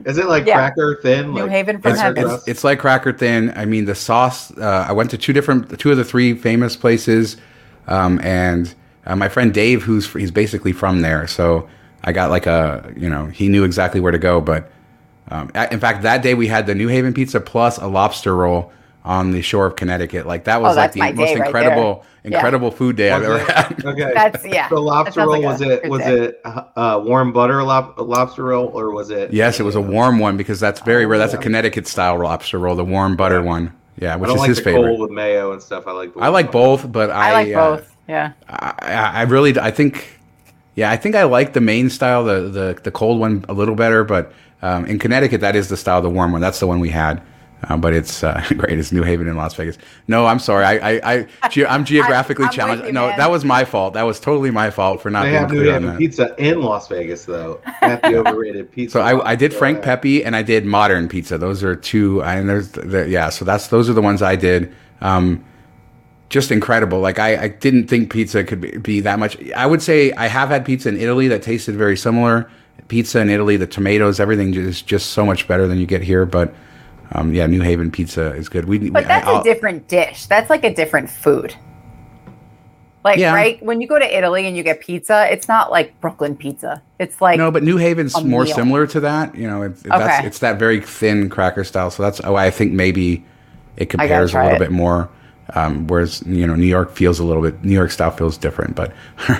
Is 0.04 0.18
it 0.18 0.26
like 0.26 0.46
Yeah. 0.46 0.54
cracker 0.56 0.98
thin? 1.02 1.34
New 1.34 1.42
like 1.42 1.50
Haven 1.50 1.80
from 1.80 1.92
cracker 1.94 2.20
heaven. 2.20 2.34
It's, 2.36 2.48
it's 2.48 2.64
like 2.64 2.78
cracker 2.78 3.12
thin. 3.12 3.52
I 3.56 3.64
mean, 3.64 3.84
the 3.86 3.94
sauce. 3.94 4.56
Uh, 4.56 4.86
I 4.88 4.92
went 4.92 5.10
to 5.10 5.18
two 5.18 5.32
different, 5.32 5.78
two 5.78 5.90
of 5.90 5.96
the 5.96 6.04
three 6.04 6.34
famous 6.34 6.76
places, 6.76 7.36
um, 7.88 8.20
and 8.22 8.72
uh, 9.06 9.16
my 9.16 9.28
friend 9.28 9.52
Dave, 9.52 9.82
who's 9.82 10.12
he's 10.12 10.30
basically 10.30 10.72
from 10.72 11.00
there, 11.02 11.26
so 11.26 11.68
I 12.04 12.12
got 12.12 12.30
like 12.30 12.46
a, 12.46 12.92
you 12.96 13.10
know, 13.10 13.26
he 13.26 13.48
knew 13.48 13.64
exactly 13.64 14.00
where 14.00 14.12
to 14.12 14.18
go. 14.18 14.40
But 14.40 14.70
um, 15.28 15.50
in 15.72 15.80
fact, 15.80 16.02
that 16.02 16.22
day 16.22 16.34
we 16.34 16.46
had 16.46 16.66
the 16.66 16.74
New 16.74 16.88
Haven 16.88 17.12
pizza 17.12 17.40
plus 17.40 17.78
a 17.78 17.86
lobster 17.88 18.36
roll 18.36 18.72
on 19.04 19.32
the 19.32 19.42
shore 19.42 19.66
of 19.66 19.76
Connecticut. 19.76 20.26
Like 20.26 20.44
that 20.44 20.60
was 20.62 20.76
Oh, 20.76 20.80
like 20.80 20.92
the 20.92 21.00
most 21.12 21.34
right 21.34 21.46
incredible, 21.46 21.94
there. 21.96 22.04
Yeah. 22.24 22.36
incredible 22.36 22.70
food 22.70 22.96
day 22.96 23.10
I've 23.10 23.22
Was 23.22 23.40
ever 23.40 23.52
had. 23.52 23.84
Okay. 23.90 24.12
That's 24.14 24.44
yeah. 24.44 24.68
the 24.68 24.78
lobster 24.78 25.20
roll 25.20 25.30
like 25.30 25.42
was 25.42 25.60
it 25.62 25.88
was 25.88 26.02
day. 26.02 26.24
it 26.26 26.40
uh, 26.44 27.00
warm 27.04 27.32
butter 27.32 27.62
lob- 27.62 27.98
lobster 27.98 28.44
roll 28.44 28.66
or 28.68 28.90
was 28.90 29.10
it? 29.10 29.32
Yes, 29.32 29.58
it 29.58 29.62
was 29.62 29.74
a 29.74 29.80
warm 29.80 30.18
one 30.18 30.36
because 30.36 30.60
that's 30.60 30.80
very 30.80 31.06
rare. 31.06 31.18
That's 31.18 31.34
a. 31.34 31.38
Connecticut 31.38 31.86
style 31.86 32.18
lobster 32.22 32.58
roll, 32.58 32.76
the 32.76 32.84
warm 32.84 33.16
butter 33.16 33.42
one. 33.42 33.74
Yeah, 33.98 34.14
I 34.14 34.16
which 34.16 34.28
don't 34.28 34.36
is 34.36 34.40
like 34.40 34.48
his 34.48 34.58
the 34.58 34.64
favorite. 34.64 34.88
cold 34.88 35.00
with 35.00 35.10
mayo 35.10 35.52
and 35.52 35.62
stuff. 35.62 35.86
I 35.86 35.92
like. 35.92 36.14
The 36.14 36.20
I 36.20 36.28
like 36.28 36.52
both, 36.52 36.90
but 36.92 37.10
I, 37.10 37.30
I 37.30 37.32
like 37.32 37.54
uh, 37.54 37.76
both. 37.76 37.96
Yeah. 38.08 38.32
I, 38.48 38.74
I 38.80 38.92
I 38.92 39.22
really, 39.22 39.58
I 39.58 39.70
think, 39.70 40.18
yeah, 40.74 40.90
I 40.90 40.96
think 40.96 41.14
I 41.14 41.24
like 41.24 41.52
the 41.54 41.60
Maine 41.60 41.88
style, 41.90 42.24
the 42.24 42.42
the, 42.42 42.80
the 42.82 42.90
cold 42.90 43.18
one, 43.20 43.44
a 43.48 43.52
little 43.52 43.74
better. 43.74 44.04
But 44.04 44.32
um, 44.62 44.84
in 44.86 44.98
Connecticut, 44.98 45.40
that 45.40 45.56
is 45.56 45.68
the 45.68 45.76
style, 45.76 46.02
the 46.02 46.10
warm 46.10 46.32
one. 46.32 46.40
That's 46.40 46.60
the 46.60 46.66
one 46.66 46.80
we 46.80 46.90
had. 46.90 47.22
Uh, 47.68 47.76
but 47.76 47.92
it's 47.92 48.24
uh, 48.24 48.42
great. 48.56 48.78
It's 48.78 48.90
New 48.90 49.02
Haven 49.02 49.28
in 49.28 49.36
Las 49.36 49.54
Vegas. 49.54 49.76
No, 50.08 50.26
I'm 50.26 50.38
sorry. 50.38 50.64
I, 50.64 50.92
I, 50.98 51.26
I 51.42 51.48
ge- 51.48 51.66
I'm 51.68 51.84
geographically 51.84 52.46
I'm 52.46 52.52
challenged. 52.52 52.84
you, 52.86 52.92
no, 52.92 53.08
man. 53.08 53.18
that 53.18 53.30
was 53.30 53.44
my 53.44 53.64
fault. 53.64 53.94
That 53.94 54.04
was 54.04 54.18
totally 54.18 54.50
my 54.50 54.70
fault 54.70 55.02
for 55.02 55.10
not 55.10 55.24
They 55.24 55.30
being 55.30 55.40
have 55.40 55.50
New 55.50 55.60
clear 55.60 55.74
on 55.76 55.82
Haven 55.82 55.88
that. 55.90 55.98
pizza 55.98 56.34
in 56.38 56.62
Las 56.62 56.88
Vegas 56.88 57.24
though. 57.26 57.60
At 57.82 58.02
the 58.02 58.16
overrated 58.26 58.72
pizza. 58.72 58.94
So 58.94 59.00
I, 59.02 59.32
I 59.32 59.36
did 59.36 59.52
Frank 59.52 59.82
Pepe 59.82 60.24
and 60.24 60.34
I 60.34 60.42
did 60.42 60.64
modern 60.64 61.08
pizza. 61.08 61.36
Those 61.36 61.62
are 61.62 61.76
two. 61.76 62.22
And 62.22 62.48
there's 62.48 62.70
the, 62.70 63.08
yeah. 63.08 63.28
So 63.28 63.44
that's 63.44 63.68
those 63.68 63.90
are 63.90 63.94
the 63.94 64.02
ones 64.02 64.22
I 64.22 64.36
did. 64.36 64.74
Um, 65.02 65.44
just 66.30 66.50
incredible. 66.52 67.00
Like 67.00 67.18
I, 67.18 67.42
I 67.44 67.48
didn't 67.48 67.88
think 67.88 68.10
pizza 68.12 68.44
could 68.44 68.60
be, 68.60 68.76
be 68.78 69.00
that 69.00 69.18
much. 69.18 69.36
I 69.52 69.66
would 69.66 69.82
say 69.82 70.12
I 70.12 70.28
have 70.28 70.48
had 70.48 70.64
pizza 70.64 70.88
in 70.88 70.96
Italy 70.96 71.28
that 71.28 71.42
tasted 71.42 71.74
very 71.76 71.96
similar. 71.96 72.48
Pizza 72.88 73.20
in 73.20 73.28
Italy, 73.28 73.56
the 73.56 73.66
tomatoes, 73.66 74.18
everything 74.18 74.54
is 74.54 74.80
just 74.80 75.10
so 75.10 75.26
much 75.26 75.46
better 75.46 75.66
than 75.66 75.78
you 75.78 75.86
get 75.86 76.02
here. 76.02 76.24
But 76.24 76.54
um, 77.12 77.34
yeah, 77.34 77.46
New 77.46 77.60
Haven 77.62 77.90
pizza 77.90 78.34
is 78.34 78.48
good. 78.48 78.66
We 78.66 78.90
But 78.90 79.06
that's 79.08 79.26
I, 79.26 79.40
a 79.40 79.42
different 79.42 79.88
dish. 79.88 80.26
That's 80.26 80.50
like 80.50 80.64
a 80.64 80.72
different 80.74 81.10
food. 81.10 81.54
Like 83.02 83.18
Yeah. 83.18 83.32
right 83.34 83.62
when 83.64 83.80
you 83.80 83.86
go 83.88 83.98
to 83.98 84.16
Italy 84.18 84.46
and 84.46 84.56
you 84.56 84.62
get 84.62 84.80
pizza, 84.80 85.26
it's 85.32 85.48
not 85.48 85.70
like 85.70 85.98
Brooklyn 86.00 86.36
pizza. 86.36 86.82
It's 86.98 87.20
like 87.20 87.38
no, 87.38 87.50
but 87.50 87.62
New 87.62 87.78
Haven's 87.78 88.20
more 88.22 88.44
meal. 88.44 88.54
similar 88.54 88.86
to 88.88 89.00
that. 89.00 89.34
You 89.34 89.46
know, 89.48 89.62
it, 89.62 89.76
that's 89.84 90.02
Okay. 90.18 90.26
it's 90.26 90.38
that 90.40 90.58
very 90.58 90.80
thin 90.80 91.30
cracker 91.30 91.64
style. 91.64 91.90
So 91.90 92.02
that's 92.02 92.20
why 92.22 92.44
I 92.46 92.50
think 92.50 92.72
maybe 92.72 93.24
it 93.76 93.86
compares 93.86 94.34
a 94.34 94.38
little 94.42 94.56
it. 94.56 94.58
bit 94.58 94.70
more. 94.70 95.08
Um, 95.54 95.86
whereas 95.88 96.22
you 96.26 96.46
know 96.46 96.54
New 96.54 96.66
York 96.66 96.92
feels 96.92 97.18
a 97.18 97.24
little 97.24 97.42
bit 97.42 97.64
New 97.64 97.74
York 97.74 97.90
style 97.90 98.10
feels 98.12 98.36
different, 98.36 98.76
but 98.76 98.92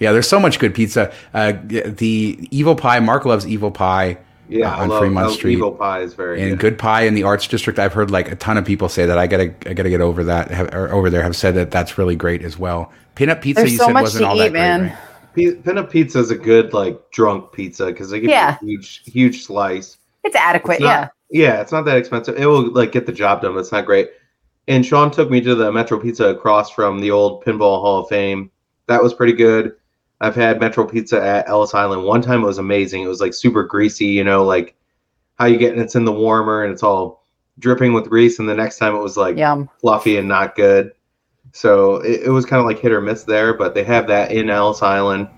yeah, 0.00 0.10
there's 0.12 0.28
so 0.28 0.40
much 0.40 0.58
good 0.58 0.74
pizza. 0.74 1.12
Uh, 1.34 1.52
the 1.62 2.48
Evil 2.50 2.74
Pie, 2.74 2.98
Mark 3.00 3.24
loves 3.26 3.46
Evil 3.46 3.70
Pie. 3.70 4.16
Yeah, 4.48 4.72
uh, 4.72 4.76
I 4.76 4.82
on 4.82 4.88
love, 4.88 5.00
Fremont 5.00 5.24
I 5.24 5.26
love 5.28 5.36
Street. 5.36 5.52
Evil 5.54 5.72
pie 5.72 6.00
is 6.00 6.14
very 6.14 6.40
and 6.40 6.50
good. 6.52 6.58
Good 6.60 6.78
Pie 6.78 7.02
in 7.02 7.14
the 7.14 7.22
Arts 7.24 7.48
District. 7.48 7.78
I've 7.78 7.92
heard 7.92 8.10
like 8.10 8.30
a 8.30 8.36
ton 8.36 8.56
of 8.56 8.64
people 8.64 8.88
say 8.88 9.04
that. 9.06 9.18
I 9.18 9.26
gotta, 9.26 9.54
I 9.66 9.74
gotta 9.74 9.90
get 9.90 10.00
over 10.00 10.22
that. 10.24 10.50
Have, 10.50 10.72
or 10.74 10.92
over 10.92 11.10
there 11.10 11.22
have 11.22 11.34
said 11.36 11.54
that 11.56 11.70
that's 11.70 11.98
really 11.98 12.16
great 12.16 12.42
as 12.42 12.58
well. 12.58 12.92
Peanut 13.16 13.40
pizza, 13.40 13.62
There's 13.62 13.72
you 13.72 13.78
so 13.78 13.86
said 13.86 13.92
much 13.94 14.02
wasn't 14.02 14.22
to 14.22 14.28
all 14.28 14.36
eat, 14.36 14.38
that 14.40 14.50
great, 14.50 14.60
man. 14.60 14.82
right? 14.82 14.96
P- 15.34 15.52
Pinna 15.54 15.84
pizza 15.84 16.18
is 16.18 16.30
a 16.30 16.36
good 16.36 16.72
like 16.72 17.10
drunk 17.10 17.52
pizza 17.52 17.86
because 17.86 18.10
they 18.10 18.20
give 18.20 18.30
Yeah. 18.30 18.56
you 18.62 18.78
a 18.78 18.80
huge 18.80 19.02
huge 19.04 19.44
slice. 19.44 19.98
it's 20.24 20.36
adequate. 20.36 20.74
It's 20.74 20.82
not- 20.82 21.12
yeah. 21.30 21.48
yeah, 21.54 21.60
it's 21.60 21.72
not 21.72 21.84
that 21.86 21.96
expensive. 21.98 22.36
It 22.38 22.46
will 22.46 22.70
like 22.72 22.92
get 22.92 23.06
the 23.06 23.12
job 23.12 23.42
done, 23.42 23.56
it's 23.58 23.72
not 23.72 23.84
great. 23.84 24.10
And 24.68 24.84
Shawn 24.84 25.10
took 25.10 25.30
me 25.30 25.40
to 25.42 25.54
the 25.54 25.70
Metro 25.72 25.98
Pizza 25.98 26.26
across 26.28 26.70
from 26.70 27.00
the 27.00 27.10
old 27.10 27.44
Pinball 27.44 27.80
Hall 27.80 27.98
of 28.02 28.08
Fame. 28.08 28.50
That 28.86 29.02
was 29.02 29.12
pretty 29.14 29.32
good. 29.34 29.74
I've 30.20 30.34
had 30.34 30.60
Metro 30.60 30.86
Pizza 30.86 31.22
at 31.22 31.48
Ellis 31.48 31.74
Island. 31.74 32.04
One 32.04 32.22
time 32.22 32.42
it 32.42 32.46
was 32.46 32.58
amazing. 32.58 33.02
It 33.02 33.08
was 33.08 33.20
like 33.20 33.34
super 33.34 33.62
greasy, 33.62 34.06
you 34.06 34.24
know, 34.24 34.44
like 34.44 34.74
how 35.38 35.46
you 35.46 35.58
get 35.58 35.72
and 35.72 35.80
it's 35.80 35.94
in 35.94 36.04
the 36.04 36.12
warmer 36.12 36.62
and 36.64 36.72
it's 36.72 36.82
all 36.82 37.24
dripping 37.58 37.92
with 37.92 38.08
grease. 38.08 38.38
And 38.38 38.48
the 38.48 38.54
next 38.54 38.78
time 38.78 38.94
it 38.94 39.02
was 39.02 39.16
like 39.16 39.36
Yum. 39.36 39.68
fluffy 39.80 40.16
and 40.16 40.28
not 40.28 40.56
good. 40.56 40.92
So 41.52 41.96
it, 41.96 42.22
it 42.24 42.30
was 42.30 42.46
kind 42.46 42.60
of 42.60 42.66
like 42.66 42.78
hit 42.78 42.92
or 42.92 43.00
miss 43.00 43.24
there, 43.24 43.54
but 43.54 43.74
they 43.74 43.84
have 43.84 44.06
that 44.08 44.32
in 44.32 44.50
Ellis 44.50 44.82
Island, 44.82 45.28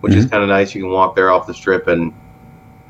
which 0.00 0.14
is 0.14 0.24
mm-hmm. 0.24 0.32
kind 0.32 0.42
of 0.42 0.48
nice. 0.48 0.74
You 0.74 0.82
can 0.82 0.90
walk 0.90 1.14
there 1.14 1.30
off 1.30 1.46
the 1.46 1.54
strip 1.54 1.86
and, 1.86 2.12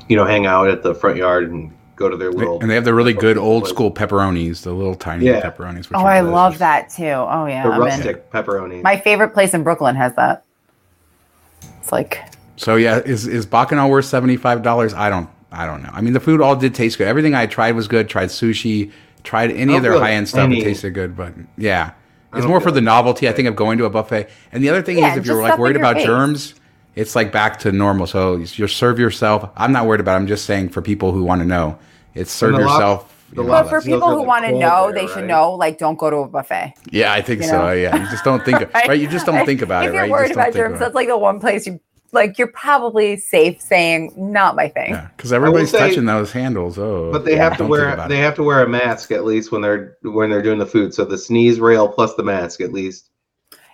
you 0.09 0.15
know, 0.15 0.25
hang 0.25 0.45
out 0.45 0.67
at 0.69 0.83
the 0.83 0.95
front 0.95 1.17
yard 1.17 1.51
and 1.51 1.71
go 1.95 2.09
to 2.09 2.17
their 2.17 2.31
little. 2.31 2.59
And 2.61 2.69
they 2.69 2.75
have 2.75 2.85
the 2.85 2.93
really 2.93 3.13
good 3.13 3.37
old 3.37 3.63
place. 3.63 3.73
school 3.73 3.91
pepperonis, 3.91 4.61
the 4.61 4.71
little 4.71 4.95
tiny 4.95 5.25
Yeah. 5.25 5.41
pepperonis. 5.41 5.89
Which 5.89 5.95
Oh, 5.95 6.05
I 6.05 6.21
love 6.21 6.57
that 6.59 6.89
too. 6.89 7.05
Oh 7.05 7.45
yeah. 7.45 7.63
the 7.63 7.69
I'm 7.69 7.81
in. 7.81 7.87
rustic 7.87 8.31
pepperoni. 8.31 8.81
My 8.81 8.97
favorite 8.97 9.29
place 9.29 9.53
in 9.53 9.63
Brooklyn 9.63 9.95
has 9.95 10.15
that. 10.15 10.43
It's 11.87 11.93
like 11.93 12.19
So 12.57 12.75
yeah, 12.75 12.97
is 12.99 13.27
is 13.27 13.45
Bacchanal 13.45 13.89
worth 13.89 14.03
seventy 14.03 14.35
five 14.35 14.61
dollars? 14.61 14.93
I 14.93 15.09
don't 15.09 15.29
I 15.53 15.65
don't 15.65 15.81
know. 15.81 15.89
I 15.93 16.01
mean, 16.01 16.11
the 16.11 16.19
food 16.19 16.41
all 16.41 16.55
did 16.57 16.75
taste 16.75 16.97
good. 16.97 17.07
Everything 17.07 17.33
I 17.33 17.45
tried 17.45 17.75
was 17.75 17.87
good. 17.87 18.09
Tried 18.09 18.27
sushi. 18.27 18.91
Tried 19.23 19.51
any 19.51 19.73
I 19.73 19.77
of 19.77 19.83
their 19.83 19.93
high 19.93 20.11
end 20.11 20.27
stuff. 20.27 20.51
It 20.51 20.63
tasted 20.63 20.93
good, 20.93 21.15
but 21.15 21.33
yeah, 21.57 21.91
it's 22.33 22.45
more 22.45 22.59
for 22.59 22.71
the 22.71 22.81
like 22.81 22.83
novelty. 22.83 23.29
I 23.29 23.31
think 23.31 23.47
of 23.47 23.55
going 23.55 23.77
to 23.77 23.85
a 23.85 23.89
buffet. 23.89 24.29
And 24.51 24.61
the 24.63 24.69
other 24.69 24.81
thing 24.81 24.97
Yeah, 24.97 25.13
is, 25.13 25.17
if 25.19 25.25
you're 25.25 25.41
like 25.41 25.57
worried 25.57 25.75
your 25.75 25.81
about 25.81 25.95
face. 25.95 26.05
germs, 26.05 26.55
it's 26.95 27.15
like 27.15 27.31
back 27.31 27.59
to 27.59 27.71
normal. 27.71 28.07
So 28.07 28.35
you 28.35 28.67
serve 28.67 28.99
yourself. 28.99 29.49
I'm 29.55 29.71
not 29.71 29.85
worried 29.85 30.01
about. 30.01 30.13
it. 30.13 30.17
I'm 30.17 30.27
just 30.27 30.45
saying 30.45 30.69
for 30.69 30.81
people 30.81 31.13
who 31.13 31.23
want 31.23 31.41
to 31.41 31.47
know, 31.47 31.77
it's 32.13 32.31
serve 32.31 32.53
the 32.53 32.59
lob- 32.59 32.69
yourself. 32.71 33.16
The 33.33 33.43
But 33.43 33.69
for 33.69 33.81
people 33.81 34.09
who 34.11 34.23
want 34.23 34.45
to 34.45 34.51
know, 34.51 34.91
there, 34.91 35.01
they 35.01 35.07
should 35.07 35.17
right? 35.17 35.25
know, 35.25 35.53
like, 35.53 35.77
don't 35.77 35.97
go 35.99 36.09
to 36.09 36.17
a 36.17 36.27
buffet. 36.27 36.73
yeah, 36.91 37.11
I 37.13 37.21
think 37.21 37.41
you 37.41 37.47
so. 37.47 37.57
know? 37.67 37.71
Yeah, 37.73 37.95
you 37.95 38.09
just 38.09 38.23
don't 38.23 38.43
think. 38.45 38.73
right? 38.73 38.99
You 38.99 39.07
just 39.07 39.25
don't 39.25 39.45
think 39.45 39.61
about 39.61 39.83
if 39.83 39.89
it. 39.89 39.93
you're 39.93 40.01
right? 40.03 40.07
You 40.07 40.11
worried 40.13 40.27
just 40.29 40.35
don't 40.35 40.43
about 40.45 40.53
think 40.53 40.63
germs, 40.65 40.75
about 40.75 40.75
it. 40.77 40.79
that's 40.85 40.95
like 40.95 41.07
the 41.07 41.17
one 41.17 41.39
place 41.39 41.67
you 41.67 41.79
like. 42.13 42.37
You're 42.37 42.47
probably 42.47 43.17
safe 43.17 43.59
saying 43.61 44.13
not 44.15 44.55
my 44.55 44.69
thing. 44.69 44.91
Yeah, 44.91 45.09
because 45.17 45.33
everybody's 45.33 45.71
say- 45.71 45.79
touching 45.79 46.05
those 46.05 46.31
handles. 46.31 46.77
Oh, 46.77 47.11
But 47.11 47.25
they 47.25 47.35
yeah, 47.35 47.43
have 47.49 47.57
to 47.57 47.65
wear 47.65 47.95
they 48.07 48.19
it. 48.19 48.21
have 48.23 48.35
to 48.35 48.43
wear 48.43 48.63
a 48.63 48.67
mask 48.69 49.11
at 49.11 49.25
least 49.25 49.51
when 49.51 49.61
they're 49.61 49.97
when 50.03 50.29
they're 50.29 50.41
doing 50.41 50.59
the 50.59 50.65
food. 50.65 50.93
So 50.93 51.03
the 51.05 51.17
sneeze 51.17 51.59
rail 51.59 51.87
plus 51.89 52.13
the 52.15 52.23
mask 52.23 52.61
at 52.61 52.71
least. 52.71 53.09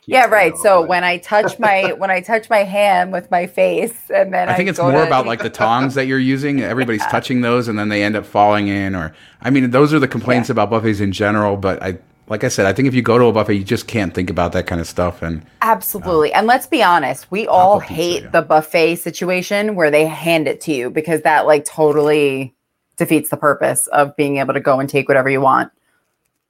Yeah, 0.05 0.25
right. 0.25 0.55
So 0.57 0.85
when 0.85 1.03
I 1.03 1.17
touch 1.17 1.57
my 1.59 1.93
when 1.93 2.11
I 2.11 2.21
touch 2.21 2.49
my 2.49 2.59
hand 2.63 3.11
with 3.11 3.29
my 3.31 3.47
face, 3.47 4.09
and 4.13 4.33
then 4.33 4.49
I 4.49 4.55
think 4.55 4.69
it's 4.69 4.79
go 4.79 4.91
more 4.91 5.01
to- 5.01 5.07
about 5.07 5.25
like 5.31 5.41
the 5.41 5.49
tongs 5.49 5.95
that 5.95 6.05
you're 6.07 6.19
using. 6.19 6.61
Everybody's 6.61 7.05
touching 7.07 7.41
those, 7.41 7.67
and 7.67 7.77
then 7.77 7.89
they 7.89 8.03
end 8.03 8.15
up 8.15 8.25
falling 8.25 8.67
in. 8.67 8.95
Or 8.95 9.13
I 9.41 9.49
mean, 9.49 9.71
those 9.71 9.93
are 9.93 9.99
the 9.99 10.07
complaints 10.07 10.49
Yeah. 10.49 10.53
about 10.53 10.69
buffets 10.69 10.99
in 10.99 11.11
general. 11.11 11.57
But 11.57 11.81
I, 11.81 11.97
like 12.27 12.43
I 12.43 12.47
said, 12.47 12.65
I 12.65 12.73
think 12.73 12.87
if 12.87 12.93
you 12.93 13.01
go 13.01 13.17
to 13.17 13.25
a 13.25 13.31
buffet, 13.33 13.53
you 13.55 13.63
just 13.63 13.87
can't 13.87 14.13
think 14.13 14.29
about 14.29 14.51
that 14.53 14.67
kind 14.67 14.79
of 14.81 14.87
stuff. 14.87 15.21
And 15.21 15.45
Absolutely. 15.61 16.33
Um, 16.33 16.39
and 16.39 16.47
let's 16.47 16.67
be 16.67 16.81
honest, 16.83 17.29
we 17.31 17.47
all 17.47 17.79
pizza, 17.79 17.93
hate 17.93 18.23
yeah. 18.23 18.29
the 18.29 18.41
buffet 18.41 18.95
situation 18.95 19.75
where 19.75 19.91
they 19.91 20.05
hand 20.05 20.47
it 20.47 20.61
to 20.61 20.73
you 20.73 20.89
because 20.89 21.21
that 21.21 21.45
like 21.45 21.65
totally 21.65 22.53
defeats 22.97 23.29
the 23.29 23.37
purpose 23.37 23.87
of 23.87 24.15
being 24.15 24.37
able 24.37 24.53
to 24.53 24.59
go 24.59 24.79
and 24.79 24.89
take 24.89 25.07
whatever 25.07 25.29
you 25.29 25.41
want. 25.41 25.71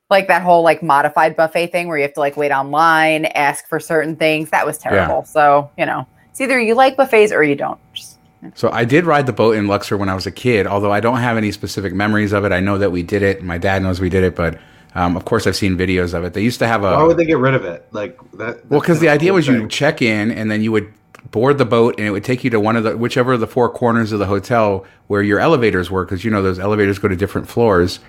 Like 0.09 0.27
that 0.27 0.43
whole 0.43 0.63
like 0.63 0.83
modified 0.83 1.35
buffet 1.35 1.67
thing 1.67 1.87
where 1.87 1.97
you 1.97 2.03
have 2.03 2.13
to 2.13 2.19
like 2.19 2.37
wait 2.37 2.51
online, 2.51 3.25
ask 3.25 3.67
for 3.67 3.79
certain 3.79 4.15
things. 4.15 4.49
That 4.51 4.65
was 4.65 4.77
terrible. 4.77 5.23
So, 5.25 5.71
you 5.77 5.85
know, 5.85 6.05
it's 6.29 6.41
either 6.41 6.59
you 6.59 6.75
like 6.75 6.95
buffets 6.97 7.31
or 7.31 7.43
you 7.43 7.55
don't. 7.55 7.79
Just- 7.93 8.19
so 8.55 8.69
I 8.71 8.83
did 8.83 9.05
ride 9.05 9.25
the 9.25 9.33
boat 9.33 9.55
in 9.55 9.67
Luxor 9.67 9.95
when 9.97 10.09
I 10.09 10.15
was 10.15 10.25
a 10.27 10.31
kid. 10.31 10.67
Although 10.67 10.91
I 10.91 10.99
don't 10.99 11.19
have 11.19 11.37
any 11.37 11.51
specific 11.51 11.93
memories 11.93 12.33
of 12.33 12.43
it. 12.45 12.51
I 12.51 12.59
know 12.59 12.77
that 12.77 12.91
we 12.91 13.01
did 13.01 13.21
it. 13.21 13.41
My 13.41 13.57
dad 13.57 13.81
knows 13.81 14.01
we 14.01 14.09
did 14.09 14.23
it, 14.23 14.35
but 14.35 14.59
um, 14.95 15.15
of 15.15 15.25
course 15.25 15.47
I've 15.47 15.55
seen 15.55 15.77
videos 15.77 16.13
of 16.13 16.23
it. 16.23 16.33
They 16.33 16.41
used 16.41 16.59
to 16.59 16.67
have 16.67 16.83
a 16.83 16.95
why 16.95 17.03
would 17.03 17.17
they 17.17 17.25
get 17.25 17.37
rid 17.37 17.53
of 17.53 17.65
it? 17.65 17.87
Like 17.91 18.17
that. 18.33 18.65
Well, 18.69 18.81
because 18.81 18.99
the 18.99 19.09
idea 19.09 19.29
cool 19.29 19.35
was 19.35 19.47
you 19.47 19.67
check 19.67 20.01
in 20.01 20.31
and 20.31 20.51
then 20.51 20.61
you 20.61 20.71
would 20.71 20.93
board 21.31 21.57
the 21.57 21.65
boat 21.65 21.95
and 21.97 22.05
it 22.05 22.11
would 22.11 22.23
take 22.23 22.43
you 22.43 22.49
to 22.49 22.59
one 22.59 22.75
of 22.75 22.83
the 22.83 22.97
whichever 22.97 23.33
of 23.33 23.39
the 23.39 23.47
four 23.47 23.69
corners 23.69 24.11
of 24.11 24.19
the 24.19 24.25
hotel 24.25 24.85
where 25.07 25.21
your 25.21 25.39
elevators 25.39 25.89
were 25.89 26.05
because 26.05 26.23
you 26.23 26.29
know 26.29 26.43
those 26.43 26.59
elevators 26.59 26.99
go 26.99 27.07
to 27.07 27.15
different 27.15 27.47
floors. 27.47 27.99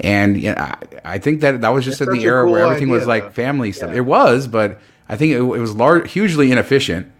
And 0.00 0.36
yeah, 0.38 0.76
I, 1.04 1.14
I 1.14 1.18
think 1.18 1.40
that 1.40 1.60
that 1.62 1.68
was 1.70 1.84
just 1.84 1.98
That's 1.98 2.08
in 2.10 2.14
the 2.16 2.20
such 2.20 2.24
a 2.24 2.28
era 2.28 2.50
where 2.50 2.60
cool 2.60 2.70
everything 2.70 2.88
was 2.90 3.06
like 3.06 3.24
though. 3.24 3.30
family 3.30 3.72
stuff. 3.72 3.90
Yeah. 3.90 3.96
It 3.96 4.04
was, 4.06 4.46
but 4.46 4.78
I 5.08 5.16
think 5.16 5.32
it, 5.32 5.38
it 5.38 5.42
was 5.42 5.74
large, 5.74 6.12
hugely 6.12 6.52
inefficient, 6.52 7.10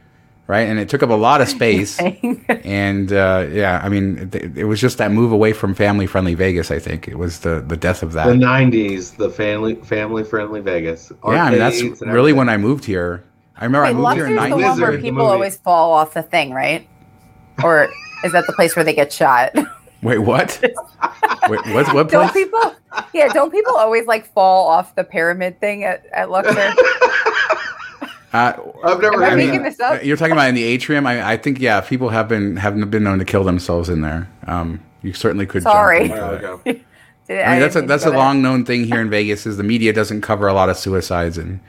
right? 0.47 0.69
And 0.69 0.79
it 0.79 0.89
took 0.89 1.03
up 1.03 1.11
a 1.11 1.15
lot 1.15 1.41
of 1.41 1.49
space. 1.49 1.99
and 2.49 3.13
uh, 3.13 3.47
yeah, 3.51 3.81
I 3.83 3.89
mean, 3.89 4.31
it, 4.33 4.59
it 4.59 4.65
was 4.65 4.81
just 4.81 4.99
that 4.99 5.11
move 5.11 5.33
away 5.33 5.53
from 5.53 5.75
family 5.75 6.07
friendly 6.07 6.35
Vegas. 6.35 6.71
I 6.71 6.79
think 6.79 7.09
it 7.09 7.19
was 7.19 7.41
the 7.41 7.61
the 7.61 7.77
death 7.77 8.03
of 8.03 8.13
that. 8.13 8.27
the 8.27 8.35
'90s, 8.35 9.17
the 9.17 9.31
family 9.31 9.77
family 9.77 10.25
friendly 10.25 10.61
Vegas. 10.61 11.11
yeah, 11.25 11.45
I 11.45 11.51
mean 11.51 11.59
that's 11.59 11.81
really 12.03 12.33
when 12.33 12.49
I 12.49 12.57
moved 12.59 12.85
here. 12.85 13.25
I 13.57 13.65
remember 13.65 13.87
I 13.87 13.93
Wait, 13.93 13.97
moved 13.97 14.15
here 14.15 14.29
Luxor's 14.29 14.29
in 14.29 14.37
the 14.37 14.57
'90s. 14.57 14.63
one 14.63 14.81
where 14.81 14.99
people 15.01 15.25
always 15.27 15.57
fall 15.57 15.93
off 15.93 16.13
the 16.13 16.23
thing, 16.23 16.53
right? 16.53 16.87
Or 17.65 17.89
is 18.23 18.33
that 18.33 18.47
the 18.47 18.53
place 18.53 18.77
where 18.77 18.85
they 18.85 18.95
get 18.95 19.13
shot? 19.13 19.55
Wait, 20.07 20.19
what? 20.19 20.59
Wait, 21.49 21.67
what? 21.75 21.93
What 21.93 22.09
don't 22.11 22.33
people 22.33 22.75
yeah 23.13 23.27
don't 23.33 23.51
people 23.51 23.77
always 23.77 24.07
like 24.07 24.33
fall 24.33 24.69
off 24.69 24.95
the 24.95 25.03
pyramid 25.05 25.59
thing 25.61 25.83
at, 25.85 26.07
at 26.13 26.31
luxor 26.31 26.53
Uh, 28.33 28.53
I've 28.85 29.01
never 29.01 29.25
Am 29.25 29.33
I 29.33 29.35
making 29.35 29.63
that. 29.63 29.71
this 29.71 29.81
up? 29.81 30.05
you're 30.05 30.17
talking 30.17 30.33
about 30.33 30.49
in 30.49 30.55
the 30.55 30.63
atrium. 30.65 31.07
I, 31.07 31.33
I 31.33 31.37
think 31.39 31.59
yeah, 31.59 31.81
people 31.81 32.11
have 32.11 32.29
been 32.29 32.57
have 32.57 32.91
been 32.91 33.03
known 33.03 33.19
to 33.19 33.25
kill 33.25 33.45
themselves 33.45 33.89
in 33.89 34.03
there. 34.03 34.29
Um, 34.47 34.81
you 35.03 35.15
certainly 35.15 35.47
could. 35.47 35.63
jump 35.63 35.73
Sorry. 35.75 36.03
into 36.05 36.17
Wow, 36.17 36.33
it. 36.35 36.45
okay. 36.45 36.73
Did- 37.29 37.43
I 37.43 37.51
mean, 37.53 37.61
that's 37.61 37.77
a 37.77 37.83
that's 37.83 38.03
a 38.03 38.07
go 38.07 38.11
there. 38.11 38.19
long 38.19 38.43
known 38.43 38.65
thing 38.67 38.85
here 38.85 39.01
in 39.01 39.09
Vegas. 39.09 39.47
Is 39.47 39.57
the 39.57 39.63
media 39.63 39.93
doesn't 39.93 40.21
cover 40.21 40.47
a 40.49 40.53
lot 40.53 40.69
of 40.69 40.77
suicides 40.77 41.39
and. 41.39 41.49
and 41.51 41.61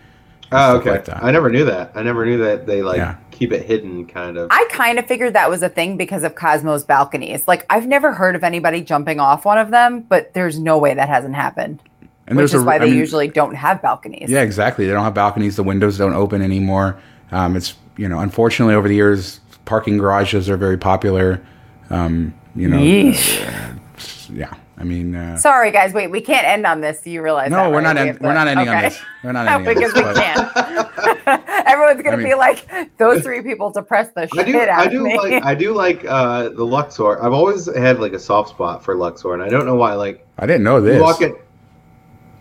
Oh, 0.51 0.57
stuff 0.57 0.81
okay. 0.81 0.91
like 0.91 1.05
that. 1.05 1.23
I 1.23 1.31
never 1.31 1.49
knew 1.49 1.63
that. 1.65 1.91
I 1.95 2.03
never 2.03 2.25
knew 2.25 2.37
that 2.39 2.65
they 2.67 2.81
like 2.81 2.97
Yeah. 2.97 3.15
Keep 3.37 3.51
it 3.53 3.65
hidden, 3.65 4.05
kind 4.05 4.37
of. 4.37 4.47
I 4.51 4.67
kind 4.71 4.97
of 4.99 5.05
figured 5.05 5.33
that 5.33 5.49
was 5.49 5.61
a 5.63 5.69
thing 5.69 5.95
because 5.97 6.23
of 6.23 6.35
Cosmo's 6.35 6.83
balconies. 6.83 7.47
Like 7.47 7.65
I've 7.69 7.87
never 7.87 8.13
heard 8.13 8.35
of 8.35 8.43
anybody 8.43 8.81
jumping 8.81 9.19
off 9.19 9.45
one 9.45 9.57
of 9.57 9.69
them, 9.71 10.01
but 10.01 10.33
there's 10.33 10.59
no 10.59 10.77
way 10.77 10.93
that 10.93 11.07
hasn't 11.07 11.35
happened. 11.35 11.81
and 12.27 12.35
which 12.37 12.51
there's 12.51 12.53
is 12.55 12.63
a- 12.63 12.65
why 12.65 12.75
I 12.75 12.79
they 12.79 12.85
mean, 12.89 12.97
usually 12.97 13.27
don't 13.27 13.55
have 13.55 13.81
balconies. 13.81 14.29
Yeah, 14.29 14.41
exactly. 14.41 14.85
They 14.85 14.91
don't 14.93 15.03
have 15.03 15.13
balconies. 15.13 15.55
The 15.55 15.63
windows 15.63 15.97
don't 15.97 16.13
open 16.13 16.41
anymore. 16.41 16.97
Um, 17.31 17.55
it's 17.55 17.75
you 17.97 18.07
know, 18.09 18.19
unfortunately, 18.19 18.75
over 18.75 18.87
the 18.87 18.95
years, 18.95 19.39
parking 19.65 19.97
garages 19.97 20.49
are 20.49 20.57
very 20.57 20.77
popular. 20.77 21.41
Um, 21.89 22.33
you 22.55 22.67
know, 22.67 22.77
Yeesh. 22.77 24.29
yeah. 24.35 24.53
I 24.79 24.83
mean, 24.83 25.15
uh, 25.15 25.37
Sorry, 25.37 25.71
guys. 25.71 25.91
Wait, 25.93 26.11
we 26.11 26.21
can't 26.21 26.45
end 26.45 26.67
on 26.67 26.81
this. 26.81 27.05
You 27.07 27.23
realize? 27.23 27.49
no, 27.49 27.57
that, 27.57 27.69
we're 27.71 27.77
right? 27.77 27.83
not. 27.83 27.95
We 27.95 27.99
End, 28.01 28.07
have 28.09 28.19
to- 28.19 28.23
we're 28.25 28.33
not 28.33 28.47
ending 28.47 28.69
on 28.69 28.81
this. 28.83 28.99
We're 29.23 29.31
not 29.31 29.47
ending 29.47 29.67
on 29.67 29.73
because 29.75 29.93
this. 29.93 30.15
we 30.15 30.21
can't. 30.21 31.47
Everyone's 31.67 32.01
gonna 32.03 32.15
I 32.15 32.15
mean- 32.17 32.27
be 32.27 32.33
like, 32.35 32.97
those 32.97 33.23
three 33.23 33.41
people 33.41 33.71
depressed 33.71 34.13
the 34.13 34.21
I 34.21 34.25
shit 34.27 34.45
do. 34.45 34.59
out 34.59 34.69
I 34.69 34.85
of 34.85 34.91
do 34.91 35.03
me. 35.03 35.17
like. 35.17 35.43
I 35.43 35.55
do 35.55 35.73
like 35.73 36.05
uh, 36.05 36.49
the 36.49 36.63
Luxor. 36.63 37.21
I've 37.23 37.33
always 37.33 37.65
had 37.75 37.99
like 37.99 38.13
a 38.13 38.19
soft 38.19 38.49
spot 38.49 38.83
for 38.83 38.95
Luxor, 38.95 39.33
and 39.33 39.41
I 39.41 39.49
don't 39.49 39.65
know 39.65 39.75
why. 39.75 39.95
Like 39.95 40.25
I 40.37 40.45
didn't 40.45 40.63
know 40.63 40.77
you 40.77 40.83
this. 40.83 41.01
walk 41.01 41.21
in. 41.21 41.35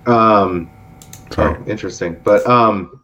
Um. 0.07 0.71
Sorry. 1.31 1.57
Oh, 1.59 1.65
interesting. 1.71 2.21
But 2.23 2.47
um, 2.47 3.03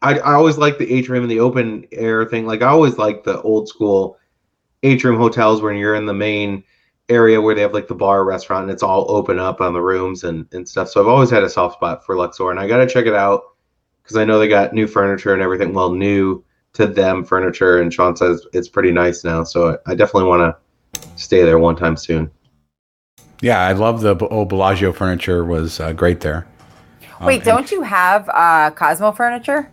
I 0.00 0.18
I 0.20 0.32
always 0.34 0.58
like 0.58 0.78
the 0.78 0.90
atrium 0.92 1.24
and 1.24 1.30
the 1.30 1.40
open 1.40 1.86
air 1.92 2.24
thing. 2.24 2.46
Like 2.46 2.62
I 2.62 2.68
always 2.68 2.98
like 2.98 3.24
the 3.24 3.40
old 3.42 3.68
school 3.68 4.16
atrium 4.82 5.16
hotels 5.16 5.60
when 5.60 5.76
you're 5.76 5.94
in 5.94 6.06
the 6.06 6.14
main 6.14 6.62
area 7.08 7.40
where 7.40 7.54
they 7.54 7.60
have 7.60 7.74
like 7.74 7.88
the 7.88 7.94
bar 7.94 8.24
restaurant 8.24 8.62
and 8.64 8.70
it's 8.70 8.82
all 8.82 9.10
open 9.10 9.38
up 9.38 9.60
on 9.60 9.72
the 9.72 9.80
rooms 9.80 10.24
and, 10.24 10.46
and 10.52 10.68
stuff. 10.68 10.88
So 10.88 11.00
I've 11.00 11.08
always 11.08 11.30
had 11.30 11.42
a 11.42 11.50
soft 11.50 11.74
spot 11.74 12.04
for 12.04 12.16
Luxor 12.16 12.50
and 12.50 12.58
I 12.58 12.66
got 12.66 12.78
to 12.78 12.86
check 12.86 13.06
it 13.06 13.14
out 13.14 13.42
because 14.02 14.16
I 14.16 14.24
know 14.24 14.38
they 14.38 14.48
got 14.48 14.72
new 14.72 14.86
furniture 14.86 15.32
and 15.32 15.42
everything. 15.42 15.74
Well, 15.74 15.92
new 15.92 16.44
to 16.74 16.86
them 16.86 17.24
furniture. 17.24 17.80
And 17.80 17.92
Shawn 17.92 18.16
says 18.16 18.46
it's 18.52 18.68
pretty 18.68 18.92
nice 18.92 19.24
now. 19.24 19.44
So 19.44 19.78
I, 19.86 19.92
I 19.92 19.94
definitely 19.94 20.28
want 20.28 20.56
to 20.92 21.00
stay 21.16 21.42
there 21.42 21.58
one 21.58 21.76
time 21.76 21.96
soon. 21.96 22.30
Yeah, 23.40 23.60
I 23.60 23.72
love 23.72 24.00
the 24.00 24.16
old 24.28 24.48
Bellagio 24.48 24.92
furniture. 24.92 25.44
Was 25.44 25.80
uh, 25.80 25.92
great 25.92 26.20
there. 26.20 26.46
Um, 27.20 27.26
Wait, 27.26 27.36
and- 27.36 27.44
don't 27.44 27.70
you 27.70 27.82
have 27.82 28.28
uh, 28.30 28.70
Cosmo 28.70 29.12
furniture? 29.12 29.70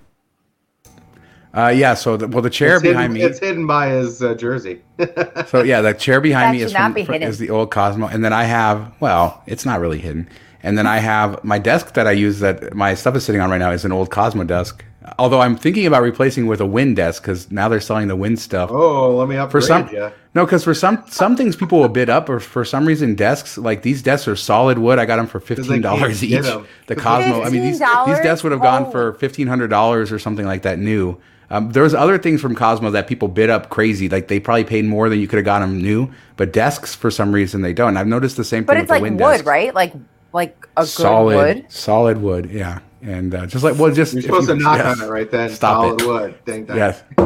Uh, 1.53 1.67
yeah. 1.75 1.93
So, 1.93 2.15
the, 2.17 2.27
well, 2.27 2.41
the 2.41 2.49
chair 2.49 2.75
it's 2.75 2.81
behind 2.83 3.11
hidden, 3.11 3.13
me. 3.13 3.21
It's 3.23 3.39
hidden 3.39 3.67
by 3.67 3.89
his 3.89 4.21
uh, 4.23 4.35
jersey. 4.35 4.81
So 5.47 5.63
yeah, 5.63 5.81
the 5.81 5.93
chair 5.93 6.21
behind 6.21 6.53
That 6.55 6.59
me 6.59 6.63
is 6.63 6.71
from, 6.71 6.93
be 6.93 7.03
fr- 7.03 7.13
hidden. 7.13 7.27
is 7.27 7.39
the 7.39 7.49
old 7.49 7.71
Cosmo, 7.71 8.07
and 8.07 8.23
then 8.23 8.31
I 8.33 8.43
have 8.43 8.93
well, 8.99 9.41
it's 9.47 9.65
not 9.65 9.79
really 9.81 9.99
hidden. 9.99 10.29
And 10.63 10.77
then 10.77 10.85
I 10.87 10.99
have 11.11 11.43
my 11.43 11.57
desk 11.59 11.93
that 11.95 12.07
I 12.07 12.11
use 12.11 12.39
that 12.39 12.73
my 12.75 12.93
stuff 12.93 13.15
is 13.15 13.25
sitting 13.25 13.41
on 13.41 13.49
right 13.49 13.57
now 13.57 13.71
is 13.71 13.83
an 13.83 13.91
old 13.91 14.11
Cosmo 14.11 14.43
desk. 14.43 14.85
Although 15.17 15.41
I'm 15.41 15.57
thinking 15.57 15.87
about 15.87 16.03
replacing 16.03 16.45
with 16.45 16.61
a 16.61 16.65
Wynn 16.65 16.93
desk 16.93 17.23
because 17.23 17.49
now 17.51 17.67
they're 17.67 17.81
selling 17.81 18.07
the 18.07 18.15
Wynn 18.15 18.37
stuff. 18.37 18.69
oh, 18.71 19.15
let 19.17 19.27
me 19.27 19.35
upgrade 19.35 19.51
for 19.63 19.67
some, 19.67 19.89
ya. 19.89 20.11
no, 20.35 20.45
because 20.45 20.63
for 20.63 20.75
some 20.75 21.03
some 21.09 21.35
things 21.35 21.55
people 21.55 21.79
will 21.79 21.89
bid 21.89 22.09
up, 22.09 22.29
or 22.29 22.39
for 22.39 22.63
some 22.63 22.85
reason 22.85 23.15
desks 23.15 23.57
like 23.57 23.81
these 23.81 24.03
desks 24.03 24.27
are 24.27 24.35
solid 24.35 24.77
wood. 24.77 24.99
I 24.99 25.05
got 25.05 25.15
them 25.17 25.25
for 25.27 25.39
fifteen 25.39 25.81
dollars 25.81 26.19
can't 26.19 26.29
get 26.29 26.45
each. 26.45 26.51
'em. 26.51 26.67
The 26.85 26.95
Cosmo, 26.95 27.41
I 27.41 27.49
mean 27.49 27.63
these 27.63 27.79
these 27.79 28.19
desks 28.21 28.43
would 28.43 28.51
have 28.53 28.61
gone 28.61 28.85
Oh. 28.85 28.91
for 28.91 29.13
fifteen 29.13 29.47
hundred 29.47 29.69
dollars 29.69 30.11
or 30.11 30.19
something 30.19 30.45
like 30.45 30.61
that 30.61 30.77
new. 30.77 31.17
Um, 31.51 31.69
there's 31.71 31.93
other 31.93 32.17
things 32.17 32.39
from 32.41 32.55
Cosmo 32.55 32.89
that 32.91 33.07
people 33.07 33.27
bid 33.27 33.49
up 33.49 33.69
crazy, 33.69 34.07
like 34.09 34.27
they 34.29 34.39
probably 34.39 34.63
paid 34.63 34.85
more 34.85 35.09
than 35.09 35.19
you 35.19 35.27
could 35.27 35.35
have 35.37 35.45
got 35.45 35.59
them 35.59 35.81
new. 35.81 36.09
But 36.37 36.53
desks, 36.53 36.95
for 36.95 37.11
some 37.11 37.31
reason, 37.33 37.61
they 37.61 37.73
don't. 37.73 37.97
I've 37.97 38.07
noticed 38.07 38.37
the 38.37 38.43
same 38.45 38.63
But 38.63 38.73
thing 38.75 38.83
it's 38.83 38.91
with 38.91 39.01
like 39.01 39.11
the 39.17 39.23
wood, 39.23 39.31
desks. 39.33 39.45
right? 39.47 39.75
Like 39.75 39.93
like 40.33 40.67
a 40.77 40.85
Solid, 40.85 41.33
good 41.33 41.55
wood. 41.63 41.71
solid 41.71 42.21
wood, 42.21 42.49
yeah. 42.49 42.79
And 43.01 43.35
uh, 43.35 43.45
just 43.47 43.63
like 43.63 43.77
well, 43.77 43.91
just 43.93 44.13
You're 44.13 44.21
supposed 44.23 44.47
you- 44.47 44.55
to 44.55 44.61
knock 44.63 44.77
yes. 44.77 45.01
on 45.01 45.07
it 45.07 45.11
right 45.11 45.29
then. 45.29 45.49
Stop 45.49 45.83
Solid 45.99 46.01
it. 46.01 46.07
wood. 46.07 46.45
Ding, 46.45 46.65
ding. 46.65 46.77
Yes. 46.77 47.03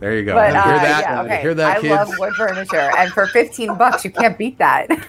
there 0.00 0.16
you 0.16 0.24
go. 0.24 0.34
But 0.34 0.54
uh, 0.54 0.62
hear 0.62 0.76
that? 0.76 1.00
yeah, 1.02 1.22
okay. 1.22 1.40
hear 1.42 1.54
that, 1.54 1.76
I 1.78 1.80
kids? 1.80 1.90
love 1.90 2.10
wood 2.18 2.32
furniture, 2.34 2.90
and 2.98 3.10
for 3.12 3.26
fifteen 3.26 3.76
bucks, 3.76 4.04
you 4.04 4.10
can't 4.10 4.38
beat 4.38 4.58
that. 4.58 4.88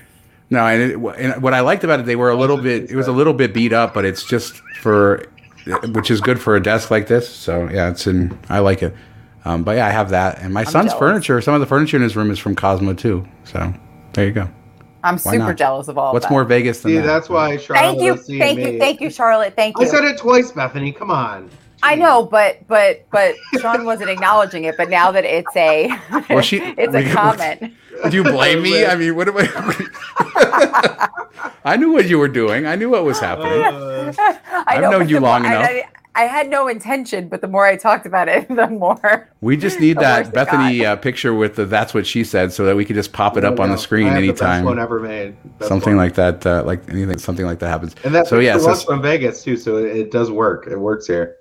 No, 0.52 0.64
and, 0.68 0.80
it, 0.92 0.94
and 1.18 1.42
what 1.42 1.56
I 1.56 1.62
liked 1.62 1.84
about 1.84 2.00
it, 2.00 2.06
they 2.06 2.16
were 2.16 2.30
a 2.30 2.36
little 2.36 2.58
bit. 2.58 2.92
It 2.92 2.96
was 2.96 3.08
a 3.08 3.12
little 3.12 3.34
bit 3.34 3.52
beat 3.52 3.74
up, 3.74 3.96
but 3.96 4.06
it's 4.06 4.24
just 4.24 4.54
for, 4.80 5.26
which 5.92 6.12
is 6.12 6.22
good 6.22 6.40
for 6.42 6.56
a 6.56 6.62
desk 6.62 6.92
like 6.92 7.08
this. 7.08 7.28
So 7.30 7.70
yeah, 7.70 7.90
it's 7.90 8.08
in. 8.08 8.38
I 8.50 8.60
like 8.60 8.84
it. 8.84 8.96
Um, 9.46 9.64
but 9.64 9.76
yeah, 9.78 9.86
I 9.86 9.92
have 9.92 10.10
that, 10.10 10.40
and 10.40 10.54
my 10.54 10.64
son's 10.64 10.92
jealous. 10.92 11.00
furniture. 11.00 11.42
Some 11.42 11.54
of 11.54 11.60
the 11.60 11.68
furniture 11.68 11.98
in 11.98 12.04
his 12.04 12.16
room 12.16 12.32
is 12.32 12.40
from 12.40 12.56
Cosmo 12.56 12.94
too. 12.94 13.28
So 13.44 13.74
there 14.14 14.26
you 14.26 14.32
go. 14.32 14.50
I'm 15.04 15.20
super 15.20 15.38
not? 15.38 15.58
jealous 15.58 15.88
of 15.88 16.00
all. 16.00 16.14
What's 16.14 16.26
of 16.26 16.32
more 16.32 16.44
Vegas 16.44 16.82
than 16.82 16.92
See, 16.92 16.96
that? 16.98 17.06
that's 17.06 17.30
why 17.30 17.58
Charlotte 17.58 17.82
Thank 17.82 18.02
you, 18.02 18.14
is 18.16 18.26
seeing 18.26 18.40
thank 18.40 18.58
me. 18.58 18.72
you, 18.74 18.80
thank 18.80 19.02
you, 19.02 19.12
Charlotte. 19.12 19.56
Thank 19.56 19.78
you. 19.78 19.86
I 19.86 19.88
said 19.88 20.04
it 20.04 20.18
twice, 20.18 20.52
Bethany. 20.52 20.92
Come 20.92 21.12
on. 21.12 21.50
I 21.86 21.96
know, 21.96 22.26
but 22.26 22.68
but 22.68 23.06
but 23.12 23.36
Shawn 23.62 23.86
wasn't 23.86 24.10
acknowledging 24.10 24.64
it. 24.66 24.76
But 24.78 24.90
now 24.90 25.12
that 25.12 25.24
it's 25.26 25.56
a, 25.56 25.90
Well, 26.30 26.42
she- 26.42 26.58
it's 26.58 26.94
a 26.94 27.04
we- 27.04 27.10
comment. 27.12 27.74
Do 28.10 28.18
you 28.18 28.24
blame 28.24 28.62
me? 28.62 28.86
I 28.86 28.96
mean, 28.96 29.16
what 29.16 29.28
am 29.30 29.36
I? 29.38 31.10
I 31.66 31.78
knew 31.78 31.92
what 31.92 32.08
you 32.08 32.20
were 32.20 32.28
doing. 32.28 32.66
I 32.68 32.76
knew 32.76 32.90
what 32.90 33.04
was 33.04 33.20
happening. 33.20 33.64
Uh, 33.64 34.14
I 34.20 34.64
I've 34.68 34.82
know, 34.82 34.92
known 34.92 35.08
you 35.10 35.16
the 35.16 35.22
more- 35.22 35.30
long 35.30 35.46
I- 35.46 35.50
enough. 35.50 35.70
I, 35.70 35.86
I 36.18 36.24
had 36.28 36.48
no 36.50 36.70
intention, 36.70 37.28
but 37.28 37.42
the 37.42 37.48
more 37.50 37.66
I 37.66 37.76
talked 37.76 38.06
about 38.06 38.30
it, 38.30 38.48
the 38.48 38.68
more. 38.68 39.30
We 39.42 39.58
just 39.58 39.82
need 39.82 39.98
that 40.00 40.32
Bethany 40.34 40.86
uh, 40.86 40.96
picture 40.96 41.34
with 41.34 41.56
the 41.58 41.66
"That's 41.66 41.94
what 41.94 42.08
she 42.08 42.24
said" 42.24 42.54
so 42.54 42.64
that 42.66 42.76
we 42.78 42.86
could 42.86 42.96
just 42.96 43.12
pop 43.12 43.36
it 43.36 43.44
up 43.44 43.60
on 43.60 43.70
the 43.70 43.78
screen 43.78 44.08
I 44.08 44.16
anytime. 44.18 44.64
The 44.64 44.72
best 44.72 44.78
one 44.78 44.80
ever 44.80 45.00
made. 45.02 45.36
Best 45.60 45.68
something 45.68 45.98
one. 45.98 46.06
like 46.06 46.16
that, 46.16 46.46
uh, 46.46 46.64
like 46.64 46.88
anything, 46.90 47.18
something 47.18 47.46
like 47.46 47.60
that 47.60 47.68
happens. 47.68 47.96
And 48.06 48.16
that 48.16 48.28
so 48.28 48.40
yeah, 48.40 48.54
picture 48.54 48.64
so, 48.64 48.70
was 48.70 48.84
from 48.86 49.02
Vegas 49.02 49.44
too, 49.44 49.58
so 49.58 49.76
it, 49.76 49.94
it 49.98 50.12
does 50.12 50.32
work. 50.32 50.68
It 50.68 50.78
works 50.80 51.06
here. 51.06 51.36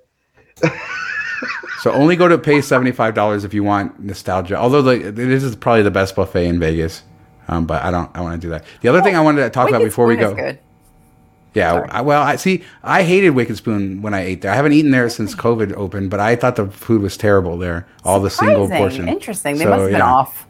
so 1.81 1.91
only 1.91 2.15
go 2.15 2.27
to 2.27 2.37
pay 2.37 2.61
seventy 2.61 2.91
five 2.91 3.13
dollars 3.13 3.43
if 3.43 3.53
you 3.53 3.63
want 3.63 3.99
nostalgia. 3.99 4.55
Although 4.55 4.81
the, 4.81 5.11
this 5.11 5.43
is 5.43 5.55
probably 5.55 5.83
the 5.83 5.91
best 5.91 6.15
buffet 6.15 6.47
in 6.47 6.59
Vegas, 6.59 7.03
um, 7.47 7.65
but 7.65 7.83
I 7.83 7.91
don't. 7.91 8.09
I 8.15 8.21
want 8.21 8.39
to 8.41 8.45
do 8.45 8.49
that. 8.51 8.65
The 8.81 8.89
other 8.89 9.01
thing 9.01 9.15
I 9.15 9.21
wanted 9.21 9.43
to 9.43 9.49
talk 9.49 9.67
about 9.69 9.79
Wicked 9.79 9.91
before 9.91 10.05
we 10.05 10.15
go. 10.15 10.33
good. 10.33 10.59
Yeah, 11.53 11.85
I, 11.89 12.01
well, 12.01 12.21
I 12.21 12.35
see. 12.35 12.63
I 12.83 13.03
hated 13.03 13.29
Wicked 13.29 13.55
Spoon 13.55 14.01
when 14.01 14.13
I 14.13 14.21
ate 14.25 14.41
there. 14.41 14.51
I 14.51 14.55
haven't 14.55 14.73
eaten 14.73 14.91
there 14.91 15.09
since 15.09 15.33
COVID 15.33 15.73
opened, 15.77 16.09
but 16.09 16.19
I 16.19 16.35
thought 16.35 16.57
the 16.57 16.67
food 16.67 17.01
was 17.01 17.15
terrible 17.15 17.57
there. 17.57 17.87
All 18.03 18.19
the 18.19 18.29
single 18.29 18.65
Surprising. 18.65 18.81
portion. 19.05 19.07
Interesting. 19.09 19.57
They 19.57 19.63
So, 19.63 19.69
must 19.69 19.81
have 19.83 19.89
been 19.91 19.99
yeah. 19.99 20.05
off. 20.05 20.45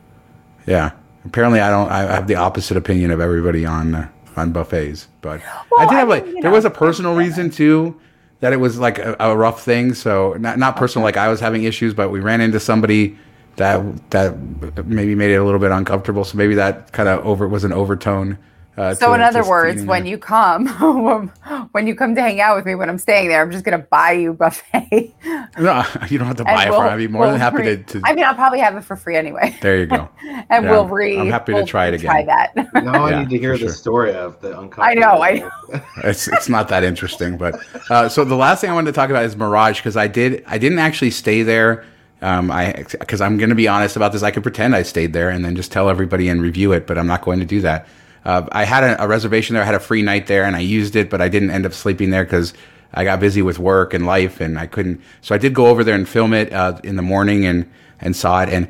Yeah. 0.65 0.91
Apparently, 1.23 1.59
I 1.59 1.69
don't. 1.69 1.91
I 1.91 2.01
have 2.11 2.27
the 2.27 2.35
opposite 2.35 2.75
opinion 2.75 3.11
of 3.11 3.19
everybody 3.19 3.65
on 3.67 3.93
uh, 3.93 4.09
on 4.35 4.51
buffets. 4.51 5.07
But 5.21 5.41
I 5.77 5.85
did 5.85 5.93
have 5.93 6.09
I 6.09 6.13
like 6.13 6.25
mean, 6.25 6.37
you 6.37 6.41
there 6.41 6.49
know, 6.51 6.55
was 6.55 6.65
a 6.65 6.71
personal 6.71 7.15
reason 7.15 7.49
too 7.51 7.99
that 8.45 8.53
it 8.53 8.57
was 8.57 8.77
like 8.77 8.99
a, 8.99 9.15
a 9.19 9.35
rough 9.35 9.63
thing. 9.63 9.95
So 9.95 10.33
not 10.33 10.59
not 10.59 10.75
personal, 10.75 11.03
like 11.03 11.17
I 11.17 11.29
was 11.29 11.39
having 11.39 11.63
issues, 11.63 11.95
but 11.95 12.11
we 12.11 12.19
ran 12.19 12.41
into 12.41 12.59
somebody 12.59 13.17
that 13.55 14.11
that 14.11 14.85
maybe 14.85 15.15
made 15.15 15.31
it 15.31 15.37
a 15.37 15.43
little 15.43 15.59
bit 15.59 15.71
uncomfortable. 15.71 16.23
So 16.23 16.37
maybe 16.37 16.53
that 16.53 16.91
kind 16.91 17.09
of 17.09 17.25
over 17.25 17.47
was 17.47 17.63
an 17.63 17.73
overtone. 17.73 18.37
Uh, 18.77 18.93
So 18.93 19.07
to- 19.07 19.13
in 19.13 19.21
other 19.21 19.47
words, 19.47 19.83
when 19.85 20.03
there. 20.03 20.11
you 20.11 20.17
come, 20.17 20.67
when 21.71 21.87
you 21.87 21.95
come 21.95 22.13
to 22.15 22.21
hang 22.21 22.41
out 22.41 22.57
with 22.57 22.65
me 22.65 22.75
when 22.75 22.89
I'm 22.89 22.97
staying 22.97 23.29
there, 23.29 23.41
I'm 23.41 23.51
just 23.51 23.63
gonna 23.63 23.77
buy 23.79 24.11
you 24.11 24.33
buffet. 24.33 25.13
no, 25.57 25.85
you 26.09 26.17
don't 26.17 26.27
have 26.27 26.35
to 26.37 26.43
buy 26.43 26.63
it 26.63 26.65
And 26.67 26.73
for. 26.75 26.79
we'll- 26.81 26.89
I'd 26.89 26.97
be 26.97 27.07
more 27.07 27.23
than 27.25 27.33
we'll 27.33 27.39
happy 27.39 27.57
re- 27.57 27.77
to, 27.77 27.83
to. 27.83 28.01
I 28.03 28.13
mean, 28.13 28.25
I'll 28.25 28.35
probably 28.35 28.59
have 28.59 28.75
it 28.75 28.83
for 28.83 28.95
free 28.97 29.15
anyway, 29.15 29.55
there 29.61 29.77
you 29.77 29.85
go. 29.85 30.09
and 30.49 30.65
Yeah, 30.65 30.71
we'll 30.71 30.87
re. 30.87 31.17
I'm 31.17 31.29
happy 31.29 31.53
to 31.53 31.59
we'll 31.59 31.67
try 31.67 31.87
it 31.87 31.93
again. 31.93 32.09
Try 32.11 32.19
again. 32.21 32.69
that. 32.73 32.83
Now 32.83 33.07
Yeah, 33.07 33.15
I 33.17 33.19
need 33.21 33.29
to 33.29 33.37
hear 33.37 33.53
for 33.53 33.59
the 33.59 33.65
sure. 33.67 33.73
story 33.73 34.13
of 34.13 34.39
the 34.41 34.59
uncomfortable. 34.59 34.83
I 34.83 34.93
know, 34.95 35.21
I 35.21 35.49
it's 36.03 36.27
it's 36.27 36.49
not 36.49 36.67
that 36.67 36.83
interesting. 36.83 37.37
But 37.37 37.55
uh, 37.89 38.09
so 38.09 38.25
the 38.25 38.35
last 38.35 38.61
thing 38.61 38.69
I 38.69 38.73
wanted 38.73 38.91
to 38.91 38.95
talk 38.95 39.09
about 39.09 39.23
is 39.23 39.35
Mirage 39.37 39.79
because 39.79 39.95
I 39.95 40.07
did 40.07 40.43
I 40.47 40.57
didn't 40.57 40.79
actually 40.79 41.11
stay 41.11 41.43
there. 41.43 41.85
Um, 42.21 42.49
I 42.51 42.85
because 42.99 43.21
I'm 43.21 43.37
going 43.37 43.49
to 43.49 43.55
be 43.55 43.67
honest 43.67 43.95
about 43.95 44.11
this. 44.11 44.23
I 44.23 44.31
could 44.31 44.43
pretend 44.43 44.75
I 44.75 44.83
stayed 44.83 45.13
there 45.13 45.29
and 45.29 45.45
then 45.45 45.55
just 45.55 45.71
tell 45.71 45.89
everybody 45.89 46.27
and 46.27 46.41
review 46.41 46.71
it, 46.73 46.87
but 46.87 46.97
I'm 46.97 47.07
not 47.07 47.21
going 47.21 47.39
to 47.39 47.45
do 47.45 47.61
that. 47.61 47.87
Uh, 48.25 48.47
I 48.51 48.65
had 48.65 48.83
a, 48.83 49.03
a 49.03 49.07
reservation 49.07 49.53
there. 49.53 49.63
I 49.63 49.65
had 49.65 49.75
a 49.75 49.79
free 49.79 50.01
night 50.01 50.27
there, 50.27 50.43
and 50.43 50.55
I 50.55 50.59
used 50.59 50.95
it, 50.95 51.09
but 51.09 51.21
I 51.21 51.29
didn't 51.29 51.51
end 51.51 51.65
up 51.65 51.73
sleeping 51.73 52.09
there 52.09 52.23
because 52.23 52.53
I 52.93 53.03
got 53.03 53.19
busy 53.19 53.41
with 53.41 53.59
work 53.59 53.93
and 53.93 54.05
life, 54.05 54.41
and 54.41 54.57
I 54.57 54.67
couldn't. 54.67 55.01
So 55.21 55.35
I 55.35 55.37
did 55.37 55.53
go 55.53 55.67
over 55.67 55.83
there 55.83 55.95
and 55.95 56.07
film 56.07 56.33
it 56.33 56.51
uh, 56.51 56.79
in 56.83 56.95
the 56.95 57.01
morning 57.01 57.45
and 57.45 57.69
and 57.99 58.15
saw 58.15 58.41
it. 58.41 58.49
And 58.49 58.67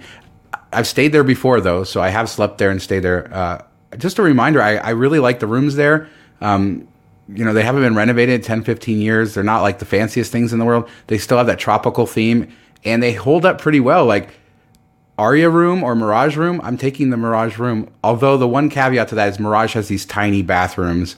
I've 0.71 0.87
stayed 0.87 1.11
there 1.11 1.23
before 1.23 1.61
though, 1.61 1.83
so 1.83 2.01
I 2.01 2.09
have 2.09 2.29
slept 2.29 2.57
there 2.57 2.69
and 2.69 2.81
stayed 2.81 2.99
there. 2.99 3.33
Uh, 3.33 3.61
just 3.97 4.19
a 4.19 4.21
reminder, 4.21 4.61
I, 4.61 4.75
I 4.75 4.89
really 4.91 5.19
like 5.19 5.39
the 5.39 5.47
rooms 5.47 5.75
there. 5.75 6.09
Um, 6.41 6.87
you 7.27 7.43
know, 7.43 7.53
they 7.53 7.63
haven't 7.63 7.81
been 7.81 7.95
renovated 7.95 8.35
in 8.35 8.41
10, 8.41 8.63
15 8.63 8.99
years. 8.99 9.33
They're 9.33 9.43
not 9.43 9.61
like 9.61 9.79
the 9.79 9.85
fanciest 9.85 10.31
things 10.31 10.53
in 10.53 10.59
the 10.59 10.65
world. 10.65 10.89
They 11.07 11.17
still 11.17 11.37
have 11.37 11.47
that 11.47 11.59
tropical 11.59 12.05
theme 12.05 12.53
and 12.83 13.01
they 13.01 13.13
hold 13.13 13.45
up 13.45 13.59
pretty 13.59 13.79
well. 13.79 14.05
Like 14.05 14.29
Aria 15.17 15.49
room 15.49 15.83
or 15.83 15.95
Mirage 15.95 16.35
room, 16.35 16.59
I'm 16.63 16.77
taking 16.77 17.09
the 17.09 17.17
Mirage 17.17 17.57
room. 17.57 17.89
Although 18.03 18.37
the 18.37 18.47
one 18.47 18.69
caveat 18.69 19.07
to 19.09 19.15
that 19.15 19.29
is 19.29 19.39
Mirage 19.39 19.73
has 19.73 19.87
these 19.87 20.05
tiny 20.05 20.41
bathrooms, 20.41 21.15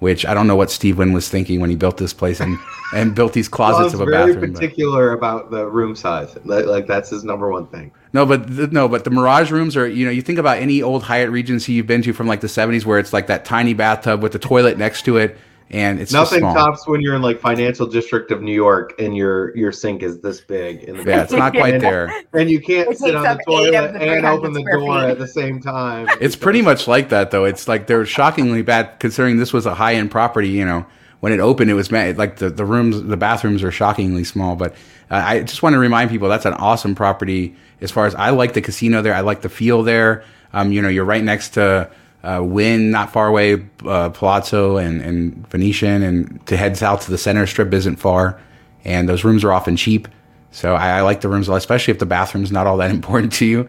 which 0.00 0.26
I 0.26 0.34
don't 0.34 0.46
know 0.46 0.56
what 0.56 0.70
Steve 0.70 0.98
Wynn 0.98 1.12
was 1.12 1.28
thinking 1.28 1.60
when 1.60 1.70
he 1.70 1.76
built 1.76 1.96
this 1.96 2.12
place 2.12 2.40
and, 2.40 2.58
and 2.94 3.14
built 3.14 3.32
these 3.32 3.48
closets 3.48 3.92
John's 3.92 3.94
of 3.94 4.00
a 4.02 4.04
very 4.04 4.32
bathroom. 4.34 4.52
but- 4.52 4.60
particular 4.60 5.12
about 5.12 5.50
the 5.50 5.66
room 5.66 5.96
size. 5.96 6.36
Like, 6.44 6.66
like 6.66 6.86
that's 6.86 7.10
his 7.10 7.24
number 7.24 7.50
one 7.50 7.66
thing. 7.66 7.90
No, 8.12 8.24
but 8.24 8.54
the, 8.54 8.66
no, 8.68 8.88
but 8.88 9.04
the 9.04 9.10
Mirage 9.10 9.50
rooms 9.50 9.76
are 9.76 9.86
you 9.86 10.04
know 10.04 10.10
you 10.10 10.22
think 10.22 10.38
about 10.38 10.58
any 10.58 10.82
old 10.82 11.02
Hyatt 11.02 11.30
Regency 11.30 11.72
you've 11.72 11.86
been 11.86 12.02
to 12.02 12.12
from 12.12 12.26
like 12.26 12.40
the 12.40 12.46
'70s 12.46 12.84
where 12.84 12.98
it's 12.98 13.12
like 13.12 13.26
that 13.26 13.44
tiny 13.44 13.74
bathtub 13.74 14.22
with 14.22 14.32
the 14.32 14.38
toilet 14.38 14.78
next 14.78 15.02
to 15.02 15.18
it, 15.18 15.36
and 15.70 16.00
it's 16.00 16.12
just 16.12 16.32
Nothing 16.32 16.40
small. 16.40 16.54
tops 16.54 16.86
when 16.88 17.00
you're 17.00 17.14
in 17.14 17.22
like 17.22 17.40
financial 17.40 17.86
district 17.86 18.30
of 18.30 18.40
New 18.42 18.54
York 18.54 18.94
and 18.98 19.16
your 19.16 19.54
your 19.56 19.70
sink 19.72 20.02
is 20.02 20.20
this 20.20 20.40
big 20.40 20.84
in 20.84 20.96
the 20.96 21.04
Yeah, 21.04 21.22
it's 21.22 21.32
not 21.32 21.52
quite 21.52 21.74
And- 21.74 21.82
there. 21.88 22.12
And 22.32 22.50
you 22.50 22.60
can't 22.60 22.90
It 22.90 22.98
sit 22.98 23.14
on 23.14 23.22
the 23.22 23.42
toilet 23.46 23.72
the 23.72 24.00
and 24.00 24.24
open 24.26 24.52
the 24.52 24.62
door 24.62 25.00
feet. 25.00 25.10
at 25.10 25.18
the 25.18 25.28
same 25.28 25.60
time. 25.60 26.08
It's 26.20 26.36
pretty 26.36 26.62
much 26.62 26.88
like 26.88 27.10
that 27.10 27.30
though. 27.30 27.44
It's 27.44 27.68
like 27.68 27.86
they're 27.86 28.06
shockingly 28.06 28.62
bad 28.62 28.98
considering 28.98 29.36
this 29.36 29.52
was 29.52 29.66
a 29.66 29.74
high 29.74 29.94
end 29.94 30.10
property. 30.10 30.48
You 30.48 30.64
know, 30.64 30.86
when 31.20 31.32
it 31.32 31.40
opened, 31.40 31.70
it 31.70 31.74
was 31.74 31.90
ma- 31.90 32.12
like 32.16 32.36
the 32.36 32.48
the 32.50 32.64
rooms, 32.64 33.02
the 33.02 33.16
bathrooms 33.16 33.62
are 33.62 33.70
shockingly 33.70 34.24
small. 34.24 34.56
But 34.56 34.72
uh, 35.10 35.22
I 35.24 35.40
just 35.40 35.62
want 35.62 35.74
to 35.74 35.78
remind 35.78 36.10
people 36.10 36.28
that's 36.28 36.46
an 36.46 36.54
awesome 36.54 36.94
property. 36.94 37.54
As 37.80 37.90
far 37.90 38.06
as 38.06 38.14
I 38.14 38.30
like 38.30 38.54
the 38.54 38.60
casino 38.62 39.02
there, 39.02 39.14
I 39.14 39.20
like 39.20 39.42
the 39.42 39.48
feel 39.48 39.82
there. 39.82 40.24
Um, 40.52 40.72
you 40.72 40.80
know, 40.82 40.88
you're 40.88 41.04
right 41.04 41.22
next 41.22 41.50
to 41.50 41.90
uh, 42.22 42.42
Wynn, 42.42 42.90
not 42.90 43.12
far 43.12 43.28
away, 43.28 43.64
uh, 43.84 44.10
Palazzo 44.10 44.76
and, 44.76 45.00
and 45.00 45.46
Venetian, 45.48 46.02
and 46.02 46.44
to 46.46 46.56
head 46.56 46.76
south 46.76 47.04
to 47.04 47.10
the 47.10 47.18
center 47.18 47.46
strip 47.46 47.72
isn't 47.72 47.96
far. 47.96 48.40
And 48.84 49.08
those 49.08 49.24
rooms 49.24 49.44
are 49.44 49.52
often 49.52 49.76
cheap. 49.76 50.08
So 50.50 50.74
I, 50.74 50.98
I 50.98 51.00
like 51.02 51.20
the 51.20 51.28
rooms 51.28 51.48
a 51.48 51.52
lot, 51.52 51.58
especially 51.58 51.92
if 51.92 51.98
the 51.98 52.06
bathroom's 52.06 52.50
not 52.50 52.66
all 52.66 52.78
that 52.78 52.90
important 52.92 53.32
to 53.34 53.46
you. 53.46 53.68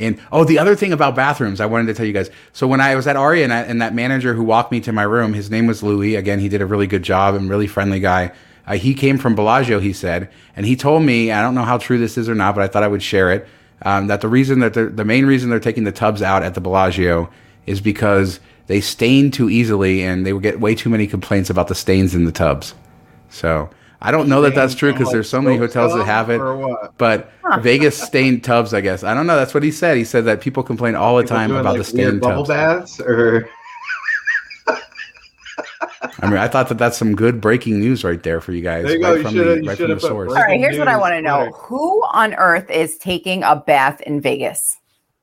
And 0.00 0.20
oh, 0.30 0.44
the 0.44 0.60
other 0.60 0.76
thing 0.76 0.92
about 0.92 1.16
bathrooms, 1.16 1.60
I 1.60 1.66
wanted 1.66 1.86
to 1.86 1.94
tell 1.94 2.06
you 2.06 2.12
guys. 2.12 2.30
So 2.52 2.68
when 2.68 2.80
I 2.80 2.94
was 2.94 3.08
at 3.08 3.16
Aria 3.16 3.42
and, 3.42 3.52
I, 3.52 3.62
and 3.62 3.82
that 3.82 3.94
manager 3.94 4.34
who 4.34 4.44
walked 4.44 4.70
me 4.70 4.80
to 4.82 4.92
my 4.92 5.02
room, 5.02 5.34
his 5.34 5.50
name 5.50 5.66
was 5.66 5.82
Louis. 5.82 6.14
Again, 6.14 6.38
he 6.38 6.48
did 6.48 6.62
a 6.62 6.66
really 6.66 6.86
good 6.86 7.02
job 7.02 7.34
and 7.34 7.50
really 7.50 7.66
friendly 7.66 7.98
guy. 7.98 8.30
Uh, 8.64 8.74
he 8.74 8.94
came 8.94 9.18
from 9.18 9.34
Bellagio, 9.34 9.80
he 9.80 9.92
said, 9.92 10.30
and 10.54 10.66
he 10.66 10.76
told 10.76 11.02
me, 11.02 11.32
I 11.32 11.40
don't 11.40 11.54
know 11.54 11.62
how 11.62 11.78
true 11.78 11.98
this 11.98 12.18
is 12.18 12.28
or 12.28 12.34
not, 12.34 12.54
but 12.54 12.62
I 12.62 12.68
thought 12.68 12.82
I 12.82 12.88
would 12.88 13.02
share 13.02 13.32
it. 13.32 13.48
Um, 13.82 14.08
that 14.08 14.20
the 14.20 14.28
reason 14.28 14.58
that 14.58 14.74
the 14.74 15.04
main 15.04 15.24
reason 15.24 15.50
they're 15.50 15.60
taking 15.60 15.84
the 15.84 15.92
tubs 15.92 16.20
out 16.20 16.42
at 16.42 16.54
the 16.54 16.60
Bellagio 16.60 17.30
is 17.68 17.80
because 17.80 18.40
they 18.66 18.80
stain 18.80 19.30
too 19.30 19.48
easily 19.50 20.02
and 20.02 20.26
they 20.26 20.32
would 20.32 20.42
get 20.42 20.60
way 20.60 20.74
too 20.74 20.90
many 20.90 21.06
complaints 21.06 21.50
about 21.50 21.68
the 21.68 21.74
stains 21.74 22.14
in 22.14 22.24
the 22.24 22.32
tubs. 22.32 22.74
So 23.30 23.68
I 24.00 24.10
don't 24.10 24.28
know 24.28 24.42
that 24.42 24.54
that's 24.54 24.74
true 24.74 24.92
because 24.92 25.10
there's 25.10 25.28
so 25.28 25.42
many 25.42 25.56
hotels 25.56 25.94
that 25.94 26.04
have 26.04 26.30
it. 26.30 26.40
But 26.98 27.32
Vegas 27.60 28.00
stained 28.00 28.44
tubs, 28.44 28.72
I 28.74 28.80
guess. 28.80 29.02
I 29.04 29.14
don't 29.14 29.26
know. 29.26 29.36
That's 29.36 29.54
what 29.54 29.62
he 29.62 29.70
said. 29.70 29.96
He 29.96 30.04
said 30.04 30.24
that 30.26 30.40
people 30.40 30.62
complain 30.62 30.94
all 30.94 31.16
the 31.16 31.24
time 31.24 31.50
about 31.50 31.76
like, 31.76 31.86
the 31.86 31.96
weird 31.96 32.08
stained 32.08 32.20
bubble 32.20 32.44
tubs. 32.44 32.96
baths 32.96 33.00
or 33.00 33.48
I 36.20 36.26
mean, 36.28 36.38
I 36.38 36.48
thought 36.48 36.68
that 36.68 36.78
that's 36.78 36.96
some 36.96 37.14
good 37.14 37.40
breaking 37.40 37.80
news 37.80 38.04
right 38.04 38.22
there 38.22 38.40
for 38.40 38.52
you 38.52 38.62
guys. 38.62 38.84
There 38.84 38.96
you 38.96 39.02
right 39.02 39.10
go. 39.10 39.14
You 39.16 39.22
from 39.22 39.34
shoulda- 39.34 39.54
the, 39.54 39.62
you 39.62 39.68
right 39.68 39.78
from 39.78 39.90
the 39.90 40.00
source. 40.00 40.28
All 40.30 40.34
right, 40.36 40.58
here's 40.58 40.78
what 40.78 40.88
I 40.88 40.96
want 40.96 41.12
to 41.12 41.22
know: 41.22 41.44
Twitter. 41.44 41.56
Who 41.56 42.02
on 42.12 42.34
earth 42.34 42.70
is 42.70 42.98
taking 42.98 43.42
a 43.42 43.56
bath 43.56 44.00
in 44.02 44.20
Vegas? 44.20 44.76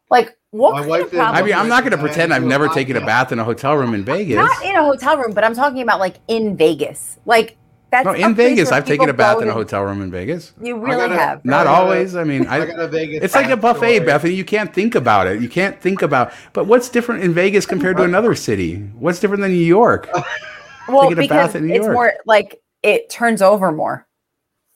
Like, 0.09 0.37
what? 0.57 0.73
My 0.73 0.79
kind 0.79 0.89
wife 0.89 1.11
did. 1.11 1.19
I 1.19 1.41
mean, 1.41 1.53
I'm 1.53 1.67
not 1.67 1.81
going 1.83 1.91
to 1.91 1.97
pretend 1.97 2.33
I've 2.33 2.41
to 2.41 2.43
do 2.43 2.47
a 2.47 2.49
never 2.49 2.67
taken 2.69 2.95
a 2.97 3.05
bath 3.05 3.31
in 3.31 3.39
a 3.39 3.43
hotel 3.43 3.75
room 3.75 3.93
in 3.93 4.03
Vegas. 4.03 4.35
not 4.37 4.63
in 4.63 4.75
a 4.75 4.83
hotel 4.83 5.17
room, 5.17 5.33
but 5.33 5.43
I'm 5.43 5.53
talking 5.55 5.81
about 5.81 5.99
like 5.99 6.15
in 6.27 6.55
Vegas. 6.57 7.17
Like 7.25 7.57
that's 7.91 8.05
No, 8.05 8.13
in 8.13 8.35
Vegas, 8.35 8.71
I've 8.71 8.85
taken 8.85 9.09
a 9.09 9.13
bath 9.13 9.41
in 9.41 9.47
a 9.47 9.53
hotel 9.53 9.83
room 9.83 10.01
in 10.01 10.11
Vegas. 10.11 10.53
You 10.61 10.77
really 10.77 10.97
gotta- 10.97 11.15
have. 11.15 11.45
Not 11.45 11.61
I 11.61 11.63
got 11.65 11.73
a- 11.73 11.83
always. 11.83 12.15
I 12.15 12.23
mean, 12.23 12.47
I 12.47 12.61
I, 12.61 12.65
got 12.65 12.79
a 12.79 12.87
Vegas. 12.87 13.23
it's 13.23 13.35
like 13.35 13.49
a 13.49 13.57
buffet, 13.57 13.95
story. 13.95 13.99
Bethany. 13.99 14.33
You 14.33 14.43
can't 14.45 14.73
think 14.73 14.95
about 14.95 15.27
it. 15.27 15.41
You 15.41 15.47
can't 15.49 15.79
think 15.81 16.01
about. 16.01 16.31
But 16.53 16.65
what's 16.67 16.89
different 16.89 17.23
in 17.23 17.33
Vegas 17.33 17.65
compared 17.65 17.97
to 17.97 18.03
another 18.03 18.35
city? 18.35 18.77
What's 18.99 19.19
different 19.19 19.41
than 19.41 19.51
New 19.51 19.57
York? 19.57 20.09
well, 20.87 21.03
taking 21.03 21.17
a 21.19 21.21
because 21.21 21.29
bath 21.47 21.55
in 21.55 21.67
New 21.67 21.73
it's 21.75 21.83
York. 21.83 21.93
more 21.93 22.13
like 22.25 22.59
it 22.83 23.09
turns 23.09 23.41
over 23.41 23.71
more. 23.71 24.05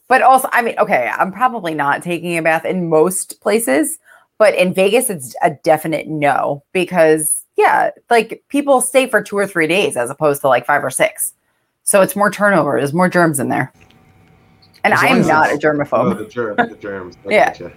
But 0.08 0.24
also, 0.24 0.50
I 0.52 0.62
mean, 0.64 0.76
okay, 0.80 1.12
I'm 1.16 1.32
probably 1.32 1.76
not 1.76 2.02
taking 2.02 2.38
a 2.38 2.42
bath 2.42 2.66
in 2.66 2.90
most 2.90 3.40
places, 3.42 4.00
but 4.40 4.56
in 4.56 4.74
Vegas, 4.74 5.10
it's 5.12 5.36
a 5.44 5.52
definite 5.52 6.08
no 6.08 6.64
because, 6.74 7.46
yeah, 7.58 7.92
like 8.10 8.42
people 8.48 8.82
stay 8.82 9.06
for 9.08 9.22
two 9.22 9.38
or 9.38 9.46
three 9.46 9.68
days 9.68 9.96
as 9.96 10.10
opposed 10.10 10.42
to 10.42 10.48
like 10.48 10.66
five 10.66 10.84
or 10.84 10.90
six. 10.90 11.34
So 11.84 12.02
it's 12.02 12.16
more 12.16 12.32
turnover. 12.32 12.78
There's 12.80 12.94
more 12.94 13.10
germs 13.10 13.40
in 13.40 13.50
there. 13.50 13.72
And 14.84 14.94
I 14.94 15.08
am 15.08 15.28
not 15.28 15.50
a 15.50 15.56
Oh, 15.56 15.58
germaphobe. 15.58 16.18
the 16.18 16.26
germs. 16.26 16.58
The 16.58 16.78
germs. 16.78 17.18
I 17.28 17.32
Yeah. 17.34 17.50
gotcha. 17.50 17.74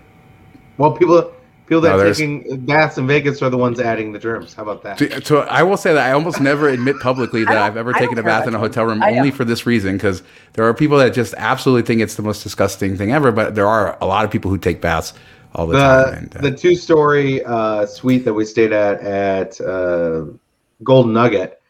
Well, 0.78 0.92
people 0.92 1.32
people 1.66 1.80
that 1.80 1.96
No, 1.96 1.98
are 2.00 2.14
taking 2.14 2.64
baths 2.66 2.98
in 2.98 3.06
Vegas 3.06 3.42
are 3.42 3.50
the 3.50 3.56
ones 3.56 3.80
adding 3.80 4.12
the 4.12 4.18
germs. 4.18 4.54
How 4.54 4.62
about 4.62 4.82
that? 4.84 4.98
To, 4.98 5.24
so 5.24 5.40
I 5.42 5.62
will 5.62 5.76
say 5.76 5.94
that 5.94 6.06
I 6.06 6.12
almost 6.12 6.40
never 6.40 6.68
admit 6.68 7.00
publicly 7.00 7.44
that 7.44 7.56
I've 7.56 7.76
ever 7.76 7.92
taken 7.92 8.18
a 8.18 8.22
bath 8.22 8.46
in 8.46 8.54
a 8.54 8.58
hotel 8.58 8.84
room 8.84 9.02
only 9.02 9.30
for 9.30 9.44
this 9.44 9.66
reason 9.66 9.94
because 9.96 10.22
there 10.52 10.64
are 10.66 10.74
people 10.74 10.98
that 10.98 11.12
just 11.12 11.34
absolutely 11.38 11.82
think 11.82 12.02
it's 12.02 12.14
the 12.14 12.22
most 12.22 12.42
disgusting 12.42 12.96
thing 12.96 13.10
ever, 13.10 13.32
but 13.32 13.54
there 13.54 13.66
are 13.66 13.96
a 14.00 14.06
lot 14.06 14.24
of 14.24 14.30
people 14.30 14.50
who 14.50 14.58
take 14.58 14.80
baths 14.80 15.12
all 15.54 15.66
the, 15.66 15.78
time. 15.78 16.14
And, 16.14 16.36
uh, 16.36 16.40
the 16.40 16.50
two 16.56 16.74
story 16.76 17.44
uh, 17.44 17.86
suite 17.86 18.24
that 18.24 18.34
we 18.34 18.44
stayed 18.44 18.72
at 18.72 19.00
at 19.00 19.60
uh, 19.60 20.24
Golden 20.82 21.12
Nugget, 21.12 21.60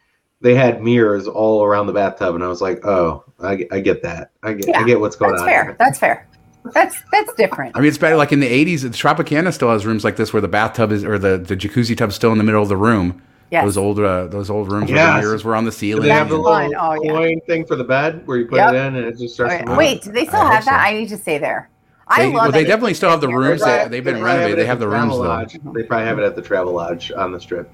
they 0.41 0.55
had 0.55 0.81
mirrors 0.81 1.27
all 1.27 1.63
around 1.63 1.87
the 1.87 1.93
bathtub, 1.93 2.35
and 2.35 2.43
I 2.43 2.47
was 2.47 2.61
like, 2.61 2.85
oh, 2.85 3.23
I, 3.41 3.65
I 3.71 3.79
get 3.79 4.01
that. 4.03 4.31
I 4.43 4.53
get 4.53 4.75
I 4.75 4.83
get 4.83 4.99
what's 4.99 5.15
going 5.15 5.31
on. 5.33 5.37
That's 5.37 5.43
on. 5.43 5.47
fair. 5.49 5.63
here. 5.65 5.75
That's 5.79 5.99
fair. 5.99 6.27
That's 6.73 6.97
that's 7.11 7.33
different. 7.33 7.75
I 7.75 7.79
mean, 7.79 7.89
it's 7.89 7.97
better. 7.97 8.15
Like 8.15 8.31
in 8.31 8.39
the 8.39 8.47
'80s, 8.65 8.81
the 8.83 8.89
Tropicana 8.89 9.53
still 9.53 9.69
has 9.69 9.85
rooms 9.85 10.03
like 10.05 10.15
this 10.15 10.31
where 10.31 10.41
the 10.41 10.47
bathtub 10.47 10.91
is, 10.93 11.03
or 11.03 11.19
the, 11.19 11.37
the 11.37 11.57
jacuzzi 11.57 11.95
tub's 11.97 12.15
still 12.15 12.31
in 12.31 12.37
the 12.37 12.43
middle 12.45 12.61
of 12.63 12.69
the 12.69 12.77
room. 12.77 13.21
Yes. 13.51 13.65
Those 13.65 13.77
old 13.77 13.99
uh, 13.99 14.27
those 14.27 14.49
old 14.49 14.71
rooms 14.71 14.89
where 14.89 15.05
the 15.13 15.21
mirrors 15.21 15.43
were 15.43 15.55
on 15.55 15.65
the 15.65 15.71
Do 15.71 15.77
ceiling. 15.77 16.03
they 16.03 16.09
have 16.09 16.29
the 16.29 16.35
That's 16.37 16.43
little 16.45 16.77
fun. 16.79 16.97
Oh, 16.97 17.03
yeah. 17.03 17.11
coin 17.11 17.41
thing 17.41 17.65
for 17.65 17.75
the 17.75 17.83
bed 17.83 18.25
where 18.25 18.37
you 18.37 18.47
put 18.47 18.55
Yep. 18.57 18.73
it 18.73 18.77
in 18.77 18.95
and 18.95 19.05
it 19.05 19.17
just 19.17 19.35
starts 19.35 19.53
Okay. 19.53 19.63
to 19.63 19.69
move? 19.69 19.77
Wait, 19.77 20.01
do 20.01 20.11
they 20.11 20.25
still 20.25 20.39
I 20.41 20.53
have 20.53 20.65
that? 20.65 20.71
so. 20.87 20.89
I 20.89 20.93
need 20.97 21.09
to 21.09 21.17
stay 21.17 21.37
there. 21.37 21.69
I 22.13 22.17
They- 22.19 22.25
love 22.27 22.33
well, 22.33 22.51
they 22.51 22.63
definitely 22.63 22.93
still 22.93 23.09
have 23.09 23.21
the 23.21 23.27
rooms 23.29 23.61
Yeah. 23.61 23.65
that- 23.67 23.91
they've 23.91 24.03
been 24.03 24.15
probably 24.15 24.29
renovated. 24.31 24.59
it 24.59 24.61
They 24.61 24.65
have 24.67 24.79
the 24.79 24.87
rooms, 24.87 25.15
Travel 25.17 25.23
though. 25.23 25.71
They 25.73 25.83
probably 25.83 26.05
have 26.07 26.19
it 26.19 26.23
at 26.25 26.35
the 26.35 26.41
Travelodge 26.41 27.11
on 27.17 27.31
the 27.31 27.39
strip. 27.39 27.69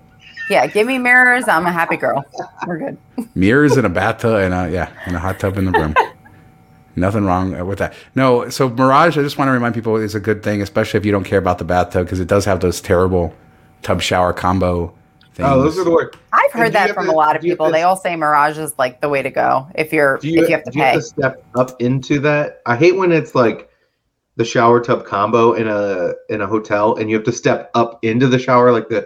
Yeah, 0.50 0.66
give 0.68 0.88
me 0.88 0.98
mirrors. 0.98 1.48
I'm 1.48 1.66
a 1.66 1.72
happy 1.72 1.96
girl. 1.98 2.26
We're 2.66 2.78
good. 2.80 2.98
mirrors 3.36 3.78
in 3.78 3.86
a 3.86 3.90
bathtub 3.90 4.36
and 4.40 4.54
a 4.54 4.70
yeah, 4.70 4.88
and 5.06 5.16
a 5.16 5.20
hot 5.20 5.40
tub 5.40 5.58
in 5.58 5.66
the 5.66 5.72
room. 5.72 5.94
Nothing 6.96 7.24
wrong 7.26 7.66
with 7.68 7.80
that. 7.80 7.94
No, 8.16 8.50
so 8.50 8.68
Mirage, 8.70 9.18
I 9.18 9.22
just 9.22 9.38
want 9.38 9.48
to 9.48 9.54
remind 9.54 9.74
people 9.76 9.96
is 9.98 10.16
a 10.16 10.20
good 10.20 10.44
thing, 10.44 10.62
especially 10.62 10.98
if 10.98 11.06
you 11.06 11.12
don't 11.12 11.24
care 11.24 11.40
about 11.40 11.58
the 11.60 11.64
bathtub 11.64 12.06
because 12.06 12.20
it 12.20 12.28
does 12.28 12.46
have 12.46 12.60
those 12.60 12.82
terrible 12.82 13.34
tub 13.84 14.02
shower 14.02 14.34
combo 14.34 14.92
things. 15.34 15.48
Oh, 15.50 15.62
those 15.62 15.78
are 15.78 15.84
the 15.86 15.92
worst. 15.92 16.18
I've 16.34 16.52
heard 16.52 16.74
that 16.74 16.94
from 16.94 17.06
to- 17.06 17.12
a 17.12 17.14
lot 17.14 17.36
of 17.36 17.42
do 17.42 17.48
you 17.48 17.52
have 17.54 17.58
people. 17.58 17.68
to- 17.68 17.72
They 17.72 17.84
all 17.84 17.96
say 17.96 18.16
Mirage 18.16 18.58
is 18.58 18.74
like 18.78 19.00
the 19.02 19.08
way 19.08 19.22
to 19.22 19.30
go 19.30 19.68
if 19.76 19.94
you're 19.94 20.18
Do 20.18 20.28
you, 20.30 20.42
if 20.44 20.50
you 20.50 20.56
have 20.56 20.64
to 20.66 20.72
do 20.72 20.80
you 20.80 20.84
pay. 20.84 20.92
have 20.92 21.00
to 21.00 21.06
step 21.06 21.44
up 21.56 21.80
into 21.82 22.20
that? 22.22 22.60
I 22.66 22.76
hate 22.76 22.98
when 22.98 23.12
it's 23.14 23.34
like 23.36 23.69
the 24.40 24.46
shower 24.46 24.80
tub 24.80 25.06
combo 25.06 25.52
in 25.52 25.68
a 25.68 26.14
in 26.30 26.40
a 26.40 26.48
hotel 26.48 26.96
and 26.96 27.10
you 27.10 27.16
have 27.18 27.26
to 27.26 27.32
step 27.32 27.70
up 27.76 28.00
into 28.06 28.26
the 28.26 28.40
shower 28.40 28.72
like 28.72 28.88
the 28.88 29.06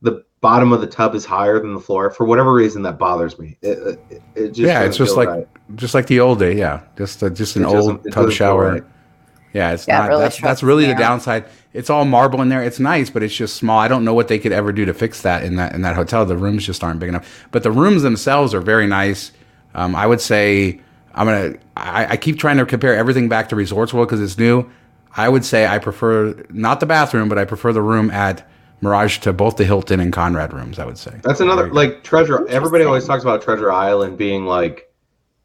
the 0.00 0.24
bottom 0.40 0.72
of 0.72 0.80
the 0.80 0.88
tub 0.88 1.14
is 1.14 1.24
higher 1.24 1.60
than 1.60 1.72
the 1.72 1.78
floor 1.80 2.10
for 2.10 2.26
whatever 2.26 2.52
reason 2.52 2.82
that 2.82 2.98
bothers 2.98 3.38
me 3.38 3.56
it, 3.62 4.00
it, 4.10 4.22
it 4.34 4.48
just 4.48 4.58
yeah, 4.58 4.82
it's 4.82 4.96
just 4.96 5.16
like 5.16 5.28
right. 5.28 5.46
just 5.76 5.94
like 5.94 6.08
the 6.08 6.18
old 6.18 6.40
day. 6.40 6.58
Yeah, 6.58 6.82
just 6.98 7.22
uh, 7.22 7.30
just 7.30 7.54
an 7.54 7.62
It 7.62 7.66
old 7.68 8.10
tub 8.10 8.32
shower. 8.32 8.72
right. 8.72 8.82
Yeah, 9.54 9.70
it's 9.70 9.86
Yeah, 9.86 9.98
it 9.98 10.00
not. 10.00 10.08
really 10.08 10.22
that's 10.22 10.40
that's 10.40 10.62
really 10.64 10.86
the 10.86 10.96
downside. 10.96 11.44
It's 11.72 11.88
all 11.88 12.04
marble 12.04 12.42
in 12.42 12.48
there. 12.48 12.64
It's 12.64 12.80
nice, 12.80 13.08
but 13.08 13.22
it's 13.22 13.36
just 13.36 13.54
small. 13.54 13.78
I 13.78 13.86
don't 13.86 14.04
know 14.04 14.14
what 14.14 14.26
they 14.26 14.40
could 14.40 14.50
ever 14.50 14.72
do 14.72 14.84
to 14.84 14.92
fix 14.94 15.22
that 15.22 15.44
in 15.44 15.54
that 15.56 15.76
in 15.76 15.82
that 15.82 15.94
hotel. 15.94 16.26
The 16.26 16.36
rooms 16.36 16.66
just 16.66 16.82
aren't 16.82 16.98
big 16.98 17.08
enough. 17.10 17.46
But 17.52 17.62
the 17.62 17.70
rooms 17.70 18.02
themselves 18.02 18.52
are 18.52 18.60
very 18.60 18.88
nice. 18.88 19.30
Um, 19.76 19.94
I 19.94 20.08
would 20.08 20.20
say 20.20 20.80
I'm 21.14 21.26
gonna. 21.26 21.58
I, 21.76 22.12
I 22.12 22.16
keep 22.16 22.38
trying 22.38 22.58
to 22.58 22.66
compare 22.66 22.94
everything 22.94 23.28
back 23.28 23.48
to 23.50 23.56
Resorts 23.56 23.92
World 23.92 24.08
because 24.08 24.20
it's 24.20 24.38
new. 24.38 24.70
I 25.14 25.28
would 25.28 25.44
say 25.44 25.66
I 25.66 25.78
prefer 25.78 26.44
not 26.50 26.80
the 26.80 26.86
bathroom, 26.86 27.28
but 27.28 27.38
I 27.38 27.44
prefer 27.44 27.72
the 27.72 27.82
room 27.82 28.10
at 28.10 28.48
Mirage 28.80 29.18
to 29.18 29.32
both 29.32 29.56
the 29.56 29.64
Hilton 29.64 30.00
and 30.00 30.12
Conrad 30.12 30.52
rooms. 30.52 30.78
I 30.78 30.84
would 30.84 30.98
say 30.98 31.20
That's 31.22 31.40
another 31.40 31.72
like 31.72 32.02
treasure. 32.02 32.46
Everybody 32.48 32.84
always 32.84 33.06
talks 33.06 33.22
about 33.22 33.42
Treasure 33.42 33.70
Island 33.70 34.18
being 34.18 34.46
like 34.46 34.92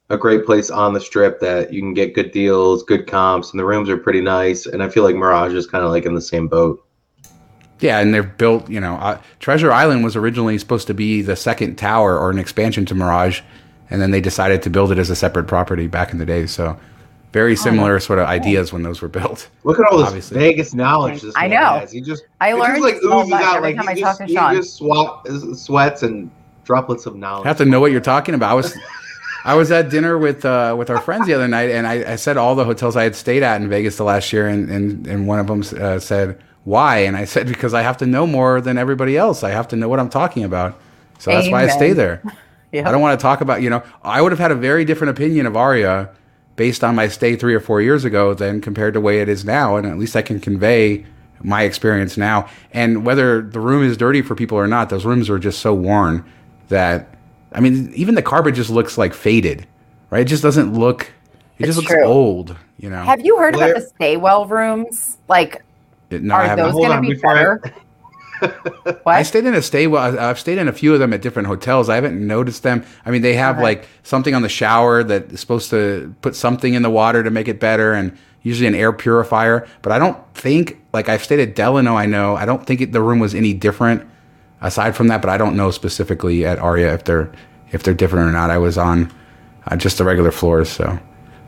a 0.09 0.17
great 0.17 0.45
place 0.45 0.69
on 0.69 0.93
the 0.93 1.01
strip 1.01 1.39
that 1.41 1.73
you 1.73 1.81
can 1.81 1.93
get 1.93 2.15
good 2.15 2.31
deals, 2.31 2.83
good 2.83 3.07
comps, 3.07 3.51
and 3.51 3.59
the 3.59 3.65
rooms 3.65 3.89
are 3.89 3.97
pretty 3.97 4.21
nice. 4.21 4.65
And 4.65 4.81
I 4.81 4.89
feel 4.89 5.03
like 5.03 5.15
Mirage 5.15 5.53
is 5.53 5.67
kind 5.67 5.83
of 5.83 5.91
like 5.91 6.05
in 6.05 6.15
the 6.15 6.21
same 6.21 6.47
boat. 6.47 6.83
Yeah, 7.79 7.99
and 7.99 8.13
they're 8.13 8.23
built. 8.23 8.69
You 8.69 8.79
know, 8.79 8.95
uh, 8.95 9.21
Treasure 9.39 9.71
Island 9.71 10.03
was 10.03 10.15
originally 10.15 10.57
supposed 10.57 10.87
to 10.87 10.93
be 10.93 11.21
the 11.21 11.35
second 11.35 11.75
tower 11.75 12.17
or 12.17 12.31
an 12.31 12.39
expansion 12.39 12.85
to 12.87 12.95
Mirage, 12.95 13.41
and 13.89 14.01
then 14.01 14.11
they 14.11 14.21
decided 14.21 14.61
to 14.63 14.69
build 14.69 14.91
it 14.91 14.97
as 14.97 15.09
a 15.09 15.15
separate 15.15 15.47
property 15.47 15.87
back 15.87 16.11
in 16.11 16.17
the 16.17 16.25
day. 16.25 16.45
So, 16.45 16.77
very 17.33 17.55
similar 17.55 17.99
sort 17.99 18.19
of 18.19 18.25
ideas 18.25 18.73
when 18.73 18.83
those 18.83 19.01
were 19.01 19.07
built. 19.07 19.49
Look 19.63 19.79
at 19.79 19.85
all 19.85 19.97
this 19.97 20.07
Obviously. 20.07 20.39
Vegas 20.39 20.73
knowledge. 20.73 21.21
This 21.21 21.33
I 21.35 21.47
know. 21.47 21.57
has. 21.57 21.91
He 21.91 22.01
just 22.01 22.23
I 22.41 22.49
it 22.49 22.57
just, 22.57 22.61
learned 22.67 22.83
like 22.83 22.95
so 23.01 23.19
oozes 23.19 23.33
out 23.33 23.57
every 23.57 23.73
like 23.73 23.75
time 23.75 23.89
I 23.89 23.93
he 23.93 24.01
talk 24.01 24.09
just, 24.11 24.19
to 24.19 24.25
he 24.25 24.33
Shawn. 24.33 24.55
just 24.55 24.75
swap, 24.77 25.27
sweats 25.53 26.03
and 26.03 26.31
droplets 26.63 27.05
of 27.05 27.15
knowledge. 27.15 27.45
I 27.45 27.49
have 27.49 27.57
to 27.57 27.65
know 27.65 27.79
what 27.79 27.91
you're 27.91 28.01
talking 28.01 28.35
about. 28.35 28.51
I 28.51 28.53
was, 28.53 28.77
I 29.45 29.55
was 29.55 29.71
at 29.71 29.89
dinner 29.89 30.17
with 30.17 30.45
uh, 30.45 30.75
with 30.77 30.89
our 30.89 30.99
friends 31.01 31.27
the 31.27 31.33
other 31.33 31.47
night, 31.47 31.69
and 31.69 31.87
I, 31.87 32.13
I 32.13 32.15
said 32.15 32.37
all 32.37 32.55
the 32.55 32.65
hotels 32.65 32.95
I 32.95 33.03
had 33.03 33.15
stayed 33.15 33.43
at 33.43 33.61
in 33.61 33.69
Vegas 33.69 33.97
the 33.97 34.03
last 34.03 34.31
year, 34.33 34.47
and 34.47 34.69
and, 34.69 35.07
and 35.07 35.27
one 35.27 35.39
of 35.39 35.47
them 35.47 35.63
uh, 35.81 35.99
said 35.99 36.41
why, 36.63 36.99
and 36.99 37.15
I 37.15 37.25
said 37.25 37.47
because 37.47 37.73
I 37.73 37.81
have 37.81 37.97
to 37.97 38.05
know 38.05 38.27
more 38.27 38.61
than 38.61 38.77
everybody 38.77 39.15
else. 39.15 39.43
I 39.43 39.51
have 39.51 39.67
to 39.69 39.75
know 39.75 39.87
what 39.87 39.99
I'm 39.99 40.09
talking 40.09 40.43
about, 40.43 40.79
so 41.19 41.31
that's 41.31 41.49
why 41.49 41.63
I 41.63 41.67
stay 41.67 41.93
there. 41.93 42.21
Yeah. 42.77 42.87
I 42.87 42.91
don't 42.91 43.01
want 43.01 43.19
to 43.19 43.21
talk 43.21 43.41
about, 43.41 43.61
you 43.61 43.69
know, 43.69 43.83
I 44.03 44.21
would 44.21 44.31
have 44.31 44.39
had 44.39 44.51
a 44.51 44.55
very 44.55 44.85
different 44.85 45.11
opinion 45.11 45.45
of 45.45 45.55
Aria 45.57 46.09
based 46.55 46.83
on 46.83 46.95
my 46.95 47.07
stay 47.07 47.35
three 47.35 47.53
or 47.53 47.59
four 47.59 47.81
years 47.81 48.03
ago 48.05 48.33
than 48.33 48.61
compared 48.61 48.93
to 48.93 48.99
the 48.99 49.03
way 49.03 49.19
it 49.19 49.29
is 49.29 49.45
now. 49.45 49.75
And 49.77 49.85
at 49.87 49.97
least 49.97 50.15
I 50.15 50.21
can 50.21 50.39
convey 50.39 51.05
my 51.43 51.63
experience 51.63 52.17
now. 52.17 52.47
And 52.71 53.05
whether 53.05 53.41
the 53.41 53.59
room 53.59 53.83
is 53.83 53.95
dirty 53.97 54.21
for 54.21 54.33
people 54.35 54.57
or 54.57 54.67
not, 54.67 54.89
those 54.89 55.05
rooms 55.05 55.29
are 55.29 55.37
just 55.39 55.59
so 55.59 55.73
worn 55.73 56.25
that, 56.69 57.15
I 57.53 57.59
mean, 57.59 57.91
even 57.95 58.15
the 58.15 58.21
carpet 58.23 58.55
just 58.55 58.69
looks 58.69 58.97
like 58.97 59.13
faded, 59.13 59.67
right? 60.09 60.21
It 60.21 60.25
just 60.25 60.41
doesn't 60.43 60.73
look, 60.73 61.03
it 61.03 61.09
It's 61.59 61.67
just 61.67 61.77
looks 61.77 61.91
true. 61.91 62.03
old, 62.05 62.55
you 62.79 62.89
know? 62.89 63.03
Have 63.03 63.23
you 63.23 63.37
heard 63.37 63.53
Blair- 63.53 63.71
about 63.71 63.81
the 63.81 63.87
Staywell 63.89 64.47
rooms? 64.47 65.17
Like, 65.27 65.63
It- 66.09 66.23
no, 66.23 66.33
are 66.35 66.43
haven't. 66.43 66.65
those 66.65 66.73
going 66.73 66.91
to 66.91 67.01
be 67.01 67.13
before 67.13 67.31
I- 67.31 67.35
better? 67.35 67.61
I 69.05 69.23
stayed 69.23 69.45
in 69.45 69.53
a 69.53 69.61
stay. 69.61 69.87
Well, 69.87 70.19
I've 70.19 70.39
stayed 70.39 70.57
in 70.57 70.67
a 70.67 70.71
few 70.73 70.93
of 70.93 70.99
them 70.99 71.13
at 71.13 71.21
different 71.21 71.47
hotels. 71.47 71.89
I 71.89 71.95
haven't 71.95 72.25
noticed 72.25 72.63
them. 72.63 72.83
I 73.05 73.11
mean, 73.11 73.21
they 73.21 73.33
have 73.35 73.55
Okay. 73.57 73.63
like 73.63 73.87
something 74.03 74.35
on 74.35 74.41
the 74.41 74.49
shower 74.49 75.03
that 75.03 75.31
is 75.31 75.39
supposed 75.39 75.69
to 75.71 76.13
put 76.21 76.35
something 76.35 76.73
in 76.73 76.81
the 76.81 76.89
water 76.89 77.23
to 77.23 77.29
make 77.31 77.47
it 77.47 77.59
better, 77.59 77.93
and 77.93 78.15
usually 78.43 78.67
an 78.67 78.75
air 78.75 78.93
purifier. 78.93 79.67
But 79.81 79.91
I 79.91 79.99
don't 79.99 80.17
think 80.33 80.77
like 80.93 81.09
I've 81.09 81.23
stayed 81.23 81.39
at 81.39 81.55
Delano. 81.55 81.95
I 81.95 82.05
know 82.05 82.35
I 82.35 82.45
don't 82.45 82.65
think 82.65 82.81
it, 82.81 82.91
the 82.91 83.01
room 83.01 83.19
was 83.19 83.33
any 83.35 83.53
different 83.53 84.03
aside 84.61 84.95
from 84.95 85.07
that. 85.07 85.21
But 85.21 85.29
I 85.29 85.37
don't 85.37 85.55
know 85.55 85.71
specifically 85.71 86.45
at 86.45 86.59
Aria 86.59 86.93
if 86.93 87.03
they're 87.05 87.31
if 87.71 87.83
they're 87.83 87.93
different 87.93 88.29
or 88.29 88.31
not. 88.31 88.49
I 88.51 88.57
was 88.57 88.77
on 88.77 89.11
uh, 89.67 89.75
just 89.75 89.97
the 89.97 90.03
regular 90.03 90.31
floors, 90.31 90.69
so. 90.69 90.97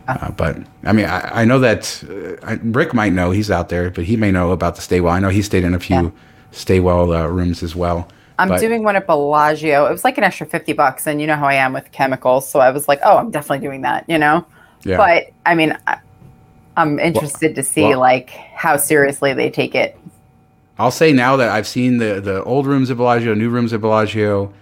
Uh, 0.07 0.31
but 0.31 0.57
I 0.85 0.91
mean, 0.91 1.05
I, 1.05 1.41
I 1.41 1.45
know 1.45 1.59
that 1.59 2.03
uh, 2.41 2.57
Rick 2.63 2.95
might 2.95 3.13
know. 3.13 3.29
He's 3.29 3.51
out 3.51 3.69
there, 3.69 3.91
but 3.91 4.05
he 4.05 4.17
may 4.17 4.31
know 4.31 4.51
about 4.51 4.75
the 4.75 4.81
stay 4.81 5.01
well. 5.01 5.13
I 5.13 5.19
know 5.19 5.29
he 5.29 5.43
stayed 5.43 5.63
in 5.63 5.75
a 5.75 5.79
few 5.79 5.95
Yeah. 5.95 6.09
Staywell 6.51 7.13
uh, 7.13 7.27
rooms 7.27 7.63
as 7.63 7.75
well. 7.75 8.07
I'm 8.37 8.47
But- 8.47 8.61
doing 8.61 8.83
one 8.83 8.95
at 8.95 9.05
Bellagio. 9.05 9.85
It 9.85 9.91
was 9.91 10.03
like 10.03 10.17
an 10.17 10.23
extra 10.23 10.45
50 10.45 10.73
bucks. 10.73 11.07
And 11.07 11.19
you 11.19 11.27
know 11.27 11.35
how 11.35 11.47
I 11.47 11.55
am 11.55 11.73
with 11.73 11.91
chemicals. 11.91 12.49
So 12.49 12.59
I 12.59 12.71
was 12.71 12.87
like, 12.87 12.99
oh, 13.03 13.17
I'm 13.17 13.31
definitely 13.31 13.65
doing 13.65 13.81
that, 13.81 14.05
you 14.07 14.17
know? 14.17 14.45
Yeah. 14.83 14.97
But 14.97 15.31
I 15.45 15.55
mean, 15.55 15.77
I, 15.87 15.97
I'm 16.77 16.99
interested 16.99 17.55
to 17.55 17.63
see 17.63 17.83
well- 17.83 17.99
like 17.99 18.29
how 18.29 18.77
seriously 18.77 19.33
they 19.33 19.49
take 19.49 19.75
it. 19.75 19.97
I'll 20.77 20.91
say 20.91 21.11
now 21.11 21.35
that 21.35 21.49
I've 21.49 21.67
seen 21.67 21.97
the 21.97 22.21
the 22.21 22.41
old 22.45 22.65
rooms 22.65 22.89
at 22.89 22.95
Bellagio, 22.95 23.33
new 23.33 23.49
rooms 23.49 23.73
at 23.73 23.81
Bellagio, 23.81 24.53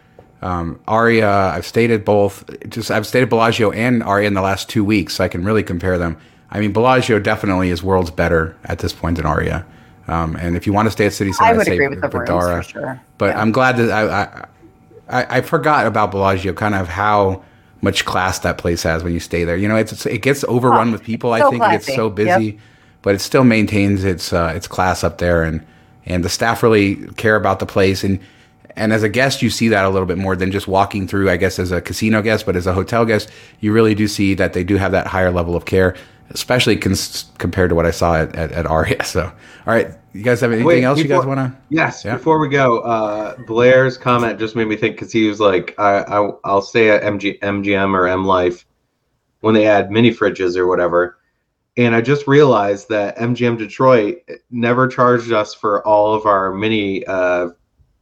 um, 0.42 0.80
Aria. 0.88 1.30
I've 1.30 1.66
stayed 1.68 1.92
at 1.92 2.06
both. 2.06 2.44
Just 2.70 2.90
I've 2.90 3.06
stayed 3.06 3.22
at 3.22 3.30
Bellagio 3.30 3.70
and 3.70 4.02
Aria 4.02 4.26
in 4.26 4.34
the 4.34 4.42
last 4.42 4.68
two 4.68 4.84
weeks, 4.84 5.14
so 5.14 5.24
I 5.24 5.28
can 5.28 5.46
really 5.46 5.62
compare 5.62 6.00
them. 6.00 6.18
I 6.50 6.60
mean, 6.60 6.74
Bellagio 6.74 7.20
definitely 7.20 7.70
is 7.70 7.84
worlds 7.84 8.10
better 8.10 8.56
at 8.66 8.80
this 8.80 8.94
point 8.94 9.18
than 9.18 9.28
Aria. 9.28 9.64
Um, 10.08 10.36
and 10.38 10.56
if 10.56 10.66
you 10.66 10.74
want 10.74 10.88
to 10.88 10.92
stay 10.92 11.06
at 11.06 11.14
City 11.14 11.34
Center, 11.34 11.48
I 11.50 11.52
I'd 11.52 11.58
would 11.58 11.66
say 11.66 11.74
agree 11.74 11.88
with 11.90 12.02
the 12.02 12.10
rooms 12.10 12.30
Vdara. 12.30 12.64
for 12.64 12.70
sure. 12.70 13.02
But 13.18 13.36
Yeah. 13.36 13.42
I'm 13.42 13.52
glad 13.52 13.78
that 13.78 13.92
I, 13.92 14.04
I, 14.24 15.22
I 15.22 15.38
I 15.38 15.42
forgot 15.42 15.86
about 15.86 16.12
Bellagio, 16.12 16.54
kind 16.54 16.76
of 16.76 16.88
how 16.88 17.44
much 17.82 18.06
class 18.06 18.40
that 18.40 18.58
place 18.58 18.84
has 18.84 19.04
when 19.04 19.14
you 19.14 19.20
stay 19.20 19.44
there. 19.44 19.56
You 19.58 19.68
know, 19.68 19.76
it's, 19.76 20.06
it 20.06 20.22
gets 20.22 20.44
overrun 20.46 20.90
Oh, 20.90 20.92
with 20.94 21.04
people. 21.04 21.34
I 21.34 21.40
so 21.40 21.52
think 21.52 21.64
it 21.64 21.72
gets 21.72 21.94
so 21.96 22.10
busy, 22.10 22.58
but 23.04 23.16
it 23.16 23.20
still 23.20 23.44
maintains 23.44 24.04
its 24.04 24.34
uh, 24.34 24.54
its 24.56 24.68
class 24.68 25.04
up 25.04 25.18
there, 25.20 25.44
and 25.44 25.66
and 26.06 26.24
the 26.24 26.30
staff 26.30 26.64
really 26.64 26.96
care 27.18 27.36
about 27.36 27.60
the 27.60 27.66
place. 27.66 28.04
And 28.04 28.20
and 28.76 28.94
as 28.94 29.04
a 29.04 29.10
guest, 29.10 29.42
you 29.42 29.50
see 29.50 29.68
that 29.70 29.86
a 29.86 29.90
little 29.90 30.06
bit 30.08 30.18
more 30.18 30.36
than 30.36 30.52
just 30.52 30.68
walking 30.68 31.08
through. 31.08 31.30
I 31.30 31.38
guess 31.38 31.60
as 31.60 31.72
a 31.72 31.82
casino 31.82 32.22
guest, 32.22 32.46
but 32.46 32.56
as 32.56 32.66
a 32.66 32.74
hotel 32.74 33.06
guest, 33.06 33.30
you 33.60 33.74
really 33.74 33.94
do 33.96 34.08
see 34.08 34.34
that 34.36 34.54
they 34.54 34.64
do 34.64 34.78
have 34.78 34.92
that 34.94 35.08
higher 35.08 35.32
level 35.32 35.56
of 35.56 35.66
care, 35.66 35.96
especially 36.30 36.76
cons- 36.78 37.26
compared 37.38 37.70
to 37.70 37.76
what 37.76 37.86
I 37.86 37.92
saw 37.92 38.16
at, 38.16 38.36
at, 38.36 38.52
at 38.52 38.66
Aria. 38.66 38.98
So, 39.06 39.24
all 39.24 39.74
right, 39.74 39.92
you 40.14 40.24
guys 40.24 40.42
have 40.42 40.52
anything 40.52 40.68
Wait, 40.68 40.84
else 40.84 41.00
you 41.00 41.06
guys 41.06 41.26
want 41.26 41.40
to? 41.40 41.58
Yes. 41.70 42.04
Yeah. 42.04 42.18
Before 42.18 42.40
we 42.40 42.50
go, 42.50 42.80
uh, 42.80 43.36
Blair's 43.46 43.98
comment 43.98 44.40
just 44.40 44.56
made 44.56 44.68
me 44.68 44.76
think 44.76 44.96
because 44.96 45.12
he 45.12 45.28
was 45.28 45.40
like, 45.40 45.74
I, 45.78 46.00
I, 46.02 46.32
"I'll 46.44 46.62
stay 46.62 46.90
at 46.90 47.04
MG, 47.04 47.40
MGM 47.40 47.94
or 47.94 48.08
M 48.08 48.26
Life 48.26 48.66
when 49.42 49.54
they 49.54 49.68
add 49.68 49.92
mini 49.92 50.12
fridges 50.12 50.58
or 50.58 50.68
whatever." 50.68 51.18
And 51.78 51.94
I 51.96 52.02
just 52.02 52.28
realized 52.28 52.90
that 52.90 53.18
MGM 53.18 53.58
Detroit 53.58 54.18
never 54.50 54.88
charged 54.88 55.32
us 55.32 55.54
for 55.54 55.86
all 55.88 56.14
of 56.16 56.26
our 56.26 56.52
mini 56.54 57.06
uh, 57.06 57.50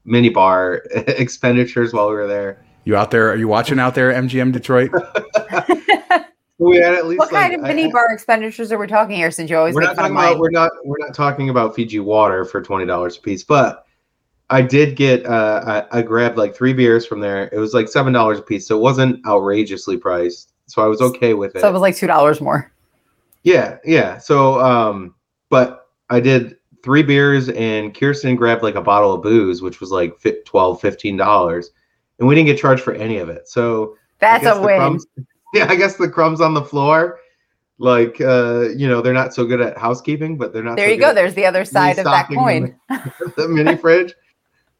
mini 0.06 0.30
bar 0.30 0.76
expenditures 0.96 1.94
while 1.94 2.08
we 2.10 2.16
were 2.16 2.28
there. 2.28 2.66
You 2.86 2.96
out 2.96 3.12
there? 3.12 3.30
Are 3.32 3.36
you 3.36 3.48
watching 3.48 3.80
out 3.80 3.96
there, 3.96 4.14
MGM 4.14 4.54
Detroit? 4.54 4.92
We 6.58 6.78
had 6.78 6.94
at 6.94 7.06
least 7.08 7.20
what 7.20 7.30
kind 7.30 7.54
of 7.54 7.62
mini 7.62 7.86
I- 7.86 7.92
bar 7.92 8.12
expenditures 8.12 8.72
are 8.72 8.78
we 8.78 8.88
talking 8.88 9.16
here 9.18 9.32
since 9.32 9.50
you 9.50 9.58
always 9.58 9.76
we're 9.76 9.82
not 9.82 9.96
talking 9.96 10.16
about 10.16 10.40
we're 10.40 10.50
not 10.52 10.72
we're 10.86 10.98
not 11.00 11.14
talking 11.14 11.50
about 11.50 11.76
Fiji 11.76 12.00
water 12.00 12.46
for 12.46 12.62
twenty 12.62 12.86
dollars 12.86 13.18
a 13.18 13.22
piece, 13.22 13.44
but 13.44 13.86
I 14.50 14.62
did 14.62 14.96
get 14.96 15.26
uh 15.26 15.86
I, 15.92 16.00
I 16.00 16.02
grabbed 16.02 16.38
like 16.38 16.56
three 16.56 16.72
beers 16.74 17.06
from 17.06 17.20
there. 17.20 17.50
It 17.52 17.58
was 17.58 17.74
like 17.74 17.88
seven 17.90 18.14
dollars 18.14 18.40
a 18.40 18.42
piece, 18.42 18.68
so 18.68 18.78
it 18.78 18.82
wasn't 18.82 19.26
outrageously 19.28 19.98
priced. 19.98 20.54
So 20.68 20.82
I 20.82 20.88
was 20.88 21.02
okay 21.02 21.34
with 21.34 21.56
it. 21.56 21.62
So 21.62 21.70
it 21.70 21.74
was 21.74 21.82
like 21.82 21.94
$2 21.96 22.42
more. 22.42 22.72
yeah, 23.44 23.78
yeah. 23.84 24.18
So 24.18 24.60
um 24.62 25.14
but 25.50 25.90
I 26.10 26.20
did 26.22 26.58
three 26.84 27.04
beers 27.04 27.50
and 27.50 27.94
Kirsten 27.94 28.36
grabbed 28.36 28.64
like 28.64 28.76
a 28.76 28.82
bottle 28.82 29.14
of 29.14 29.22
booze, 29.24 29.62
which 29.62 29.80
was 29.82 29.92
like 29.92 30.18
fi- 30.20 30.38
12 30.46 30.80
15 30.80 31.18
dollars. 31.18 31.72
and 32.20 32.28
we 32.30 32.34
didn't 32.34 32.48
get 32.48 32.58
charged 32.60 32.82
for 32.82 32.94
any 32.94 33.18
of 33.18 33.28
it. 33.28 33.50
So 33.50 33.98
That's 34.20 34.46
a 34.46 34.62
win. 34.62 35.00
yeah, 35.60 35.68
I 35.70 35.76
guess 35.76 35.96
the 35.96 36.10
crumbs 36.10 36.42
on 36.42 36.54
the 36.54 36.64
floor, 36.64 37.20
like 37.78 38.20
uh, 38.20 38.70
you 38.76 38.88
know, 38.88 39.02
they're 39.02 39.14
not 39.14 39.34
so 39.34 39.46
good 39.46 39.62
at 39.62 39.78
housekeeping, 39.78 40.38
but 40.38 40.54
they're 40.54 40.64
not. 40.64 40.76
There 40.76 40.88
so 40.88 40.94
you 40.94 41.00
go. 41.00 41.14
There's 41.14 41.34
the 41.34 41.46
other 41.46 41.64
side 41.64 41.98
of 41.98 42.06
that 42.06 42.28
coin. 42.28 42.78
at 42.90 43.14
the 43.38 43.48
mini 43.48 43.78
fridge. 43.78 44.14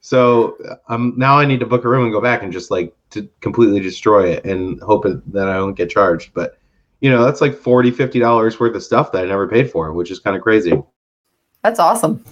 So 0.02 0.58
um, 0.88 1.14
now 1.18 1.40
I 1.40 1.46
need 1.46 1.60
to 1.62 1.66
book 1.66 1.84
a 1.84 1.90
room 1.90 2.04
and 2.04 2.12
go 2.12 2.22
back 2.22 2.44
and 2.44 2.54
just 2.54 2.70
like 2.70 2.94
to 3.12 3.28
completely 3.42 3.80
destroy 3.80 4.30
it 4.30 4.46
and 4.46 4.80
hope 4.82 5.06
it, 5.06 5.32
that 5.34 5.48
I 5.48 5.54
don't 5.54 5.74
get 5.74 5.90
charged. 5.90 6.32
But 6.34 6.60
you 7.00 7.10
know, 7.10 7.26
that's 7.26 7.42
like 7.42 7.56
40 7.56 7.92
50 7.92 8.20
dollars 8.20 8.60
worth 8.60 8.76
of 8.76 8.84
stuff 8.84 9.12
that 9.14 9.24
I 9.24 9.28
never 9.28 9.48
paid 9.48 9.72
for, 9.72 9.94
which 9.94 10.12
is 10.12 10.20
kind 10.20 10.36
of 10.36 10.44
crazy. 10.44 10.80
That's 11.64 11.80
awesome. 11.80 12.24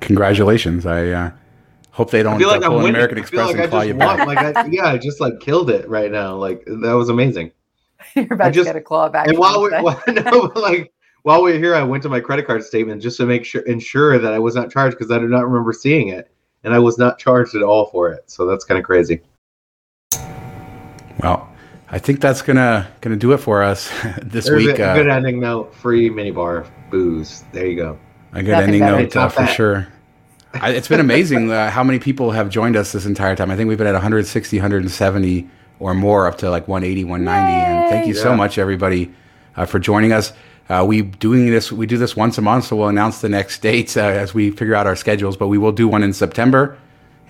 Congratulations. 0.00 0.86
I 0.86 1.08
uh, 1.08 1.30
hope 1.92 2.10
they 2.10 2.22
don't 2.22 2.34
I 2.34 2.38
feel 2.38 2.48
like 2.48 2.62
uh, 2.62 2.66
I'm 2.66 2.72
an 2.72 2.76
winning. 2.78 2.90
American 2.96 3.18
I 3.18 3.22
feel 3.22 3.40
Express 3.40 3.46
like 3.48 3.56
I 3.56 3.62
and 3.62 3.70
claw 3.70 3.80
just 3.80 3.88
you 3.88 3.94
back. 3.94 4.26
Like 4.26 4.56
I, 4.56 4.66
yeah, 4.66 4.86
I 4.88 4.98
just 4.98 5.20
like 5.20 5.38
killed 5.40 5.70
it 5.70 5.88
right 5.88 6.10
now. 6.10 6.34
Like 6.34 6.64
that 6.66 6.92
was 6.92 7.08
amazing. 7.08 7.52
You're 8.16 8.32
about 8.32 8.52
just- 8.52 8.66
to 8.66 8.72
get 8.72 8.76
a 8.76 8.80
claw 8.84 9.08
back. 9.08 9.28
and 9.28 9.38
while 9.38 9.60
we're 9.60 9.80
while, 9.82 10.02
no, 10.08 10.52
like 10.56 10.92
while 11.22 11.40
we're 11.42 11.58
here, 11.58 11.74
I 11.76 11.82
went 11.84 12.02
to 12.02 12.08
my 12.08 12.18
credit 12.18 12.46
card 12.48 12.64
statement 12.64 13.00
just 13.00 13.16
to 13.18 13.26
make 13.26 13.44
sure 13.44 13.62
ensure 13.62 14.18
that 14.18 14.32
I 14.32 14.38
was 14.40 14.54
not 14.56 14.70
charged 14.72 14.98
because 14.98 15.12
I 15.12 15.18
do 15.20 15.28
not 15.28 15.46
remember 15.46 15.72
seeing 15.72 16.08
it, 16.08 16.28
and 16.64 16.74
I 16.74 16.80
was 16.80 16.98
not 16.98 17.18
charged 17.18 17.54
at 17.54 17.62
all 17.62 17.86
for 17.86 18.10
it. 18.10 18.28
So 18.30 18.44
that's 18.46 18.64
kind 18.64 18.76
of 18.78 18.84
crazy. 18.84 19.20
Well, 21.22 21.48
I 21.90 21.98
think 21.98 22.20
that's 22.20 22.42
gonna 22.42 22.88
gonna 23.02 23.16
do 23.16 23.32
it 23.32 23.38
for 23.38 23.62
us 23.62 23.90
this 24.22 24.46
There's 24.46 24.66
week. 24.66 24.78
a 24.78 24.84
Uh, 24.90 24.94
good 24.94 25.08
ending 25.08 25.38
note: 25.40 25.74
free 25.74 26.10
minibar 26.10 26.66
booze. 26.90 27.44
There 27.52 27.66
you 27.66 27.76
go. 27.76 27.98
a 28.32 28.42
good 28.42 28.50
Nothing 28.52 28.82
ending 28.82 29.10
note 29.10 29.16
uh, 29.16 29.28
for 29.28 29.40
bad. 29.42 29.54
sure. 29.54 29.88
I, 30.54 30.70
it's 30.70 30.88
been 30.88 31.00
amazing 31.00 31.50
uh, 31.50 31.70
how 31.70 31.82
many 31.82 31.98
people 31.98 32.30
have 32.32 32.48
joined 32.50 32.76
us 32.76 32.92
this 32.92 33.06
entire 33.06 33.34
time. 33.34 33.50
I 33.50 33.56
think 33.56 33.68
we've 33.68 33.78
been 33.78 33.86
at 33.86 33.94
160, 33.94 34.56
170 34.58 35.48
or 35.80 35.94
more, 35.94 36.26
up 36.26 36.38
to 36.38 36.50
like 36.50 36.68
180, 36.68 37.04
190. 37.04 37.52
And 37.52 37.90
thank 37.90 38.06
you 38.06 38.14
so 38.14 38.34
much, 38.36 38.58
everybody, 38.58 39.12
uh, 39.56 39.64
for 39.66 39.78
joining 39.78 40.12
us. 40.12 40.32
Uh, 40.68 40.84
we 40.86 41.02
doing 41.02 41.50
this. 41.50 41.72
We 41.72 41.86
do 41.86 41.98
this 41.98 42.14
once 42.16 42.38
a 42.38 42.42
month, 42.42 42.64
so 42.66 42.76
we'll 42.76 42.88
announce 42.88 43.20
the 43.20 43.28
next 43.28 43.60
dates 43.62 43.96
uh, 43.96 44.00
as 44.02 44.32
we 44.32 44.50
figure 44.50 44.74
out 44.74 44.86
our 44.86 44.94
schedules. 44.96 45.36
But 45.36 45.48
we 45.48 45.58
will 45.58 45.72
do 45.72 45.88
one 45.88 46.02
in 46.02 46.12
September, 46.12 46.78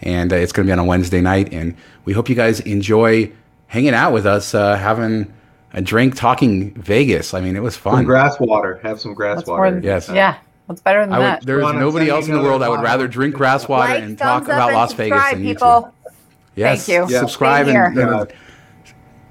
and 0.02 0.32
uh, 0.32 0.36
it's 0.36 0.52
going 0.52 0.66
to 0.66 0.68
be 0.68 0.72
on 0.72 0.78
a 0.78 0.84
Wednesday 0.84 1.20
night. 1.20 1.52
And 1.52 1.74
we 2.04 2.12
hope 2.12 2.28
you 2.28 2.34
guys 2.34 2.60
enjoy 2.60 3.32
hanging 3.68 3.94
out 3.94 4.12
with 4.12 4.26
us, 4.26 4.54
uh, 4.54 4.76
having 4.76 5.32
a 5.72 5.80
drink, 5.80 6.14
talking 6.14 6.74
Vegas. 6.74 7.32
I 7.32 7.40
mean, 7.40 7.56
it 7.56 7.62
was 7.62 7.74
Some 7.74 7.82
fun. 7.94 8.04
grass 8.04 8.38
water. 8.38 8.78
Have 8.82 9.00
some 9.00 9.14
grass 9.14 9.36
What's 9.36 9.48
more 9.48 9.58
water. 9.60 9.70
than- 9.76 9.82
Yes. 9.82 10.08
Yeah. 10.10 10.36
What's 10.72 10.80
better 10.82 11.00
than 11.04 11.12
I 11.12 11.18
that? 11.18 11.40
would, 11.40 11.46
there's 11.46 11.62
Wanna 11.62 11.80
nobody 11.80 12.08
else 12.08 12.26
in 12.28 12.32
the 12.34 12.40
world 12.40 12.62
I 12.62 12.68
would 12.70 12.80
rather 12.80 13.06
drink 13.06 13.34
grass 13.34 13.68
water 13.68 13.92
like, 13.92 14.02
and 14.02 14.16
talk 14.16 14.44
about 14.44 14.68
and 14.70 14.76
Las 14.78 14.94
Vegas 14.94 15.18
subscribe, 15.18 15.36
than 15.36 15.44
you 15.46 15.52
two. 15.52 15.58
people. 15.58 15.94
Yes, 16.56 16.86
Thank 16.86 17.08
you. 17.10 17.14
Yeah. 17.14 17.20
subscribe 17.20 17.66
Same 17.66 17.76
and, 17.76 17.94
here. 17.94 18.12
and- 18.14 18.32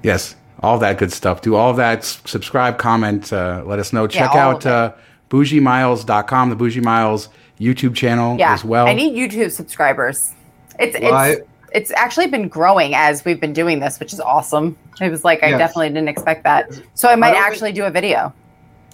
yes, 0.04 0.36
all 0.60 0.78
that 0.78 0.98
good 0.98 1.12
stuff. 1.12 1.42
Do 1.42 1.56
all 1.56 1.72
that. 1.74 1.98
s- 1.98 2.20
Subscribe, 2.24 2.78
comment, 2.78 3.32
uh, 3.32 3.62
let 3.66 3.80
us 3.80 3.92
know. 3.92 4.06
Check 4.06 4.30
all 4.30 4.38
out 4.38 4.66
of 4.66 4.66
it. 4.66 4.66
uh, 4.66 4.92
bougiemiles.com, 5.30 6.50
the 6.50 6.56
Bougie 6.56 6.80
Miles 6.80 7.28
YouTube 7.60 7.94
channel 7.94 8.38
yeah. 8.38 8.52
as 8.54 8.64
well. 8.64 8.86
I 8.86 8.94
need 8.94 9.14
YouTube 9.16 9.50
subscribers. 9.50 10.32
It's 10.78 10.98
Well, 11.00 11.24
it's 11.32 11.42
it's 11.74 11.90
actually 11.92 12.26
been 12.26 12.48
growing 12.48 12.94
as 12.94 13.24
we've 13.24 13.40
been 13.40 13.52
doing 13.52 13.80
this, 13.80 13.98
which 13.98 14.12
is 14.12 14.20
awesome. 14.20 14.76
It 15.00 15.10
was 15.10 15.24
like 15.24 15.42
I 15.42 15.50
definitely 15.50 15.88
didn't 15.88 16.08
expect 16.08 16.44
that. 16.44 16.70
So 16.94 17.08
I 17.08 17.16
might 17.16 17.28
don't 17.32 17.36
think- 17.42 17.46
actually 17.52 17.72
do 17.72 17.84
a 17.84 17.90
video. 17.90 18.32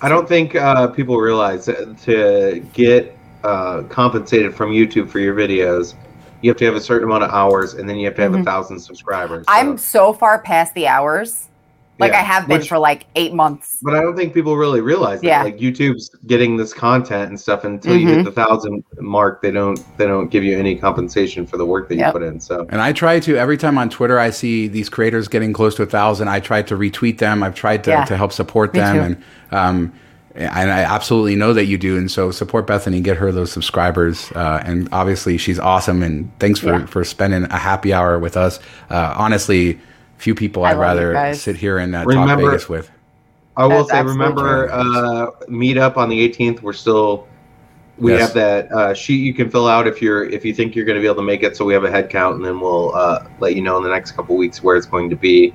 I 0.01 0.09
don't 0.09 0.29
think 0.29 0.55
uh, 0.55 0.87
people 0.89 1.17
realize 1.19 1.67
that 1.67 1.99
to 2.03 2.61
get 2.73 3.17
uh, 3.45 3.83
compensated 3.89 4.55
from 4.55 4.71
YouTube 4.71 5.09
for 5.09 5.19
your 5.19 5.35
videos, 5.35 5.95
you 6.41 6.51
have 6.51 6.57
to 6.59 6.65
have 6.67 6.77
a 6.77 6.81
certain 6.81 7.09
amount 7.09 7.25
of 7.25 7.31
hours, 7.31 7.75
and 7.75 7.89
then 7.89 7.97
you 7.97 8.07
have 8.07 8.15
to 8.17 8.23
have 8.23 8.35
a 8.35 8.39
Mhm. 8.39 8.45
thousand 8.45 8.79
subscribers. 8.79 9.45
I'm 9.49 9.77
So- 9.77 10.11
so 10.11 10.13
far 10.13 10.39
past 10.41 10.75
the 10.75 10.87
hours. 10.87 11.49
Like 11.99 12.13
Yeah. 12.13 12.19
I 12.21 12.23
have 12.23 12.47
been 12.47 12.59
Which- 12.59 12.69
for 12.69 12.79
like 12.79 13.07
eight 13.17 13.35
months. 13.35 13.79
But 13.83 13.95
I 13.95 14.01
don't 14.01 14.17
think 14.17 14.33
people 14.33 14.57
really 14.57 14.81
realize 14.81 15.21
that. 15.21 15.27
Yeah. 15.27 15.43
Like 15.43 15.59
YouTube's 15.59 16.11
getting 16.27 16.57
this 16.57 16.73
content 16.73 17.29
and 17.31 17.39
stuff 17.41 17.65
until 17.65 17.97
you 17.97 18.07
Mhm. 18.09 18.15
hit 18.17 18.25
the 18.25 18.31
thousand 18.33 18.85
mark, 19.01 19.43
they 19.43 19.51
don't 19.51 19.81
they 19.99 20.07
don't 20.07 20.29
give 20.31 20.45
you 20.45 20.57
any 20.59 20.77
compensation 20.77 21.47
for 21.47 21.57
the 21.57 21.67
work 21.67 21.89
that 21.89 21.97
you 21.97 22.05
put 22.13 22.23
in. 22.23 22.39
So 22.41 22.67
and 22.69 22.81
I 22.81 22.93
try 22.93 23.19
to 23.21 23.37
every 23.37 23.57
time 23.57 23.79
on 23.79 23.89
Twitter 23.91 24.19
I 24.19 24.31
see 24.31 24.69
these 24.69 24.89
creators 24.89 25.29
getting 25.29 25.53
close 25.53 25.75
to 25.77 25.83
a 25.83 25.87
thousand. 25.87 26.29
I 26.29 26.41
try 26.41 26.63
to 26.63 26.77
retweet 26.77 27.19
them. 27.19 27.43
I've 27.43 27.55
tried 27.55 27.83
to, 27.85 27.91
Yeah. 27.91 28.05
to 28.05 28.17
help 28.17 28.33
support 28.33 28.73
Me 28.75 28.81
them, 28.81 28.95
too. 28.97 29.03
and 29.03 29.17
um, 29.51 29.93
and 30.35 30.71
I 30.71 30.83
absolutely 30.83 31.35
know 31.35 31.53
that 31.53 31.65
you 31.65 31.77
do. 31.79 31.97
And 31.97 32.09
so 32.09 32.31
support 32.31 32.65
Bethany, 32.65 33.01
get 33.01 33.17
her 33.17 33.33
those 33.33 33.51
subscribers. 33.51 34.31
Uh, 34.37 34.63
and 34.65 34.89
obviously 34.93 35.37
she's 35.37 35.59
awesome. 35.59 36.01
And 36.01 36.31
thanks 36.39 36.61
for 36.61 36.79
Yeah. 36.79 36.87
for 36.87 37.03
spending 37.03 37.45
a 37.51 37.57
happy 37.59 37.93
hour 37.93 38.21
with 38.21 38.37
us. 38.37 38.61
Uh, 38.89 39.15
honestly, 39.17 39.81
few 40.19 40.35
people 40.35 40.65
I 40.65 40.73
I'd 40.73 40.79
rather 40.79 41.35
sit 41.35 41.57
here 41.57 41.79
and 41.79 41.95
uh, 41.95 42.05
talk 42.05 42.39
Vegas 42.39 42.69
with. 42.69 42.91
I 43.57 43.67
will 43.67 43.85
That's 43.85 43.91
say, 43.91 44.03
remember, 44.03 44.71
uh, 44.71 45.31
meetup 45.49 45.97
on 45.97 46.09
the 46.09 46.29
18th. 46.29 46.63
We're 46.63 46.73
still, 46.73 47.27
we 47.99 48.13
Yes. 48.13 48.21
have 48.21 48.35
that 48.35 48.71
uh, 48.71 48.95
sheet 48.95 49.17
you 49.17 49.35
can 49.35 49.51
fill 49.51 49.67
out 49.67 49.89
if 49.89 50.01
you're 50.01 50.25
if 50.25 50.45
you 50.45 50.55
think 50.55 50.77
you're 50.77 50.85
going 50.85 50.95
to 50.95 51.01
be 51.01 51.07
able 51.07 51.17
to 51.17 51.23
make 51.23 51.43
it. 51.43 51.57
So 51.57 51.65
we 51.65 51.73
have 51.73 51.83
a 51.85 51.91
head 51.91 52.09
count, 52.11 52.37
and 52.37 52.45
then 52.45 52.61
we'll 52.61 52.95
uh, 52.95 53.27
let 53.41 53.57
you 53.57 53.63
know 53.63 53.77
in 53.77 53.83
the 53.83 53.89
next 53.91 54.13
couple 54.13 54.37
weeks 54.37 54.63
where 54.63 54.77
it's 54.77 54.87
going 54.87 55.11
to 55.11 55.17
be, 55.17 55.55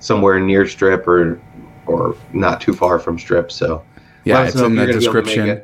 somewhere 0.00 0.40
near 0.40 0.66
Strip 0.66 1.06
or 1.06 1.40
or 1.86 2.16
not 2.32 2.60
too 2.60 2.72
far 2.72 2.98
from 2.98 3.18
Strip. 3.18 3.52
So 3.52 3.84
Yeah, 4.24 4.44
it's 4.44 4.56
in 4.56 4.74
the 4.74 4.82
you're 4.82 4.86
gonna 4.86 4.98
be 4.98 5.04
able 5.04 5.14
to 5.14 5.22
make 5.22 5.36
description. 5.36 5.62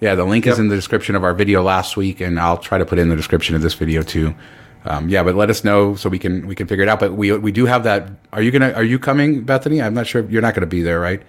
Yeah, 0.00 0.14
the 0.14 0.24
link 0.24 0.46
is 0.46 0.58
in 0.58 0.68
the 0.68 0.76
description 0.76 1.14
of 1.16 1.24
our 1.24 1.34
video 1.34 1.62
last 1.62 1.96
week, 1.96 2.20
and 2.20 2.38
I'll 2.38 2.56
try 2.56 2.78
to 2.78 2.86
put 2.86 2.98
it 2.98 3.02
in 3.02 3.08
the 3.08 3.16
description 3.16 3.54
of 3.56 3.62
this 3.62 3.74
video 3.74 4.02
too. 4.02 4.34
Um, 4.84 5.08
yeah, 5.08 5.22
but 5.22 5.34
let 5.34 5.50
us 5.50 5.64
know 5.64 5.94
so 5.96 6.08
we 6.08 6.18
can 6.18 6.46
we 6.46 6.54
can 6.54 6.66
figure 6.66 6.82
it 6.84 6.88
out. 6.88 7.00
But 7.00 7.14
we 7.14 7.32
we 7.36 7.52
do 7.52 7.66
have 7.66 7.84
that. 7.84 8.08
Are 8.32 8.42
you 8.42 8.50
gonna 8.50 8.72
Are 8.72 8.84
you 8.84 8.98
coming, 8.98 9.42
Bethany? 9.44 9.82
I'm 9.82 9.94
not 9.94 10.06
sure. 10.06 10.28
You're 10.30 10.42
not 10.42 10.54
gonna 10.54 10.66
be 10.66 10.82
there, 10.82 11.00
right? 11.00 11.22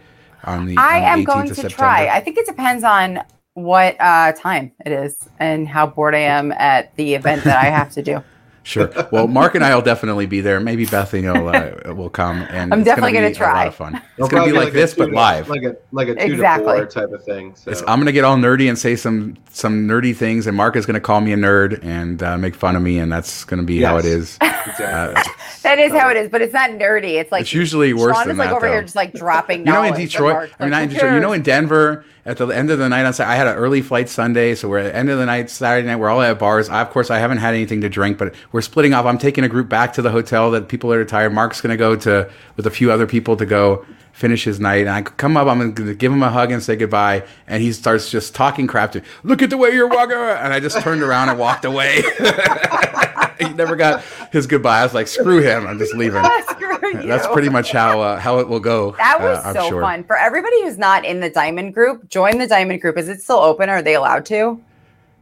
On 0.46 0.66
the 0.66 0.76
I 0.78 0.98
on 0.98 1.02
the 1.04 1.08
am 1.08 1.26
18th 1.26 1.26
going 1.26 1.48
to 1.50 1.56
September? 1.56 1.76
try. 1.76 2.08
I 2.08 2.22
think 2.22 2.38
it 2.38 2.46
depends 2.46 2.84
on 2.84 3.22
what 3.56 3.98
uh, 4.00 4.32
time 4.34 4.72
it 4.86 4.92
is 4.92 5.28
and 5.40 5.68
how 5.68 5.88
bored 5.88 6.16
I 6.16 6.20
am 6.20 6.52
at 6.54 6.96
the 6.96 7.16
event 7.16 7.44
that 7.44 7.58
I 7.58 7.66
have 7.70 7.92
to 7.92 8.02
do. 8.04 8.24
Sure. 8.64 8.90
Well, 9.12 9.28
Mark 9.28 9.56
and 9.56 9.64
I 9.64 9.74
will 9.74 9.82
definitely 9.82 10.26
be 10.26 10.42
there. 10.42 10.60
Maybe 10.60 10.86
Bethany 10.86 11.28
will 11.28 11.50
uh, 11.50 11.94
will 11.94 12.10
come, 12.10 12.42
and 12.50 12.74
I'm 12.74 12.82
it's 12.82 12.86
definitely 12.88 13.14
gonna 13.14 13.28
gonna 13.28 13.30
be 13.34 13.36
try. 13.38 13.52
A 13.52 13.56
lot 13.66 13.68
of 13.68 13.76
fun. 13.76 13.96
It's 13.96 14.04
It'll 14.18 14.28
gonna 14.28 14.46
be 14.46 14.52
probably 14.52 14.66
like 14.66 14.74
this, 14.74 14.94
but 14.94 15.08
to- 15.08 15.16
live. 15.16 15.50
like 15.50 15.64
a 15.64 15.76
like 15.92 16.08
a 16.10 16.16
two 16.16 16.34
Exactly. 16.34 16.66
to 16.68 16.74
four 16.78 16.86
type 16.86 17.12
of 17.12 17.24
thing. 17.24 17.56
So 17.56 17.72
It's- 17.72 17.84
I'm 17.88 18.00
gonna 18.00 18.12
get 18.12 18.24
all 18.26 18.38
nerdy 18.38 18.68
and 18.70 18.78
say 18.78 18.96
some 18.96 19.38
some 19.52 19.88
nerdy 19.88 20.16
things, 20.16 20.46
and 20.46 20.56
Mark 20.56 20.76
is 20.76 20.86
gonna 20.86 21.00
call 21.00 21.22
me 21.22 21.34
a 21.34 21.38
nerd 21.38 21.84
and 21.84 22.22
uh, 22.22 22.38
make 22.38 22.54
fun 22.56 22.76
of 22.76 22.82
me, 22.82 23.00
and 23.00 23.12
that's 23.12 23.44
gonna 23.46 23.64
be 23.64 23.82
how 23.82 23.98
it 23.98 24.06
is. 24.06 24.38
Exactly. 24.70 24.86
Uh, 24.86 25.24
that 25.64 25.80
is 25.80 25.92
how 25.94 26.10
it 26.10 26.18
is, 26.18 26.30
but 26.30 26.42
it's 26.42 26.54
not 26.54 26.70
nerdy. 26.72 27.14
It's 27.20 27.32
like 27.32 27.42
it's 27.44 27.54
usually 27.54 27.94
worse 27.94 28.16
Shawn 28.16 28.28
than 28.28 28.36
is 28.36 28.38
like 28.40 28.50
that. 28.50 28.56
over 28.58 28.68
though. 28.68 28.74
here 28.74 28.82
just 28.84 28.96
like 28.96 29.14
dropping. 29.14 29.60
You 29.60 29.66
know, 29.72 29.84
in 29.84 29.94
Detroit, 29.96 30.52
I 30.60 30.64
mean, 30.64 30.72
not 30.72 30.84
in 30.84 30.90
Detroit. 30.90 31.14
You 31.14 31.20
know, 31.22 31.32
in 31.32 31.42
Denver, 31.42 32.04
at 32.30 32.38
the 32.38 32.46
end 32.48 32.70
of 32.70 32.78
the 32.78 32.88
night 32.88 33.08
on 33.08 33.14
Saturday, 33.14 33.34
I 33.34 33.36
had 33.38 33.48
an 33.48 33.56
early 33.56 33.82
flight 33.82 34.08
Sunday, 34.08 34.54
so 34.54 34.70
we're 34.70 34.78
at 34.78 34.84
the 34.84 34.96
end 34.96 35.10
of 35.10 35.18
the 35.18 35.26
night 35.26 35.50
Saturday 35.50 35.88
night. 35.88 35.96
We're 35.96 36.10
all 36.10 36.22
at 36.22 36.38
bars. 36.38 36.70
I, 36.70 36.82
of 36.82 36.92
course, 36.92 37.10
I 37.10 37.18
haven't 37.18 37.40
had 37.40 37.56
anything 37.56 37.82
to 37.82 37.90
drink, 37.90 38.20
but 38.20 38.36
we're 38.52 38.62
splitting 38.62 38.94
off. 38.94 39.08
I'm 39.08 39.18
taking 39.18 39.44
a 39.44 39.50
group 39.50 39.68
back 39.68 39.94
to 39.94 40.04
the 40.04 40.12
hotel 40.12 40.52
that 40.52 40.68
people 40.68 40.94
are 40.94 41.04
tired. 41.06 41.34
Mark's 41.34 41.60
going 41.60 41.72
to 41.72 41.78
go 41.78 41.96
to 41.96 42.30
with 42.56 42.68
a 42.68 42.70
few 42.70 42.92
other 42.92 43.08
people 43.08 43.36
to 43.36 43.48
go 43.48 43.84
finish 44.20 44.44
his 44.44 44.60
night. 44.60 44.82
And 44.82 44.90
I 44.90 45.02
come 45.02 45.38
up, 45.38 45.48
I'm 45.48 45.74
to 45.76 45.96
give 45.96 46.12
him 46.12 46.22
a 46.22 46.30
hug 46.30 46.52
and 46.52 46.62
say 46.62 46.76
goodbye, 46.76 47.24
and 47.48 47.64
he 47.64 47.72
starts 47.72 48.12
just 48.12 48.36
talking 48.36 48.68
crap 48.68 48.92
to. 48.92 49.00
me. 49.00 49.06
Look 49.24 49.42
at 49.42 49.50
the 49.50 49.58
way 49.58 49.72
you're 49.72 49.88
walking, 49.88 50.18
and 50.18 50.54
I 50.54 50.60
just 50.60 50.80
turned 50.82 51.02
around 51.02 51.30
and 51.30 51.40
walked 51.40 51.64
away. 51.64 52.02
he 53.40 53.50
never 53.54 53.78
got 53.78 54.04
his 54.32 54.46
goodbye. 54.46 54.82
I 54.82 54.84
was 54.84 54.94
like, 54.94 55.08
screw 55.08 55.42
him. 55.42 55.66
I'm 55.66 55.80
just 55.80 55.96
leaving. 55.96 56.22
That's 56.94 57.28
pretty 57.28 57.50
much 57.50 57.72
how 57.72 58.02
uh, 58.02 58.20
how 58.20 58.40
it 58.40 58.48
will 58.48 58.60
go. 58.60 58.92
That 58.98 59.22
was 59.22 59.38
uh, 59.40 59.50
I'm 59.50 59.56
so 59.56 59.70
sure. 59.70 59.82
fun 59.82 60.04
for 60.04 60.18
everybody 60.18 60.64
who's 60.64 60.78
not 60.78 61.06
in 61.06 61.22
the 61.22 61.30
Diamond 61.30 61.74
Group. 61.74 62.10
Join 62.10 62.38
the 62.40 62.48
Diamond 62.48 62.82
Group. 62.82 62.98
Is 62.98 63.08
it 63.08 63.22
still 63.22 63.38
open? 63.38 63.70
Are 63.70 63.82
they 63.82 63.96
allowed 63.96 64.26
to? 64.28 64.62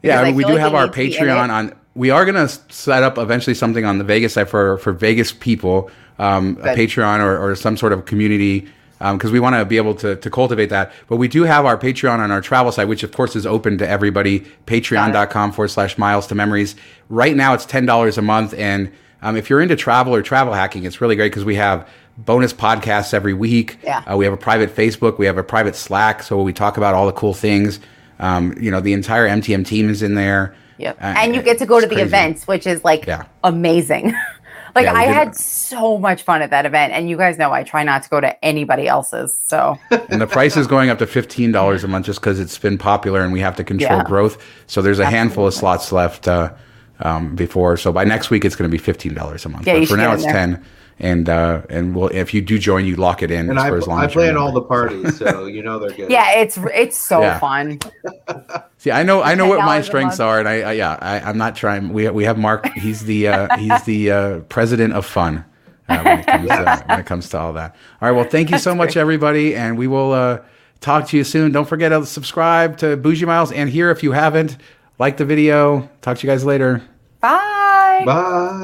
Yeah, 0.01 0.21
Because 0.21 0.33
I 0.33 0.35
we 0.35 0.43
do 0.43 0.51
like 0.53 0.59
have 0.59 0.73
our 0.73 0.85
need 0.87 0.93
to 0.93 0.97
be 0.97 1.15
in 1.17 1.23
Patreon 1.23 1.49
on. 1.49 1.75
We 1.95 2.11
are 2.11 2.25
going 2.25 2.35
to 2.35 2.47
set 2.71 3.01
up 3.01 3.17
eventually 3.17 3.55
something 3.55 3.83
on 3.83 3.97
the 3.97 4.03
Vegas 4.03 4.33
side 4.33 4.49
for 4.49 4.77
for 4.77 4.93
Vegas 4.93 5.31
people, 5.31 5.91
um, 6.19 6.57
a 6.61 6.75
Patreon 6.75 7.19
or, 7.19 7.37
or 7.37 7.55
some 7.55 7.75
sort 7.75 7.91
of 7.91 8.05
community, 8.05 8.67
because 8.99 9.31
we 9.31 9.39
want 9.39 9.55
to 9.55 9.63
be 9.65 9.77
able 9.77 9.93
to 9.95 10.15
to 10.15 10.29
cultivate 10.29 10.67
that. 10.69 10.91
But 11.07 11.17
we 11.17 11.27
do 11.27 11.43
have 11.43 11.65
our 11.65 11.77
Patreon 11.77 12.19
on 12.19 12.31
our 12.31 12.41
travel 12.41 12.71
side, 12.71 12.87
which 12.87 13.03
of 13.03 13.11
course 13.11 13.35
is 13.35 13.45
open 13.45 13.77
to 13.79 13.87
everybody. 13.87 14.45
Patreon.com 14.65 15.51
forward 15.51 15.69
slash 15.69 15.97
miles 15.97 16.27
to 16.27 16.35
memories. 16.35 16.75
Right 17.09 17.35
now, 17.35 17.53
it's 17.53 17.65
ten 17.65 17.85
dollars 17.85 18.17
a 18.17 18.21
month, 18.21 18.53
and 18.53 18.91
um, 19.21 19.35
if 19.35 19.49
you're 19.49 19.61
into 19.61 19.75
travel 19.75 20.13
or 20.15 20.21
travel 20.21 20.53
hacking, 20.53 20.83
it's 20.83 21.01
really 21.01 21.15
great 21.15 21.29
because 21.31 21.45
we 21.45 21.55
have 21.55 21.87
bonus 22.17 22.53
podcasts 22.53 23.13
every 23.13 23.33
week. 23.33 23.77
Yeah. 23.83 23.99
Uh, 24.11 24.17
we 24.17 24.25
have 24.25 24.33
a 24.33 24.37
private 24.37 24.75
Facebook. 24.75 25.17
We 25.19 25.25
have 25.27 25.37
a 25.37 25.43
private 25.43 25.75
Slack, 25.75 26.23
so 26.23 26.41
we 26.41 26.53
talk 26.53 26.77
about 26.77 26.95
all 26.95 27.05
the 27.05 27.11
cool 27.13 27.33
things. 27.33 27.79
Um, 28.19 28.55
you 28.59 28.71
know, 28.71 28.79
the 28.79 28.93
entire 28.93 29.27
MTM 29.27 29.65
team 29.65 29.89
is 29.89 30.01
in 30.01 30.15
there. 30.15 30.55
Yep. 30.79 30.97
Uh, 31.01 31.13
and 31.17 31.35
you 31.35 31.41
get 31.43 31.59
to 31.59 31.65
go 31.65 31.79
to 31.79 31.85
the 31.87 31.93
crazy. 31.95 32.07
events, 32.07 32.47
which 32.47 32.65
is 32.67 32.83
like 32.83 33.05
Yeah. 33.05 33.25
amazing. 33.43 34.13
like 34.77 34.85
Yeah, 34.85 34.93
I 34.93 35.05
had 35.05 35.35
so 35.35 35.97
much 35.97 36.23
fun 36.23 36.41
at 36.41 36.49
that 36.51 36.65
event, 36.65 36.93
and 36.93 37.09
you 37.09 37.17
guys 37.17 37.37
know 37.37 37.51
I 37.51 37.63
try 37.63 37.83
not 37.83 38.03
to 38.03 38.09
go 38.09 38.21
to 38.21 38.45
anybody 38.45 38.87
else's. 38.87 39.39
So 39.45 39.77
and 40.09 40.21
the 40.21 40.27
price 40.27 40.55
is 40.55 40.67
going 40.67 40.89
up 40.89 40.99
to 40.99 41.07
fifteen 41.07 41.51
dollars 41.51 41.83
a 41.83 41.87
month 41.87 42.05
just 42.05 42.19
because 42.21 42.39
it's 42.39 42.57
been 42.57 42.77
popular 42.77 43.21
and 43.21 43.33
we 43.33 43.39
have 43.41 43.55
to 43.57 43.63
control 43.63 43.99
Yeah. 43.99 44.03
growth. 44.03 44.41
So 44.67 44.81
there's 44.81 44.99
a 44.99 45.05
handful 45.05 45.47
of 45.47 45.53
slots 45.53 45.91
left 45.91 46.27
uh, 46.27 46.53
um, 46.99 47.35
before. 47.35 47.77
So 47.77 47.91
by 47.91 48.03
next 48.03 48.29
week, 48.29 48.45
it's 48.45 48.55
going 48.55 48.69
to 48.69 48.71
be 48.71 48.81
fifteen 48.81 49.13
dollars 49.13 49.45
a 49.45 49.49
month. 49.49 49.67
Yeah, 49.67 49.79
but 49.79 49.87
for 49.87 49.97
now, 49.97 50.13
it's 50.13 50.23
there. 50.23 50.33
ten. 50.33 50.65
And 50.99 51.29
uh, 51.29 51.61
and 51.69 51.95
well, 51.95 52.09
if 52.11 52.33
you 52.33 52.41
do 52.41 52.57
join, 52.57 52.85
you 52.85 52.95
lock 52.95 53.21
it 53.21 53.29
in 53.29 53.49
And 53.51 53.59
I, 53.59 53.69
for 53.69 53.77
as 53.77 53.87
long 53.87 53.99
I 53.99 54.05
as 54.05 54.15
you're 54.15 54.23
plan 54.23 54.35
all 54.37 54.51
the 54.51 54.63
parties, 54.63 55.17
so 55.17 55.45
you 55.55 55.61
know 55.61 55.77
they're 55.77 55.91
good. 55.91 56.09
Yeah, 56.09 56.39
it's 56.39 56.57
it's 56.73 56.97
so 56.97 57.21
Yeah. 57.21 57.39
fun. 57.39 57.79
See, 58.79 58.89
I 58.91 59.03
know, 59.03 59.21
I 59.21 59.35
know 59.35 59.47
what 59.47 59.59
my 59.59 59.81
strengths 59.81 60.19
are, 60.19 60.39
and 60.39 60.47
I, 60.49 60.61
I 60.61 60.71
yeah, 60.73 60.97
I, 60.99 61.19
I'm 61.19 61.37
not 61.37 61.55
trying. 61.55 61.93
We 61.93 62.09
we 62.09 62.23
have 62.23 62.37
Mark. 62.39 62.67
He's 62.73 63.05
the 63.05 63.27
uh, 63.27 63.57
he's 63.57 63.83
the 63.83 64.11
uh, 64.11 64.39
president 64.49 64.93
of 64.93 65.05
fun 65.05 65.45
uh, 65.87 66.01
when, 66.01 66.19
it 66.19 66.25
comes 66.25 66.49
to, 66.49 66.83
when 66.87 66.99
it 66.99 67.05
comes 67.05 67.29
to 67.29 67.37
all 67.37 67.53
that. 67.53 67.75
All 68.01 68.09
right, 68.09 68.15
well, 68.15 68.27
thank 68.29 68.49
you 68.49 68.57
so 68.57 68.73
much, 68.73 68.97
everybody, 68.97 69.55
and 69.55 69.77
we 69.77 69.85
will 69.87 70.13
uh, 70.13 70.39
talk 70.81 71.07
to 71.09 71.17
you 71.17 71.23
soon. 71.23 71.51
Don't 71.51 71.67
forget 71.67 71.91
to 71.91 72.05
subscribe 72.07 72.77
to 72.77 72.97
Bougie 72.97 73.25
Miles, 73.25 73.51
and 73.51 73.69
here 73.69 73.91
if 73.91 74.01
you 74.01 74.13
haven't, 74.13 74.57
like 74.99 75.17
the 75.17 75.25
video. 75.25 75.89
Talk 76.01 76.17
to 76.17 76.27
you 76.27 76.31
guys 76.33 76.43
later. 76.43 76.81
Bye. 77.21 78.03
Bye. 78.05 78.63